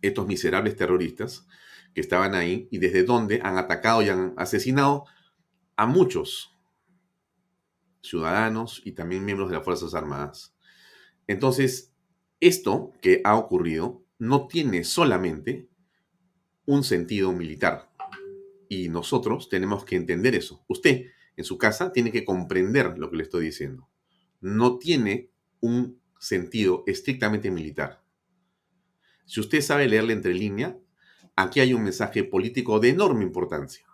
Estos 0.00 0.26
miserables 0.26 0.74
terroristas 0.74 1.46
que 1.94 2.00
estaban 2.00 2.34
ahí 2.34 2.66
y 2.72 2.78
desde 2.78 3.04
donde 3.04 3.40
han 3.44 3.58
atacado 3.58 4.02
y 4.02 4.08
han 4.08 4.34
asesinado 4.38 5.04
a 5.76 5.86
muchos 5.86 6.51
ciudadanos 8.02 8.82
y 8.84 8.92
también 8.92 9.24
miembros 9.24 9.48
de 9.48 9.56
las 9.56 9.64
Fuerzas 9.64 9.94
Armadas. 9.94 10.54
Entonces, 11.26 11.92
esto 12.40 12.92
que 13.00 13.20
ha 13.24 13.36
ocurrido 13.36 14.04
no 14.18 14.46
tiene 14.46 14.84
solamente 14.84 15.68
un 16.66 16.84
sentido 16.84 17.32
militar. 17.32 17.90
Y 18.68 18.88
nosotros 18.88 19.48
tenemos 19.48 19.84
que 19.84 19.96
entender 19.96 20.34
eso. 20.34 20.64
Usted, 20.68 21.06
en 21.36 21.44
su 21.44 21.58
casa, 21.58 21.92
tiene 21.92 22.10
que 22.10 22.24
comprender 22.24 22.98
lo 22.98 23.10
que 23.10 23.16
le 23.16 23.22
estoy 23.24 23.46
diciendo. 23.46 23.88
No 24.40 24.78
tiene 24.78 25.30
un 25.60 26.00
sentido 26.18 26.84
estrictamente 26.86 27.50
militar. 27.50 28.02
Si 29.24 29.40
usted 29.40 29.60
sabe 29.60 29.88
leerle 29.88 30.12
entre 30.12 30.34
línea, 30.34 30.78
aquí 31.36 31.60
hay 31.60 31.74
un 31.74 31.84
mensaje 31.84 32.24
político 32.24 32.80
de 32.80 32.90
enorme 32.90 33.24
importancia 33.24 33.86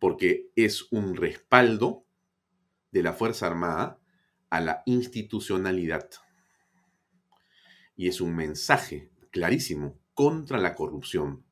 porque 0.00 0.50
es 0.56 0.90
un 0.90 1.14
respaldo 1.14 2.04
de 2.90 3.04
la 3.04 3.12
Fuerza 3.12 3.46
Armada 3.46 4.00
a 4.48 4.60
la 4.60 4.82
institucionalidad. 4.86 6.10
Y 7.94 8.08
es 8.08 8.20
un 8.20 8.34
mensaje 8.34 9.12
clarísimo 9.30 10.00
contra 10.14 10.58
la 10.58 10.74
corrupción. 10.74 11.44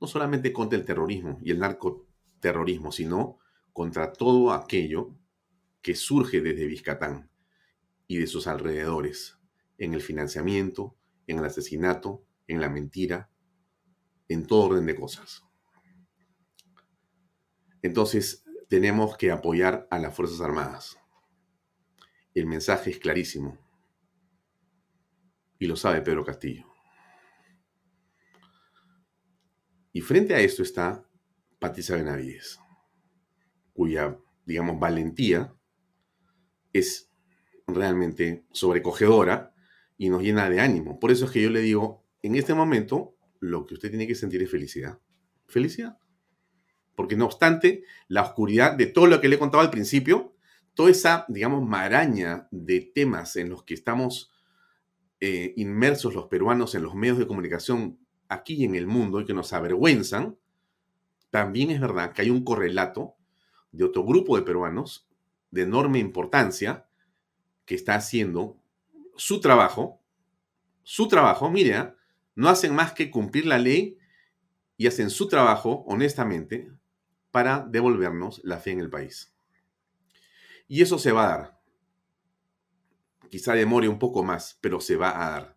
No 0.00 0.06
solamente 0.06 0.52
contra 0.52 0.78
el 0.78 0.84
terrorismo 0.84 1.40
y 1.42 1.50
el 1.50 1.58
narcoterrorismo, 1.58 2.92
sino 2.92 3.38
contra 3.72 4.12
todo 4.12 4.52
aquello 4.52 5.16
que 5.80 5.96
surge 5.96 6.42
desde 6.42 6.66
Vizcatán 6.66 7.30
y 8.06 8.18
de 8.18 8.26
sus 8.26 8.46
alrededores, 8.46 9.38
en 9.78 9.94
el 9.94 10.02
financiamiento, 10.02 10.96
en 11.26 11.38
el 11.38 11.46
asesinato, 11.46 12.24
en 12.46 12.60
la 12.60 12.68
mentira, 12.68 13.30
en 14.28 14.46
todo 14.46 14.64
orden 14.64 14.86
de 14.86 14.94
cosas. 14.94 15.43
Entonces, 17.84 18.42
tenemos 18.70 19.18
que 19.18 19.30
apoyar 19.30 19.86
a 19.90 19.98
las 19.98 20.16
Fuerzas 20.16 20.40
Armadas. 20.40 20.96
El 22.32 22.46
mensaje 22.46 22.90
es 22.90 22.98
clarísimo. 22.98 23.58
Y 25.58 25.66
lo 25.66 25.76
sabe 25.76 26.00
Pedro 26.00 26.24
Castillo. 26.24 26.64
Y 29.92 30.00
frente 30.00 30.34
a 30.34 30.40
esto 30.40 30.62
está 30.62 31.06
Patricia 31.58 31.94
Benavides, 31.94 32.58
cuya, 33.74 34.18
digamos, 34.46 34.80
valentía 34.80 35.54
es 36.72 37.12
realmente 37.66 38.46
sobrecogedora 38.50 39.54
y 39.98 40.08
nos 40.08 40.22
llena 40.22 40.48
de 40.48 40.60
ánimo. 40.62 40.98
Por 40.98 41.10
eso 41.10 41.26
es 41.26 41.32
que 41.32 41.42
yo 41.42 41.50
le 41.50 41.60
digo, 41.60 42.02
en 42.22 42.34
este 42.34 42.54
momento, 42.54 43.14
lo 43.40 43.66
que 43.66 43.74
usted 43.74 43.90
tiene 43.90 44.06
que 44.06 44.14
sentir 44.14 44.42
es 44.42 44.50
felicidad. 44.50 44.98
Felicidad. 45.46 45.98
Porque 46.94 47.16
no 47.16 47.26
obstante, 47.26 47.84
la 48.08 48.22
oscuridad 48.22 48.74
de 48.74 48.86
todo 48.86 49.06
lo 49.06 49.20
que 49.20 49.28
le 49.28 49.36
he 49.36 49.38
contado 49.38 49.62
al 49.62 49.70
principio, 49.70 50.34
toda 50.74 50.90
esa, 50.90 51.24
digamos, 51.28 51.66
maraña 51.66 52.48
de 52.50 52.80
temas 52.80 53.36
en 53.36 53.48
los 53.48 53.64
que 53.64 53.74
estamos 53.74 54.32
eh, 55.20 55.54
inmersos 55.56 56.14
los 56.14 56.26
peruanos 56.26 56.74
en 56.74 56.82
los 56.82 56.94
medios 56.94 57.18
de 57.18 57.26
comunicación 57.26 57.98
aquí 58.28 58.54
y 58.54 58.64
en 58.64 58.74
el 58.74 58.86
mundo 58.86 59.20
y 59.20 59.24
que 59.24 59.34
nos 59.34 59.52
avergüenzan, 59.52 60.36
también 61.30 61.70
es 61.70 61.80
verdad 61.80 62.12
que 62.12 62.22
hay 62.22 62.30
un 62.30 62.44
correlato 62.44 63.14
de 63.72 63.84
otro 63.84 64.04
grupo 64.04 64.36
de 64.36 64.42
peruanos 64.42 65.08
de 65.50 65.62
enorme 65.62 65.98
importancia 65.98 66.86
que 67.64 67.74
está 67.74 67.94
haciendo 67.94 68.56
su 69.16 69.40
trabajo, 69.40 70.00
su 70.82 71.08
trabajo, 71.08 71.50
mire, 71.50 71.74
¿ah? 71.74 71.96
no 72.34 72.48
hacen 72.48 72.74
más 72.74 72.92
que 72.92 73.10
cumplir 73.10 73.46
la 73.46 73.58
ley 73.58 73.96
y 74.76 74.86
hacen 74.86 75.10
su 75.10 75.28
trabajo 75.28 75.84
honestamente, 75.86 76.70
para 77.34 77.66
devolvernos 77.68 78.40
la 78.44 78.58
fe 78.58 78.70
en 78.70 78.78
el 78.78 78.88
país. 78.88 79.34
Y 80.68 80.82
eso 80.82 81.00
se 81.00 81.10
va 81.10 81.24
a 81.24 81.36
dar. 81.36 81.60
Quizá 83.28 83.54
demore 83.54 83.88
un 83.88 83.98
poco 83.98 84.22
más, 84.22 84.56
pero 84.60 84.80
se 84.80 84.94
va 84.94 85.10
a 85.20 85.30
dar. 85.32 85.56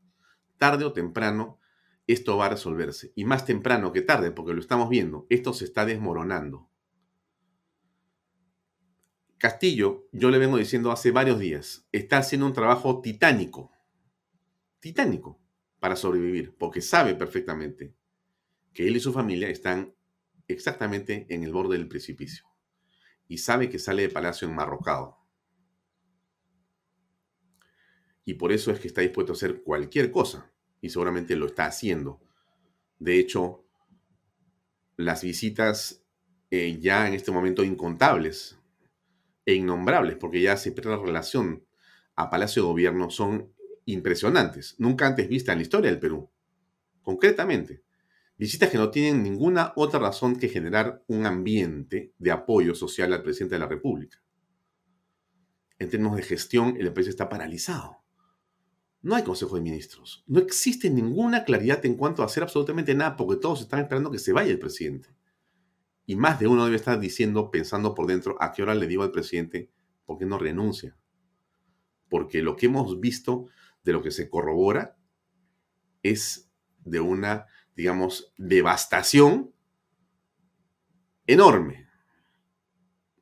Tarde 0.58 0.86
o 0.86 0.92
temprano, 0.92 1.60
esto 2.08 2.36
va 2.36 2.48
a 2.48 2.50
resolverse. 2.50 3.12
Y 3.14 3.26
más 3.26 3.46
temprano 3.46 3.94
que 3.94 4.02
tarde, 4.02 4.32
porque 4.32 4.56
lo 4.56 4.60
estamos 4.60 4.90
viendo, 4.90 5.28
esto 5.30 5.54
se 5.54 5.66
está 5.66 5.86
desmoronando. 5.86 6.68
Castillo, 9.38 10.10
yo 10.12 10.32
le 10.32 10.40
vengo 10.40 10.58
diciendo 10.58 10.92
hace 10.92 11.12
varios 11.12 11.38
días, 11.38 11.88
está 11.92 12.18
haciendo 12.18 12.48
un 12.48 12.54
trabajo 12.54 13.02
titánico. 13.02 13.72
Titánico. 14.80 15.40
para 15.80 15.96
sobrevivir, 15.96 16.56
porque 16.58 16.82
sabe 16.82 17.14
perfectamente 17.14 17.96
que 18.74 18.88
él 18.88 18.96
y 18.96 19.00
su 19.00 19.14
familia 19.14 19.48
están 19.48 19.94
exactamente 20.48 21.26
en 21.30 21.44
el 21.44 21.52
borde 21.52 21.78
del 21.78 21.88
precipicio 21.88 22.46
y 23.28 23.40
sabe 23.40 23.70
que 23.70 23.80
sale 23.80 24.04
de 24.04 24.10
palacio 24.10 24.48
enmarrocado. 24.48 25.18
Y 28.26 28.36
por 28.36 28.52
eso 28.52 28.72
es 28.72 28.80
que 28.80 28.88
está 28.88 29.02
dispuesto 29.02 29.34
a 29.34 29.36
hacer 29.36 29.64
cualquier 29.64 30.12
cosa 30.12 30.52
y 30.82 30.90
seguramente 30.90 31.36
lo 31.36 31.48
está 31.48 31.66
haciendo. 31.66 32.22
De 33.00 33.20
hecho, 33.20 33.66
las 34.98 35.24
visitas 35.24 36.04
eh, 36.50 36.78
ya 36.80 37.08
en 37.08 37.14
este 37.14 37.32
momento 37.32 37.64
incontables 37.64 38.58
e 39.46 39.54
innombrables, 39.54 40.18
porque 40.18 40.42
ya 40.42 40.58
se 40.58 40.72
pierde 40.72 40.92
la 40.92 40.98
relación 40.98 41.66
a 42.16 42.30
Palacio 42.30 42.64
de 42.64 42.68
Gobierno, 42.68 43.10
son 43.10 43.54
impresionantes, 43.86 44.76
nunca 44.78 45.08
antes 45.08 45.30
vistas 45.30 45.54
en 45.54 45.60
la 45.60 45.64
historia 45.64 45.90
del 45.90 46.00
Perú. 46.00 46.30
Concretamente, 47.02 47.84
visitas 48.38 48.70
que 48.70 48.78
no 48.78 48.90
tienen 48.92 49.24
ninguna 49.24 49.74
otra 49.76 50.00
razón 50.00 50.38
que 50.38 50.50
generar 50.50 51.04
un 51.08 51.26
ambiente 51.26 52.14
de 52.18 52.32
apoyo 52.32 52.76
social 52.76 53.14
al 53.14 53.24
presidente 53.24 53.56
de 53.56 53.60
la 53.60 53.68
República. 53.68 54.22
En 55.80 55.90
términos 55.90 56.16
de 56.16 56.24
gestión, 56.24 56.76
el 56.80 56.92
país 56.94 57.08
está 57.08 57.30
paralizado. 57.30 57.98
No 59.02 59.16
hay 59.16 59.24
Consejo 59.24 59.56
de 59.56 59.62
Ministros. 59.62 60.24
No 60.28 60.40
existe 60.40 60.90
ninguna 60.90 61.46
claridad 61.46 61.86
en 61.86 61.96
cuanto 61.96 62.22
a 62.22 62.26
hacer 62.26 62.44
absolutamente 62.44 62.96
nada 62.96 63.16
porque 63.16 63.40
todos 63.40 63.62
están 63.62 63.80
esperando 63.80 64.12
que 64.12 64.20
se 64.20 64.34
vaya 64.34 64.52
el 64.52 64.60
presidente. 64.60 65.10
Y 66.06 66.16
más 66.16 66.40
de 66.40 66.48
uno 66.48 66.66
debe 66.66 66.78
estar 66.78 67.00
diciendo, 67.00 67.52
pensando 67.52 67.94
por 67.94 68.08
dentro, 68.08 68.36
a 68.40 68.52
qué 68.52 68.64
hora 68.64 68.74
le 68.74 68.88
digo 68.88 69.04
al 69.04 69.12
presidente 69.12 69.70
por 70.06 70.18
qué 70.18 70.26
no 70.26 70.40
renuncia. 70.40 70.98
Porque 72.10 72.42
lo 72.42 72.56
que 72.56 72.68
hemos 72.68 73.00
visto 73.00 73.48
de 73.84 73.94
lo 73.94 74.02
que 74.02 74.12
se 74.12 74.30
corrobora 74.30 74.98
es 76.02 76.50
de 76.84 77.00
una, 77.00 77.46
digamos, 77.78 78.34
devastación 78.38 79.54
enorme. 81.28 81.88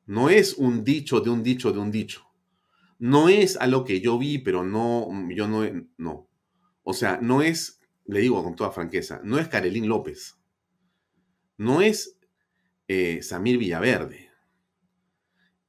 No 0.06 0.30
es 0.30 0.54
un 0.54 0.86
dicho 0.86 1.20
de 1.20 1.30
un 1.30 1.44
dicho 1.44 1.74
de 1.74 1.80
un 1.80 1.92
dicho. 1.92 2.26
No 2.98 3.28
es 3.28 3.58
a 3.58 3.68
lo 3.68 3.84
que 3.84 4.00
yo 4.00 4.18
vi, 4.18 4.38
pero 4.38 4.64
no, 4.64 5.10
yo 5.30 5.50
no, 5.50 5.70
no. 5.98 6.30
O 6.84 6.94
sea, 6.94 7.20
no 7.22 7.42
es, 7.42 7.82
le 8.06 8.22
digo 8.22 8.42
con 8.44 8.56
toda 8.56 8.72
franqueza, 8.72 9.20
no 9.26 9.40
es 9.40 9.50
Carolín 9.50 9.90
López. 9.90 10.40
No 11.58 11.82
es 11.82 12.18
eh, 12.88 13.22
Samir 13.22 13.58
Villaverde. 13.58 14.32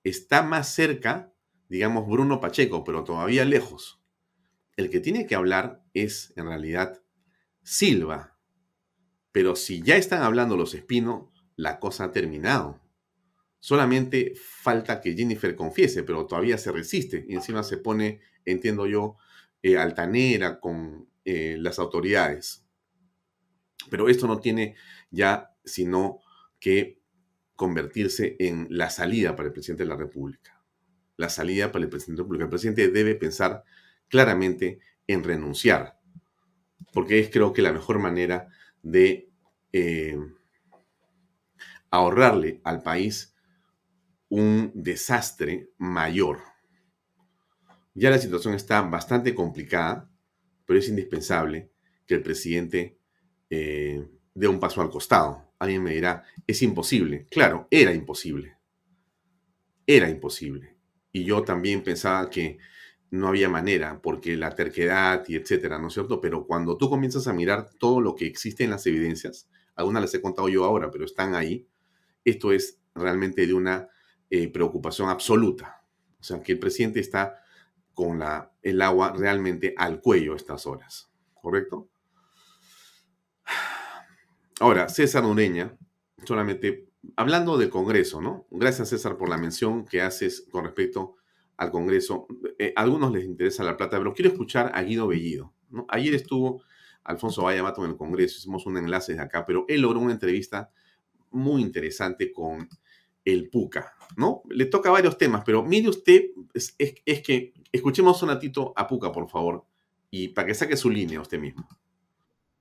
Está 0.04 0.44
más 0.44 0.72
cerca, 0.72 1.34
digamos, 1.68 2.06
Bruno 2.06 2.38
Pacheco, 2.38 2.84
pero 2.84 3.02
todavía 3.02 3.44
lejos. 3.44 4.00
El 4.76 4.90
que 4.90 5.00
tiene 5.00 5.26
que 5.26 5.34
hablar 5.34 5.82
es, 5.92 6.32
en 6.36 6.46
realidad, 6.46 7.02
Silva. 7.64 8.35
Pero 9.36 9.54
si 9.54 9.82
ya 9.82 9.98
están 9.98 10.22
hablando 10.22 10.56
los 10.56 10.72
Espino, 10.72 11.30
la 11.56 11.78
cosa 11.78 12.04
ha 12.04 12.10
terminado. 12.10 12.80
Solamente 13.60 14.32
falta 14.34 15.02
que 15.02 15.14
Jennifer 15.14 15.54
confiese, 15.54 16.04
pero 16.04 16.24
todavía 16.24 16.56
se 16.56 16.72
resiste 16.72 17.26
y 17.28 17.34
encima 17.34 17.62
se 17.62 17.76
pone, 17.76 18.22
entiendo 18.46 18.86
yo, 18.86 19.18
eh, 19.60 19.76
altanera 19.76 20.58
con 20.58 21.10
eh, 21.26 21.58
las 21.58 21.78
autoridades. 21.78 22.64
Pero 23.90 24.08
esto 24.08 24.26
no 24.26 24.40
tiene 24.40 24.74
ya 25.10 25.54
sino 25.66 26.20
que 26.58 27.02
convertirse 27.56 28.36
en 28.38 28.68
la 28.70 28.88
salida 28.88 29.36
para 29.36 29.48
el 29.48 29.52
presidente 29.52 29.82
de 29.82 29.90
la 29.90 29.96
República. 29.96 30.64
La 31.18 31.28
salida 31.28 31.70
para 31.70 31.84
el 31.84 31.90
presidente 31.90 32.22
de 32.22 32.22
la 32.22 32.24
República. 32.24 32.44
El 32.44 32.50
presidente 32.50 32.88
debe 32.88 33.14
pensar 33.16 33.64
claramente 34.08 34.78
en 35.06 35.22
renunciar, 35.22 35.98
porque 36.94 37.18
es 37.18 37.28
creo 37.28 37.52
que 37.52 37.60
la 37.60 37.74
mejor 37.74 37.98
manera 37.98 38.48
de 38.90 39.30
eh, 39.72 40.18
ahorrarle 41.90 42.60
al 42.64 42.82
país 42.82 43.34
un 44.28 44.72
desastre 44.74 45.70
mayor. 45.78 46.40
Ya 47.94 48.10
la 48.10 48.18
situación 48.18 48.54
está 48.54 48.82
bastante 48.82 49.34
complicada, 49.34 50.10
pero 50.66 50.78
es 50.78 50.88
indispensable 50.88 51.70
que 52.06 52.14
el 52.14 52.22
presidente 52.22 52.98
eh, 53.50 54.06
dé 54.34 54.48
un 54.48 54.60
paso 54.60 54.80
al 54.82 54.90
costado 54.90 55.46
alguien 55.58 55.82
me 55.82 55.94
dirá, 55.94 56.24
es 56.46 56.62
imposible. 56.62 57.26
Claro, 57.30 57.66
era 57.70 57.92
imposible. 57.92 58.56
Era 59.86 60.08
imposible. 60.08 60.76
Y 61.12 61.24
yo 61.24 61.42
también 61.42 61.82
pensaba 61.82 62.28
que 62.28 62.58
no 63.10 63.28
había 63.28 63.48
manera, 63.48 64.00
porque 64.02 64.36
la 64.36 64.54
terquedad 64.54 65.24
y 65.28 65.36
etcétera, 65.36 65.78
¿no 65.78 65.88
es 65.88 65.94
cierto? 65.94 66.20
Pero 66.20 66.46
cuando 66.46 66.76
tú 66.76 66.90
comienzas 66.90 67.26
a 67.28 67.32
mirar 67.32 67.70
todo 67.78 68.00
lo 68.00 68.14
que 68.14 68.26
existe 68.26 68.64
en 68.64 68.70
las 68.70 68.86
evidencias, 68.86 69.48
algunas 69.74 70.02
las 70.02 70.14
he 70.14 70.20
contado 70.20 70.48
yo 70.48 70.64
ahora, 70.64 70.90
pero 70.90 71.04
están 71.04 71.34
ahí, 71.34 71.66
esto 72.24 72.52
es 72.52 72.78
realmente 72.94 73.46
de 73.46 73.54
una 73.54 73.88
eh, 74.30 74.48
preocupación 74.48 75.08
absoluta. 75.08 75.82
O 76.18 76.24
sea, 76.24 76.42
que 76.42 76.52
el 76.52 76.58
presidente 76.58 77.00
está 77.00 77.42
con 77.94 78.18
la, 78.18 78.52
el 78.62 78.82
agua 78.82 79.14
realmente 79.16 79.74
al 79.76 80.00
cuello 80.00 80.32
a 80.32 80.36
estas 80.36 80.66
horas, 80.66 81.10
¿correcto? 81.34 81.88
Ahora, 84.58 84.88
César 84.88 85.24
Ureña, 85.24 85.76
solamente 86.24 86.88
hablando 87.14 87.56
del 87.56 87.70
Congreso, 87.70 88.20
¿no? 88.20 88.46
Gracias 88.50 88.88
César 88.88 89.16
por 89.16 89.28
la 89.28 89.36
mención 89.36 89.84
que 89.84 90.00
haces 90.00 90.46
con 90.50 90.64
respecto 90.64 91.16
al 91.56 91.70
Congreso. 91.70 92.26
Eh, 92.58 92.72
a 92.76 92.82
algunos 92.82 93.12
les 93.12 93.24
interesa 93.24 93.64
la 93.64 93.76
plata, 93.76 93.98
pero 93.98 94.14
quiero 94.14 94.30
escuchar 94.30 94.70
a 94.74 94.82
Guido 94.82 95.06
Bellido. 95.06 95.52
Ayer 95.88 96.14
estuvo 96.14 96.62
Alfonso 97.04 97.42
Vallamato 97.42 97.84
en 97.84 97.90
el 97.92 97.96
Congreso, 97.96 98.38
hicimos 98.38 98.66
un 98.66 98.78
enlace 98.78 99.14
de 99.14 99.20
acá, 99.20 99.44
pero 99.46 99.64
él 99.68 99.80
logró 99.80 100.00
una 100.00 100.12
entrevista 100.12 100.70
muy 101.30 101.62
interesante 101.62 102.32
con 102.32 102.68
el 103.24 103.48
PUCA, 103.50 103.92
¿no? 104.16 104.42
Le 104.48 104.66
toca 104.66 104.90
varios 104.90 105.18
temas, 105.18 105.42
pero 105.44 105.62
mire 105.62 105.88
usted, 105.88 106.26
es, 106.54 106.74
es 106.78 107.22
que 107.22 107.52
escuchemos 107.72 108.22
un 108.22 108.28
ratito 108.28 108.72
a 108.76 108.86
PUCA, 108.86 109.10
por 109.12 109.28
favor, 109.28 109.64
y 110.10 110.28
para 110.28 110.46
que 110.46 110.54
saque 110.54 110.76
su 110.76 110.90
línea 110.90 111.20
usted 111.20 111.38
mismo. 111.38 111.68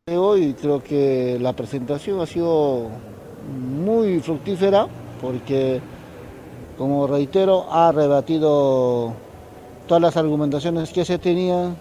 Hoy 0.08 0.54
creo 0.54 0.84
que 0.84 1.40
la 1.40 1.56
presentación 1.56 2.20
ha 2.20 2.28
sido 2.28 2.92
muy 3.50 4.20
fructífera 4.20 4.88
porque, 5.20 5.82
como 6.78 7.08
reitero, 7.08 7.66
ha 7.72 7.92
rebatido 7.92 9.14
todas 9.88 10.02
las 10.02 10.18
argumentaciones 10.18 10.92
que 10.92 11.06
se 11.06 11.18
tenían. 11.18 11.76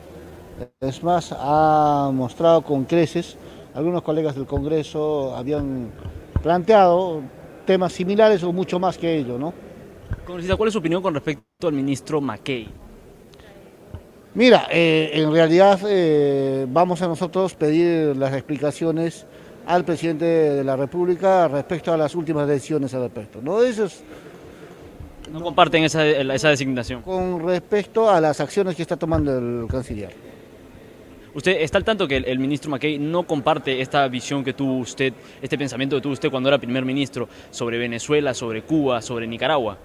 Es 0.81 1.03
más, 1.03 1.35
ha 1.37 2.11
mostrado 2.13 2.63
con 2.63 2.85
creces, 2.85 3.37
algunos 3.75 4.03
colegas 4.03 4.37
del 4.37 4.47
Congreso 4.47 5.35
habían 5.35 5.91
planteado 6.43 7.23
temas 7.67 7.93
similares 7.93 8.43
o 8.45 8.53
mucho 8.53 8.79
más 8.79 8.97
que 8.99 9.17
ello, 9.19 9.39
¿no? 9.39 9.53
¿cuál 10.27 10.69
es 10.69 10.73
su 10.73 10.79
opinión 10.79 11.03
con 11.03 11.15
respecto 11.15 11.69
al 11.69 11.75
ministro 11.75 12.21
McKay? 12.21 12.69
Mira, 14.35 14.67
eh, 14.71 15.11
en 15.15 15.33
realidad 15.33 15.81
eh, 15.87 16.67
vamos 16.69 17.03
a 17.03 17.09
nosotros 17.09 17.55
pedir 17.55 18.17
las 18.17 18.33
explicaciones 18.33 19.27
al 19.67 19.85
presidente 19.85 20.25
de 20.25 20.65
la 20.65 20.77
República 20.77 21.49
respecto 21.49 21.93
a 21.93 21.97
las 21.97 22.15
últimas 22.15 22.49
decisiones 22.49 22.93
al 22.95 23.03
respecto. 23.03 23.41
¿no? 23.43 23.63
Eso 23.63 23.85
¿No 25.35 25.43
comparten 25.43 25.83
esa, 25.83 26.07
esa 26.07 26.51
designación? 26.51 27.03
Con 27.03 27.45
respecto 27.45 28.09
a 28.09 28.21
las 28.21 28.39
acciones 28.39 28.77
que 28.77 28.83
está 28.83 28.97
tomando 28.97 29.37
el 29.37 29.67
canciller. 29.67 30.15
¿Usted 31.35 31.61
está 31.61 31.77
al 31.77 31.83
tanto 31.83 32.07
que 32.07 32.19
el, 32.19 32.39
ministro 32.39 32.71
McKay 32.71 33.01
no 33.01 33.25
comparte 33.25 33.81
esta 33.81 34.07
visión 34.07 34.45
que 34.45 34.53
tuvo 34.53 34.79
usted, 34.79 35.13
este 35.43 35.59
pensamiento 35.59 35.97
que 35.97 36.03
tuvo 36.03 36.13
usted 36.13 36.31
cuando 36.31 36.49
era 36.49 36.59
primer 36.59 36.85
ministro 36.85 37.29
sobre 37.51 37.79
Venezuela, 37.79 38.33
sobre 38.33 38.63
Cuba, 38.63 39.03
sobre 39.03 39.27
Nicaragua? 39.27 39.77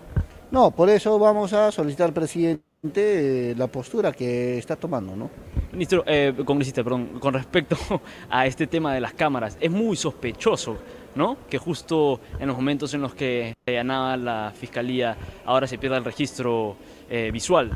No, 0.52 0.70
por 0.70 0.88
eso 0.88 1.18
vamos 1.18 1.52
a 1.54 1.72
solicitar 1.72 2.10
al 2.10 2.14
presidente 2.14 2.62
eh, 2.94 3.56
la 3.58 3.66
postura 3.66 4.12
que 4.12 4.60
está 4.60 4.76
tomando, 4.76 5.16
¿no? 5.16 5.32
Ministro, 5.72 6.04
eh, 6.06 6.32
congresista, 6.46 6.84
perdón, 6.84 7.18
con 7.20 7.34
respecto 7.34 7.76
a 8.30 8.46
este 8.46 8.68
tema 8.68 8.94
de 8.94 9.02
las 9.02 9.14
cámaras, 9.14 9.58
es 9.60 9.72
muy 9.72 9.96
sospechoso, 9.96 10.78
¿no? 11.16 11.38
Que 11.50 11.58
justo 11.58 12.20
en 12.40 12.48
los 12.48 12.56
momentos 12.56 12.94
en 12.94 13.02
los 13.02 13.16
que 13.16 13.56
se 13.66 13.72
allanaba 13.72 14.18
la 14.18 14.54
fiscalía, 14.56 15.16
ahora 15.46 15.68
se 15.68 15.78
pierda 15.78 15.98
el 15.98 16.06
registro 16.06 16.76
eh, 17.10 17.30
visual. 17.32 17.72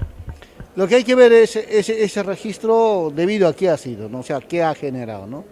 Lo 0.76 0.88
que 0.88 0.96
hay 0.96 1.04
que 1.04 1.14
ver 1.14 1.32
es 1.32 1.56
ese, 1.56 2.24
registro 2.24 3.12
debido 3.14 3.48
a 3.48 3.56
qué 3.56 3.70
ha 3.70 3.78
sido, 3.78 4.10
¿no? 4.10 4.20
O 4.20 4.24
sea, 4.24 4.40
qué 4.42 4.64
ha 4.64 4.74
generado, 4.74 5.28
¿no? 5.28 5.44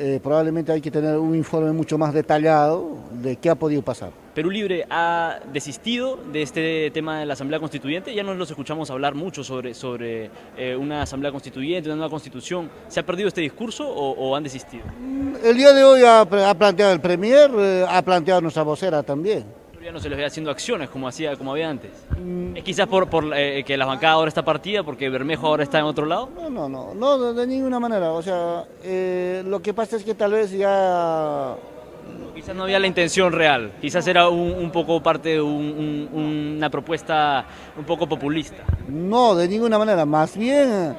Eh, 0.00 0.20
probablemente 0.22 0.70
hay 0.70 0.80
que 0.80 0.92
tener 0.92 1.18
un 1.18 1.34
informe 1.34 1.72
mucho 1.72 1.98
más 1.98 2.14
detallado 2.14 2.98
de 3.10 3.34
qué 3.34 3.50
ha 3.50 3.56
podido 3.56 3.82
pasar. 3.82 4.12
Perú 4.32 4.48
Libre 4.48 4.86
ha 4.88 5.40
desistido 5.52 6.16
de 6.32 6.42
este 6.42 6.92
tema 6.92 7.18
de 7.18 7.26
la 7.26 7.32
Asamblea 7.32 7.58
Constituyente, 7.58 8.14
ya 8.14 8.22
no 8.22 8.32
los 8.34 8.48
escuchamos 8.48 8.88
hablar 8.92 9.16
mucho 9.16 9.42
sobre, 9.42 9.74
sobre 9.74 10.30
eh, 10.56 10.76
una 10.76 11.02
Asamblea 11.02 11.32
Constituyente, 11.32 11.88
una 11.88 11.96
nueva 11.96 12.10
Constitución. 12.10 12.70
¿Se 12.86 13.00
ha 13.00 13.02
perdido 13.06 13.26
este 13.26 13.40
discurso 13.40 13.88
o, 13.88 14.36
han 14.36 14.44
desistido? 14.44 14.84
Mm, 15.00 15.44
el 15.44 15.56
día 15.56 15.72
de 15.72 15.82
hoy 15.82 16.02
ha, 16.04 16.24
planteado 16.24 16.92
el 16.92 17.00
Premier, 17.00 17.50
eh, 17.58 17.84
ha 17.88 18.00
planteado 18.00 18.40
nuestra 18.40 18.62
vocera 18.62 19.02
también. 19.02 19.44
Ya 19.88 19.92
no 19.92 20.00
se 20.00 20.10
les 20.10 20.18
ve 20.18 20.26
haciendo 20.26 20.50
acciones 20.50 20.90
como 20.90 21.08
hacía 21.08 21.34
como 21.36 21.52
había 21.52 21.70
antes. 21.70 21.90
Es 22.54 22.62
quizás 22.62 22.86
por, 22.86 23.08
por 23.08 23.32
eh, 23.34 23.64
que 23.64 23.74
la 23.74 23.86
bancada 23.86 24.12
ahora 24.12 24.28
está 24.28 24.44
partida, 24.44 24.82
porque 24.82 25.08
Bermejo 25.08 25.46
ahora 25.46 25.62
está 25.62 25.78
en 25.78 25.86
otro 25.86 26.04
lado. 26.04 26.28
No, 26.36 26.50
no, 26.50 26.68
no, 26.68 26.94
no 26.94 27.16
de, 27.18 27.32
de 27.32 27.46
ninguna 27.46 27.80
manera. 27.80 28.12
O 28.12 28.20
sea, 28.20 28.66
eh, 28.82 29.42
lo 29.46 29.62
que 29.62 29.72
pasa 29.72 29.96
es 29.96 30.04
que 30.04 30.14
tal 30.14 30.32
vez 30.32 30.50
ya 30.50 31.56
Quizás 32.34 32.54
no 32.54 32.64
había 32.64 32.78
la 32.78 32.86
intención 32.86 33.32
real, 33.32 33.72
quizás 33.80 34.06
era 34.06 34.28
un, 34.28 34.52
un 34.52 34.70
poco 34.70 35.02
parte 35.02 35.30
de 35.30 35.40
un- 35.40 36.08
un- 36.12 36.56
una 36.58 36.68
propuesta 36.68 37.46
un 37.78 37.84
poco 37.86 38.06
populista. 38.06 38.64
No, 38.88 39.34
de 39.34 39.48
ninguna 39.48 39.78
manera. 39.78 40.04
Más 40.04 40.36
bien 40.36 40.98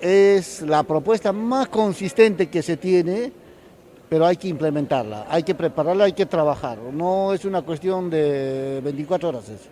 es 0.00 0.60
la 0.62 0.82
propuesta 0.82 1.32
más 1.32 1.68
consistente 1.68 2.48
que 2.48 2.62
se 2.62 2.76
tiene, 2.76 3.30
pero 4.08 4.26
hay 4.26 4.36
que 4.36 4.48
implementarla, 4.48 5.26
hay 5.28 5.42
que 5.42 5.54
prepararla, 5.54 6.04
hay 6.04 6.12
que 6.12 6.26
trabajar. 6.26 6.78
No 6.78 7.32
es 7.32 7.44
una 7.44 7.62
cuestión 7.62 8.08
de 8.10 8.80
24 8.82 9.28
horas 9.28 9.48
eso. 9.48 9.70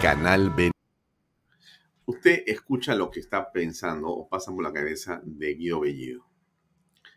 Canal 0.00 0.50
B. 0.50 0.70
Usted 2.06 2.42
escucha 2.46 2.94
lo 2.94 3.10
que 3.10 3.20
está 3.20 3.50
pensando 3.50 4.08
o 4.08 4.28
pasa 4.28 4.52
por 4.52 4.62
la 4.62 4.72
cabeza 4.72 5.20
de 5.24 5.54
Guido 5.54 5.80
Bellido. 5.80 6.26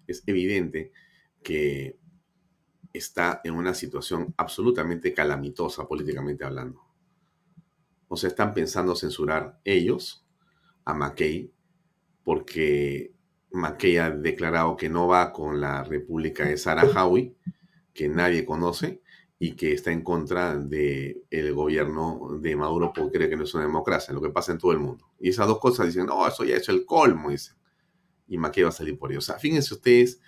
Es 0.07 0.23
evidente 0.25 0.93
que 1.43 1.97
está 2.93 3.41
en 3.43 3.53
una 3.53 3.73
situación 3.73 4.33
absolutamente 4.37 5.13
calamitosa 5.13 5.87
políticamente 5.87 6.45
hablando. 6.45 6.81
O 8.07 8.15
sea, 8.15 8.29
están 8.29 8.53
pensando 8.53 8.95
censurar 8.95 9.59
ellos 9.65 10.25
a 10.85 10.93
McKay 10.93 11.51
porque 12.23 13.16
McKay 13.51 13.97
ha 13.97 14.11
declarado 14.11 14.75
que 14.77 14.89
no 14.89 15.07
va 15.07 15.31
con 15.31 15.61
la 15.61 15.83
República 15.83 16.45
de 16.45 16.57
Saharaui, 16.57 17.35
que 17.93 18.09
nadie 18.09 18.45
conoce, 18.45 19.01
y 19.39 19.51
que 19.55 19.73
está 19.73 19.91
en 19.91 20.01
contra 20.01 20.57
del 20.57 21.53
gobierno 21.53 22.39
de 22.39 22.55
Maduro 22.55 22.91
porque 22.93 23.17
cree 23.17 23.29
que 23.29 23.35
no 23.35 23.43
es 23.43 23.53
una 23.53 23.65
democracia, 23.65 24.13
lo 24.13 24.21
que 24.21 24.29
pasa 24.29 24.51
en 24.51 24.57
todo 24.57 24.71
el 24.71 24.79
mundo. 24.79 25.11
Y 25.19 25.29
esas 25.29 25.47
dos 25.47 25.59
cosas 25.59 25.85
dicen, 25.85 26.07
no, 26.07 26.27
eso 26.27 26.43
ya 26.43 26.55
es 26.55 26.67
el 26.69 26.85
colmo, 26.85 27.29
dicen. 27.29 27.55
Y 28.27 28.37
Maquia 28.37 28.63
va 28.63 28.69
a 28.69 28.73
salir 28.73 28.97
por 28.97 29.11
ello. 29.11 29.19
O 29.19 29.21
sea, 29.21 29.37
fíjense 29.37 29.73
ustedes, 29.73 30.19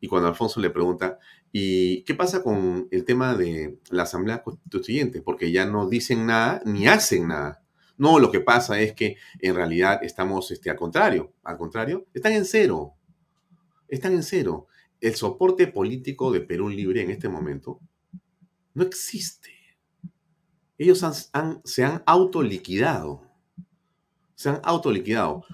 y 0.00 0.08
cuando 0.08 0.28
Alfonso 0.28 0.60
le 0.60 0.70
pregunta, 0.70 1.18
¿y 1.52 2.02
qué 2.04 2.14
pasa 2.14 2.42
con 2.42 2.88
el 2.90 3.04
tema 3.04 3.34
de 3.34 3.78
la 3.90 4.04
Asamblea 4.04 4.42
Constituyente? 4.42 5.20
Porque 5.20 5.52
ya 5.52 5.66
no 5.66 5.88
dicen 5.88 6.26
nada 6.26 6.62
ni 6.64 6.88
hacen 6.88 7.28
nada. 7.28 7.63
No, 7.96 8.18
lo 8.18 8.30
que 8.30 8.40
pasa 8.40 8.80
es 8.80 8.92
que 8.92 9.16
en 9.40 9.54
realidad 9.54 10.02
estamos 10.02 10.50
este, 10.50 10.70
al 10.70 10.76
contrario, 10.76 11.32
al 11.44 11.56
contrario, 11.56 12.06
están 12.12 12.32
en 12.32 12.44
cero. 12.44 12.94
Están 13.88 14.14
en 14.14 14.22
cero. 14.22 14.66
El 15.00 15.14
soporte 15.14 15.66
político 15.68 16.32
de 16.32 16.40
Perú 16.40 16.68
Libre 16.68 17.02
en 17.02 17.10
este 17.10 17.28
momento 17.28 17.80
no 18.74 18.82
existe. 18.82 19.50
Ellos 20.76 21.04
se 21.64 21.84
han 21.84 22.02
autoliquidado. 22.06 23.22
Se 24.34 24.48
han 24.48 24.60
autoliquidado. 24.64 25.44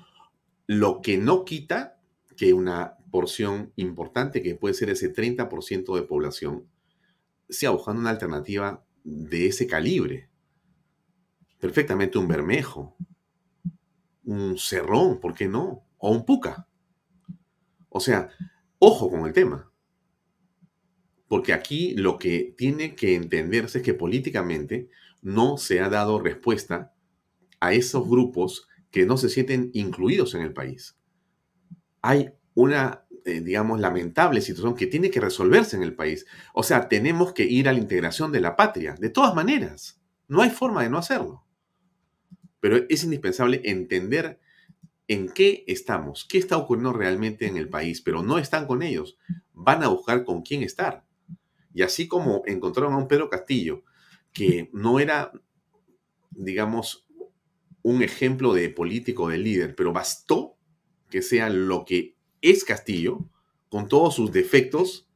Lo 0.66 1.02
que 1.02 1.18
no 1.18 1.44
quita 1.44 2.00
que 2.36 2.54
una 2.54 2.96
porción 3.10 3.72
importante, 3.76 4.42
que 4.42 4.54
puede 4.54 4.72
ser 4.72 4.88
ese 4.88 5.12
30% 5.12 5.94
de 5.94 6.02
población, 6.02 6.66
sea 7.50 7.68
buscando 7.68 8.00
una 8.00 8.08
alternativa 8.08 8.82
de 9.04 9.48
ese 9.48 9.66
calibre. 9.66 10.29
Perfectamente 11.60 12.18
un 12.18 12.26
bermejo, 12.26 12.96
un 14.24 14.58
cerrón, 14.58 15.20
¿por 15.20 15.34
qué 15.34 15.46
no? 15.46 15.84
O 15.98 16.10
un 16.10 16.24
puca. 16.24 16.66
O 17.90 18.00
sea, 18.00 18.30
ojo 18.78 19.10
con 19.10 19.26
el 19.26 19.32
tema. 19.32 19.70
Porque 21.28 21.52
aquí 21.52 21.94
lo 21.94 22.18
que 22.18 22.54
tiene 22.56 22.94
que 22.94 23.14
entenderse 23.14 23.78
es 23.78 23.84
que 23.84 23.94
políticamente 23.94 24.88
no 25.22 25.58
se 25.58 25.80
ha 25.80 25.88
dado 25.88 26.18
respuesta 26.18 26.94
a 27.60 27.72
esos 27.72 28.08
grupos 28.08 28.68
que 28.90 29.06
no 29.06 29.16
se 29.16 29.28
sienten 29.28 29.70
incluidos 29.74 30.34
en 30.34 30.40
el 30.40 30.52
país. 30.52 30.96
Hay 32.02 32.32
una, 32.54 33.04
eh, 33.24 33.40
digamos, 33.40 33.80
lamentable 33.80 34.40
situación 34.40 34.74
que 34.74 34.86
tiene 34.86 35.10
que 35.10 35.20
resolverse 35.20 35.76
en 35.76 35.82
el 35.82 35.94
país. 35.94 36.26
O 36.54 36.62
sea, 36.62 36.88
tenemos 36.88 37.32
que 37.32 37.44
ir 37.44 37.68
a 37.68 37.72
la 37.72 37.78
integración 37.78 38.32
de 38.32 38.40
la 38.40 38.56
patria, 38.56 38.94
de 38.94 39.10
todas 39.10 39.34
maneras. 39.34 40.00
No 40.26 40.42
hay 40.42 40.50
forma 40.50 40.82
de 40.82 40.90
no 40.90 40.98
hacerlo. 40.98 41.44
Pero 42.60 42.76
es 42.88 43.04
indispensable 43.04 43.62
entender 43.64 44.38
en 45.08 45.28
qué 45.28 45.64
estamos, 45.66 46.24
qué 46.24 46.38
está 46.38 46.56
ocurriendo 46.56 46.92
realmente 46.92 47.46
en 47.46 47.56
el 47.56 47.68
país, 47.68 48.00
pero 48.00 48.22
no 48.22 48.38
están 48.38 48.66
con 48.66 48.82
ellos. 48.82 49.18
Van 49.52 49.82
a 49.82 49.88
buscar 49.88 50.24
con 50.24 50.42
quién 50.42 50.62
estar. 50.62 51.04
Y 51.74 51.82
así 51.82 52.06
como 52.06 52.42
encontraron 52.46 52.92
a 52.92 52.98
un 52.98 53.08
Pedro 53.08 53.28
Castillo, 53.28 53.82
que 54.32 54.70
no 54.72 55.00
era, 55.00 55.32
digamos, 56.30 57.06
un 57.82 58.02
ejemplo 58.02 58.54
de 58.54 58.68
político, 58.68 59.28
de 59.28 59.38
líder, 59.38 59.74
pero 59.74 59.92
bastó 59.92 60.56
que 61.08 61.22
sea 61.22 61.50
lo 61.50 61.84
que 61.84 62.14
es 62.40 62.64
Castillo, 62.64 63.28
con 63.68 63.88
todos 63.88 64.14
sus 64.14 64.32
defectos, 64.32 65.08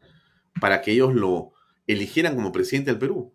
para 0.60 0.82
que 0.82 0.92
ellos 0.92 1.14
lo 1.14 1.52
eligieran 1.86 2.34
como 2.34 2.52
presidente 2.52 2.90
del 2.90 2.98
Perú. 2.98 3.32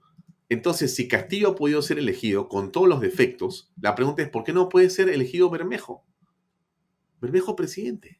Entonces, 0.49 0.95
si 0.95 1.07
Castillo 1.07 1.49
ha 1.49 1.55
podido 1.55 1.81
ser 1.83 1.99
elegido 1.99 2.49
con 2.49 2.71
todos 2.71 2.87
los 2.87 3.01
defectos, 3.01 3.71
la 3.79 3.93
pregunta 3.93 4.23
es, 4.23 4.29
¿por 4.29 4.43
qué 4.43 4.51
no 4.51 4.67
puede 4.67 4.89
ser 4.89 5.07
elegido 5.09 5.49
Bermejo? 5.49 6.03
Bermejo 7.21 7.55
presidente. 7.55 8.19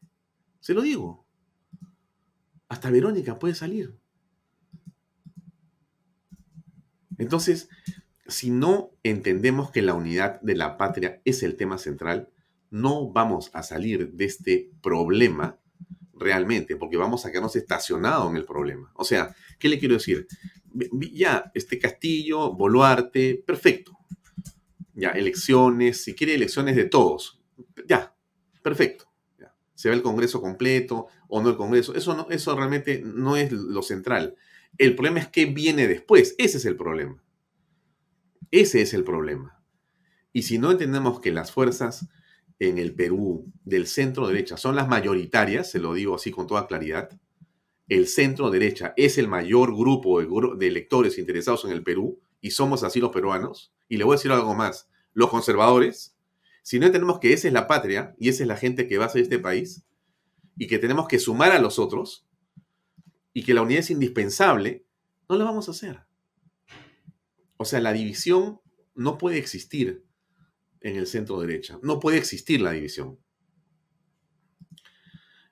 Se 0.59 0.75
lo 0.75 0.81
digo. 0.81 1.25
Hasta 2.67 2.91
Verónica 2.91 3.39
puede 3.39 3.55
salir. 3.55 3.97
Entonces, 7.17 7.67
si 8.27 8.51
no 8.51 8.91
entendemos 9.01 9.71
que 9.71 9.81
la 9.81 9.95
unidad 9.95 10.39
de 10.41 10.55
la 10.55 10.77
patria 10.77 11.21
es 11.25 11.41
el 11.41 11.55
tema 11.55 11.79
central, 11.79 12.29
no 12.69 13.11
vamos 13.11 13.49
a 13.53 13.63
salir 13.63 14.13
de 14.13 14.25
este 14.25 14.71
problema 14.81 15.59
realmente, 16.19 16.75
porque 16.75 16.97
vamos 16.97 17.25
a 17.25 17.31
quedarnos 17.31 17.55
estacionados 17.55 18.29
en 18.29 18.37
el 18.37 18.45
problema. 18.45 18.91
O 18.95 19.03
sea, 19.03 19.35
¿qué 19.57 19.69
le 19.69 19.79
quiero 19.79 19.95
decir? 19.95 20.27
Ya, 21.13 21.51
este 21.53 21.79
Castillo, 21.79 22.53
Boluarte, 22.53 23.43
perfecto. 23.45 23.97
Ya, 24.93 25.11
elecciones, 25.11 26.03
si 26.03 26.13
quiere 26.13 26.35
elecciones 26.35 26.75
de 26.75 26.85
todos. 26.85 27.41
Ya, 27.87 28.15
perfecto. 28.61 29.09
Ya. 29.39 29.55
Se 29.73 29.89
ve 29.89 29.95
el 29.95 30.01
Congreso 30.01 30.41
completo 30.41 31.07
o 31.27 31.41
no 31.41 31.49
el 31.49 31.55
Congreso. 31.55 31.95
Eso, 31.95 32.15
no, 32.15 32.27
eso 32.29 32.55
realmente 32.55 33.01
no 33.03 33.37
es 33.37 33.51
lo 33.51 33.81
central. 33.81 34.35
El 34.77 34.95
problema 34.95 35.19
es 35.19 35.27
qué 35.27 35.45
viene 35.45 35.87
después. 35.87 36.35
Ese 36.37 36.57
es 36.57 36.65
el 36.65 36.75
problema. 36.75 37.23
Ese 38.51 38.81
es 38.81 38.93
el 38.93 39.03
problema. 39.03 39.63
Y 40.33 40.43
si 40.43 40.57
no 40.57 40.71
entendemos 40.71 41.19
que 41.19 41.31
las 41.31 41.51
fuerzas 41.51 42.07
en 42.59 42.77
el 42.77 42.93
Perú 42.93 43.51
del 43.63 43.87
centro 43.87 44.27
derecha 44.27 44.57
son 44.57 44.75
las 44.75 44.87
mayoritarias, 44.87 45.71
se 45.71 45.79
lo 45.79 45.93
digo 45.93 46.15
así 46.15 46.29
con 46.29 46.45
toda 46.45 46.67
claridad, 46.67 47.09
el 47.87 48.07
centro 48.07 48.51
derecha 48.51 48.93
es 48.97 49.17
el 49.17 49.27
mayor 49.27 49.75
grupo 49.75 50.21
de, 50.21 50.67
electores 50.67 51.17
interesados 51.17 51.65
en 51.65 51.71
el 51.71 51.83
Perú 51.83 52.21
y 52.39 52.51
somos 52.51 52.83
así 52.83 52.99
los 52.99 53.11
peruanos. 53.11 53.73
Y 53.87 53.97
le 53.97 54.03
voy 54.03 54.13
a 54.13 54.17
decir 54.17 54.31
algo 54.31 54.53
más, 54.53 54.87
los 55.13 55.31
conservadores, 55.31 56.15
si 56.61 56.79
no 56.79 56.85
entendemos 56.85 57.19
que 57.19 57.33
esa 57.33 57.47
es 57.47 57.53
la 57.53 57.67
patria 57.67 58.15
y 58.19 58.29
esa 58.29 58.43
es 58.43 58.47
la 58.47 58.57
gente 58.57 58.87
que 58.87 58.99
va 58.99 59.05
a 59.05 59.07
hacer 59.07 59.23
este 59.23 59.39
país 59.39 59.83
y 60.55 60.67
que 60.67 60.77
tenemos 60.77 61.07
que 61.07 61.17
sumar 61.17 61.51
a 61.51 61.59
los 61.59 61.79
otros 61.79 62.27
y 63.33 63.43
que 63.43 63.55
la 63.55 63.63
unidad 63.63 63.79
es 63.79 63.89
indispensable, 63.89 64.85
no 65.27 65.37
la 65.37 65.45
vamos 65.45 65.67
a 65.67 65.71
hacer. 65.71 66.01
O 67.57 67.65
sea, 67.65 67.79
la 67.79 67.93
división 67.93 68.61
no 68.93 69.17
puede 69.17 69.39
existir 69.39 70.05
en 70.81 70.95
el 70.95 71.07
centro 71.07 71.39
derecha. 71.39 71.79
No 71.81 71.99
puede 71.99 72.17
existir 72.17 72.61
la 72.61 72.71
división. 72.71 73.17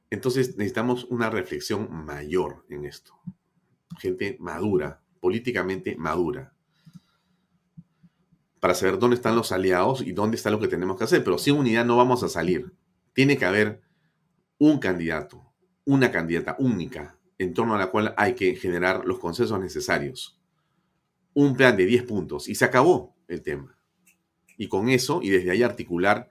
Entonces 0.10 0.58
necesitamos 0.58 1.06
una 1.06 1.30
reflexión 1.30 1.92
mayor 1.92 2.66
en 2.70 2.86
esto. 2.86 3.14
Gente 4.00 4.38
madura, 4.40 5.02
políticamente 5.20 5.96
madura, 5.98 6.54
para 8.60 8.74
saber 8.74 9.00
dónde 9.00 9.16
están 9.16 9.36
los 9.36 9.52
aliados 9.52 10.02
y 10.02 10.14
dónde 10.14 10.38
está 10.38 10.50
lo 10.50 10.60
que 10.60 10.68
tenemos 10.68 10.98
que 10.98 11.04
hacer. 11.04 11.24
Pero 11.24 11.38
sin 11.38 11.56
unidad 11.56 11.86
no 11.86 11.98
vamos 11.98 12.24
a 12.24 12.30
salir. 12.30 12.74
Tiene 13.14 13.38
que 13.38 13.46
haber 13.46 13.82
un 14.58 14.80
candidato, 14.80 15.54
una 15.86 16.12
candidata 16.12 16.56
única, 16.60 17.18
en 17.38 17.54
torno 17.54 17.76
a 17.76 17.78
la 17.78 17.92
cual 17.92 18.14
hay 18.18 18.34
que 18.34 18.56
generar 18.56 19.06
los 19.06 19.20
consensos 19.20 19.60
necesarios. 19.60 20.40
Un 21.34 21.56
plan 21.56 21.78
de 21.78 21.86
10 21.86 22.04
puntos 22.04 22.48
y 22.48 22.56
se 22.56 22.66
acabó 22.66 23.16
el 23.28 23.42
tema. 23.42 23.77
Y 24.58 24.68
con 24.68 24.90
eso, 24.90 25.22
y 25.22 25.30
desde 25.30 25.52
ahí 25.52 25.64
articular 25.64 26.30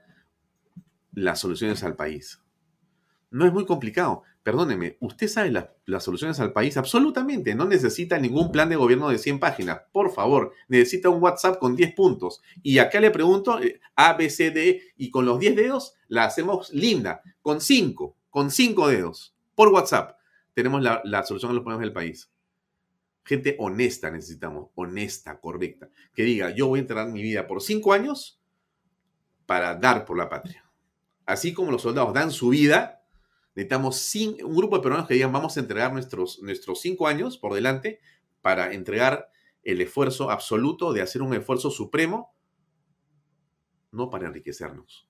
las 1.12 1.40
soluciones 1.40 1.82
al 1.84 1.96
país. 1.96 2.40
No 3.30 3.46
es 3.46 3.52
muy 3.52 3.64
complicado. 3.66 4.22
Perdóneme, 4.42 4.96
usted 5.00 5.26
sabe 5.26 5.50
la- 5.50 5.74
las 5.86 6.04
soluciones 6.04 6.38
al 6.38 6.52
país 6.52 6.76
absolutamente. 6.76 7.54
No 7.54 7.64
necesita 7.66 8.18
ningún 8.18 8.52
plan 8.52 8.68
de 8.68 8.76
gobierno 8.76 9.08
de 9.08 9.18
100 9.18 9.40
páginas. 9.40 9.80
Por 9.92 10.12
favor, 10.12 10.52
necesita 10.68 11.08
un 11.08 11.20
WhatsApp 11.22 11.58
con 11.58 11.74
10 11.74 11.94
puntos. 11.94 12.42
Y 12.62 12.78
acá 12.78 13.00
le 13.00 13.10
pregunto 13.10 13.60
eh, 13.60 13.80
A, 13.96 14.12
B, 14.14 14.30
C, 14.30 14.50
D, 14.52 14.82
y 14.96 15.10
con 15.10 15.24
los 15.26 15.40
10 15.40 15.56
dedos 15.56 15.94
la 16.08 16.24
hacemos 16.24 16.72
linda. 16.72 17.22
Con 17.42 17.60
5, 17.60 18.16
con 18.30 18.50
5 18.52 18.86
dedos. 18.88 19.34
Por 19.56 19.68
WhatsApp 19.68 20.16
tenemos 20.54 20.80
la, 20.80 21.00
la 21.04 21.24
solución 21.24 21.50
a 21.50 21.54
los 21.54 21.62
problemas 21.64 21.82
del 21.84 21.92
país. 21.92 22.30
Gente 23.26 23.56
honesta 23.58 24.08
necesitamos, 24.08 24.70
honesta, 24.76 25.40
correcta, 25.40 25.90
que 26.14 26.22
diga, 26.22 26.50
yo 26.50 26.68
voy 26.68 26.78
a 26.78 26.82
entregar 26.82 27.08
mi 27.08 27.22
vida 27.22 27.48
por 27.48 27.60
cinco 27.60 27.92
años 27.92 28.40
para 29.46 29.74
dar 29.74 30.04
por 30.04 30.16
la 30.16 30.28
patria. 30.28 30.64
Así 31.24 31.52
como 31.52 31.72
los 31.72 31.82
soldados 31.82 32.14
dan 32.14 32.30
su 32.30 32.50
vida, 32.50 33.02
necesitamos 33.56 34.14
un 34.44 34.54
grupo 34.54 34.76
de 34.76 34.82
peruanos 34.84 35.08
que 35.08 35.14
digan, 35.14 35.32
vamos 35.32 35.56
a 35.56 35.60
entregar 35.60 35.92
nuestros, 35.92 36.40
nuestros 36.40 36.80
cinco 36.80 37.08
años 37.08 37.36
por 37.36 37.52
delante 37.52 37.98
para 38.42 38.72
entregar 38.72 39.28
el 39.64 39.80
esfuerzo 39.80 40.30
absoluto 40.30 40.92
de 40.92 41.02
hacer 41.02 41.20
un 41.20 41.34
esfuerzo 41.34 41.72
supremo, 41.72 42.32
no 43.90 44.08
para 44.08 44.28
enriquecernos, 44.28 45.08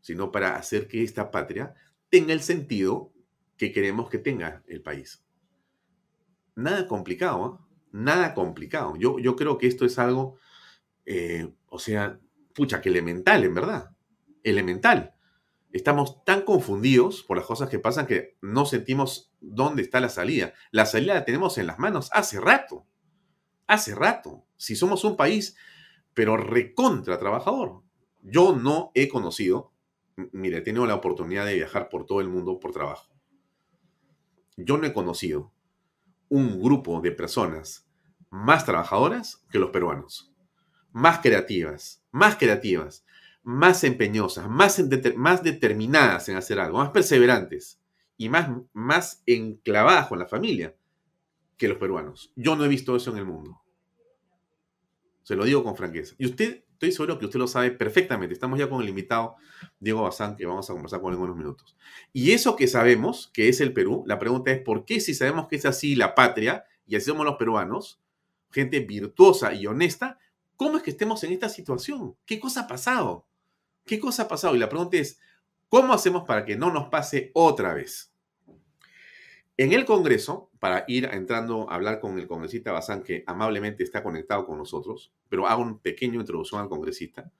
sino 0.00 0.32
para 0.32 0.56
hacer 0.56 0.88
que 0.88 1.04
esta 1.04 1.30
patria 1.30 1.76
tenga 2.08 2.32
el 2.32 2.40
sentido 2.42 3.12
que 3.56 3.70
queremos 3.70 4.10
que 4.10 4.18
tenga 4.18 4.64
el 4.66 4.82
país. 4.82 5.27
Nada 6.58 6.88
complicado, 6.88 7.60
nada 7.92 8.34
complicado. 8.34 8.96
Yo, 8.96 9.18
yo 9.18 9.36
creo 9.36 9.58
que 9.58 9.66
esto 9.66 9.84
es 9.84 9.98
algo, 9.98 10.36
eh, 11.06 11.52
o 11.68 11.78
sea, 11.78 12.18
pucha, 12.54 12.80
que 12.80 12.88
elemental, 12.88 13.44
en 13.44 13.54
verdad. 13.54 13.90
Elemental. 14.42 15.14
Estamos 15.72 16.24
tan 16.24 16.42
confundidos 16.42 17.22
por 17.22 17.36
las 17.36 17.46
cosas 17.46 17.68
que 17.68 17.78
pasan 17.78 18.06
que 18.06 18.36
no 18.40 18.66
sentimos 18.66 19.30
dónde 19.40 19.82
está 19.82 20.00
la 20.00 20.08
salida. 20.08 20.54
La 20.70 20.86
salida 20.86 21.14
la 21.14 21.24
tenemos 21.24 21.58
en 21.58 21.66
las 21.66 21.78
manos 21.78 22.10
hace 22.12 22.40
rato 22.40 22.86
hace 23.68 23.94
rato. 23.94 24.44
Si 24.56 24.74
somos 24.74 25.04
un 25.04 25.16
país, 25.16 25.56
pero 26.14 26.36
recontra 26.36 27.20
trabajador. 27.20 27.82
Yo 28.22 28.56
no 28.56 28.90
he 28.94 29.08
conocido, 29.08 29.72
mire, 30.32 30.58
he 30.58 30.62
tenido 30.62 30.86
la 30.86 30.96
oportunidad 30.96 31.46
de 31.46 31.54
viajar 31.54 31.88
por 31.88 32.06
todo 32.06 32.20
el 32.20 32.28
mundo 32.28 32.58
por 32.58 32.72
trabajo. 32.72 33.08
Yo 34.56 34.76
no 34.76 34.86
he 34.86 34.92
conocido 34.92 35.52
un 36.28 36.60
grupo 36.60 37.00
de 37.00 37.12
personas 37.12 37.88
más 38.30 38.64
trabajadoras 38.64 39.44
que 39.50 39.58
los 39.58 39.70
peruanos. 39.70 40.32
Más 40.92 41.20
creativas, 41.20 42.02
más 42.10 42.36
creativas, 42.36 43.04
más 43.42 43.84
empeñosas, 43.84 44.48
más, 44.48 44.82
más 45.16 45.42
determinadas 45.42 46.28
en 46.28 46.36
hacer 46.36 46.60
algo, 46.60 46.78
más 46.78 46.90
perseverantes 46.90 47.80
y 48.16 48.28
más, 48.28 48.50
más 48.72 49.22
enclavadas 49.26 50.08
con 50.08 50.18
la 50.18 50.26
familia 50.26 50.74
que 51.56 51.68
los 51.68 51.78
peruanos. 51.78 52.32
Yo 52.36 52.56
no 52.56 52.64
he 52.64 52.68
visto 52.68 52.94
eso 52.96 53.10
en 53.10 53.18
el 53.18 53.24
mundo. 53.24 53.60
Se 55.22 55.36
lo 55.36 55.44
digo 55.44 55.62
con 55.62 55.76
franqueza. 55.76 56.14
Y 56.18 56.26
usted, 56.26 56.64
estoy 56.78 56.92
seguro 56.92 57.18
que 57.18 57.24
usted 57.24 57.40
lo 57.40 57.48
sabe 57.48 57.72
perfectamente. 57.72 58.32
Estamos 58.32 58.56
ya 58.56 58.68
con 58.68 58.80
el 58.80 58.88
invitado 58.88 59.34
Diego 59.80 60.02
Bazán, 60.02 60.36
que 60.36 60.46
vamos 60.46 60.70
a 60.70 60.72
conversar 60.72 61.00
con 61.00 61.12
él 61.12 61.18
en 61.18 61.24
unos 61.24 61.36
minutos. 61.36 61.76
Y 62.12 62.30
eso 62.30 62.54
que 62.54 62.68
sabemos, 62.68 63.30
que 63.34 63.48
es 63.48 63.60
el 63.60 63.72
Perú, 63.72 64.04
la 64.06 64.20
pregunta 64.20 64.52
es, 64.52 64.62
¿por 64.62 64.84
qué 64.84 65.00
si 65.00 65.12
sabemos 65.12 65.48
que 65.48 65.56
es 65.56 65.66
así 65.66 65.96
la 65.96 66.14
patria, 66.14 66.64
y 66.86 66.94
así 66.94 67.06
somos 67.06 67.26
los 67.26 67.34
peruanos, 67.34 68.00
gente 68.52 68.78
virtuosa 68.78 69.52
y 69.52 69.66
honesta, 69.66 70.20
¿cómo 70.54 70.76
es 70.76 70.84
que 70.84 70.90
estemos 70.90 71.24
en 71.24 71.32
esta 71.32 71.48
situación? 71.48 72.14
¿Qué 72.24 72.38
cosa 72.38 72.60
ha 72.60 72.66
pasado? 72.68 73.26
¿Qué 73.84 73.98
cosa 73.98 74.22
ha 74.22 74.28
pasado? 74.28 74.54
Y 74.54 74.60
la 74.60 74.68
pregunta 74.68 74.98
es, 74.98 75.18
¿cómo 75.68 75.92
hacemos 75.92 76.22
para 76.28 76.44
que 76.44 76.56
no 76.56 76.72
nos 76.72 76.90
pase 76.90 77.32
otra 77.34 77.74
vez? 77.74 78.12
En 79.60 79.72
el 79.72 79.84
Congreso, 79.84 80.52
para 80.60 80.84
ir 80.86 81.06
entrando 81.12 81.68
a 81.68 81.74
hablar 81.74 81.98
con 81.98 82.16
el 82.16 82.28
congresista 82.28 82.70
Bazán, 82.70 83.02
que 83.02 83.24
amablemente 83.26 83.82
está 83.82 84.04
conectado 84.04 84.46
con 84.46 84.56
nosotros, 84.56 85.12
pero 85.28 85.48
hago 85.48 85.62
un 85.62 85.80
pequeño 85.80 86.20
introducción 86.20 86.60
al 86.60 86.68
congresista. 86.68 87.32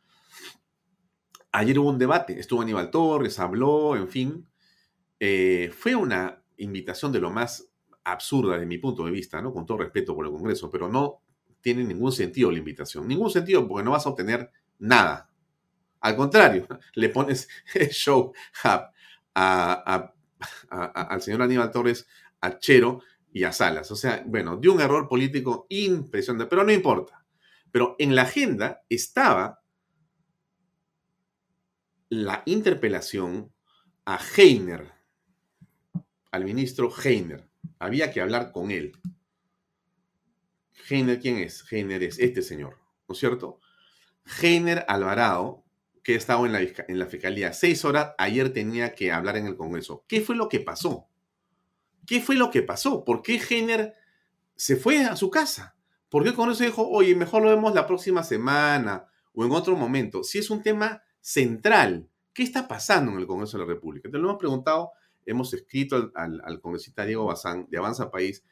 Ayer 1.53 1.79
hubo 1.79 1.91
un 1.91 1.99
debate, 1.99 2.41
estuvo 2.41 2.61
Aníbal 2.61 2.91
Torres, 2.91 3.39
habló, 3.39 3.95
en 3.95 4.09
fin. 4.09 4.49
Eh, 5.21 5.71
fue 5.73 5.95
una 5.95 6.43
invitación 6.57 7.13
de 7.13 7.21
lo 7.21 7.31
más 7.31 7.71
absurda 8.03 8.59
de 8.59 8.67
mi 8.67 8.79
punto 8.79 9.05
de 9.05 9.13
vista, 9.13 9.41
¿no? 9.41 9.53
Con 9.53 9.65
todo 9.65 9.79
respeto 9.79 10.17
por 10.17 10.27
el 10.27 10.33
Congreso, 10.33 10.69
pero 10.69 10.89
no 10.89 11.23
tiene 11.61 11.85
ningún 11.85 12.11
sentido 12.11 12.51
la 12.51 12.59
invitación. 12.59 13.07
Ningún 13.07 13.31
sentido 13.31 13.69
porque 13.69 13.85
no 13.85 13.93
vas 13.93 14.07
a 14.07 14.11
obtener 14.11 14.51
nada. 14.81 15.31
Al 16.01 16.17
contrario, 16.17 16.67
le 16.95 17.11
pones 17.11 17.49
show 17.93 18.33
a 18.65 20.13
al 20.71 21.23
señor 21.23 21.43
Aníbal 21.43 21.71
Torres, 21.71 22.07
a 22.41 22.59
Chero 22.59 23.03
y 23.33 23.45
a 23.45 23.53
Salas. 23.53 23.91
O 23.91 23.97
sea, 23.97 24.23
bueno, 24.27 24.57
dio 24.57 24.73
un 24.73 24.81
error 24.81 25.09
político 25.09 25.67
impresionante, 25.69 26.49
pero 26.49 26.65
no 26.65 26.73
importa. 26.73 27.25
Pero 27.71 27.97
en 27.99 28.15
la 28.15 28.23
agenda 28.23 28.83
estaba 28.89 29.63
la 32.09 32.43
interpelación 32.47 33.53
a 34.07 34.19
Heiner, 34.37 34.91
al 36.31 36.45
ministro 36.45 36.91
Heiner. 36.91 37.49
Había 37.79 38.11
que 38.11 38.21
hablar 38.21 38.53
con 38.53 38.71
él. 38.71 38.93
Heiner, 40.89 41.21
¿quién 41.21 41.39
es? 41.39 41.71
Heiner 41.71 42.03
es 42.03 42.19
este 42.19 42.41
señor, 42.43 42.79
¿no 43.07 43.13
es 43.13 43.19
cierto? 43.19 43.61
Heiner 44.41 44.85
Alvarado 44.89 45.65
que 46.09 46.15
he 46.15 46.17
estado 46.17 46.47
en 46.47 46.99
la, 46.99 47.05
fiscalía 47.05 47.53
seis 47.53 47.85
horas, 47.85 48.15
ayer 48.17 48.51
tenía 48.51 48.95
que 48.95 49.13
hablar 49.13 49.37
en 49.37 49.47
el 49.47 49.57
Congreso. 49.59 50.07
¿Qué 50.09 50.23
fue 50.23 50.37
lo 50.37 50.49
que 50.49 50.59
pasó? 50.59 51.07
¿Qué 52.07 52.23
fue 52.23 52.35
lo 52.35 52.51
que 52.51 52.63
pasó? 52.63 53.05
¿Por 53.05 53.21
qué 53.21 53.39
Jenner 53.39 53.95
se 54.57 54.77
fue 54.77 55.05
a 55.05 55.17
su 55.17 55.29
casa? 55.29 55.77
¿Por 56.09 56.23
qué 56.23 56.31
el 56.31 56.35
Congreso 56.35 56.65
dijo, 56.65 56.89
oye, 56.89 57.15
mejor 57.15 57.43
lo 57.43 57.51
vemos 57.51 57.75
la 57.75 57.87
próxima 57.87 58.25
semana 58.25 59.07
o 59.35 59.45
en 59.45 59.53
otro 59.53 59.77
momento? 59.77 60.23
Si 60.25 60.39
es 60.39 60.49
un 60.49 60.63
tema 60.63 61.03
central, 61.21 62.09
¿qué 62.33 62.43
está 62.43 62.67
pasando 62.67 63.13
en 63.13 63.19
el 63.19 63.27
Congreso 63.27 63.59
de 63.59 63.65
la 63.65 63.69
República? 63.69 64.09
Te 64.11 64.17
lo 64.17 64.31
hemos 64.31 64.39
preguntado, 64.39 64.93
hemos 65.27 65.53
escrito 65.53 66.11
al, 66.15 66.41
al 66.43 66.61
congresista 66.63 67.05
Diego 67.05 67.27
Bazán 67.27 67.67
de 67.69 67.77
Avanza 67.77 68.11
País, 68.11 68.43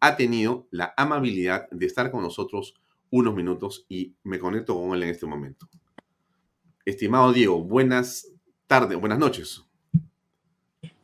ha 0.00 0.16
tenido 0.16 0.68
la 0.70 0.92
amabilidad 0.98 1.66
de 1.70 1.86
estar 1.86 2.10
con 2.10 2.22
nosotros 2.22 2.74
unos 3.08 3.34
minutos 3.34 3.86
y 3.88 4.14
me 4.22 4.38
conecto 4.38 4.74
con 4.74 4.92
él 4.92 5.04
en 5.04 5.08
este 5.08 5.24
momento. 5.24 5.66
Estimado 6.86 7.32
Diego, 7.32 7.64
buenas 7.64 8.32
tardes, 8.68 8.96
buenas 8.96 9.18
noches. 9.18 9.64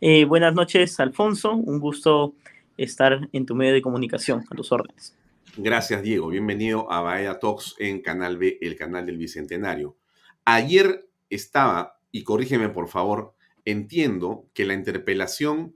Eh, 0.00 0.24
buenas 0.24 0.54
noches, 0.54 1.00
Alfonso. 1.00 1.56
Un 1.56 1.80
gusto 1.80 2.36
estar 2.76 3.28
en 3.32 3.46
tu 3.46 3.56
medio 3.56 3.72
de 3.72 3.82
comunicación, 3.82 4.44
a 4.48 4.54
tus 4.54 4.70
órdenes. 4.70 5.16
Gracias, 5.56 6.04
Diego. 6.04 6.28
Bienvenido 6.28 6.90
a 6.92 7.00
Bahía 7.00 7.40
Talks 7.40 7.74
en 7.80 8.00
Canal 8.00 8.38
B, 8.38 8.58
el 8.60 8.76
canal 8.76 9.06
del 9.06 9.18
Bicentenario. 9.18 9.96
Ayer 10.44 11.08
estaba, 11.30 11.98
y 12.12 12.22
corrígeme 12.22 12.68
por 12.68 12.86
favor, 12.86 13.34
entiendo 13.64 14.46
que 14.54 14.64
la 14.64 14.74
interpelación 14.74 15.74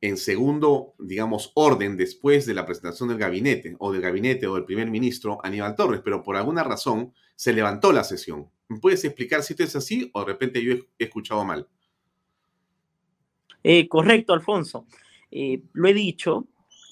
en 0.00 0.18
segundo, 0.18 0.94
digamos, 1.00 1.50
orden 1.56 1.96
después 1.96 2.46
de 2.46 2.54
la 2.54 2.64
presentación 2.64 3.08
del 3.08 3.18
gabinete, 3.18 3.74
o 3.80 3.90
del 3.90 4.02
gabinete 4.02 4.46
o 4.46 4.54
del 4.54 4.64
primer 4.64 4.88
ministro 4.88 5.40
Aníbal 5.42 5.74
Torres, 5.74 6.00
pero 6.04 6.22
por 6.22 6.36
alguna 6.36 6.62
razón 6.62 7.12
se 7.34 7.52
levantó 7.52 7.90
la 7.90 8.04
sesión. 8.04 8.48
¿Me 8.68 8.78
puedes 8.78 9.04
explicar 9.04 9.42
si 9.42 9.54
esto 9.54 9.64
es 9.64 9.76
así 9.76 10.10
o 10.12 10.20
de 10.20 10.26
repente 10.26 10.62
yo 10.62 10.74
he 10.74 11.04
escuchado 11.04 11.44
mal? 11.44 11.66
Eh, 13.62 13.88
correcto, 13.88 14.32
Alfonso. 14.32 14.86
Eh, 15.30 15.62
lo 15.72 15.88
he 15.88 15.94
dicho, 15.94 16.46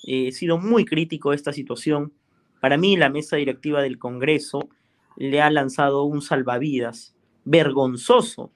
he 0.07 0.33
sido 0.33 0.59
muy 0.59 0.85
crítico 0.85 1.31
de 1.31 1.37
esta 1.37 1.53
situación. 1.53 2.13
Para 2.61 2.77
mí, 2.77 2.97
la 2.97 3.11
mesa 3.11 3.37
directiva 3.37 3.83
del 3.83 3.99
Congreso 3.99 4.69
le 5.17 5.41
ha 5.41 5.51
lanzado 5.51 6.05
un 6.05 6.23
salvavidas 6.23 7.15
vergonzoso 7.45 8.51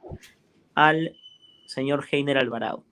al 0.75 1.17
señor 1.67 2.05
Heiner 2.11 2.39
Alvarado. 2.39 2.85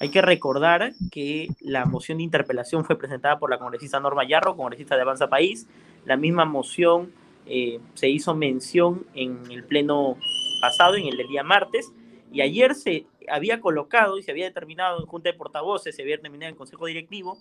Hay 0.00 0.10
que 0.10 0.22
recordar 0.22 0.92
que 1.10 1.48
la 1.60 1.84
moción 1.86 2.18
de 2.18 2.24
interpelación 2.24 2.84
fue 2.84 2.98
presentada 2.98 3.38
por 3.38 3.48
la 3.50 3.58
congresista 3.58 4.00
Norma 4.00 4.26
Yarro, 4.26 4.56
congresista 4.56 4.96
de 4.96 5.02
Avanza 5.02 5.28
País. 5.28 5.68
La 6.04 6.16
misma 6.16 6.44
moción 6.44 7.12
eh, 7.46 7.80
se 7.94 8.08
hizo 8.08 8.34
mención 8.34 9.06
en 9.14 9.38
el 9.50 9.64
pleno 9.64 10.16
pasado, 10.60 10.96
en 10.96 11.06
el 11.06 11.16
del 11.16 11.28
día 11.28 11.42
martes, 11.42 11.92
y 12.32 12.40
ayer 12.40 12.74
se 12.74 13.06
había 13.28 13.60
colocado 13.60 14.18
y 14.18 14.22
se 14.22 14.30
había 14.30 14.46
determinado 14.46 15.00
en 15.00 15.06
Junta 15.06 15.30
de 15.30 15.36
Portavoces, 15.36 15.94
se 15.94 16.02
había 16.02 16.16
determinado 16.16 16.48
en 16.48 16.54
el 16.54 16.58
Consejo 16.58 16.86
Directivo, 16.86 17.38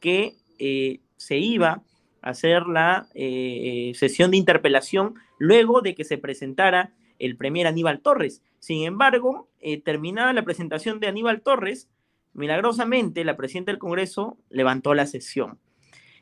que 0.00 0.34
eh, 0.58 1.00
se 1.16 1.38
iba 1.38 1.82
a 2.22 2.30
hacer 2.30 2.66
la 2.66 3.08
eh, 3.14 3.92
sesión 3.94 4.30
de 4.30 4.36
interpelación 4.36 5.14
luego 5.38 5.80
de 5.80 5.94
que 5.94 6.04
se 6.04 6.18
presentara 6.18 6.92
el 7.18 7.36
premier 7.36 7.66
Aníbal 7.66 8.00
Torres. 8.00 8.42
Sin 8.58 8.84
embargo, 8.84 9.48
terminada 9.84 10.32
la 10.32 10.44
presentación 10.44 11.00
de 11.00 11.06
Aníbal 11.06 11.40
Torres, 11.40 11.88
milagrosamente 12.34 13.24
la 13.24 13.36
presidenta 13.36 13.72
del 13.72 13.78
Congreso 13.78 14.36
levantó 14.50 14.94
la 14.94 15.06
sesión. 15.06 15.58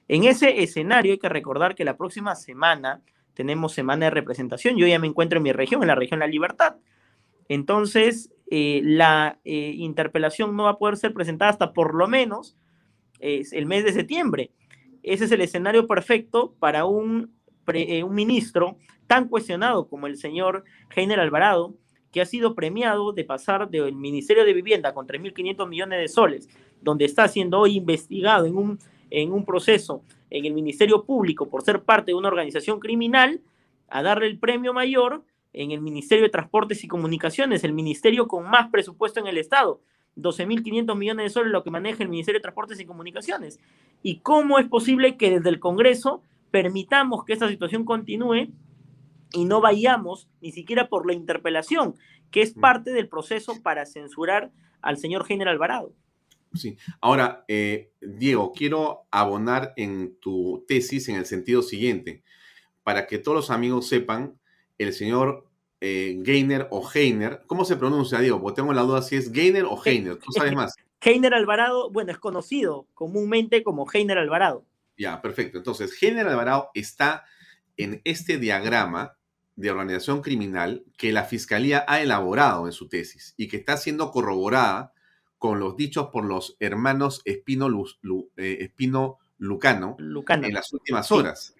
En 0.08 0.24
ese 0.24 0.62
escenario 0.62 1.12
hay 1.12 1.18
que 1.18 1.28
recordar 1.28 1.74
que 1.74 1.84
la 1.84 1.96
próxima 1.96 2.34
semana 2.34 3.02
tenemos 3.34 3.72
semana 3.72 4.06
de 4.06 4.10
representación. 4.10 4.76
Yo 4.76 4.86
ya 4.86 4.98
me 4.98 5.06
encuentro 5.06 5.38
en 5.38 5.42
mi 5.42 5.52
región, 5.52 5.82
en 5.82 5.88
la 5.88 5.94
región 5.94 6.20
La 6.20 6.26
Libertad. 6.26 6.76
Entonces, 7.48 8.30
eh, 8.50 8.80
la 8.84 9.38
eh, 9.44 9.74
interpelación 9.76 10.56
no 10.56 10.64
va 10.64 10.70
a 10.70 10.78
poder 10.78 10.96
ser 10.96 11.12
presentada 11.12 11.50
hasta 11.50 11.72
por 11.72 11.94
lo 11.94 12.08
menos 12.08 12.56
el 13.20 13.64
mes 13.64 13.84
de 13.84 13.92
septiembre. 13.94 14.50
Ese 15.04 15.26
es 15.26 15.32
el 15.32 15.42
escenario 15.42 15.86
perfecto 15.86 16.54
para 16.58 16.86
un, 16.86 17.30
eh, 17.72 18.02
un 18.02 18.14
ministro 18.14 18.78
tan 19.06 19.28
cuestionado 19.28 19.86
como 19.86 20.06
el 20.06 20.16
señor 20.16 20.64
Heiner 20.96 21.20
Alvarado, 21.20 21.74
que 22.10 22.22
ha 22.22 22.26
sido 22.26 22.54
premiado 22.54 23.12
de 23.12 23.24
pasar 23.24 23.68
del 23.68 23.94
Ministerio 23.94 24.44
de 24.44 24.54
Vivienda 24.54 24.94
con 24.94 25.06
3.500 25.06 25.68
millones 25.68 26.00
de 26.00 26.08
soles, 26.08 26.48
donde 26.80 27.04
está 27.04 27.28
siendo 27.28 27.60
hoy 27.60 27.76
investigado 27.76 28.46
en 28.46 28.56
un, 28.56 28.78
en 29.10 29.32
un 29.32 29.44
proceso 29.44 30.02
en 30.30 30.44
el 30.44 30.54
Ministerio 30.54 31.04
Público 31.04 31.48
por 31.48 31.62
ser 31.62 31.82
parte 31.82 32.10
de 32.10 32.14
una 32.14 32.28
organización 32.28 32.80
criminal 32.80 33.40
a 33.88 34.02
darle 34.02 34.26
el 34.26 34.38
premio 34.38 34.72
mayor 34.72 35.24
en 35.52 35.70
el 35.70 35.80
Ministerio 35.80 36.24
de 36.24 36.30
Transportes 36.30 36.82
y 36.84 36.88
Comunicaciones, 36.88 37.64
el 37.64 37.72
ministerio 37.72 38.26
con 38.26 38.50
más 38.50 38.70
presupuesto 38.70 39.20
en 39.20 39.28
el 39.28 39.38
Estado. 39.38 39.80
12.500 40.16 40.96
millones 40.96 41.24
de 41.24 41.30
soles 41.30 41.52
lo 41.52 41.64
que 41.64 41.70
maneja 41.70 42.02
el 42.02 42.08
Ministerio 42.08 42.38
de 42.38 42.42
Transportes 42.42 42.80
y 42.80 42.86
Comunicaciones. 42.86 43.60
¿Y 44.02 44.20
cómo 44.20 44.58
es 44.58 44.68
posible 44.68 45.16
que 45.16 45.30
desde 45.30 45.48
el 45.48 45.60
Congreso 45.60 46.22
permitamos 46.50 47.24
que 47.24 47.32
esta 47.32 47.48
situación 47.48 47.84
continúe 47.84 48.48
y 49.32 49.44
no 49.44 49.60
vayamos 49.60 50.28
ni 50.40 50.52
siquiera 50.52 50.88
por 50.88 51.06
la 51.06 51.14
interpelación, 51.14 51.94
que 52.30 52.42
es 52.42 52.56
mm. 52.56 52.60
parte 52.60 52.92
del 52.92 53.08
proceso 53.08 53.60
para 53.62 53.86
censurar 53.86 54.52
al 54.82 54.98
señor 54.98 55.24
General 55.24 55.54
Alvarado? 55.54 55.92
Sí. 56.54 56.76
Ahora, 57.00 57.44
eh, 57.48 57.92
Diego, 58.00 58.52
quiero 58.52 59.06
abonar 59.10 59.72
en 59.76 60.16
tu 60.20 60.64
tesis 60.68 61.08
en 61.08 61.16
el 61.16 61.26
sentido 61.26 61.62
siguiente, 61.62 62.22
para 62.82 63.06
que 63.06 63.18
todos 63.18 63.36
los 63.36 63.50
amigos 63.50 63.88
sepan, 63.88 64.38
el 64.78 64.92
señor 64.92 65.48
eh, 65.80 66.16
Gainer 66.18 66.68
o 66.70 66.88
Heiner. 66.92 67.42
¿Cómo 67.46 67.64
se 67.64 67.76
pronuncia, 67.76 68.18
Diego? 68.20 68.40
Porque 68.40 68.56
tengo 68.56 68.72
la 68.72 68.82
duda 68.82 69.02
si 69.02 69.16
es 69.16 69.30
Gainer 69.30 69.64
o 69.64 69.78
Heiner. 69.84 70.16
¿Tú 70.16 70.32
sabes 70.32 70.54
más? 70.54 70.74
Heiner 71.02 71.34
Alvarado, 71.34 71.90
bueno, 71.90 72.12
es 72.12 72.18
conocido 72.18 72.86
comúnmente 72.94 73.62
como 73.62 73.86
Heiner 73.92 74.16
Alvarado. 74.16 74.64
Ya, 74.96 75.20
perfecto. 75.20 75.58
Entonces, 75.58 76.02
Heiner 76.02 76.26
Alvarado 76.26 76.70
está 76.72 77.24
en 77.76 78.00
este 78.04 78.38
diagrama 78.38 79.18
de 79.56 79.70
organización 79.70 80.22
criminal 80.22 80.84
que 80.96 81.12
la 81.12 81.24
fiscalía 81.24 81.84
ha 81.86 82.00
elaborado 82.00 82.64
en 82.66 82.72
su 82.72 82.88
tesis 82.88 83.34
y 83.36 83.48
que 83.48 83.58
está 83.58 83.76
siendo 83.76 84.10
corroborada 84.10 84.93
con 85.38 85.60
los 85.60 85.76
dichos 85.76 86.08
por 86.12 86.24
los 86.24 86.56
hermanos 86.60 87.22
Espino, 87.24 87.68
eh, 88.36 88.58
Espino 88.60 89.18
Lucano, 89.38 89.96
en 89.98 90.54
las 90.54 90.72
últimas 90.72 91.10
horas. 91.12 91.54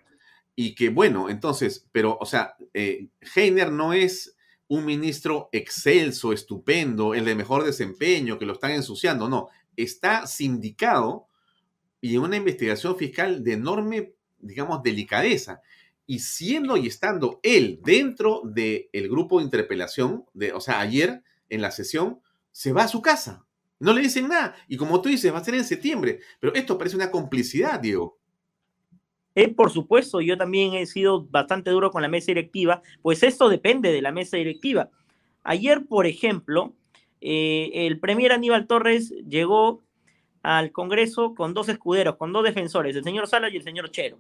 Y 0.56 0.74
que 0.74 0.88
bueno, 0.88 1.28
entonces, 1.28 1.86
pero, 1.92 2.16
o 2.20 2.26
sea, 2.26 2.56
eh, 2.72 3.08
Heiner 3.34 3.72
no 3.72 3.92
es 3.92 4.36
un 4.68 4.84
ministro 4.84 5.48
excelso, 5.52 6.32
estupendo, 6.32 7.14
el 7.14 7.24
de 7.24 7.34
mejor 7.34 7.64
desempeño, 7.64 8.38
que 8.38 8.46
lo 8.46 8.54
están 8.54 8.70
ensuciando, 8.70 9.28
no, 9.28 9.48
está 9.76 10.26
sindicado 10.26 11.26
y 12.00 12.16
en 12.16 12.22
una 12.22 12.36
investigación 12.36 12.96
fiscal 12.96 13.42
de 13.42 13.54
enorme, 13.54 14.14
digamos, 14.38 14.82
delicadeza. 14.82 15.62
Y 16.06 16.18
siendo 16.18 16.76
y 16.76 16.86
estando 16.86 17.40
él 17.42 17.80
dentro 17.82 18.42
del 18.44 19.08
grupo 19.08 19.38
de 19.38 19.44
interpelación, 19.44 20.26
de, 20.34 20.52
o 20.52 20.60
sea, 20.60 20.80
ayer 20.80 21.22
en 21.48 21.62
la 21.62 21.70
sesión, 21.70 22.20
se 22.52 22.72
va 22.72 22.84
a 22.84 22.88
su 22.88 23.00
casa. 23.00 23.43
No 23.80 23.92
le 23.92 24.02
dicen 24.02 24.28
nada. 24.28 24.54
Y 24.68 24.76
como 24.76 25.00
tú 25.02 25.08
dices, 25.08 25.32
va 25.32 25.38
a 25.38 25.44
ser 25.44 25.54
en 25.54 25.64
septiembre. 25.64 26.20
Pero 26.40 26.54
esto 26.54 26.78
parece 26.78 26.96
una 26.96 27.10
complicidad, 27.10 27.80
Diego. 27.80 28.18
Eh, 29.34 29.48
por 29.48 29.70
supuesto, 29.70 30.20
yo 30.20 30.38
también 30.38 30.74
he 30.74 30.86
sido 30.86 31.24
bastante 31.24 31.70
duro 31.70 31.90
con 31.90 32.02
la 32.02 32.08
mesa 32.08 32.26
directiva, 32.26 32.82
pues 33.02 33.22
esto 33.24 33.48
depende 33.48 33.92
de 33.92 34.00
la 34.00 34.12
mesa 34.12 34.36
directiva. 34.36 34.90
Ayer, 35.42 35.84
por 35.86 36.06
ejemplo, 36.06 36.72
eh, 37.20 37.70
el 37.86 37.98
premier 37.98 38.32
Aníbal 38.32 38.66
Torres 38.66 39.12
llegó 39.28 39.82
al 40.42 40.72
Congreso 40.72 41.34
con 41.34 41.52
dos 41.52 41.68
escuderos, 41.68 42.16
con 42.16 42.32
dos 42.32 42.44
defensores, 42.44 42.94
el 42.94 43.02
señor 43.02 43.26
Salas 43.26 43.52
y 43.52 43.56
el 43.56 43.64
señor 43.64 43.90
Chero. 43.90 44.18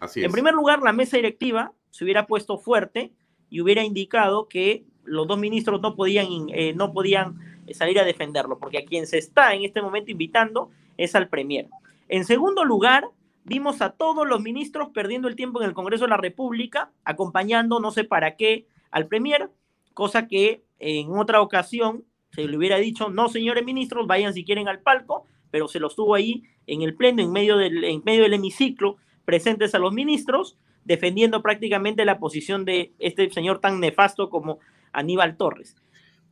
Así 0.00 0.24
en 0.24 0.32
primer 0.32 0.54
lugar, 0.54 0.82
la 0.82 0.92
mesa 0.92 1.16
directiva 1.16 1.72
se 1.90 2.04
hubiera 2.04 2.26
puesto 2.26 2.58
fuerte 2.58 3.12
y 3.50 3.60
hubiera 3.60 3.84
indicado 3.84 4.48
que 4.48 4.84
los 5.04 5.28
dos 5.28 5.38
ministros 5.38 5.80
no 5.80 5.94
podían, 5.94 6.26
eh, 6.48 6.74
no 6.74 6.92
podían 6.92 7.38
salir 7.74 7.98
a 7.98 8.04
defenderlo, 8.04 8.58
porque 8.58 8.78
a 8.78 8.84
quien 8.84 9.06
se 9.06 9.18
está 9.18 9.54
en 9.54 9.64
este 9.64 9.82
momento 9.82 10.10
invitando 10.10 10.70
es 10.96 11.14
al 11.14 11.28
premier. 11.28 11.68
En 12.08 12.24
segundo 12.24 12.64
lugar, 12.64 13.10
Vimos 13.48 13.80
a 13.80 13.90
todos 13.90 14.26
los 14.26 14.40
ministros 14.40 14.88
perdiendo 14.92 15.28
el 15.28 15.36
tiempo 15.36 15.62
en 15.62 15.68
el 15.68 15.72
Congreso 15.72 16.02
de 16.02 16.10
la 16.10 16.16
República, 16.16 16.90
acompañando 17.04 17.78
no 17.78 17.92
sé 17.92 18.02
para 18.02 18.34
qué 18.34 18.66
al 18.90 19.06
Premier, 19.06 19.50
cosa 19.94 20.26
que 20.26 20.64
en 20.80 21.16
otra 21.16 21.40
ocasión 21.40 22.04
se 22.32 22.48
le 22.48 22.56
hubiera 22.56 22.76
dicho, 22.78 23.08
no 23.08 23.28
señores 23.28 23.64
ministros, 23.64 24.08
vayan 24.08 24.34
si 24.34 24.44
quieren 24.44 24.66
al 24.66 24.80
palco, 24.80 25.26
pero 25.52 25.68
se 25.68 25.78
los 25.78 25.94
tuvo 25.94 26.16
ahí 26.16 26.42
en 26.66 26.82
el 26.82 26.96
pleno, 26.96 27.22
en 27.22 27.30
medio 27.30 27.56
del, 27.56 27.84
en 27.84 28.02
medio 28.04 28.24
del 28.24 28.34
hemiciclo, 28.34 28.96
presentes 29.24 29.76
a 29.76 29.78
los 29.78 29.92
ministros, 29.92 30.58
defendiendo 30.84 31.40
prácticamente 31.40 32.04
la 32.04 32.18
posición 32.18 32.64
de 32.64 32.94
este 32.98 33.30
señor 33.30 33.60
tan 33.60 33.78
nefasto 33.78 34.28
como 34.28 34.58
Aníbal 34.92 35.36
Torres. 35.36 35.76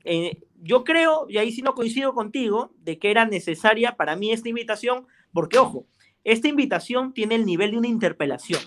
Eh, 0.05 0.43
yo 0.63 0.85
creo, 0.85 1.27
y 1.29 1.39
ahí 1.39 1.53
sí 1.53 1.63
no 1.63 1.75
coincido 1.75 2.15
contigo, 2.15 2.71
de 2.79 2.99
que 2.99 3.11
era 3.11 3.25
necesaria 3.25 3.97
para 3.97 4.17
mí 4.17 4.33
esta 4.33 4.49
invitación, 4.49 5.07
porque 5.33 5.59
ojo, 5.59 5.87
esta 6.25 6.49
invitación 6.49 7.13
tiene 7.13 7.35
el 7.35 7.45
nivel 7.45 7.73
de 7.73 7.79
una 7.79 7.89
interpelación. 7.89 8.61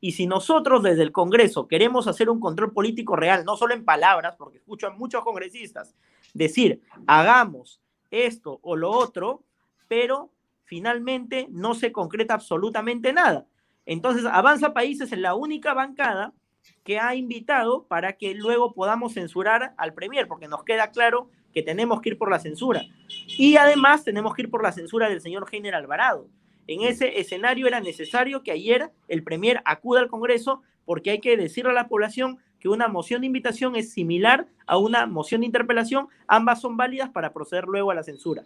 Y 0.00 0.12
si 0.12 0.26
nosotros 0.26 0.82
desde 0.82 1.02
el 1.02 1.12
Congreso 1.12 1.68
queremos 1.68 2.08
hacer 2.08 2.28
un 2.28 2.40
control 2.40 2.72
político 2.72 3.14
real, 3.16 3.44
no 3.44 3.56
solo 3.56 3.74
en 3.74 3.84
palabras, 3.84 4.34
porque 4.36 4.58
escucho 4.58 4.86
a 4.86 4.90
muchos 4.90 5.22
congresistas 5.22 5.94
decir, 6.34 6.80
hagamos 7.06 7.80
esto 8.10 8.58
o 8.62 8.74
lo 8.74 8.90
otro, 8.90 9.44
pero 9.88 10.32
finalmente 10.64 11.46
no 11.50 11.74
se 11.74 11.92
concreta 11.92 12.34
absolutamente 12.34 13.12
nada. 13.12 13.46
Entonces, 13.84 14.24
Avanza 14.24 14.72
Países 14.72 15.12
es 15.12 15.18
la 15.18 15.34
única 15.34 15.74
bancada 15.74 16.32
que 16.84 16.98
ha 16.98 17.14
invitado 17.14 17.84
para 17.86 18.14
que 18.14 18.34
luego 18.34 18.72
podamos 18.74 19.14
censurar 19.14 19.74
al 19.76 19.94
Premier, 19.94 20.28
porque 20.28 20.48
nos 20.48 20.64
queda 20.64 20.90
claro 20.90 21.30
que 21.52 21.62
tenemos 21.62 22.00
que 22.00 22.10
ir 22.10 22.18
por 22.18 22.30
la 22.30 22.38
censura. 22.38 22.82
Y 23.26 23.56
además 23.56 24.04
tenemos 24.04 24.34
que 24.34 24.42
ir 24.42 24.50
por 24.50 24.62
la 24.62 24.72
censura 24.72 25.08
del 25.08 25.20
señor 25.20 25.48
General 25.48 25.82
Alvarado. 25.82 26.28
En 26.66 26.82
ese 26.82 27.20
escenario 27.20 27.66
era 27.66 27.80
necesario 27.80 28.42
que 28.42 28.52
ayer 28.52 28.90
el 29.08 29.22
Premier 29.22 29.60
acuda 29.64 30.00
al 30.00 30.08
Congreso 30.08 30.62
porque 30.84 31.10
hay 31.10 31.20
que 31.20 31.36
decirle 31.36 31.70
a 31.70 31.74
la 31.74 31.88
población 31.88 32.38
que 32.60 32.68
una 32.68 32.88
moción 32.88 33.20
de 33.20 33.26
invitación 33.26 33.76
es 33.76 33.92
similar 33.92 34.46
a 34.66 34.78
una 34.78 35.06
moción 35.06 35.40
de 35.40 35.46
interpelación. 35.46 36.08
Ambas 36.28 36.60
son 36.60 36.76
válidas 36.76 37.10
para 37.10 37.32
proceder 37.32 37.64
luego 37.64 37.90
a 37.90 37.94
la 37.94 38.04
censura. 38.04 38.44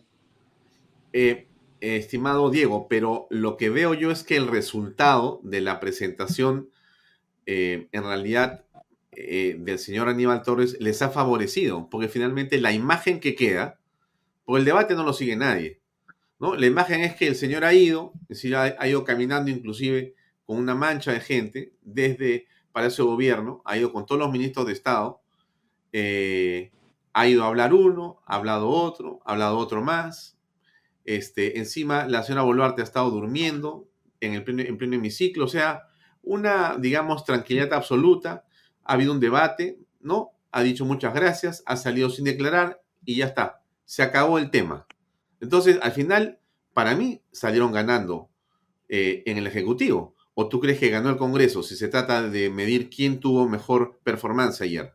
Eh, 1.12 1.46
estimado 1.80 2.50
Diego, 2.50 2.88
pero 2.88 3.26
lo 3.30 3.56
que 3.56 3.70
veo 3.70 3.94
yo 3.94 4.10
es 4.10 4.22
que 4.22 4.36
el 4.36 4.48
resultado 4.48 5.40
de 5.42 5.60
la 5.60 5.80
presentación, 5.80 6.70
eh, 7.46 7.88
en 7.92 8.02
realidad, 8.02 8.64
eh, 9.12 9.56
del 9.58 9.78
señor 9.78 10.08
Aníbal 10.08 10.42
Torres 10.42 10.76
les 10.78 11.00
ha 11.00 11.08
favorecido, 11.08 11.88
porque 11.88 12.08
finalmente 12.08 12.60
la 12.60 12.72
imagen 12.72 13.18
que 13.18 13.34
queda, 13.34 13.80
por 14.44 14.58
el 14.58 14.66
debate 14.66 14.94
no 14.94 15.04
lo 15.04 15.12
sigue 15.12 15.36
nadie. 15.36 15.80
¿no? 16.38 16.54
La 16.54 16.66
imagen 16.66 17.00
es 17.00 17.14
que 17.14 17.26
el 17.26 17.36
señor 17.36 17.64
ha 17.64 17.72
ido, 17.72 18.12
ha, 18.56 18.88
ido 18.88 19.04
caminando 19.04 19.50
inclusive 19.50 20.14
con 20.44 20.58
una 20.58 20.74
mancha 20.74 21.12
de 21.12 21.20
gente 21.20 21.72
desde 21.82 22.46
Palacio 22.72 23.04
de 23.04 23.10
Gobierno, 23.10 23.62
ha 23.64 23.78
ido 23.78 23.92
con 23.92 24.04
todos 24.04 24.20
los 24.20 24.30
ministros 24.30 24.66
de 24.66 24.72
Estado, 24.74 25.22
eh, 25.92 26.72
ha 27.14 27.26
ido 27.26 27.44
a 27.44 27.46
hablar 27.46 27.72
uno, 27.72 28.20
ha 28.26 28.36
hablado 28.36 28.68
otro, 28.68 29.20
ha 29.24 29.32
hablado 29.32 29.56
otro 29.56 29.82
más. 29.82 30.36
Este, 31.06 31.58
encima, 31.58 32.06
la 32.06 32.22
señora 32.22 32.42
Boluarte 32.42 32.82
ha 32.82 32.84
estado 32.84 33.10
durmiendo 33.10 33.88
en 34.20 34.34
el 34.34 34.44
pleno, 34.44 34.62
en 34.62 34.76
pleno 34.76 34.96
hemiciclo, 34.96 35.46
o 35.46 35.48
sea, 35.48 35.84
una, 36.26 36.76
digamos, 36.78 37.24
tranquilidad 37.24 37.72
absoluta. 37.72 38.44
Ha 38.84 38.92
habido 38.92 39.12
un 39.12 39.20
debate, 39.20 39.78
¿no? 40.00 40.32
Ha 40.52 40.62
dicho 40.62 40.84
muchas 40.84 41.14
gracias, 41.14 41.62
ha 41.64 41.76
salido 41.76 42.10
sin 42.10 42.26
declarar 42.26 42.82
y 43.04 43.16
ya 43.16 43.26
está. 43.26 43.62
Se 43.84 44.02
acabó 44.02 44.38
el 44.38 44.50
tema. 44.50 44.86
Entonces, 45.40 45.78
al 45.80 45.92
final, 45.92 46.38
para 46.74 46.94
mí, 46.94 47.22
salieron 47.32 47.72
ganando 47.72 48.28
eh, 48.88 49.22
en 49.26 49.38
el 49.38 49.46
Ejecutivo. 49.46 50.14
¿O 50.34 50.48
tú 50.48 50.60
crees 50.60 50.78
que 50.78 50.90
ganó 50.90 51.08
el 51.08 51.16
Congreso 51.16 51.62
si 51.62 51.76
se 51.76 51.88
trata 51.88 52.28
de 52.28 52.50
medir 52.50 52.90
quién 52.90 53.20
tuvo 53.20 53.48
mejor 53.48 53.98
performance 54.02 54.60
ayer? 54.60 54.92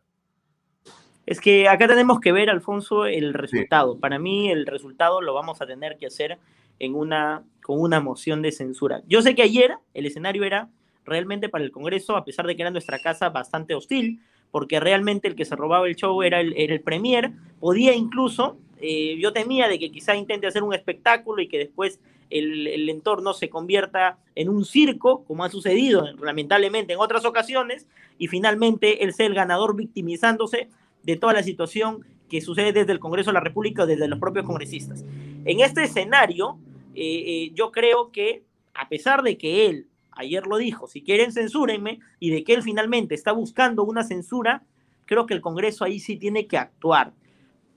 Es 1.26 1.40
que 1.40 1.68
acá 1.68 1.88
tenemos 1.88 2.20
que 2.20 2.32
ver, 2.32 2.50
Alfonso, 2.50 3.06
el 3.06 3.32
resultado. 3.34 3.98
Para 3.98 4.18
mí, 4.18 4.50
el 4.50 4.66
resultado 4.66 5.20
lo 5.20 5.34
vamos 5.34 5.60
a 5.62 5.66
tener 5.66 5.96
que 5.96 6.06
hacer 6.06 6.38
en 6.78 6.94
una, 6.94 7.44
con 7.62 7.80
una 7.80 8.00
moción 8.00 8.42
de 8.42 8.52
censura. 8.52 9.02
Yo 9.06 9.22
sé 9.22 9.34
que 9.34 9.42
ayer 9.42 9.76
el 9.94 10.06
escenario 10.06 10.44
era 10.44 10.68
realmente 11.04 11.48
para 11.48 11.64
el 11.64 11.72
Congreso, 11.72 12.16
a 12.16 12.24
pesar 12.24 12.46
de 12.46 12.56
que 12.56 12.62
era 12.62 12.70
nuestra 12.70 12.98
casa 12.98 13.30
bastante 13.30 13.74
hostil, 13.74 14.20
porque 14.50 14.80
realmente 14.80 15.28
el 15.28 15.34
que 15.34 15.44
se 15.44 15.56
robaba 15.56 15.88
el 15.88 15.96
show 15.96 16.22
era 16.22 16.40
el, 16.40 16.54
el 16.56 16.80
Premier, 16.80 17.32
podía 17.58 17.94
incluso 17.94 18.58
eh, 18.84 19.16
yo 19.20 19.32
temía 19.32 19.68
de 19.68 19.78
que 19.78 19.92
quizá 19.92 20.16
intente 20.16 20.48
hacer 20.48 20.64
un 20.64 20.74
espectáculo 20.74 21.40
y 21.40 21.46
que 21.46 21.56
después 21.56 22.00
el, 22.30 22.88
entorno 22.88 23.32
se 23.32 23.48
convierta 23.48 24.18
en 24.34 24.48
un 24.48 24.64
circo, 24.64 25.24
como 25.24 25.44
ha 25.44 25.50
sucedido 25.50 26.12
lamentablemente 26.20 26.94
en 26.94 26.98
otras 26.98 27.24
ocasiones, 27.24 27.86
y 28.18 28.26
finalmente 28.26 29.04
él 29.04 29.14
sea 29.14 29.26
el 29.26 29.34
ganador 29.34 29.76
victimizándose 29.76 30.68
de 31.04 31.16
toda 31.16 31.32
la 31.32 31.44
situación 31.44 32.04
que 32.28 32.40
sucede 32.40 32.72
desde 32.72 32.92
el 32.92 32.98
Congreso 32.98 33.30
de 33.30 33.34
la 33.34 33.40
República 33.40 33.84
o 33.84 33.86
desde 33.86 34.08
los 34.08 34.18
propios 34.18 34.44
congresistas. 34.46 35.04
En 35.44 35.60
este 35.60 35.84
escenario, 35.84 36.58
eh, 36.96 37.24
eh, 37.26 37.50
yo 37.54 37.70
creo 37.70 38.10
que 38.10 38.42
a 38.74 38.88
pesar 38.88 39.22
de 39.22 39.38
que 39.38 39.66
él, 39.66 39.86
ayer 40.12 40.46
lo 40.46 40.56
dijo, 40.56 40.86
si 40.86 41.02
quieren 41.02 41.32
censúrenme, 41.32 42.00
y 42.18 42.30
de 42.30 42.44
que 42.44 42.54
él 42.54 42.62
finalmente 42.62 43.14
está 43.14 43.32
buscando 43.32 43.84
una 43.84 44.04
censura, 44.04 44.64
creo 45.04 45.26
que 45.26 45.34
el 45.34 45.40
Congreso 45.40 45.84
ahí 45.84 46.00
sí 46.00 46.16
tiene 46.16 46.46
que 46.46 46.58
actuar. 46.58 47.12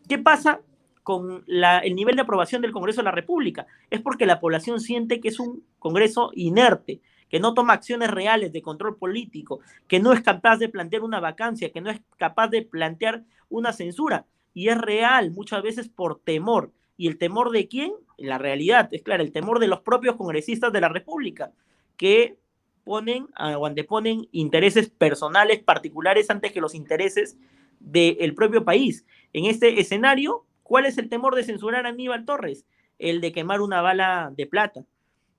¿Qué 0.08 0.18
pasa 0.18 0.62
con 1.06 1.44
el 1.48 1.96
nivel 1.96 2.16
de 2.16 2.24
aprobación 2.24 2.64
del 2.64 2.72
Congreso 2.72 3.02
de 3.02 3.06
la 3.06 3.12
República. 3.12 3.68
Es 3.92 4.02
porque 4.02 4.26
la 4.26 4.40
población 4.40 4.80
siente 4.80 5.22
que 5.22 5.28
es 5.28 5.40
un 5.40 5.64
Congreso 5.78 6.32
inerte, 6.34 7.00
que 7.30 7.36
que 7.36 7.40
no 7.40 7.54
toma 7.54 7.74
acciones 7.74 8.10
reales 8.10 8.52
de 8.52 8.64
control 8.64 8.98
político, 8.98 9.60
que 9.88 10.00
no 10.00 10.14
es 10.14 10.22
capaz 10.22 10.58
de 10.58 10.70
plantear 10.70 11.04
una 11.04 11.20
vacancia, 11.20 11.72
que 11.72 11.82
no 11.82 11.92
es 11.92 12.02
capaz 12.18 12.48
de 12.48 12.64
plantear 12.64 13.24
una 13.50 13.72
censura. 13.72 14.26
Y 14.56 14.70
es 14.70 14.78
real 14.80 15.30
muchas 15.30 15.62
veces 15.62 15.90
por 15.90 16.22
temor. 16.22 16.72
¿Y 16.98 17.08
el 17.08 17.20
temor 17.20 17.52
de 17.52 17.68
quién? 17.68 17.92
La 18.18 18.40
realidad, 18.40 18.90
es 18.92 19.04
claro, 19.04 19.22
el 19.22 19.32
temor 19.32 19.60
de 19.60 19.68
los 19.68 19.82
propios 19.82 20.16
congresistas 20.16 20.74
de 20.74 20.82
la 20.82 20.90
República, 20.90 21.52
que 21.98 22.38
ponen 22.84 23.28
o 23.38 23.66
anteponen 23.66 24.28
intereses 24.32 24.90
personales 24.90 25.62
particulares 25.64 26.30
antes 26.30 26.52
que 26.52 26.62
los 26.62 26.76
intereses 26.76 27.38
del 27.80 28.34
propio 28.36 28.64
país. 28.64 29.06
En 29.34 29.46
este 29.46 29.80
escenario, 29.82 30.46
¿cuál 30.64 30.86
es 30.86 30.98
el 30.98 31.10
temor 31.10 31.36
de 31.36 31.44
censurar 31.44 31.86
a 31.86 31.90
Aníbal 31.90 32.26
Torres? 32.26 32.66
El 33.00 33.22
de 33.22 33.32
quemar 33.32 33.60
una 33.62 33.82
bala 33.82 34.32
de 34.36 34.46
plata. 34.46 34.86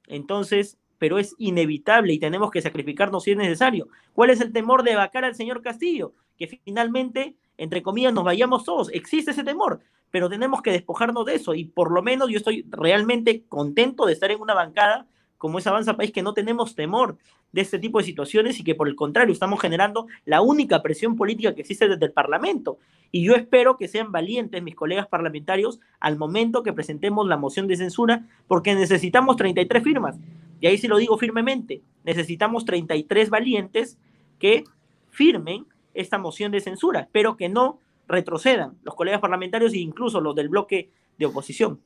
Entonces, 0.08 0.78
pero 0.98 1.18
es 1.18 1.34
inevitable 1.38 2.12
y 2.12 2.18
tenemos 2.18 2.50
que 2.50 2.62
sacrificarnos 2.62 3.24
si 3.24 3.32
es 3.32 3.36
necesario. 3.36 3.88
¿Cuál 4.12 4.30
es 4.30 4.40
el 4.40 4.52
temor 4.52 4.82
de 4.82 4.96
vacar 4.96 5.24
al 5.24 5.34
señor 5.34 5.62
Castillo? 5.62 6.12
Que 6.36 6.60
finalmente, 6.64 7.36
entre 7.56 7.82
comillas, 7.82 8.12
nos 8.12 8.24
vayamos 8.24 8.64
todos. 8.64 8.90
Existe 8.92 9.30
ese 9.30 9.44
temor, 9.44 9.80
pero 10.10 10.28
tenemos 10.28 10.62
que 10.62 10.72
despojarnos 10.72 11.26
de 11.26 11.34
eso 11.34 11.54
y 11.54 11.64
por 11.64 11.92
lo 11.92 12.02
menos 12.02 12.28
yo 12.28 12.38
estoy 12.38 12.66
realmente 12.70 13.44
contento 13.48 14.06
de 14.06 14.12
estar 14.12 14.30
en 14.30 14.40
una 14.40 14.54
bancada 14.54 15.06
como 15.38 15.58
es 15.58 15.66
Avanza 15.66 15.96
País, 15.96 16.12
que 16.12 16.22
no 16.22 16.34
tenemos 16.34 16.74
temor 16.74 17.16
de 17.52 17.60
este 17.60 17.78
tipo 17.78 17.98
de 17.98 18.04
situaciones 18.04 18.58
y 18.58 18.64
que 18.64 18.74
por 18.74 18.88
el 18.88 18.96
contrario 18.96 19.32
estamos 19.32 19.60
generando 19.60 20.06
la 20.24 20.40
única 20.40 20.82
presión 20.82 21.16
política 21.16 21.54
que 21.54 21.62
existe 21.62 21.88
desde 21.88 22.06
el 22.06 22.12
Parlamento. 22.12 22.78
Y 23.12 23.24
yo 23.24 23.34
espero 23.34 23.76
que 23.76 23.88
sean 23.88 24.12
valientes 24.12 24.62
mis 24.62 24.74
colegas 24.74 25.06
parlamentarios 25.06 25.80
al 26.00 26.16
momento 26.16 26.62
que 26.62 26.72
presentemos 26.72 27.26
la 27.26 27.36
moción 27.36 27.66
de 27.66 27.76
censura, 27.76 28.26
porque 28.48 28.74
necesitamos 28.74 29.36
33 29.36 29.82
firmas. 29.82 30.18
Y 30.60 30.66
ahí 30.66 30.78
sí 30.78 30.88
lo 30.88 30.96
digo 30.96 31.18
firmemente, 31.18 31.82
necesitamos 32.04 32.64
33 32.64 33.30
valientes 33.30 33.98
que 34.38 34.64
firmen 35.10 35.66
esta 35.94 36.18
moción 36.18 36.52
de 36.52 36.60
censura. 36.60 37.00
Espero 37.00 37.36
que 37.36 37.48
no 37.48 37.80
retrocedan 38.08 38.76
los 38.82 38.94
colegas 38.94 39.20
parlamentarios 39.20 39.72
e 39.72 39.78
incluso 39.78 40.20
los 40.20 40.34
del 40.34 40.48
bloque 40.48 40.90
de 41.18 41.26
oposición. 41.26 41.80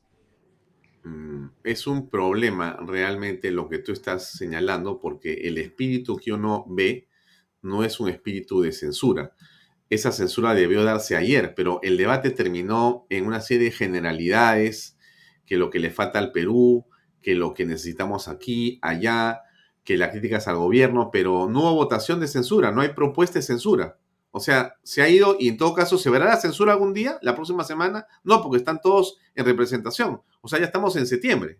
Mm, 1.03 1.47
es 1.63 1.87
un 1.87 2.09
problema 2.09 2.77
realmente 2.85 3.51
lo 3.51 3.67
que 3.67 3.79
tú 3.79 3.91
estás 3.91 4.31
señalando 4.31 4.99
porque 4.99 5.33
el 5.33 5.57
espíritu 5.57 6.17
que 6.17 6.31
uno 6.31 6.65
ve 6.69 7.07
no 7.61 7.83
es 7.83 7.99
un 7.99 8.09
espíritu 8.09 8.61
de 8.61 8.71
censura. 8.71 9.35
Esa 9.89 10.11
censura 10.11 10.53
debió 10.53 10.83
darse 10.83 11.15
ayer, 11.15 11.53
pero 11.55 11.79
el 11.83 11.97
debate 11.97 12.31
terminó 12.31 13.05
en 13.09 13.25
una 13.25 13.41
serie 13.41 13.65
de 13.65 13.71
generalidades, 13.71 14.97
que 15.45 15.57
lo 15.57 15.69
que 15.69 15.79
le 15.79 15.91
falta 15.91 16.19
al 16.19 16.31
Perú, 16.31 16.85
que 17.21 17.35
lo 17.35 17.53
que 17.53 17.65
necesitamos 17.65 18.27
aquí, 18.27 18.79
allá, 18.81 19.41
que 19.83 19.97
las 19.97 20.11
críticas 20.11 20.47
al 20.47 20.57
gobierno, 20.57 21.09
pero 21.11 21.49
no 21.49 21.61
hubo 21.61 21.75
votación 21.75 22.19
de 22.19 22.27
censura, 22.27 22.71
no 22.71 22.81
hay 22.81 22.89
propuesta 22.89 23.39
de 23.39 23.43
censura. 23.43 23.97
O 24.31 24.39
sea, 24.39 24.75
se 24.83 25.01
ha 25.01 25.09
ido 25.09 25.35
y 25.37 25.49
en 25.49 25.57
todo 25.57 25.73
caso, 25.73 25.97
¿se 25.97 26.09
verá 26.09 26.25
la 26.25 26.37
censura 26.37 26.71
algún 26.71 26.93
día, 26.93 27.19
la 27.21 27.35
próxima 27.35 27.63
semana? 27.63 28.07
No, 28.23 28.41
porque 28.41 28.57
están 28.57 28.79
todos 28.81 29.17
en 29.35 29.45
representación. 29.45 30.21
O 30.41 30.47
sea, 30.47 30.59
ya 30.59 30.65
estamos 30.65 30.95
en 30.95 31.05
septiembre. 31.05 31.59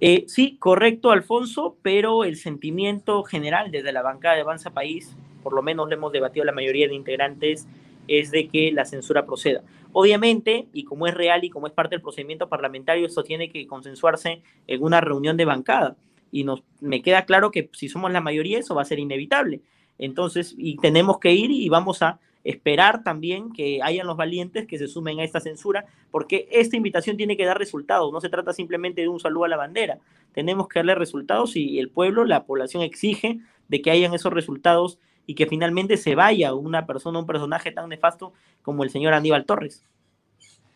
Eh, 0.00 0.24
sí, 0.28 0.58
correcto, 0.58 1.10
Alfonso, 1.10 1.76
pero 1.82 2.24
el 2.24 2.36
sentimiento 2.36 3.24
general 3.24 3.70
desde 3.70 3.92
la 3.92 4.02
bancada 4.02 4.36
de 4.36 4.42
Avanza 4.42 4.70
País, 4.70 5.16
por 5.42 5.54
lo 5.54 5.62
menos 5.62 5.88
lo 5.88 5.94
hemos 5.94 6.12
debatido 6.12 6.44
la 6.44 6.52
mayoría 6.52 6.86
de 6.86 6.94
integrantes, 6.94 7.66
es 8.06 8.30
de 8.30 8.48
que 8.48 8.70
la 8.70 8.84
censura 8.84 9.26
proceda. 9.26 9.62
Obviamente, 9.92 10.68
y 10.72 10.84
como 10.84 11.06
es 11.06 11.14
real 11.14 11.44
y 11.44 11.50
como 11.50 11.66
es 11.66 11.72
parte 11.72 11.96
del 11.96 12.02
procedimiento 12.02 12.48
parlamentario, 12.48 13.06
esto 13.06 13.24
tiene 13.24 13.50
que 13.50 13.66
consensuarse 13.66 14.42
en 14.66 14.82
una 14.82 15.00
reunión 15.00 15.36
de 15.36 15.44
bancada. 15.44 15.96
Y 16.30 16.44
nos, 16.44 16.62
me 16.80 17.02
queda 17.02 17.24
claro 17.24 17.50
que 17.50 17.70
si 17.72 17.88
somos 17.88 18.12
la 18.12 18.20
mayoría, 18.20 18.58
eso 18.58 18.74
va 18.74 18.82
a 18.82 18.86
ser 18.86 18.98
inevitable. 18.98 19.62
Entonces, 19.98 20.54
y 20.56 20.76
tenemos 20.76 21.18
que 21.18 21.32
ir 21.32 21.50
y 21.50 21.68
vamos 21.68 22.02
a 22.02 22.20
esperar 22.44 23.02
también 23.02 23.52
que 23.52 23.80
hayan 23.82 24.06
los 24.06 24.16
valientes 24.16 24.66
que 24.66 24.78
se 24.78 24.88
sumen 24.88 25.20
a 25.20 25.24
esta 25.24 25.40
censura, 25.40 25.86
porque 26.10 26.48
esta 26.50 26.76
invitación 26.76 27.16
tiene 27.16 27.36
que 27.36 27.44
dar 27.44 27.58
resultados, 27.58 28.12
no 28.12 28.20
se 28.20 28.28
trata 28.28 28.52
simplemente 28.52 29.02
de 29.02 29.08
un 29.08 29.20
saludo 29.20 29.44
a 29.44 29.48
la 29.48 29.56
bandera, 29.56 29.98
tenemos 30.32 30.68
que 30.68 30.78
darle 30.78 30.94
resultados 30.94 31.56
y 31.56 31.78
el 31.78 31.90
pueblo, 31.90 32.24
la 32.24 32.44
población 32.44 32.82
exige 32.82 33.40
de 33.68 33.82
que 33.82 33.90
hayan 33.90 34.14
esos 34.14 34.32
resultados 34.32 34.98
y 35.26 35.34
que 35.34 35.46
finalmente 35.46 35.98
se 35.98 36.14
vaya 36.14 36.54
una 36.54 36.86
persona, 36.86 37.18
un 37.18 37.26
personaje 37.26 37.70
tan 37.70 37.88
nefasto 37.88 38.32
como 38.62 38.82
el 38.82 38.90
señor 38.90 39.12
Aníbal 39.12 39.44
Torres. 39.44 39.84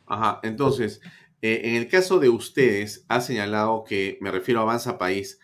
Ajá, 0.04 0.40
entonces, 0.42 1.00
eh, 1.40 1.62
en 1.64 1.76
el 1.76 1.88
caso 1.88 2.18
de 2.18 2.28
ustedes, 2.28 3.06
ha 3.08 3.22
señalado 3.22 3.84
que, 3.84 4.18
me 4.20 4.30
refiero 4.30 4.60
a 4.60 4.64
Avanza 4.64 4.98
País, 4.98 5.40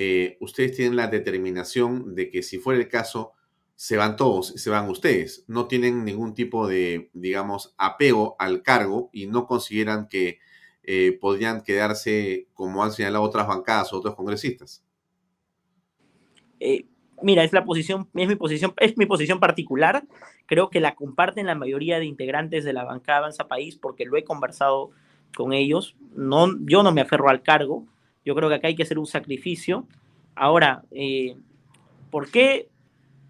eh, 0.00 0.36
ustedes 0.38 0.76
tienen 0.76 0.94
la 0.94 1.08
determinación 1.08 2.14
de 2.14 2.30
que 2.30 2.44
si 2.44 2.58
fuera 2.58 2.78
el 2.78 2.86
caso, 2.86 3.32
se 3.74 3.96
van 3.96 4.14
todos, 4.14 4.46
se 4.46 4.70
van 4.70 4.88
ustedes. 4.88 5.44
No 5.48 5.66
tienen 5.66 6.04
ningún 6.04 6.34
tipo 6.34 6.68
de, 6.68 7.10
digamos, 7.14 7.74
apego 7.78 8.36
al 8.38 8.62
cargo 8.62 9.10
y 9.12 9.26
no 9.26 9.48
consideran 9.48 10.06
que 10.06 10.38
eh, 10.84 11.18
podrían 11.20 11.64
quedarse, 11.64 12.46
como 12.54 12.84
han 12.84 12.92
señalado 12.92 13.24
otras 13.24 13.48
bancadas 13.48 13.92
o 13.92 13.98
otros 13.98 14.14
congresistas. 14.14 14.84
Eh, 16.60 16.86
mira, 17.20 17.42
es 17.42 17.52
la 17.52 17.64
posición, 17.64 18.08
es 18.14 18.28
mi 18.28 18.36
posición, 18.36 18.74
es 18.76 18.96
mi 18.96 19.06
posición 19.06 19.40
particular. 19.40 20.04
Creo 20.46 20.70
que 20.70 20.78
la 20.78 20.94
comparten 20.94 21.46
la 21.46 21.56
mayoría 21.56 21.98
de 21.98 22.04
integrantes 22.04 22.62
de 22.62 22.72
la 22.72 22.84
bancada 22.84 23.18
Avanza 23.18 23.48
País 23.48 23.74
porque 23.74 24.04
lo 24.04 24.16
he 24.16 24.22
conversado 24.22 24.92
con 25.34 25.52
ellos. 25.52 25.96
No, 26.14 26.56
yo 26.66 26.84
no 26.84 26.92
me 26.92 27.00
aferro 27.00 27.30
al 27.30 27.42
cargo 27.42 27.88
yo 28.24 28.34
creo 28.34 28.48
que 28.48 28.56
acá 28.56 28.68
hay 28.68 28.76
que 28.76 28.82
hacer 28.82 28.98
un 28.98 29.06
sacrificio. 29.06 29.86
Ahora, 30.34 30.84
eh, 30.90 31.36
¿por 32.10 32.30
qué 32.30 32.68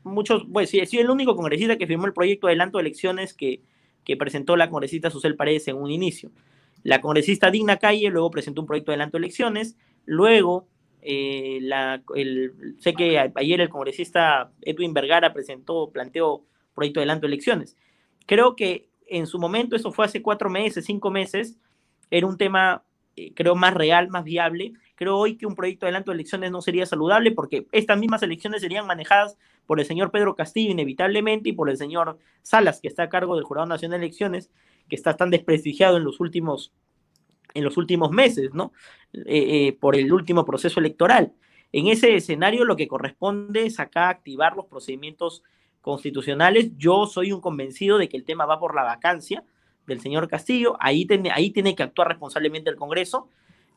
muchos, 0.04 0.46
pues 0.52 0.70
sí, 0.70 0.84
soy 0.86 1.00
el 1.00 1.10
único 1.10 1.36
congresista 1.36 1.76
que 1.76 1.86
firmó 1.86 2.06
el 2.06 2.12
proyecto 2.12 2.46
de 2.46 2.52
adelanto 2.52 2.78
de 2.78 2.82
elecciones 2.82 3.34
que, 3.34 3.60
que 4.04 4.16
presentó 4.16 4.56
la 4.56 4.70
congresista 4.70 5.10
Susel 5.10 5.36
Paredes 5.36 5.68
en 5.68 5.76
un 5.76 5.90
inicio? 5.90 6.30
La 6.82 7.00
congresista 7.00 7.50
Digna 7.50 7.76
Calle 7.76 8.10
luego 8.10 8.30
presentó 8.30 8.60
un 8.60 8.66
proyecto 8.66 8.92
de 8.92 8.96
adelanto 8.96 9.18
de 9.18 9.24
elecciones, 9.24 9.76
luego 10.04 10.66
eh, 11.02 11.58
la, 11.62 12.02
el, 12.14 12.76
sé 12.78 12.92
que 12.94 13.18
ayer 13.18 13.60
el 13.60 13.68
congresista 13.68 14.50
Edwin 14.62 14.94
Vergara 14.94 15.32
presentó, 15.32 15.90
planteó 15.90 16.44
proyecto 16.74 17.00
de 17.00 17.02
adelanto 17.02 17.26
de 17.26 17.32
elecciones. 17.32 17.76
Creo 18.26 18.56
que 18.56 18.88
en 19.06 19.26
su 19.26 19.38
momento, 19.38 19.74
eso 19.74 19.90
fue 19.90 20.04
hace 20.04 20.22
cuatro 20.22 20.50
meses, 20.50 20.84
cinco 20.84 21.10
meses, 21.10 21.56
era 22.10 22.26
un 22.26 22.36
tema 22.36 22.84
eh, 23.18 23.32
creo, 23.34 23.56
más 23.56 23.74
real, 23.74 24.08
más 24.08 24.22
viable. 24.22 24.74
Creo 24.94 25.16
hoy 25.16 25.36
que 25.36 25.46
un 25.46 25.56
proyecto 25.56 25.86
de 25.86 25.88
adelanto 25.88 26.12
de 26.12 26.16
elecciones 26.16 26.52
no 26.52 26.62
sería 26.62 26.86
saludable 26.86 27.32
porque 27.32 27.66
estas 27.72 27.98
mismas 27.98 28.22
elecciones 28.22 28.60
serían 28.60 28.86
manejadas 28.86 29.36
por 29.66 29.80
el 29.80 29.86
señor 29.86 30.12
Pedro 30.12 30.36
Castillo 30.36 30.70
inevitablemente 30.70 31.48
y 31.48 31.52
por 31.52 31.68
el 31.68 31.76
señor 31.76 32.18
Salas, 32.42 32.80
que 32.80 32.86
está 32.86 33.04
a 33.04 33.08
cargo 33.08 33.34
del 33.34 33.44
Jurado 33.44 33.66
Nacional 33.66 33.98
de 33.98 34.06
Elecciones, 34.06 34.50
que 34.88 34.94
está 34.94 35.16
tan 35.16 35.30
desprestigiado 35.30 35.96
en 35.96 36.04
los 36.04 36.20
últimos, 36.20 36.72
en 37.54 37.64
los 37.64 37.76
últimos 37.76 38.12
meses, 38.12 38.54
¿no? 38.54 38.72
Eh, 39.12 39.66
eh, 39.66 39.76
por 39.80 39.96
el 39.96 40.12
último 40.12 40.44
proceso 40.44 40.78
electoral. 40.78 41.32
En 41.72 41.88
ese 41.88 42.14
escenario 42.14 42.64
lo 42.64 42.76
que 42.76 42.86
corresponde 42.86 43.66
es 43.66 43.80
acá 43.80 44.10
activar 44.10 44.56
los 44.56 44.66
procedimientos 44.66 45.42
constitucionales. 45.80 46.70
Yo 46.76 47.06
soy 47.06 47.32
un 47.32 47.40
convencido 47.40 47.98
de 47.98 48.08
que 48.08 48.16
el 48.16 48.24
tema 48.24 48.46
va 48.46 48.60
por 48.60 48.76
la 48.76 48.84
vacancia 48.84 49.44
del 49.88 50.00
señor 50.00 50.28
Castillo, 50.28 50.76
ahí, 50.78 51.06
ahí 51.32 51.50
tiene 51.50 51.74
que 51.74 51.82
actuar 51.82 52.08
responsablemente 52.08 52.70
el 52.70 52.76
Congreso 52.76 53.28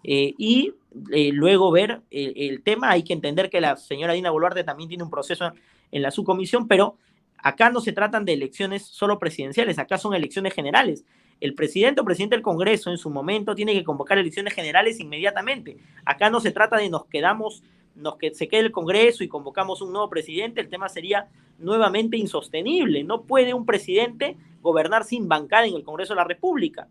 eh, 0.04 0.34
y 0.38 0.74
eh, 1.12 1.32
luego 1.32 1.72
ver 1.72 2.02
el, 2.12 2.62
tema. 2.64 2.92
Hay 2.92 3.04
que 3.04 3.14
entender 3.14 3.50
que 3.50 3.62
la 3.62 3.76
señora 3.78 4.14
Dina 4.14 4.32
Boluarte 4.32 4.64
también 4.64 4.90
tiene 4.90 5.04
un 5.04 5.10
proceso 5.10 5.52
en 5.92 6.02
la 6.02 6.12
subcomisión, 6.12 6.68
pero 6.68 6.98
acá 7.38 7.70
no 7.70 7.82
se 7.82 7.94
tratan 7.94 8.26
de 8.26 8.34
elecciones 8.34 8.84
solo 8.84 9.20
presidenciales, 9.20 9.80
acá 9.80 9.98
son 9.98 10.14
elecciones 10.14 10.54
generales. 10.54 11.06
El 11.40 11.56
presidente 11.56 12.02
o 12.02 12.06
presidente 12.06 12.36
del 12.36 12.44
Congreso 12.44 12.92
en 12.92 12.98
su 12.98 13.10
momento 13.10 13.56
tiene 13.56 13.74
que 13.74 13.84
convocar 13.84 14.20
elecciones 14.20 14.54
generales 14.54 15.00
inmediatamente. 15.00 15.78
Acá 16.06 16.30
no 16.30 16.40
se 16.40 16.52
trata 16.52 16.78
de 16.78 16.90
nos 16.90 17.06
quedamos 17.06 17.64
nos 17.96 18.18
que 18.18 18.34
se 18.34 18.48
quede 18.48 18.62
el 18.62 18.72
Congreso 18.72 19.24
y 19.24 19.28
convocamos 19.28 19.82
un 19.82 19.92
nuevo 19.92 20.10
presidente, 20.10 20.62
el 20.62 20.70
tema 20.70 20.90
sería 20.90 21.30
nuevamente 21.60 22.18
insostenible. 22.18 23.04
No 23.04 23.24
puede 23.24 23.54
un 23.54 23.66
presidente 23.66 24.38
gobernar 24.62 25.04
sin 25.04 25.28
bancada 25.28 25.66
en 25.66 25.76
el 25.76 25.84
Congreso 25.84 26.14
de 26.14 26.18
la 26.18 26.24
República. 26.24 26.88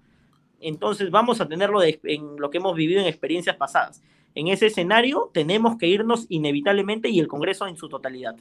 Entonces 0.60 1.10
vamos 1.10 1.40
a 1.40 1.48
tenerlo 1.48 1.80
en 1.82 2.36
lo 2.36 2.50
que 2.50 2.58
hemos 2.58 2.76
vivido 2.76 3.00
en 3.00 3.06
experiencias 3.06 3.56
pasadas. 3.56 4.02
En 4.34 4.48
ese 4.48 4.66
escenario 4.66 5.30
tenemos 5.32 5.76
que 5.76 5.88
irnos 5.88 6.26
inevitablemente 6.28 7.08
y 7.08 7.18
el 7.18 7.28
Congreso 7.28 7.66
en 7.66 7.76
su 7.76 7.88
totalidad. 7.88 8.36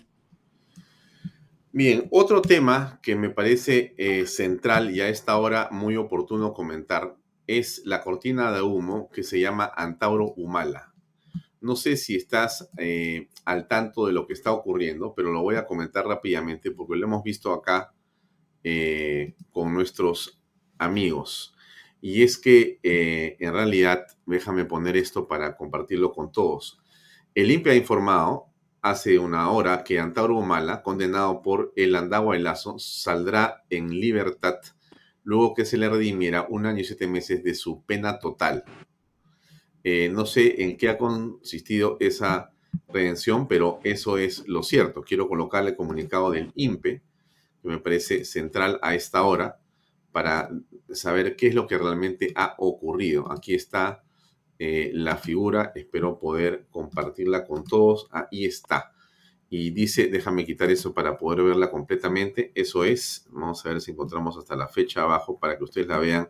Bien, 1.71 2.07
otro 2.11 2.41
tema 2.41 2.99
que 3.01 3.15
me 3.15 3.29
parece 3.29 3.93
eh, 3.97 4.25
central 4.25 4.95
y 4.95 5.01
a 5.01 5.07
esta 5.07 5.37
hora 5.37 5.69
muy 5.71 5.97
oportuno 5.97 6.53
comentar 6.53 7.15
es 7.45 7.83
la 7.85 8.01
cortina 8.01 8.51
de 8.51 8.61
humo 8.61 9.09
que 9.11 9.23
se 9.23 9.39
llama 9.39 9.71
Antauro 9.75 10.33
Humala. 10.35 10.88
No 11.61 11.75
sé 11.75 11.97
si 11.97 12.15
estás 12.15 12.69
eh, 12.77 13.29
al 13.45 13.67
tanto 13.67 14.05
de 14.07 14.13
lo 14.13 14.25
que 14.25 14.33
está 14.33 14.51
ocurriendo, 14.51 15.13
pero 15.15 15.31
lo 15.31 15.41
voy 15.41 15.55
a 15.55 15.65
comentar 15.65 16.05
rápidamente 16.05 16.71
porque 16.71 16.95
lo 16.95 17.05
hemos 17.05 17.23
visto 17.23 17.53
acá 17.53 17.93
eh, 18.63 19.35
con 19.51 19.73
nuestros 19.73 20.41
amigos. 20.77 21.55
Y 22.01 22.23
es 22.23 22.37
que 22.37 22.79
eh, 22.83 23.35
en 23.39 23.53
realidad, 23.53 24.05
déjame 24.25 24.65
poner 24.65 24.95
esto 24.95 25.27
para 25.27 25.57
compartirlo 25.57 26.13
con 26.13 26.31
todos. 26.31 26.79
El 27.35 27.51
INPE 27.51 27.71
ha 27.71 27.75
informado 27.75 28.47
hace 28.81 29.19
una 29.19 29.51
hora 29.51 29.83
que 29.83 29.99
Antauro 29.99 30.37
Humala, 30.37 30.81
condenado 30.81 31.41
por 31.41 31.73
el 31.75 31.95
Andagua 31.95 32.35
de 32.35 32.41
Lazo, 32.41 32.79
saldrá 32.79 33.65
en 33.69 33.89
libertad 33.89 34.59
luego 35.23 35.53
que 35.53 35.65
se 35.65 35.77
le 35.77 35.89
redimiera 35.89 36.47
un 36.49 36.65
año 36.65 36.79
y 36.79 36.85
siete 36.85 37.07
meses 37.07 37.43
de 37.43 37.53
su 37.53 37.83
pena 37.85 38.17
total. 38.19 38.63
Eh, 39.83 40.09
no 40.09 40.25
sé 40.25 40.63
en 40.63 40.77
qué 40.77 40.89
ha 40.89 40.97
consistido 40.97 41.97
esa 41.99 42.51
redención, 42.87 43.47
pero 43.47 43.79
eso 43.83 44.17
es 44.17 44.47
lo 44.47 44.63
cierto. 44.63 45.03
Quiero 45.03 45.27
colocarle 45.27 45.71
el 45.71 45.75
comunicado 45.75 46.31
del 46.31 46.51
INPE, 46.55 47.01
que 47.61 47.67
me 47.67 47.79
parece 47.79 48.25
central 48.25 48.79
a 48.81 48.95
esta 48.95 49.23
hora, 49.23 49.59
para 50.11 50.49
saber 50.91 51.35
qué 51.35 51.47
es 51.47 51.55
lo 51.55 51.67
que 51.67 51.77
realmente 51.77 52.31
ha 52.35 52.55
ocurrido. 52.57 53.31
Aquí 53.31 53.53
está 53.53 54.03
eh, 54.57 54.91
la 54.93 55.17
figura, 55.17 55.71
espero 55.75 56.19
poder 56.19 56.67
compartirla 56.69 57.45
con 57.45 57.63
todos. 57.63 58.07
Ahí 58.11 58.45
está. 58.45 58.91
Y 59.49 59.71
dice, 59.71 60.07
déjame 60.07 60.45
quitar 60.45 60.69
eso 60.69 60.93
para 60.93 61.17
poder 61.17 61.43
verla 61.43 61.71
completamente. 61.71 62.51
Eso 62.53 62.83
es, 62.83 63.25
vamos 63.29 63.65
a 63.65 63.69
ver 63.69 63.81
si 63.81 63.91
encontramos 63.91 64.37
hasta 64.37 64.55
la 64.55 64.67
fecha 64.67 65.01
abajo 65.01 65.39
para 65.39 65.57
que 65.57 65.63
ustedes 65.63 65.87
la 65.87 65.97
vean. 65.97 66.29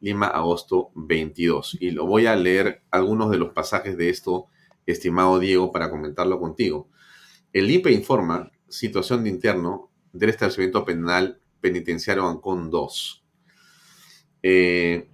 Lima, 0.00 0.26
agosto 0.26 0.90
22. 0.94 1.78
Y 1.80 1.90
lo 1.90 2.06
voy 2.06 2.26
a 2.26 2.36
leer 2.36 2.82
algunos 2.90 3.30
de 3.30 3.38
los 3.38 3.52
pasajes 3.52 3.96
de 3.96 4.08
esto, 4.08 4.46
estimado 4.86 5.38
Diego, 5.38 5.72
para 5.72 5.90
comentarlo 5.90 6.40
contigo. 6.40 6.88
El 7.52 7.70
INPE 7.70 7.92
informa 7.92 8.50
situación 8.68 9.24
de 9.24 9.30
interno 9.30 9.90
del 10.12 10.30
establecimiento 10.30 10.84
penal 10.84 11.40
penitenciario 11.60 12.26
Ancón 12.26 12.70
2. 12.70 13.24
Eh, 14.42 15.08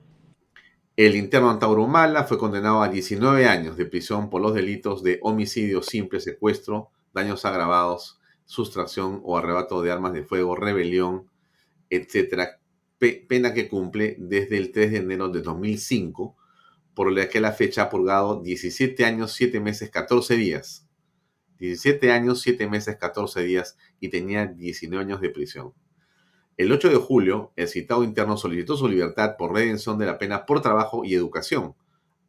el 0.96 1.16
interno 1.16 1.50
Antauro 1.50 1.84
Humala 1.84 2.24
fue 2.24 2.38
condenado 2.38 2.82
a 2.82 2.88
19 2.88 3.46
años 3.46 3.76
de 3.76 3.86
prisión 3.86 4.30
por 4.30 4.40
los 4.40 4.54
delitos 4.54 5.02
de 5.02 5.18
homicidio 5.22 5.82
simple, 5.82 6.20
secuestro, 6.20 6.90
daños 7.12 7.44
agravados, 7.44 8.18
sustracción 8.46 9.20
o 9.24 9.36
arrebato 9.36 9.82
de 9.82 9.90
armas 9.90 10.14
de 10.14 10.22
fuego, 10.22 10.56
rebelión, 10.56 11.28
etcétera, 11.90 12.60
pena 12.98 13.54
que 13.54 13.68
cumple 13.68 14.16
desde 14.18 14.56
el 14.56 14.72
3 14.72 14.90
de 14.92 14.96
enero 14.98 15.28
de 15.28 15.42
2005, 15.42 16.36
por 16.94 17.12
la 17.12 17.28
que 17.28 17.40
la 17.40 17.52
fecha 17.52 17.82
ha 17.82 17.90
purgado 17.90 18.42
17 18.42 19.04
años, 19.04 19.32
7 19.32 19.60
meses, 19.60 19.90
14 19.90 20.36
días. 20.36 20.88
17 21.58 22.10
años, 22.10 22.40
7 22.40 22.68
meses, 22.68 22.96
14 22.96 23.42
días 23.42 23.76
y 24.00 24.08
tenía 24.08 24.46
19 24.46 25.04
años 25.04 25.20
de 25.20 25.30
prisión. 25.30 25.72
El 26.56 26.72
8 26.72 26.88
de 26.88 26.96
julio, 26.96 27.52
el 27.56 27.68
citado 27.68 28.02
interno 28.02 28.36
solicitó 28.36 28.76
su 28.76 28.88
libertad 28.88 29.36
por 29.36 29.52
redención 29.52 29.98
de 29.98 30.06
la 30.06 30.18
pena 30.18 30.46
por 30.46 30.62
trabajo 30.62 31.04
y 31.04 31.14
educación 31.14 31.74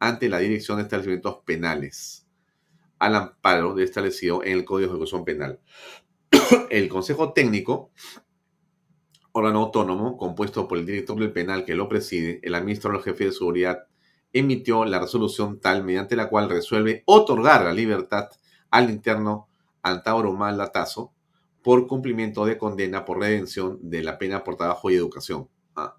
ante 0.00 0.28
la 0.28 0.38
Dirección 0.38 0.76
de 0.76 0.84
Establecimientos 0.84 1.38
Penales, 1.44 2.26
al 2.98 3.14
amparo 3.14 3.74
de 3.74 3.84
establecido 3.84 4.44
en 4.44 4.52
el 4.52 4.64
Código 4.64 4.90
de 4.90 4.96
Ejecución 4.96 5.24
Penal. 5.24 5.60
el 6.70 6.88
Consejo 6.88 7.32
Técnico, 7.32 7.90
órgano 9.32 9.60
autónomo 9.60 10.16
compuesto 10.16 10.68
por 10.68 10.78
el 10.78 10.86
director 10.86 11.18
del 11.18 11.32
penal 11.32 11.64
que 11.64 11.74
lo 11.74 11.88
preside, 11.88 12.40
el 12.42 12.54
administrador 12.54 13.02
jefe 13.02 13.26
de 13.26 13.32
seguridad, 13.32 13.86
emitió 14.32 14.84
la 14.84 14.98
resolución 14.98 15.60
tal 15.60 15.84
mediante 15.84 16.16
la 16.16 16.28
cual 16.28 16.48
resuelve 16.48 17.02
otorgar 17.06 17.64
la 17.64 17.72
libertad 17.72 18.28
al 18.70 18.90
interno 18.90 19.48
Antauro 19.82 20.32
Malatazo 20.32 21.12
por 21.62 21.86
cumplimiento 21.86 22.44
de 22.44 22.58
condena 22.58 23.04
por 23.04 23.18
redención 23.18 23.78
de 23.82 24.02
la 24.02 24.18
pena 24.18 24.44
por 24.44 24.56
trabajo 24.56 24.90
y 24.90 24.94
educación. 24.94 25.48
Ah. 25.74 25.96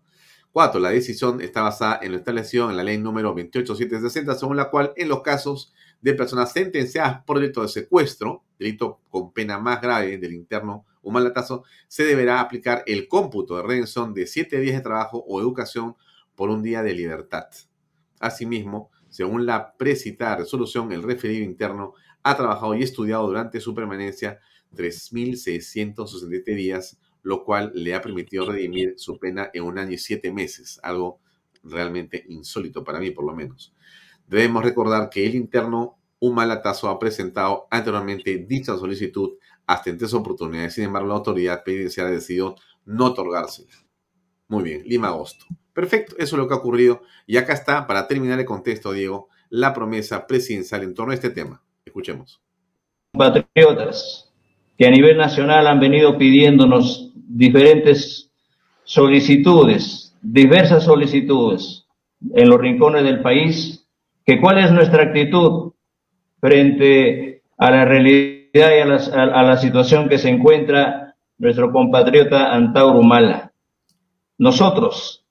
Cuatro, 0.51 0.79
la 0.79 0.89
decisión 0.89 1.41
está 1.41 1.61
basada 1.61 1.99
en 2.01 2.11
lo 2.11 2.17
establecido 2.17 2.69
en 2.69 2.77
la 2.77 2.83
ley 2.83 2.97
número 2.97 3.29
28760, 3.29 4.35
según 4.35 4.57
la 4.57 4.69
cual 4.69 4.93
en 4.95 5.09
los 5.09 5.21
casos 5.21 5.73
de 6.01 6.13
personas 6.13 6.51
sentenciadas 6.53 7.23
por 7.23 7.39
delito 7.39 7.61
de 7.61 7.67
secuestro, 7.67 8.43
delito 8.57 9.01
con 9.09 9.31
pena 9.31 9.59
más 9.59 9.81
grave 9.81 10.17
del 10.17 10.33
interno 10.33 10.85
o 11.09 11.11
malatazo, 11.11 11.63
se 11.87 12.03
deberá 12.03 12.39
aplicar 12.39 12.83
el 12.85 13.07
cómputo 13.07 13.57
de 13.57 13.63
redención 13.63 14.13
de 14.13 14.27
siete 14.27 14.59
días 14.59 14.77
de 14.77 14.81
trabajo 14.81 15.23
o 15.27 15.41
educación 15.41 15.95
por 16.35 16.49
un 16.49 16.63
día 16.63 16.83
de 16.83 16.93
libertad. 16.93 17.47
Asimismo, 18.19 18.91
según 19.09 19.45
la 19.45 19.75
precitada 19.75 20.37
resolución, 20.37 20.91
el 20.91 21.03
referido 21.03 21.43
interno 21.43 21.93
ha 22.23 22.37
trabajado 22.37 22.75
y 22.75 22.83
estudiado 22.83 23.25
durante 23.27 23.59
su 23.59 23.73
permanencia 23.73 24.39
3.667 24.75 26.55
días, 26.55 26.99
lo 27.23 27.43
cual 27.43 27.71
le 27.73 27.95
ha 27.95 28.01
permitido 28.01 28.49
redimir 28.49 28.93
su 28.97 29.17
pena 29.17 29.49
en 29.53 29.63
un 29.63 29.79
año 29.79 29.93
y 29.93 29.97
siete 29.97 30.31
meses, 30.31 30.79
algo 30.83 31.19
realmente 31.63 32.23
insólito 32.29 32.83
para 32.83 32.99
mí 32.99 33.11
por 33.11 33.25
lo 33.25 33.35
menos. 33.35 33.73
Debemos 34.27 34.63
recordar 34.63 35.09
que 35.09 35.25
el 35.25 35.35
interno 35.35 35.97
un 36.19 36.35
malatazo 36.35 36.89
ha 36.89 36.99
presentado 36.99 37.67
anteriormente 37.71 38.45
dicha 38.47 38.77
solicitud 38.77 39.37
hasta 39.69 40.17
oportunidades, 40.17 40.73
sin 40.73 40.85
embargo 40.85 41.09
la 41.09 41.15
autoridad 41.15 41.63
penitenciaria 41.63 42.11
decidió 42.11 42.55
no 42.85 43.05
otorgársela. 43.05 43.69
Muy 44.47 44.63
bien, 44.63 44.81
Lima 44.83 45.09
Agosto. 45.09 45.45
Perfecto, 45.73 46.15
eso 46.17 46.35
es 46.35 46.39
lo 46.39 46.47
que 46.47 46.55
ha 46.55 46.57
ocurrido. 46.57 47.03
Y 47.27 47.37
acá 47.37 47.53
está, 47.53 47.85
para 47.85 48.07
terminar 48.07 48.39
el 48.39 48.45
contexto, 48.45 48.91
Diego, 48.93 49.29
la 49.51 49.71
promesa 49.71 50.25
presidencial 50.25 50.81
en 50.81 50.95
torno 50.95 51.11
a 51.11 51.15
este 51.15 51.29
tema. 51.29 51.61
Escuchemos. 51.85 52.41
Patriotas, 53.11 54.33
que 54.75 54.87
a 54.87 54.91
nivel 54.91 55.17
nacional 55.17 55.67
han 55.67 55.79
venido 55.79 56.17
pidiéndonos 56.17 57.11
diferentes 57.15 58.31
solicitudes, 58.83 60.15
diversas 60.23 60.85
solicitudes 60.85 61.85
en 62.33 62.49
los 62.49 62.59
rincones 62.59 63.03
del 63.03 63.21
país, 63.21 63.87
que 64.25 64.41
cuál 64.41 64.57
es 64.57 64.71
nuestra 64.71 65.03
actitud 65.03 65.73
frente 66.41 67.43
a 67.59 67.69
la 67.69 67.85
realidad 67.85 68.38
y 68.51 68.59
a 68.59 68.85
la, 68.85 69.57
situación 69.57 70.09
que 70.09 70.17
se 70.17 70.29
encuentra 70.29 71.15
nuestro 71.37 71.71
compatriota 71.71 72.53
Antauro 72.53 73.01
Mala. 73.03 73.51
Nosotros, 74.37 75.25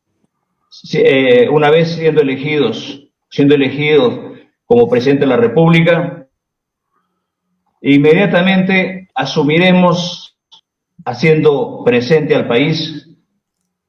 eh, 0.93 1.49
una 1.51 1.71
vez 1.71 1.93
siendo 1.93 2.21
elegidos, 2.21 3.09
siendo 3.29 3.55
elegidos 3.55 4.15
como 4.67 4.89
presidente 4.89 5.25
de 5.25 5.31
la 5.31 5.37
República, 5.37 6.29
inmediatamente 7.81 9.09
asumiremos 9.15 10.37
haciendo 11.05 11.83
presente 11.85 12.35
al 12.35 12.47
país 12.47 13.09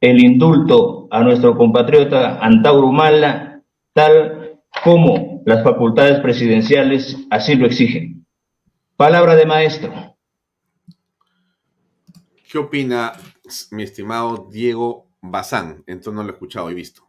el 0.02 0.24
indulto 0.24 1.08
a 1.12 1.22
nuestro 1.22 1.58
compatriota 1.58 2.40
Antauro 2.40 2.92
Mala, 2.92 3.62
tal 3.94 4.60
como 4.84 5.42
las 5.46 5.64
facultades 5.64 6.20
presidenciales 6.22 7.18
así 7.30 7.56
lo 7.56 7.66
exigen. 7.66 8.19
Palabra 9.00 9.34
de 9.38 9.46
maestro. 9.46 10.18
¿Qué 12.52 12.58
opina 12.58 13.14
mi 13.72 13.84
estimado 13.84 14.50
Diego 14.52 15.08
Bazán? 15.22 15.86
Entonces 15.88 16.14
no 16.16 16.24
lo 16.24 16.32
he 16.32 16.34
escuchado 16.34 16.70
y 16.70 16.74
visto. 16.74 17.08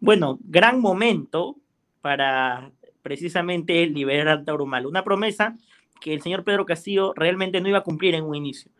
Bueno, 0.00 0.40
gran 0.42 0.80
momento 0.80 1.58
para 2.00 2.72
precisamente 3.02 3.86
liberar 3.86 4.26
a 4.26 4.32
Antauro 4.32 4.66
Mala. 4.66 4.88
Una 4.88 5.04
promesa 5.04 5.56
que 6.00 6.12
el 6.12 6.22
señor 6.22 6.42
Pedro 6.42 6.66
Castillo 6.66 7.12
realmente 7.14 7.60
no 7.60 7.68
iba 7.68 7.78
a 7.78 7.84
cumplir 7.84 8.16
en 8.16 8.24
un 8.24 8.34
inicio, 8.34 8.72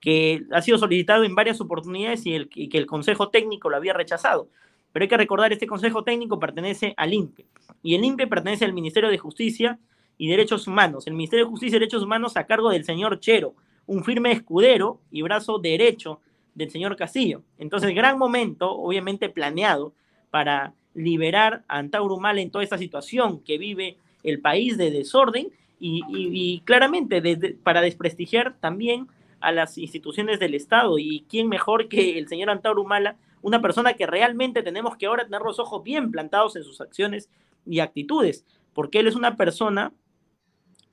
que 0.00 0.42
ha 0.50 0.62
sido 0.62 0.78
solicitado 0.78 1.22
en 1.22 1.36
varias 1.36 1.60
oportunidades 1.60 2.26
y, 2.26 2.34
el, 2.34 2.48
que 2.48 2.68
el 2.72 2.86
Consejo 2.86 3.28
Técnico 3.28 3.70
lo 3.70 3.76
había 3.76 3.92
rechazado. 3.92 4.48
Pero 4.92 5.04
hay 5.04 5.08
que 5.08 5.16
recordar, 5.16 5.52
este 5.52 5.68
Consejo 5.68 6.02
Técnico 6.02 6.40
pertenece 6.40 6.92
al 6.96 7.14
INPE 7.14 7.46
y 7.84 7.94
el 7.94 8.04
INPE 8.04 8.26
pertenece 8.26 8.64
al 8.64 8.72
Ministerio 8.72 9.10
de 9.10 9.18
Justicia 9.18 9.78
y 10.18 10.28
Derechos 10.28 10.66
Humanos. 10.66 11.06
El 11.06 11.14
Ministerio 11.14 11.44
de 11.44 11.50
Justicia 11.50 11.76
y 11.76 11.80
Derechos 11.80 12.02
Humanos 12.02 12.36
a 12.36 12.46
cargo 12.46 12.70
del 12.70 12.84
señor 12.84 13.20
Chero, 13.20 13.54
un 13.86 14.04
firme 14.04 14.32
escudero 14.32 15.00
y 15.10 15.22
brazo 15.22 15.58
derecho 15.58 16.20
del 16.54 16.70
señor 16.70 16.96
Castillo. 16.96 17.42
Entonces, 17.58 17.94
gran 17.94 18.18
momento, 18.18 18.70
obviamente 18.70 19.28
planeado, 19.28 19.92
para 20.30 20.74
liberar 20.94 21.64
a 21.68 21.78
Antauro 21.78 22.18
Mal 22.18 22.38
en 22.38 22.50
toda 22.50 22.64
esta 22.64 22.78
situación 22.78 23.40
que 23.40 23.58
vive 23.58 23.98
el 24.22 24.40
país 24.40 24.78
de 24.78 24.90
desorden 24.90 25.48
y, 25.80 26.62
claramente 26.64 27.20
para 27.62 27.82
desprestigiar 27.82 28.56
también 28.58 29.06
a 29.40 29.52
las 29.52 29.76
instituciones 29.76 30.40
del 30.40 30.54
Estado. 30.54 30.98
Y 30.98 31.26
quién 31.28 31.48
mejor 31.48 31.88
que 31.88 32.18
el 32.18 32.28
señor 32.28 32.48
Antauro 32.48 32.82
Humala, 32.82 33.16
una 33.42 33.60
persona 33.60 33.92
que 33.94 34.06
realmente 34.06 34.62
tenemos 34.62 34.96
que 34.96 35.06
ahora 35.06 35.24
tener 35.24 35.42
los 35.42 35.58
ojos 35.58 35.82
bien 35.82 36.10
plantados 36.10 36.56
en 36.56 36.64
sus 36.64 36.80
acciones 36.80 37.28
y 37.66 37.80
actitudes, 37.80 38.46
porque 38.72 39.00
él 39.00 39.06
es 39.06 39.14
una 39.14 39.36
persona, 39.36 39.92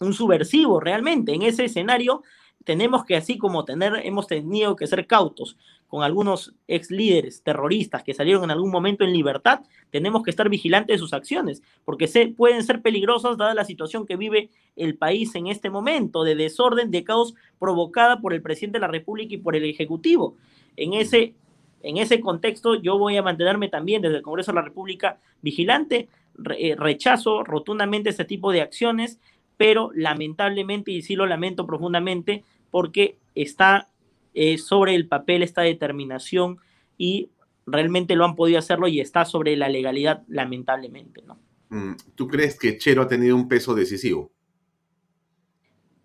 un 0.02 0.14
subversivo 0.14 0.80
realmente. 0.80 1.34
En 1.34 1.44
ese 1.44 1.65
escenario 1.65 2.23
tenemos 2.64 3.06
que, 3.06 3.15
así 3.15 3.38
como 3.38 3.65
tener, 3.65 4.02
hemos 4.03 4.28
tenido 4.28 4.76
que 4.76 4.88
ser 4.88 5.07
cautos 5.07 5.57
con 5.88 6.03
algunos 6.03 6.53
ex 6.68 6.90
líderes 6.90 7.44
terroristas 7.44 8.03
que 8.03 8.14
salieron 8.14 8.45
en 8.45 8.52
algún 8.52 8.72
momento 8.72 9.03
en 9.03 9.11
libertad, 9.11 9.61
tenemos 9.90 10.23
que 10.23 10.30
estar 10.30 10.48
vigilantes 10.48 10.95
de 10.95 10.99
sus 10.99 11.11
acciones, 11.11 11.61
porque 11.84 12.07
se, 12.07 12.28
pueden 12.28 12.64
ser 12.64 12.82
peligrosas 12.82 13.36
dada 13.36 13.53
la 13.53 13.65
situación 13.65 14.06
que 14.06 14.15
vive 14.15 14.52
el 14.78 14.95
país 14.95 15.36
en 15.36 15.48
este 15.48 15.69
momento, 15.69 16.23
de 16.23 16.36
desorden, 16.36 16.91
de 16.91 17.03
caos 17.03 17.34
provocada 17.60 18.22
por 18.22 18.34
el 18.34 18.41
presidente 18.41 18.78
de 18.78 18.84
la 18.84 18.88
República 18.88 19.36
y 19.36 19.40
por 19.40 19.56
el 19.56 19.65
Ejecutivo. 19.65 20.38
En 20.78 20.94
ese 20.94 21.36
en 21.84 21.98
ese 21.98 22.22
contexto 22.22 22.76
yo 22.76 22.98
voy 22.98 23.18
a 23.18 23.23
mantenerme 23.23 23.69
también 23.69 24.02
desde 24.02 24.18
el 24.18 24.22
Congreso 24.22 24.52
de 24.52 24.56
la 24.56 24.61
República 24.61 25.19
vigilante, 25.41 26.10
eh, 26.57 26.76
rechazo 26.78 27.44
rotundamente 27.44 28.10
este 28.10 28.26
tipo 28.26 28.52
de 28.52 28.61
acciones, 28.61 29.19
pero 29.61 29.91
lamentablemente, 29.93 30.89
y 30.89 31.03
sí 31.03 31.15
lo 31.15 31.27
lamento 31.27 31.67
profundamente, 31.67 32.43
porque 32.71 33.19
está 33.35 33.89
eh, 34.33 34.57
sobre 34.57 34.95
el 34.95 35.07
papel 35.07 35.43
esta 35.43 35.61
determinación 35.61 36.57
y 36.97 37.29
realmente 37.67 38.15
lo 38.15 38.25
han 38.25 38.35
podido 38.35 38.57
hacerlo 38.57 38.88
y 38.88 38.99
está 38.99 39.23
sobre 39.23 39.55
la 39.55 39.69
legalidad, 39.69 40.23
lamentablemente, 40.27 41.21
¿no? 41.27 41.38
Mm, 41.69 41.91
¿Tú 42.15 42.27
crees 42.27 42.57
que 42.57 42.79
Chero 42.79 43.03
ha 43.03 43.07
tenido 43.07 43.35
un 43.35 43.47
peso 43.47 43.75
decisivo? 43.75 44.31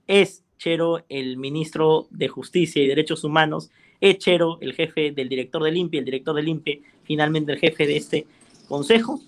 Es 0.07 0.45
Chero 0.59 1.07
el 1.09 1.39
ministro 1.39 2.09
de 2.11 2.29
Justicia 2.29 2.83
y 2.83 2.87
Derechos 2.87 3.25
Humanos, 3.25 3.71
es 4.03 4.19
Chero 4.19 4.59
el 4.61 4.75
jefe 4.75 5.13
del 5.13 5.31
director 5.31 5.63
del 5.63 5.79
INPE, 5.79 5.97
el 5.97 6.05
director 6.05 6.37
del 6.37 6.49
INPE, 6.49 6.83
finalmente 7.05 7.53
el 7.53 7.59
jefe 7.59 7.87
de 7.87 7.97
este 7.97 8.27
consejo, 8.69 9.19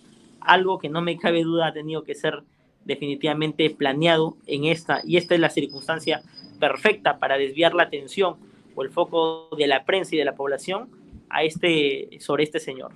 algo 0.42 0.78
que 0.78 0.90
no 0.90 1.00
me 1.00 1.16
cabe 1.16 1.44
duda 1.44 1.68
ha 1.68 1.72
tenido 1.72 2.04
que 2.04 2.14
ser 2.14 2.42
definitivamente 2.88 3.70
planeado 3.70 4.36
en 4.46 4.64
esta, 4.64 5.02
y 5.04 5.18
esta 5.18 5.34
es 5.34 5.40
la 5.40 5.50
circunstancia 5.50 6.22
perfecta 6.58 7.20
para 7.20 7.38
desviar 7.38 7.74
la 7.74 7.84
atención 7.84 8.36
o 8.74 8.82
el 8.82 8.90
foco 8.90 9.50
de 9.56 9.66
la 9.68 9.84
prensa 9.84 10.16
y 10.16 10.18
de 10.18 10.24
la 10.24 10.34
población 10.34 10.88
a 11.28 11.44
este, 11.44 12.08
sobre 12.18 12.44
este 12.44 12.58
señor. 12.58 12.92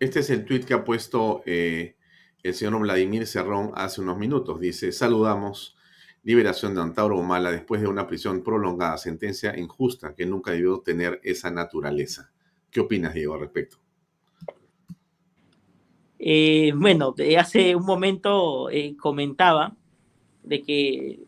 Este 0.00 0.20
es 0.20 0.28
el 0.28 0.44
tuit 0.44 0.64
que 0.64 0.74
ha 0.74 0.84
puesto 0.84 1.42
eh, 1.46 1.94
el 2.42 2.52
señor 2.52 2.78
Vladimir 2.80 3.26
Cerrón 3.26 3.70
hace 3.76 4.00
unos 4.00 4.18
minutos. 4.18 4.60
Dice, 4.60 4.90
saludamos 4.90 5.76
liberación 6.24 6.74
de 6.74 6.82
Antauro 6.82 7.16
Humala 7.16 7.52
después 7.52 7.80
de 7.80 7.86
una 7.86 8.08
prisión 8.08 8.42
prolongada, 8.42 8.98
sentencia 8.98 9.56
injusta 9.56 10.14
que 10.16 10.26
nunca 10.26 10.50
debió 10.50 10.80
tener 10.80 11.20
esa 11.22 11.52
naturaleza. 11.52 12.32
¿Qué 12.72 12.80
opinas, 12.80 13.14
Diego, 13.14 13.34
al 13.34 13.40
respecto? 13.40 13.78
Eh, 16.18 16.72
bueno, 16.74 17.14
hace 17.38 17.76
un 17.76 17.84
momento 17.84 18.70
eh, 18.70 18.96
comentaba 18.98 19.74
de 20.42 20.62
que, 20.62 21.20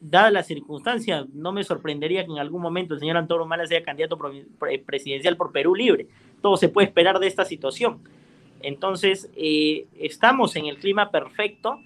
dada 0.00 0.30
la 0.30 0.42
circunstancia, 0.42 1.26
no 1.32 1.52
me 1.52 1.64
sorprendería 1.64 2.24
que 2.24 2.32
en 2.32 2.38
algún 2.38 2.60
momento 2.60 2.94
el 2.94 3.00
señor 3.00 3.16
Antonio 3.16 3.44
Humala 3.44 3.66
sea 3.66 3.82
candidato 3.82 4.18
presidencial 4.84 5.36
por 5.36 5.52
Perú 5.52 5.74
Libre. 5.74 6.08
Todo 6.40 6.56
se 6.56 6.68
puede 6.68 6.88
esperar 6.88 7.18
de 7.18 7.28
esta 7.28 7.44
situación. 7.44 8.00
Entonces, 8.60 9.30
eh, 9.36 9.86
estamos 9.98 10.56
en 10.56 10.66
el 10.66 10.78
clima 10.78 11.10
perfecto, 11.10 11.80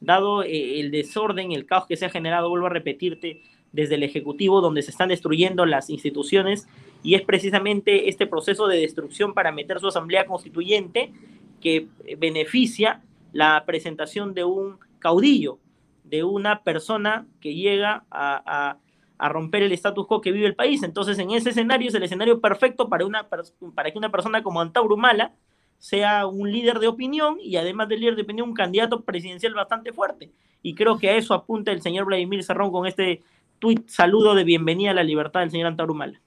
dado 0.00 0.42
el 0.42 0.90
desorden, 0.90 1.52
el 1.52 1.66
caos 1.66 1.86
que 1.86 1.96
se 1.96 2.06
ha 2.06 2.10
generado, 2.10 2.48
vuelvo 2.48 2.66
a 2.66 2.70
repetirte, 2.70 3.42
desde 3.72 3.96
el 3.96 4.02
Ejecutivo, 4.02 4.60
donde 4.60 4.82
se 4.82 4.90
están 4.90 5.08
destruyendo 5.08 5.66
las 5.66 5.90
instituciones 5.90 6.66
y 7.02 7.14
es 7.14 7.22
precisamente 7.22 8.08
este 8.08 8.26
proceso 8.26 8.66
de 8.66 8.78
destrucción 8.78 9.34
para 9.34 9.52
meter 9.52 9.80
su 9.80 9.88
asamblea 9.88 10.26
constituyente 10.26 11.12
que 11.60 11.88
beneficia 12.18 13.02
la 13.32 13.64
presentación 13.66 14.34
de 14.34 14.44
un 14.44 14.78
caudillo, 14.98 15.58
de 16.04 16.24
una 16.24 16.62
persona 16.62 17.26
que 17.40 17.54
llega 17.54 18.04
a, 18.10 18.78
romper 19.20 19.64
el 19.64 19.72
status 19.72 20.06
quo 20.06 20.20
que 20.20 20.32
vive 20.32 20.46
el 20.46 20.54
país. 20.54 20.82
Entonces, 20.82 21.18
en 21.18 21.32
ese 21.32 21.50
escenario 21.50 21.88
es 21.88 21.94
el 21.94 22.04
escenario 22.04 22.40
perfecto 22.40 22.88
para, 22.88 23.04
una, 23.04 23.28
para 23.28 23.90
que 23.90 23.98
una 23.98 24.10
persona 24.10 24.42
como 24.42 24.60
Antauro 24.60 24.96
Mala 24.96 25.32
sea 25.78 26.26
un 26.26 26.50
líder 26.50 26.78
de 26.78 26.88
opinión 26.88 27.38
y 27.40 27.56
además 27.56 27.88
del 27.88 28.00
líder 28.00 28.16
de 28.16 28.22
opinión 28.22 28.48
un 28.48 28.54
candidato 28.54 29.02
presidencial 29.02 29.54
bastante 29.54 29.92
fuerte. 29.92 30.30
Y 30.62 30.74
creo 30.74 30.98
que 30.98 31.08
a 31.10 31.16
eso 31.16 31.34
apunta 31.34 31.72
el 31.72 31.82
señor 31.82 32.04
Vladimir 32.06 32.42
Serrón 32.42 32.70
con 32.70 32.86
este 32.86 33.22
tuit 33.58 33.88
saludo 33.88 34.34
de 34.34 34.44
bienvenida 34.44 34.90
a 34.90 34.94
la 34.94 35.02
libertad 35.02 35.40
del 35.40 35.50
señor 35.50 35.68
Antauro 35.68 35.94
Mala. 35.94 36.20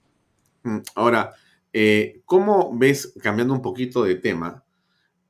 Mm, 0.62 0.78
ahora, 0.94 1.34
eh, 1.72 2.20
¿cómo 2.24 2.70
ves, 2.76 3.14
cambiando 3.22 3.54
un 3.54 3.62
poquito 3.62 4.04
de 4.04 4.16
tema, 4.16 4.64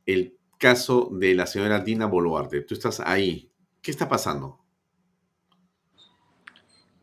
el 0.06 0.34
caso 0.58 1.08
de 1.12 1.34
la 1.34 1.46
señora 1.46 1.80
Dina 1.80 2.06
Boluarte? 2.06 2.62
Tú 2.62 2.74
estás 2.74 3.00
ahí. 3.00 3.50
¿Qué 3.80 3.90
está 3.90 4.08
pasando? 4.08 4.58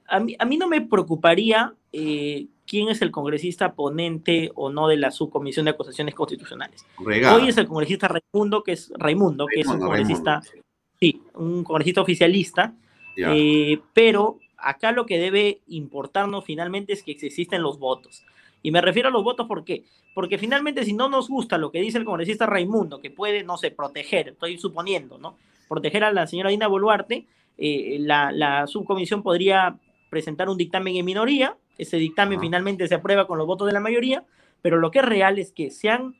A 0.07 0.19
mí, 0.19 0.35
a 0.39 0.45
mí 0.45 0.57
no 0.57 0.67
me 0.67 0.81
preocuparía 0.81 1.75
eh, 1.91 2.47
quién 2.65 2.89
es 2.89 3.01
el 3.01 3.11
congresista 3.11 3.73
ponente 3.73 4.51
o 4.55 4.71
no 4.71 4.87
de 4.87 4.97
la 4.97 5.11
subcomisión 5.11 5.65
de 5.65 5.71
acusaciones 5.71 6.13
constitucionales. 6.13 6.85
Hoy 6.99 7.49
es 7.49 7.57
el 7.57 7.67
congresista 7.67 8.07
Raimundo, 8.07 8.63
que 8.63 8.73
es 8.73 8.91
Raimundo, 8.95 9.47
que 9.47 9.61
es 9.61 9.67
un 9.67 9.79
congresista, 9.79 10.41
sí, 10.99 11.21
un 11.33 11.63
congresista 11.63 12.01
oficialista, 12.01 12.75
eh, 13.17 13.79
pero 13.93 14.37
acá 14.61 14.91
lo 14.91 15.05
que 15.05 15.19
debe 15.19 15.61
importarnos 15.67 16.45
finalmente 16.45 16.93
es 16.93 17.03
que 17.03 17.11
existen 17.11 17.61
los 17.61 17.79
votos. 17.79 18.23
Y 18.61 18.71
me 18.71 18.81
refiero 18.81 19.09
a 19.09 19.11
los 19.11 19.23
votos 19.23 19.47
¿por 19.47 19.63
qué? 19.63 19.83
Porque 20.13 20.37
finalmente 20.37 20.83
si 20.83 20.93
no 20.93 21.09
nos 21.09 21.29
gusta 21.29 21.57
lo 21.57 21.71
que 21.71 21.81
dice 21.81 21.97
el 21.97 22.05
congresista 22.05 22.45
Raimundo, 22.45 22.99
que 22.99 23.11
puede, 23.11 23.43
no 23.43 23.57
sé, 23.57 23.71
proteger, 23.71 24.29
estoy 24.29 24.57
suponiendo, 24.57 25.17
¿no? 25.17 25.37
Proteger 25.67 26.03
a 26.03 26.11
la 26.11 26.27
señora 26.27 26.49
Dina 26.49 26.67
Boluarte, 26.67 27.25
eh, 27.57 27.97
la, 27.99 28.65
subcomisión 28.67 29.21
podría 29.21 29.77
presentar 30.09 30.49
un 30.49 30.57
dictamen 30.57 30.95
en 30.95 31.05
minoría, 31.05 31.55
ese 31.77 31.97
dictamen 31.97 32.39
finalmente 32.39 32.87
se 32.87 32.95
aprueba 32.95 33.27
con 33.27 33.37
los 33.37 33.47
votos 33.47 33.67
de 33.67 33.73
la 33.73 33.79
mayoría, 33.79 34.23
pero 34.61 34.77
lo 34.77 34.91
que 34.91 34.99
es 34.99 35.05
real 35.05 35.39
es 35.39 35.51
que 35.51 35.71
se 35.71 35.89
han 35.89 36.15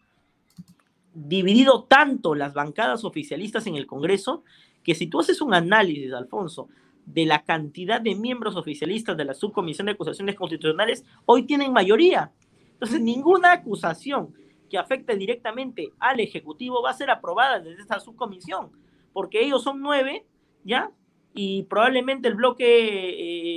dividido 1.13 1.83
tanto 1.83 2.35
las 2.35 2.53
bancadas 2.53 3.03
oficialistas 3.03 3.67
en 3.67 3.75
el 3.75 3.87
Congreso 3.87 4.43
que 4.83 4.95
si 4.95 5.07
tú 5.07 5.19
haces 5.19 5.41
un 5.41 5.53
análisis, 5.53 6.13
Alfonso, 6.13 6.69
de 7.13 7.25
la 7.25 7.43
cantidad 7.43 7.99
de 7.99 8.15
miembros 8.15 8.55
oficialistas 8.55 9.17
de 9.17 9.25
la 9.25 9.33
subcomisión 9.33 9.87
de 9.87 9.93
acusaciones 9.93 10.35
constitucionales, 10.35 11.03
hoy 11.25 11.43
tienen 11.43 11.73
mayoría. 11.73 12.31
Entonces, 12.73 13.01
ninguna 13.01 13.51
acusación 13.51 14.33
que 14.69 14.77
afecte 14.77 15.15
directamente 15.15 15.91
al 15.99 16.19
Ejecutivo 16.19 16.83
va 16.83 16.91
a 16.91 16.93
ser 16.93 17.09
aprobada 17.09 17.59
desde 17.59 17.81
esta 17.81 17.99
subcomisión, 17.99 18.71
porque 19.11 19.43
ellos 19.43 19.63
son 19.63 19.81
nueve, 19.81 20.25
¿ya? 20.63 20.91
Y 21.33 21.63
probablemente 21.63 22.27
el 22.27 22.35
bloque 22.35 22.65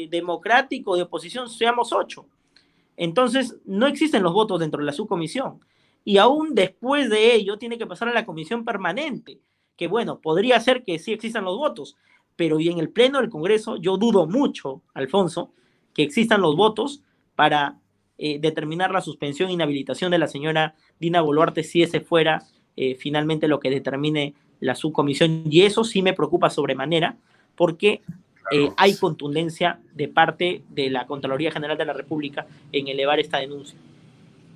eh, 0.04 0.08
democrático 0.10 0.96
de 0.96 1.02
oposición 1.02 1.50
seamos 1.50 1.92
ocho. 1.92 2.26
Entonces, 2.96 3.58
no 3.66 3.86
existen 3.86 4.22
los 4.22 4.32
votos 4.32 4.60
dentro 4.60 4.80
de 4.80 4.86
la 4.86 4.92
subcomisión. 4.92 5.60
Y 6.04 6.16
aún 6.16 6.54
después 6.54 7.10
de 7.10 7.34
ello, 7.34 7.58
tiene 7.58 7.76
que 7.76 7.86
pasar 7.86 8.08
a 8.08 8.14
la 8.14 8.24
comisión 8.24 8.64
permanente, 8.64 9.40
que 9.76 9.88
bueno, 9.88 10.20
podría 10.20 10.58
ser 10.58 10.84
que 10.84 10.98
sí 10.98 11.12
existan 11.12 11.44
los 11.44 11.58
votos, 11.58 11.96
pero 12.36 12.60
y 12.60 12.68
en 12.68 12.78
el 12.78 12.90
Pleno 12.90 13.20
del 13.20 13.30
Congreso 13.30 13.76
yo 13.76 13.96
dudo 13.96 14.26
mucho, 14.26 14.82
Alfonso, 14.94 15.52
que 15.94 16.02
existan 16.02 16.40
los 16.40 16.56
votos 16.56 17.02
para 17.34 17.78
eh, 18.18 18.38
determinar 18.40 18.90
la 18.90 19.00
suspensión 19.00 19.50
e 19.50 19.54
inhabilitación 19.54 20.10
de 20.10 20.18
la 20.18 20.28
señora 20.28 20.74
Dina 20.98 21.20
Boluarte 21.20 21.62
si 21.62 21.82
ese 21.82 22.00
fuera 22.00 22.42
eh, 22.76 22.94
finalmente 22.94 23.48
lo 23.48 23.60
que 23.60 23.70
determine 23.70 24.34
la 24.60 24.74
subcomisión. 24.74 25.44
Y 25.50 25.62
eso 25.62 25.84
sí 25.84 26.02
me 26.02 26.14
preocupa 26.14 26.50
sobremanera 26.50 27.16
porque 27.56 28.02
eh, 28.50 28.70
hay 28.76 28.96
contundencia 28.96 29.80
de 29.94 30.08
parte 30.08 30.62
de 30.70 30.90
la 30.90 31.06
Contraloría 31.06 31.52
General 31.52 31.76
de 31.76 31.84
la 31.84 31.92
República 31.92 32.46
en 32.70 32.88
elevar 32.88 33.20
esta 33.20 33.38
denuncia. 33.38 33.78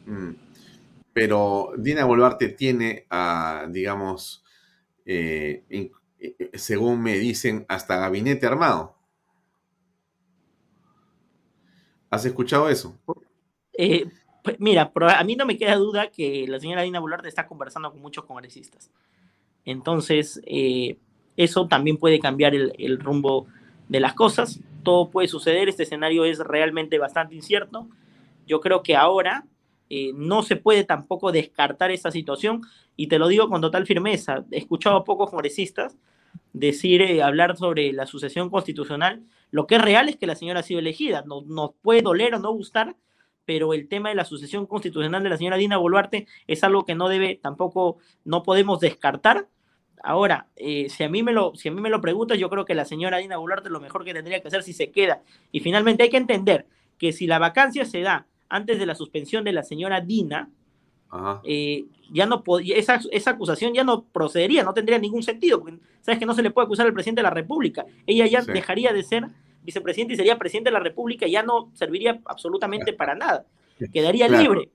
Mm. 0.07 0.31
Pero 1.13 1.73
Dina 1.79 2.05
Boluarte 2.05 2.51
tiene, 2.51 3.07
a, 3.09 3.67
digamos, 3.71 4.45
eh, 5.07 5.63
según 6.55 7.03
me 7.03 7.17
dicen, 7.19 7.65
hasta 7.69 7.97
gabinete 7.97 8.47
armado. 8.47 8.97
¿Has 12.11 12.25
escuchado 12.25 12.69
eso? 12.69 12.97
Eh, 13.77 14.07
pues, 14.43 14.57
mira, 14.59 14.93
a 14.95 15.25
mí 15.25 15.37
no 15.37 15.45
me 15.45 15.59
queda 15.59 15.77
duda 15.77 16.11
que 16.11 16.47
la 16.49 16.61
señora 16.61 16.83
Dina 16.83 17.01
Boluarte 17.01 17.29
está 17.29 17.47
conversando 17.47 17.91
con 17.91 18.01
muchos 18.01 18.25
congresistas. 18.25 18.91
Entonces, 19.65 20.41
eso 21.37 21.67
también 21.67 21.97
puede 21.97 22.21
cambiar 22.21 22.55
el, 22.55 22.99
rumbo 23.01 23.47
de 23.89 24.01
las 24.01 24.15
cosas. 24.15 24.61
Todo 24.85 25.11
puede 25.11 25.29
suceder. 25.29 25.69
Este 25.69 25.83
escenario 25.83 26.25
es 26.25 26.39
realmente 26.39 26.99
bastante 26.99 27.35
incierto. 27.35 27.89
Yo 28.47 28.61
creo 28.61 28.83
que 28.83 28.95
ahora 28.95 29.45
no 30.15 30.43
se 30.43 30.57
puede 30.57 30.85
tampoco 30.85 31.33
descartar 31.33 31.91
esa 31.91 32.11
situación 32.11 32.63
y 32.97 33.09
te 33.09 33.19
lo 33.19 33.29
digo 33.29 33.49
con 33.49 33.61
total 33.61 33.85
firmeza. 33.85 34.45
He 34.53 34.59
escuchado 34.59 34.97
a 34.97 35.05
pocos 35.05 35.31
congresistas 35.31 35.97
decir, 36.53 37.03
eh, 37.03 37.23
hablar 37.23 37.57
sobre 37.57 37.93
la 37.93 38.07
sucesión 38.07 38.51
constitucional. 38.51 39.25
Lo 39.51 39.67
que 39.67 39.77
es 39.77 39.83
real 39.83 40.09
es 40.09 40.17
que 40.17 40.27
la 40.27 40.35
señora 40.35 40.61
ha 40.61 40.63
sido 40.63 40.81
elegida. 40.81 41.23
Nos, 41.27 41.47
no 41.47 41.75
puede 41.83 42.03
doler 42.03 42.35
o 42.35 42.39
no 42.39 42.53
gustar, 42.53 42.97
pero 43.45 43.75
el 43.75 43.89
tema 43.89 44.09
de 44.09 44.15
la 44.15 44.25
sucesión 44.25 44.67
constitucional 44.67 45.23
de 45.23 45.31
la 45.31 45.37
señora 45.37 45.57
Dina 45.57 45.77
Boluarte 45.77 46.27
es 46.47 46.65
algo 46.65 46.85
que 46.85 46.95
no 46.95 47.09
debe, 47.09 47.39
tampoco, 47.41 47.99
no 48.25 48.43
podemos 48.43 48.81
descartar. 48.81 49.49
Ahora, 50.03 50.49
eh, 50.57 50.89
si, 50.89 51.05
a 51.05 51.09
mí 51.09 51.23
me 51.23 51.33
lo, 51.33 51.55
si 51.55 51.69
a 51.69 51.73
mí 51.73 51.81
me 51.81 51.91
lo 51.91 52.01
preguntas, 52.01 52.39
yo 52.39 52.51
creo 52.51 52.65
que 52.65 52.75
la 52.75 52.85
señora 52.85 53.19
Dina 53.19 53.39
Boluarte 53.39 53.71
lo 53.71 53.81
mejor 53.81 54.05
que 54.05 54.15
tendría 54.15 54.41
que 54.41 54.49
hacer 54.49 54.63
si 54.63 54.73
se 54.73 54.91
queda. 54.91 55.23
Y 55.53 55.61
finalmente 55.61 56.03
hay 56.03 56.11
que 56.11 56.17
entender 56.17 56.67
que 56.99 57.13
si 57.13 57.27
la 57.27 57.39
vacancia 57.39 57.85
se 57.85 58.01
da 58.01 58.27
antes 58.49 58.79
de 58.79 58.87
la 58.87 58.95
suspensión 58.95 59.45
de 59.45 59.53
la 59.53 59.63
señora 59.63 60.01
Dina, 60.01 60.51
eh, 61.45 61.85
ya 62.13 62.27
no 62.27 62.43
esa, 62.65 63.01
esa 63.11 63.31
acusación 63.31 63.75
ya 63.75 63.85
no 63.85 64.05
procedería, 64.05 64.63
no 64.63 64.75
tendría 64.75 64.99
ningún 64.99 65.23
sentido, 65.23 65.61
porque 65.61 65.79
sabes 66.03 66.19
que 66.19 66.27
no 66.27 66.35
se 66.35 66.43
le 66.43 66.51
puede 66.51 66.67
acusar 66.67 66.87
al 66.87 66.93
presidente 66.93 67.21
de 67.21 67.25
la 67.25 67.31
República. 67.31 67.85
Ella 68.07 68.27
ya 68.27 68.43
dejaría 68.43 68.93
de 68.93 69.03
ser 69.03 69.27
vicepresidente 69.63 70.15
y 70.15 70.17
sería 70.17 70.39
presidente 70.39 70.69
de 70.69 70.75
la 70.75 70.81
República, 70.81 71.27
y 71.27 71.33
ya 71.33 71.43
no 71.43 71.71
serviría 71.75 72.21
absolutamente 72.25 72.93
para 72.93 73.15
nada. 73.15 73.45
Quedaría 73.93 74.29
libre. 74.29 74.71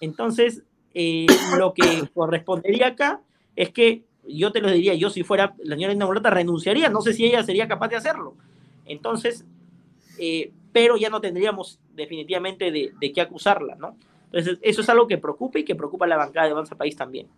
Entonces, 0.00 0.62
eh, 0.94 1.26
lo 1.58 1.72
que 1.72 2.08
correspondería 2.14 2.88
acá 2.88 3.20
es 3.54 3.70
que 3.70 4.04
yo 4.28 4.52
te 4.52 4.60
lo 4.60 4.70
diría, 4.70 4.94
yo 4.94 5.10
si 5.10 5.22
fuera 5.22 5.54
la 5.58 5.76
señora 5.76 6.06
Boluarte 6.06 6.30
renunciaría, 6.30 6.88
no 6.88 7.00
sé 7.00 7.12
si 7.12 7.24
ella 7.24 7.42
sería 7.42 7.68
capaz 7.68 7.88
de 7.88 7.96
hacerlo. 7.96 8.34
Entonces, 8.84 9.44
eh, 10.18 10.52
pero 10.72 10.96
ya 10.96 11.10
no 11.10 11.20
tendríamos 11.20 11.78
definitivamente 11.94 12.70
de, 12.70 12.92
de, 13.00 13.12
qué 13.12 13.20
acusarla, 13.20 13.76
¿no? 13.76 13.96
Entonces, 14.26 14.58
eso 14.62 14.80
es 14.80 14.88
algo 14.88 15.06
que 15.06 15.18
preocupa 15.18 15.58
y 15.58 15.64
que 15.64 15.74
preocupa 15.74 16.04
a 16.04 16.08
la 16.08 16.16
bancada 16.16 16.46
de 16.46 16.52
Avanza 16.52 16.76
País 16.76 16.96
también. 16.96 17.28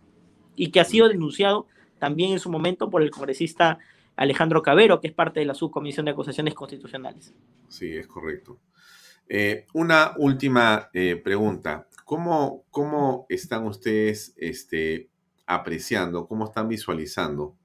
Y 0.55 0.71
que 0.71 0.79
ha 0.79 0.85
sido 0.85 1.07
denunciado 1.07 1.67
también 1.99 2.31
en 2.31 2.39
su 2.39 2.49
momento 2.49 2.89
por 2.89 3.01
el 3.01 3.11
congresista 3.11 3.79
Alejandro 4.15 4.61
Cabero, 4.61 4.99
que 4.99 5.07
es 5.07 5.13
parte 5.13 5.39
de 5.39 5.45
la 5.45 5.53
subcomisión 5.53 6.05
de 6.05 6.11
acusaciones 6.11 6.53
constitucionales. 6.53 7.33
Sí, 7.69 7.95
es 7.95 8.07
correcto. 8.07 8.59
Eh, 9.29 9.67
una 9.73 10.13
última 10.17 10.89
eh, 10.93 11.15
pregunta. 11.15 11.87
¿Cómo, 12.03 12.65
¿Cómo, 12.71 13.27
están 13.29 13.67
ustedes 13.67 14.33
este, 14.37 15.09
apreciando, 15.45 16.27
cómo 16.27 16.45
están 16.45 16.67
visualizando 16.67 17.55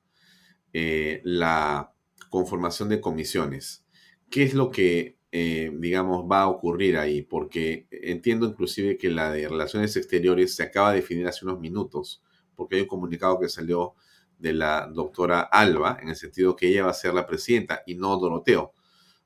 eh, 0.74 1.22
la 1.24 1.92
conformación 2.28 2.90
de 2.90 3.01
comisiones? 3.01 3.86
¿Qué 4.30 4.42
es 4.42 4.52
lo 4.52 4.70
que, 4.70 5.16
digamos, 5.35 6.31
va 6.31 6.43
a 6.43 6.48
ocurrir 6.48 6.97
ahí? 6.97 7.23
Porque 7.23 7.89
entiendo 7.90 8.47
inclusive 8.47 8.97
que 8.97 9.11
la 9.11 9.32
de 9.32 9.48
Relaciones 9.48 9.97
Exteriores 9.97 10.55
se 10.55 10.62
acaba 10.62 10.90
de 10.90 10.97
definir 11.01 11.27
hace 11.27 11.44
unos 11.44 11.59
minutos, 11.59 12.23
porque 12.55 12.77
hay 12.77 12.82
un 12.82 12.89
comunicado 12.89 13.40
que 13.40 13.48
salió 13.48 13.94
de 14.39 14.52
la 14.52 14.86
doctora 14.86 15.40
Alba, 15.40 15.98
en 16.01 16.11
el 16.11 16.16
sentido 16.16 16.55
que 16.55 16.69
ella 16.69 16.85
va 16.85 16.90
a 16.90 16.94
ser 16.94 17.15
la 17.15 17.27
presidenta 17.27 17.82
y 17.86 17.97
no 17.97 18.16
Doroteo 18.16 18.73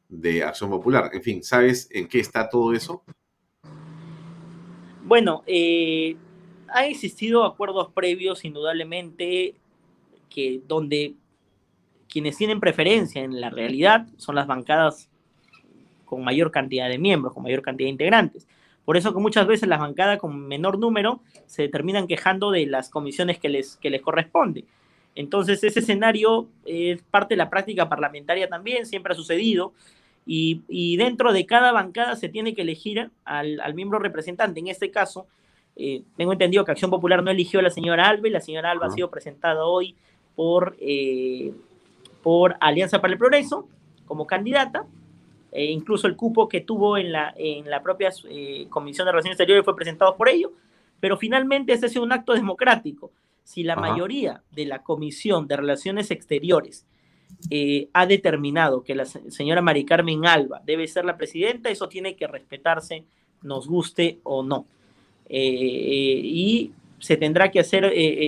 de 0.08 0.42
Acción 0.42 0.70
Popular. 0.70 1.10
En 1.12 1.22
fin, 1.22 1.42
¿sabes 1.42 1.88
en 1.90 2.08
qué 2.08 2.20
está 2.20 2.48
todo 2.48 2.72
eso? 2.72 3.02
Bueno, 5.04 5.42
eh, 5.46 6.16
ha 6.68 6.86
existido 6.86 7.44
acuerdos 7.44 7.92
previos, 7.92 8.44
indudablemente, 8.44 9.56
que 10.30 10.62
donde 10.66 11.14
quienes 12.08 12.36
tienen 12.36 12.60
preferencia 12.60 13.22
en 13.22 13.40
la 13.40 13.50
realidad 13.50 14.06
son 14.16 14.34
las 14.34 14.46
bancadas 14.46 15.07
con 16.08 16.24
mayor 16.24 16.50
cantidad 16.50 16.88
de 16.88 16.98
miembros, 16.98 17.34
con 17.34 17.42
mayor 17.42 17.62
cantidad 17.62 17.86
de 17.86 17.92
integrantes. 17.92 18.46
Por 18.84 18.96
eso 18.96 19.12
que 19.12 19.20
muchas 19.20 19.46
veces 19.46 19.68
las 19.68 19.80
bancadas 19.80 20.18
con 20.18 20.48
menor 20.48 20.78
número 20.78 21.20
se 21.46 21.68
terminan 21.68 22.06
quejando 22.06 22.50
de 22.50 22.64
las 22.66 22.88
comisiones 22.88 23.38
que 23.38 23.50
les, 23.50 23.76
que 23.76 23.90
les 23.90 24.00
corresponde. 24.00 24.64
Entonces, 25.14 25.62
ese 25.64 25.80
escenario 25.80 26.46
es 26.64 27.02
parte 27.02 27.34
de 27.34 27.38
la 27.38 27.50
práctica 27.50 27.88
parlamentaria 27.88 28.48
también, 28.48 28.86
siempre 28.86 29.12
ha 29.12 29.16
sucedido. 29.16 29.72
Y, 30.24 30.96
dentro 30.96 31.32
de 31.32 31.46
cada 31.46 31.72
bancada 31.72 32.14
se 32.14 32.28
tiene 32.28 32.54
que 32.54 32.62
elegir 32.62 33.10
al, 33.24 33.74
miembro 33.74 33.98
representante. 33.98 34.60
En 34.60 34.68
este 34.68 34.90
caso, 34.90 35.26
eh, 35.74 36.02
tengo 36.16 36.32
entendido 36.32 36.64
que 36.64 36.72
Acción 36.72 36.90
Popular 36.90 37.22
no 37.22 37.30
eligió 37.30 37.60
a 37.60 37.62
la 37.62 37.70
señora 37.70 38.08
Alba 38.08 38.28
y 38.28 38.30
la 38.30 38.40
señora 38.40 38.70
Alba 38.70 38.86
ha 38.86 38.90
sido 38.90 39.10
presentada 39.10 39.64
hoy 39.64 39.96
por, 40.36 40.76
eh, 40.80 41.52
por 42.22 42.56
Alianza 42.60 43.00
para 43.00 43.12
el 43.12 43.18
Progreso 43.18 43.66
como 44.06 44.26
candidata. 44.26 44.86
E 45.50 45.64
incluso 45.66 46.06
el 46.06 46.16
cupo 46.16 46.48
que 46.48 46.60
tuvo 46.60 46.96
en 46.96 47.12
la, 47.12 47.32
en 47.36 47.68
la 47.70 47.82
propia 47.82 48.10
eh, 48.28 48.66
Comisión 48.68 49.06
de 49.06 49.12
Relaciones 49.12 49.34
Exteriores 49.34 49.64
fue 49.64 49.76
presentado 49.76 50.16
por 50.16 50.28
ello. 50.28 50.52
Pero 51.00 51.16
finalmente 51.16 51.72
este 51.72 51.86
ha 51.86 51.88
sido 51.88 52.02
un 52.02 52.12
acto 52.12 52.34
democrático. 52.34 53.12
Si 53.44 53.62
la 53.62 53.76
mayoría 53.76 54.42
de 54.50 54.66
la 54.66 54.82
Comisión 54.82 55.46
de 55.46 55.56
Relaciones 55.56 56.10
Exteriores 56.10 56.86
eh, 57.50 57.88
ha 57.94 58.04
determinado 58.04 58.82
que 58.82 58.94
la 58.94 59.06
señora 59.06 59.62
Mari 59.62 59.84
Carmen 59.84 60.26
Alba 60.26 60.60
debe 60.66 60.86
ser 60.86 61.06
la 61.06 61.16
presidenta, 61.16 61.70
eso 61.70 61.88
tiene 61.88 62.14
que 62.14 62.26
respetarse, 62.26 63.04
nos 63.42 63.66
guste 63.66 64.18
o 64.24 64.42
no. 64.42 64.66
Eh, 65.30 66.20
y 66.24 66.72
se 66.98 67.16
tendrá 67.16 67.50
que 67.50 67.60
hacer, 67.60 67.84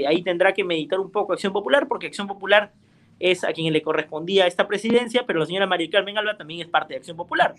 ahí 0.07 0.23
tendrá 0.23 0.55
que 0.55 0.65
meditar 0.65 1.01
un 1.01 1.11
poco 1.11 1.35
Acción 1.35 1.53
Popular, 1.53 1.87
porque 1.87 2.07
Acción 2.07 2.29
Popular 2.29 2.73
es 3.21 3.45
a 3.45 3.53
quien 3.53 3.73
le 3.73 3.83
correspondía 3.83 4.47
esta 4.47 4.67
presidencia, 4.67 5.25
pero 5.27 5.39
la 5.39 5.47
señora 5.47 5.67
Mari 5.67 5.89
Carmen 5.89 6.19
Alba 6.19 6.37
también 6.37 6.61
es 6.61 6.67
parte 6.67 6.95
de 6.95 6.99
Acción 6.99 7.17
Popular. 7.17 7.55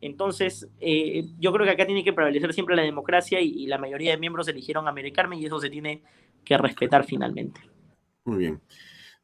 Entonces, 0.00 0.68
yo 1.40 1.52
creo 1.52 1.66
que 1.66 1.72
acá 1.72 1.86
tiene 1.86 2.04
que 2.04 2.12
prevalecer 2.12 2.52
siempre 2.52 2.76
la 2.76 2.82
democracia 2.82 3.40
y, 3.40 3.66
la 3.66 3.78
mayoría 3.78 4.12
de 4.12 4.18
miembros 4.18 4.46
eligieron 4.46 4.86
a 4.86 4.92
Mari 4.92 5.10
Carmen 5.10 5.40
y 5.40 5.46
eso 5.46 5.58
se 5.58 5.70
tiene 5.70 6.04
que 6.44 6.56
respetar 6.56 7.04
finalmente. 7.04 7.60
Muy 8.24 8.38
bien. 8.38 8.60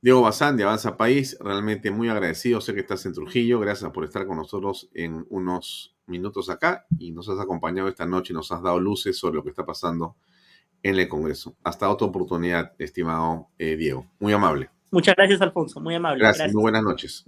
Diego 0.01 0.20
Bazán 0.23 0.56
de 0.56 0.65
Avanza 0.65 0.97
País, 0.97 1.36
realmente 1.40 1.90
muy 1.90 2.09
agradecido. 2.09 2.61
Sé 2.61 2.74
que 2.74 2.81
estás 2.81 3.06
en 3.06 3.15
Trujillo. 3.15 3.61
Gracias 3.61 3.90
por 3.90 4.05
estar 4.05 4.27
con 4.27 4.36
nosotros 4.36 4.90
en 4.94 5.24
unos 5.31 5.94
minutos 6.06 6.51
acá 6.51 6.86
y 6.98 7.12
nos 7.12 7.28
has 7.28 7.40
acompañado 7.40 7.89
esta 7.89 8.05
noche 8.05 8.32
y 8.32 8.36
nos 8.36 8.52
has 8.52 8.62
dado 8.62 8.78
luces 8.78 9.16
sobre 9.16 9.36
lo 9.36 9.43
que 9.43 9.51
está 9.51 9.65
pasando 9.65 10.16
en 10.82 10.98
el 10.98 11.09
Congreso. 11.09 11.56
Hasta 11.65 11.89
otra 11.89 12.06
oportunidad, 12.06 12.73
estimado 12.78 13.48
eh, 13.59 13.77
Diego. 13.77 14.11
Muy 14.19 14.32
amable. 14.32 14.70
Muchas 14.95 15.16
gracias, 15.16 15.41
Alfonso. 15.41 15.81
Muy 15.81 15.95
amable. 15.95 16.21
Gracias. 16.21 16.53
Muy 16.55 16.62
buenas 16.62 16.83
noches. 16.83 17.25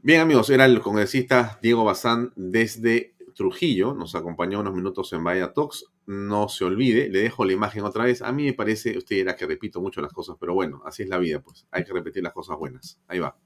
Bien, 0.00 0.20
amigos, 0.20 0.48
era 0.50 0.64
el 0.64 0.80
congresista 0.80 1.58
Diego 1.60 1.84
Bazán 1.84 2.32
desde 2.36 3.14
Trujillo. 3.34 3.94
Nos 3.94 4.14
acompañó 4.14 4.60
unos 4.60 4.74
minutos 4.74 5.12
en 5.12 5.24
Vaya 5.24 5.52
Talks 5.52 5.86
no 6.06 6.48
se 6.48 6.64
olvide, 6.64 7.08
le 7.08 7.20
dejo 7.20 7.44
la 7.44 7.52
imagen 7.52 7.84
otra 7.84 8.04
vez. 8.04 8.22
A 8.22 8.32
mí 8.32 8.44
me 8.44 8.52
parece, 8.52 8.96
usted 8.96 9.16
era 9.16 9.36
que 9.36 9.46
repito 9.46 9.80
mucho 9.80 10.00
las 10.00 10.12
cosas, 10.12 10.36
pero 10.38 10.54
bueno, 10.54 10.82
así 10.84 11.02
es 11.02 11.08
la 11.08 11.18
vida, 11.18 11.40
pues 11.40 11.66
hay 11.70 11.84
que 11.84 11.92
repetir 11.92 12.22
las 12.22 12.32
cosas 12.32 12.58
buenas. 12.58 13.00
Ahí 13.08 13.18
va. 13.18 13.36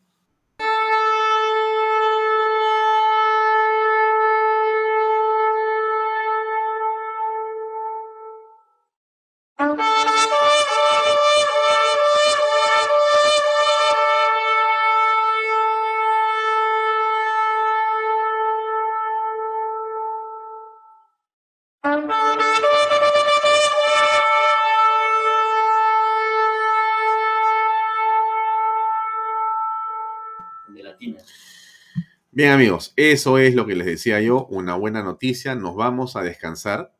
Bien 32.38 32.52
amigos, 32.52 32.92
eso 32.94 33.38
es 33.38 33.56
lo 33.56 33.66
que 33.66 33.74
les 33.74 33.84
decía 33.84 34.20
yo, 34.20 34.46
una 34.46 34.76
buena 34.76 35.02
noticia, 35.02 35.56
nos 35.56 35.74
vamos 35.74 36.14
a 36.14 36.22
descansar. 36.22 36.94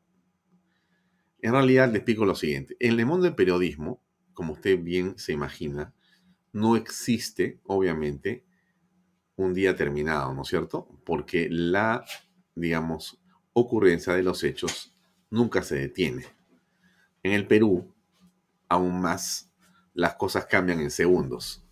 En 1.41 1.53
realidad 1.53 1.87
les 1.87 1.95
explico 1.95 2.25
lo 2.25 2.35
siguiente, 2.35 2.75
en 2.81 2.99
el 2.99 3.05
mundo 3.05 3.23
del 3.23 3.35
periodismo, 3.35 4.03
como 4.33 4.51
usted 4.51 4.77
bien 4.83 5.17
se 5.17 5.31
imagina, 5.31 5.93
no 6.51 6.75
existe, 6.75 7.61
obviamente, 7.63 8.43
un 9.37 9.53
día 9.53 9.77
terminado, 9.77 10.33
¿no 10.33 10.41
es 10.41 10.49
cierto? 10.49 10.89
Porque 11.05 11.47
la, 11.49 12.03
digamos, 12.55 13.21
ocurrencia 13.53 14.11
de 14.15 14.23
los 14.23 14.43
hechos 14.43 14.93
nunca 15.29 15.63
se 15.63 15.75
detiene. 15.75 16.25
En 17.23 17.31
el 17.31 17.47
Perú, 17.47 17.95
aún 18.67 18.99
más, 18.99 19.49
las 19.93 20.15
cosas 20.15 20.47
cambian 20.47 20.81
en 20.81 20.91
segundos. 20.91 21.63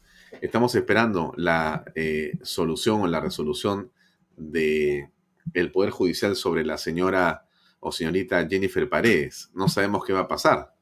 Estamos 0.41 0.75
esperando 0.75 1.33
la 1.35 1.83
eh, 1.95 2.37
solución 2.43 3.01
o 3.01 3.07
la 3.07 3.19
resolución 3.19 3.91
de 4.35 5.09
el 5.53 5.71
Poder 5.71 5.89
Judicial 5.89 6.35
sobre 6.35 6.63
la 6.63 6.77
señora 6.77 7.47
o 7.79 7.91
señorita 7.91 8.47
Jennifer 8.47 8.87
Paredes. 8.87 9.49
No 9.55 9.67
sabemos 9.67 10.05
qué 10.05 10.13
va 10.13 10.21
a 10.21 10.27
pasar. 10.27 10.75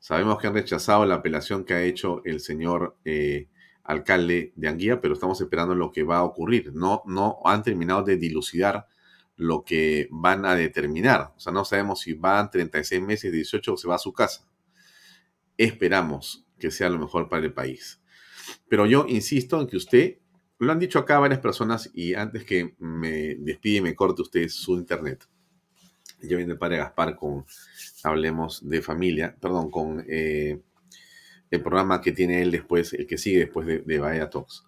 Sabemos 0.00 0.38
que 0.38 0.48
han 0.48 0.54
rechazado 0.54 1.06
la 1.06 1.16
apelación 1.16 1.64
que 1.64 1.74
ha 1.74 1.82
hecho 1.82 2.20
el 2.24 2.40
señor 2.40 2.96
eh, 3.04 3.48
alcalde 3.84 4.52
de 4.56 4.68
Anguía, 4.68 5.00
pero 5.00 5.14
estamos 5.14 5.40
esperando 5.40 5.74
lo 5.74 5.92
que 5.92 6.02
va 6.02 6.18
a 6.18 6.24
ocurrir. 6.24 6.72
No, 6.74 7.02
no 7.06 7.38
han 7.44 7.62
terminado 7.62 8.02
de 8.02 8.16
dilucidar 8.16 8.88
lo 9.36 9.64
que 9.64 10.08
van 10.10 10.44
a 10.46 10.56
determinar. 10.56 11.32
O 11.36 11.40
sea, 11.40 11.52
no 11.52 11.64
sabemos 11.64 12.00
si 12.00 12.14
van 12.14 12.50
36 12.50 13.02
meses, 13.02 13.32
18 13.32 13.72
o 13.72 13.76
se 13.76 13.88
va 13.88 13.94
a 13.94 13.98
su 13.98 14.12
casa. 14.12 14.48
Esperamos 15.56 16.44
que 16.58 16.72
sea 16.72 16.90
lo 16.90 16.98
mejor 16.98 17.28
para 17.28 17.44
el 17.44 17.52
país. 17.52 18.00
Pero 18.68 18.86
yo 18.86 19.06
insisto 19.08 19.60
en 19.60 19.66
que 19.66 19.76
usted, 19.76 20.18
lo 20.58 20.72
han 20.72 20.78
dicho 20.78 20.98
acá 20.98 21.18
varias 21.18 21.40
personas 21.40 21.90
y 21.94 22.14
antes 22.14 22.44
que 22.44 22.74
me 22.78 23.34
despide 23.36 23.80
me 23.80 23.94
corte 23.94 24.22
usted 24.22 24.48
su 24.48 24.76
internet, 24.76 25.28
yo 26.22 26.36
viene 26.36 26.52
el 26.52 26.58
padre 26.58 26.78
Gaspar 26.78 27.16
con 27.16 27.44
Hablemos 28.02 28.68
de 28.68 28.80
Familia, 28.80 29.36
perdón, 29.40 29.70
con 29.70 30.04
eh, 30.08 30.60
el 31.50 31.62
programa 31.62 32.00
que 32.00 32.12
tiene 32.12 32.40
él 32.40 32.50
después, 32.50 32.92
el 32.94 33.06
que 33.06 33.18
sigue 33.18 33.40
después 33.40 33.66
de, 33.66 33.80
de 33.80 33.98
Vaya 33.98 34.30
Talks. 34.30 34.64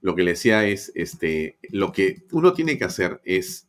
Lo 0.00 0.14
que 0.14 0.22
le 0.22 0.32
decía 0.32 0.66
es, 0.66 0.92
este, 0.94 1.58
lo 1.70 1.92
que 1.92 2.24
uno 2.32 2.52
tiene 2.52 2.76
que 2.76 2.84
hacer 2.84 3.20
es, 3.24 3.68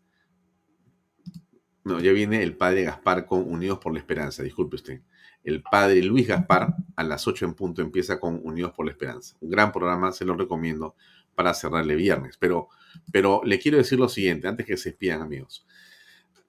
no, 1.86 2.00
ya 2.00 2.12
viene 2.12 2.44
el 2.44 2.58
padre 2.58 2.84
Gaspar 2.84 3.26
con 3.26 3.50
Unidos 3.50 3.80
por 3.80 3.94
la 3.94 4.00
Esperanza, 4.00 4.44
disculpe 4.44 4.76
usted 4.76 5.02
el 5.50 5.64
padre 5.64 6.02
Luis 6.04 6.28
Gaspar 6.28 6.76
a 6.96 7.04
las 7.04 7.28
8 7.28 7.46
en 7.46 7.54
punto 7.54 7.82
empieza 7.82 8.20
con 8.20 8.40
Unidos 8.44 8.72
por 8.74 8.86
la 8.86 8.92
Esperanza. 8.92 9.36
Un 9.42 9.50
gran 9.50 9.72
programa, 9.72 10.12
se 10.12 10.26
lo 10.26 10.36
recomiendo 10.36 10.96
para 11.36 11.54
cerrarle 11.54 11.96
viernes. 11.96 12.38
Pero, 12.38 12.70
pero 13.12 13.42
le 13.44 13.60
quiero 13.60 13.78
decir 13.78 14.00
lo 14.00 14.10
siguiente, 14.10 14.48
antes 14.48 14.66
que 14.66 14.78
se 14.78 14.90
espían 14.90 15.22
amigos. 15.22 15.66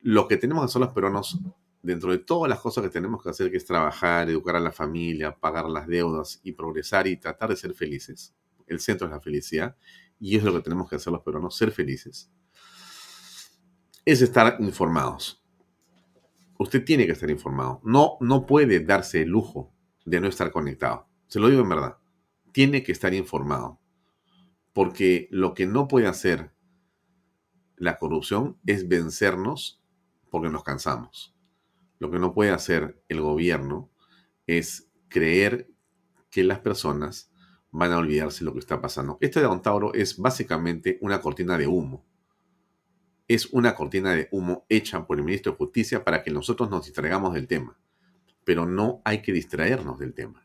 Lo 0.03 0.29
que 0.29 0.37
tenemos 0.37 0.63
que 0.63 0.67
hacer 0.67 0.81
los 0.81 0.93
peruanos 0.93 1.39
dentro 1.83 2.13
de 2.13 2.19
todas 2.19 2.49
las 2.49 2.61
cosas 2.61 2.85
que 2.85 2.91
tenemos 2.91 3.23
que 3.23 3.31
hacer, 3.31 3.51
que 3.51 3.57
es 3.57 3.65
trabajar, 3.65 4.29
educar 4.29 4.57
a 4.57 4.61
la 4.61 4.73
familia, 4.73 5.35
pagar 5.35 5.69
las 5.69 5.87
deudas 5.87 6.41
y 6.43 6.53
progresar 6.53 7.07
y 7.07 7.17
tratar 7.17 7.51
de 7.51 7.57
ser 7.57 7.75
felices, 7.75 8.35
el 8.67 8.81
centro 8.81 9.07
es 9.07 9.13
la 9.13 9.21
felicidad 9.21 9.77
y 10.19 10.37
es 10.37 10.45
lo 10.45 10.53
que 10.53 10.61
tenemos 10.61 10.89
que 10.89 10.97
hacer 10.97 11.13
los 11.13 11.23
peruanos, 11.23 11.57
ser 11.57 11.71
felices, 11.73 12.31
es 14.05 14.23
estar 14.23 14.57
informados. 14.61 15.40
Usted 16.61 16.85
tiene 16.85 17.07
que 17.07 17.13
estar 17.13 17.31
informado. 17.31 17.81
No, 17.85 18.19
no 18.21 18.45
puede 18.45 18.81
darse 18.81 19.23
el 19.23 19.31
lujo 19.31 19.73
de 20.05 20.21
no 20.21 20.29
estar 20.29 20.51
conectado. 20.51 21.09
Se 21.27 21.41
lo 21.41 21.49
digo 21.49 21.63
en 21.63 21.71
verdad. 21.71 21.97
Tiene 22.53 22.83
que 22.83 22.93
estar 22.93 23.15
informado. 23.15 23.81
Porque 24.75 25.27
lo 25.31 25.55
que 25.55 25.65
no 25.67 25.89
puede 25.89 26.07
hacer 26.07 26.53
la 27.77 27.99
corrupción 27.99 28.59
es 28.67 28.89
vencernos 28.89 29.83
porque 30.29 30.51
nos 30.51 30.63
cansamos. 30.63 31.35
Lo 31.99 32.11
que 32.11 32.19
no 32.19 32.35
puede 32.35 32.51
hacer 32.51 33.03
el 33.09 33.23
gobierno 33.23 33.91
es 34.47 34.91
creer 35.09 35.71
que 36.29 36.45
las 36.45 36.59
personas 36.59 37.33
van 37.71 37.93
a 37.93 37.99
olvidarse 37.99 38.45
lo 38.45 38.53
que 38.53 38.59
está 38.59 38.83
pasando. 38.83 39.17
Este 39.23 39.41
de 39.41 39.47
Don 39.47 39.63
Tauro 39.63 39.95
es 39.95 40.19
básicamente 40.19 40.99
una 41.01 41.23
cortina 41.23 41.57
de 41.57 41.67
humo. 41.67 42.05
Es 43.31 43.47
una 43.53 43.77
cortina 43.77 44.13
de 44.13 44.27
humo 44.33 44.67
hecha 44.69 45.07
por 45.07 45.17
el 45.17 45.23
ministro 45.25 45.53
de 45.53 45.59
Justicia 45.59 46.03
para 46.03 46.25
que 46.25 46.33
nosotros 46.33 46.69
nos 46.69 46.87
distraigamos 46.87 47.33
del 47.33 47.47
tema. 47.47 47.79
Pero 48.43 48.67
no 48.67 49.03
hay 49.05 49.23
que 49.23 49.33
distraernos 49.33 50.01
del 50.01 50.15
tema. 50.15 50.43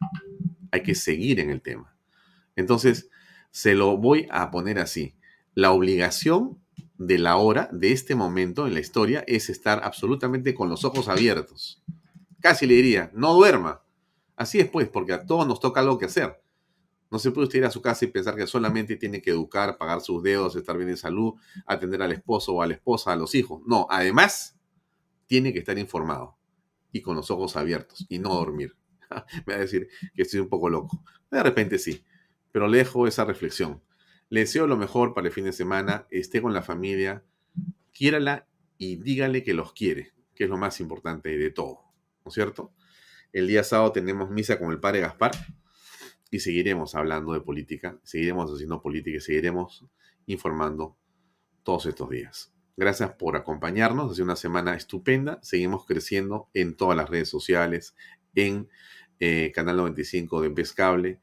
Hay 0.69 0.83
que 0.83 0.93
seguir 0.93 1.39
en 1.39 1.49
el 1.49 1.63
tema. 1.63 1.95
Entonces, 2.55 3.09
se 3.49 3.73
lo 3.73 3.97
voy 3.97 4.27
a 4.29 4.51
poner 4.51 4.77
así. 4.77 5.15
La 5.55 5.71
obligación 5.71 6.59
de 6.99 7.17
la 7.17 7.37
hora, 7.37 7.69
de 7.71 7.91
este 7.91 8.13
momento 8.13 8.67
en 8.67 8.75
la 8.75 8.81
historia, 8.81 9.23
es 9.25 9.49
estar 9.49 9.81
absolutamente 9.83 10.53
con 10.53 10.69
los 10.69 10.85
ojos 10.85 11.09
abiertos. 11.09 11.81
Casi 12.39 12.67
le 12.67 12.75
diría, 12.75 13.09
no 13.15 13.33
duerma. 13.33 13.81
Así 14.35 14.59
es 14.59 14.69
pues, 14.69 14.87
porque 14.89 15.13
a 15.13 15.25
todos 15.25 15.47
nos 15.47 15.59
toca 15.59 15.79
algo 15.79 15.97
que 15.97 16.05
hacer. 16.05 16.39
No 17.11 17.19
se 17.19 17.31
puede 17.31 17.45
usted 17.45 17.59
ir 17.59 17.65
a 17.65 17.71
su 17.71 17.81
casa 17.81 18.05
y 18.05 18.07
pensar 18.07 18.35
que 18.35 18.47
solamente 18.47 18.95
tiene 18.95 19.21
que 19.21 19.29
educar, 19.29 19.77
pagar 19.77 20.01
sus 20.01 20.23
dedos, 20.23 20.55
estar 20.55 20.75
bien 20.77 20.89
de 20.89 20.97
salud, 20.97 21.33
atender 21.65 22.01
al 22.01 22.11
esposo 22.11 22.53
o 22.53 22.61
a 22.61 22.67
la 22.67 22.73
esposa, 22.73 23.11
a 23.11 23.15
los 23.15 23.35
hijos. 23.35 23.61
No, 23.65 23.87
además, 23.89 24.57
tiene 25.27 25.53
que 25.53 25.59
estar 25.59 25.77
informado 25.77 26.37
y 26.91 27.01
con 27.01 27.15
los 27.15 27.29
ojos 27.31 27.55
abiertos 27.55 28.05
y 28.09 28.19
no 28.19 28.29
dormir. 28.29 28.75
Me 29.45 29.53
va 29.53 29.59
a 29.59 29.61
decir 29.61 29.87
que 30.13 30.23
estoy 30.23 30.39
un 30.39 30.49
poco 30.49 30.69
loco. 30.69 31.03
De 31.29 31.43
repente 31.43 31.77
sí, 31.77 32.03
pero 32.51 32.67
le 32.67 32.79
dejo 32.79 33.07
esa 33.07 33.25
reflexión. 33.25 33.81
Le 34.29 34.41
deseo 34.41 34.65
lo 34.65 34.77
mejor 34.77 35.13
para 35.13 35.27
el 35.27 35.33
fin 35.33 35.45
de 35.45 35.53
semana, 35.53 36.07
esté 36.09 36.41
con 36.41 36.53
la 36.53 36.61
familia, 36.61 37.23
quiérala 37.93 38.47
y 38.77 38.95
dígale 38.95 39.43
que 39.43 39.53
los 39.53 39.73
quiere, 39.73 40.13
que 40.33 40.45
es 40.45 40.49
lo 40.49 40.57
más 40.57 40.79
importante 40.79 41.37
de 41.37 41.51
todo, 41.51 41.81
¿no 42.23 42.29
es 42.29 42.33
cierto? 42.33 42.73
El 43.31 43.47
día 43.47 43.63
sábado 43.63 43.91
tenemos 43.91 44.31
misa 44.31 44.57
con 44.57 44.71
el 44.71 44.79
padre 44.79 45.01
Gaspar 45.01 45.31
y 46.35 46.39
seguiremos 46.39 46.95
hablando 46.95 47.31
de 47.31 47.39
política, 47.39 47.97
seguiremos 48.03 48.51
haciendo 48.51 48.81
política 48.81 49.17
y 49.17 49.21
seguiremos 49.21 49.85
informando 50.25 50.97
todos 51.63 51.85
estos 51.85 52.09
días. 52.09 52.53
Gracias 52.75 53.13
por 53.13 53.37
acompañarnos, 53.37 54.11
ha 54.11 54.15
sido 54.15 54.25
una 54.25 54.35
semana 54.35 54.75
estupenda, 54.75 55.39
seguimos 55.41 55.85
creciendo 55.85 56.49
en 56.53 56.75
todas 56.75 56.97
las 56.97 57.09
redes 57.09 57.29
sociales, 57.29 57.95
en 58.35 58.67
eh, 59.19 59.53
Canal 59.55 59.77
95 59.77 60.41
de 60.41 60.49
Pescable. 60.49 61.21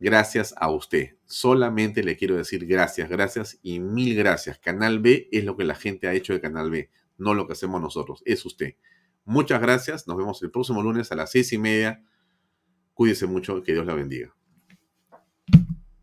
Gracias 0.00 0.54
a 0.56 0.70
usted. 0.70 1.18
Solamente 1.26 2.02
le 2.02 2.16
quiero 2.16 2.36
decir 2.36 2.64
gracias, 2.64 3.10
gracias 3.10 3.58
y 3.62 3.80
mil 3.80 4.16
gracias. 4.16 4.58
Canal 4.58 5.00
B 5.00 5.28
es 5.30 5.44
lo 5.44 5.58
que 5.58 5.64
la 5.64 5.74
gente 5.74 6.08
ha 6.08 6.14
hecho 6.14 6.32
de 6.32 6.40
Canal 6.40 6.70
B, 6.70 6.88
no 7.18 7.34
lo 7.34 7.46
que 7.46 7.52
hacemos 7.52 7.82
nosotros, 7.82 8.22
es 8.24 8.46
usted. 8.46 8.76
Muchas 9.26 9.60
gracias, 9.60 10.08
nos 10.08 10.16
vemos 10.16 10.42
el 10.42 10.50
próximo 10.50 10.82
lunes 10.82 11.12
a 11.12 11.16
las 11.16 11.32
seis 11.32 11.52
y 11.52 11.58
media. 11.58 12.02
Cuídese 12.94 13.26
mucho, 13.26 13.62
que 13.62 13.72
Dios 13.72 13.84
la 13.84 13.94
bendiga. 13.94 14.34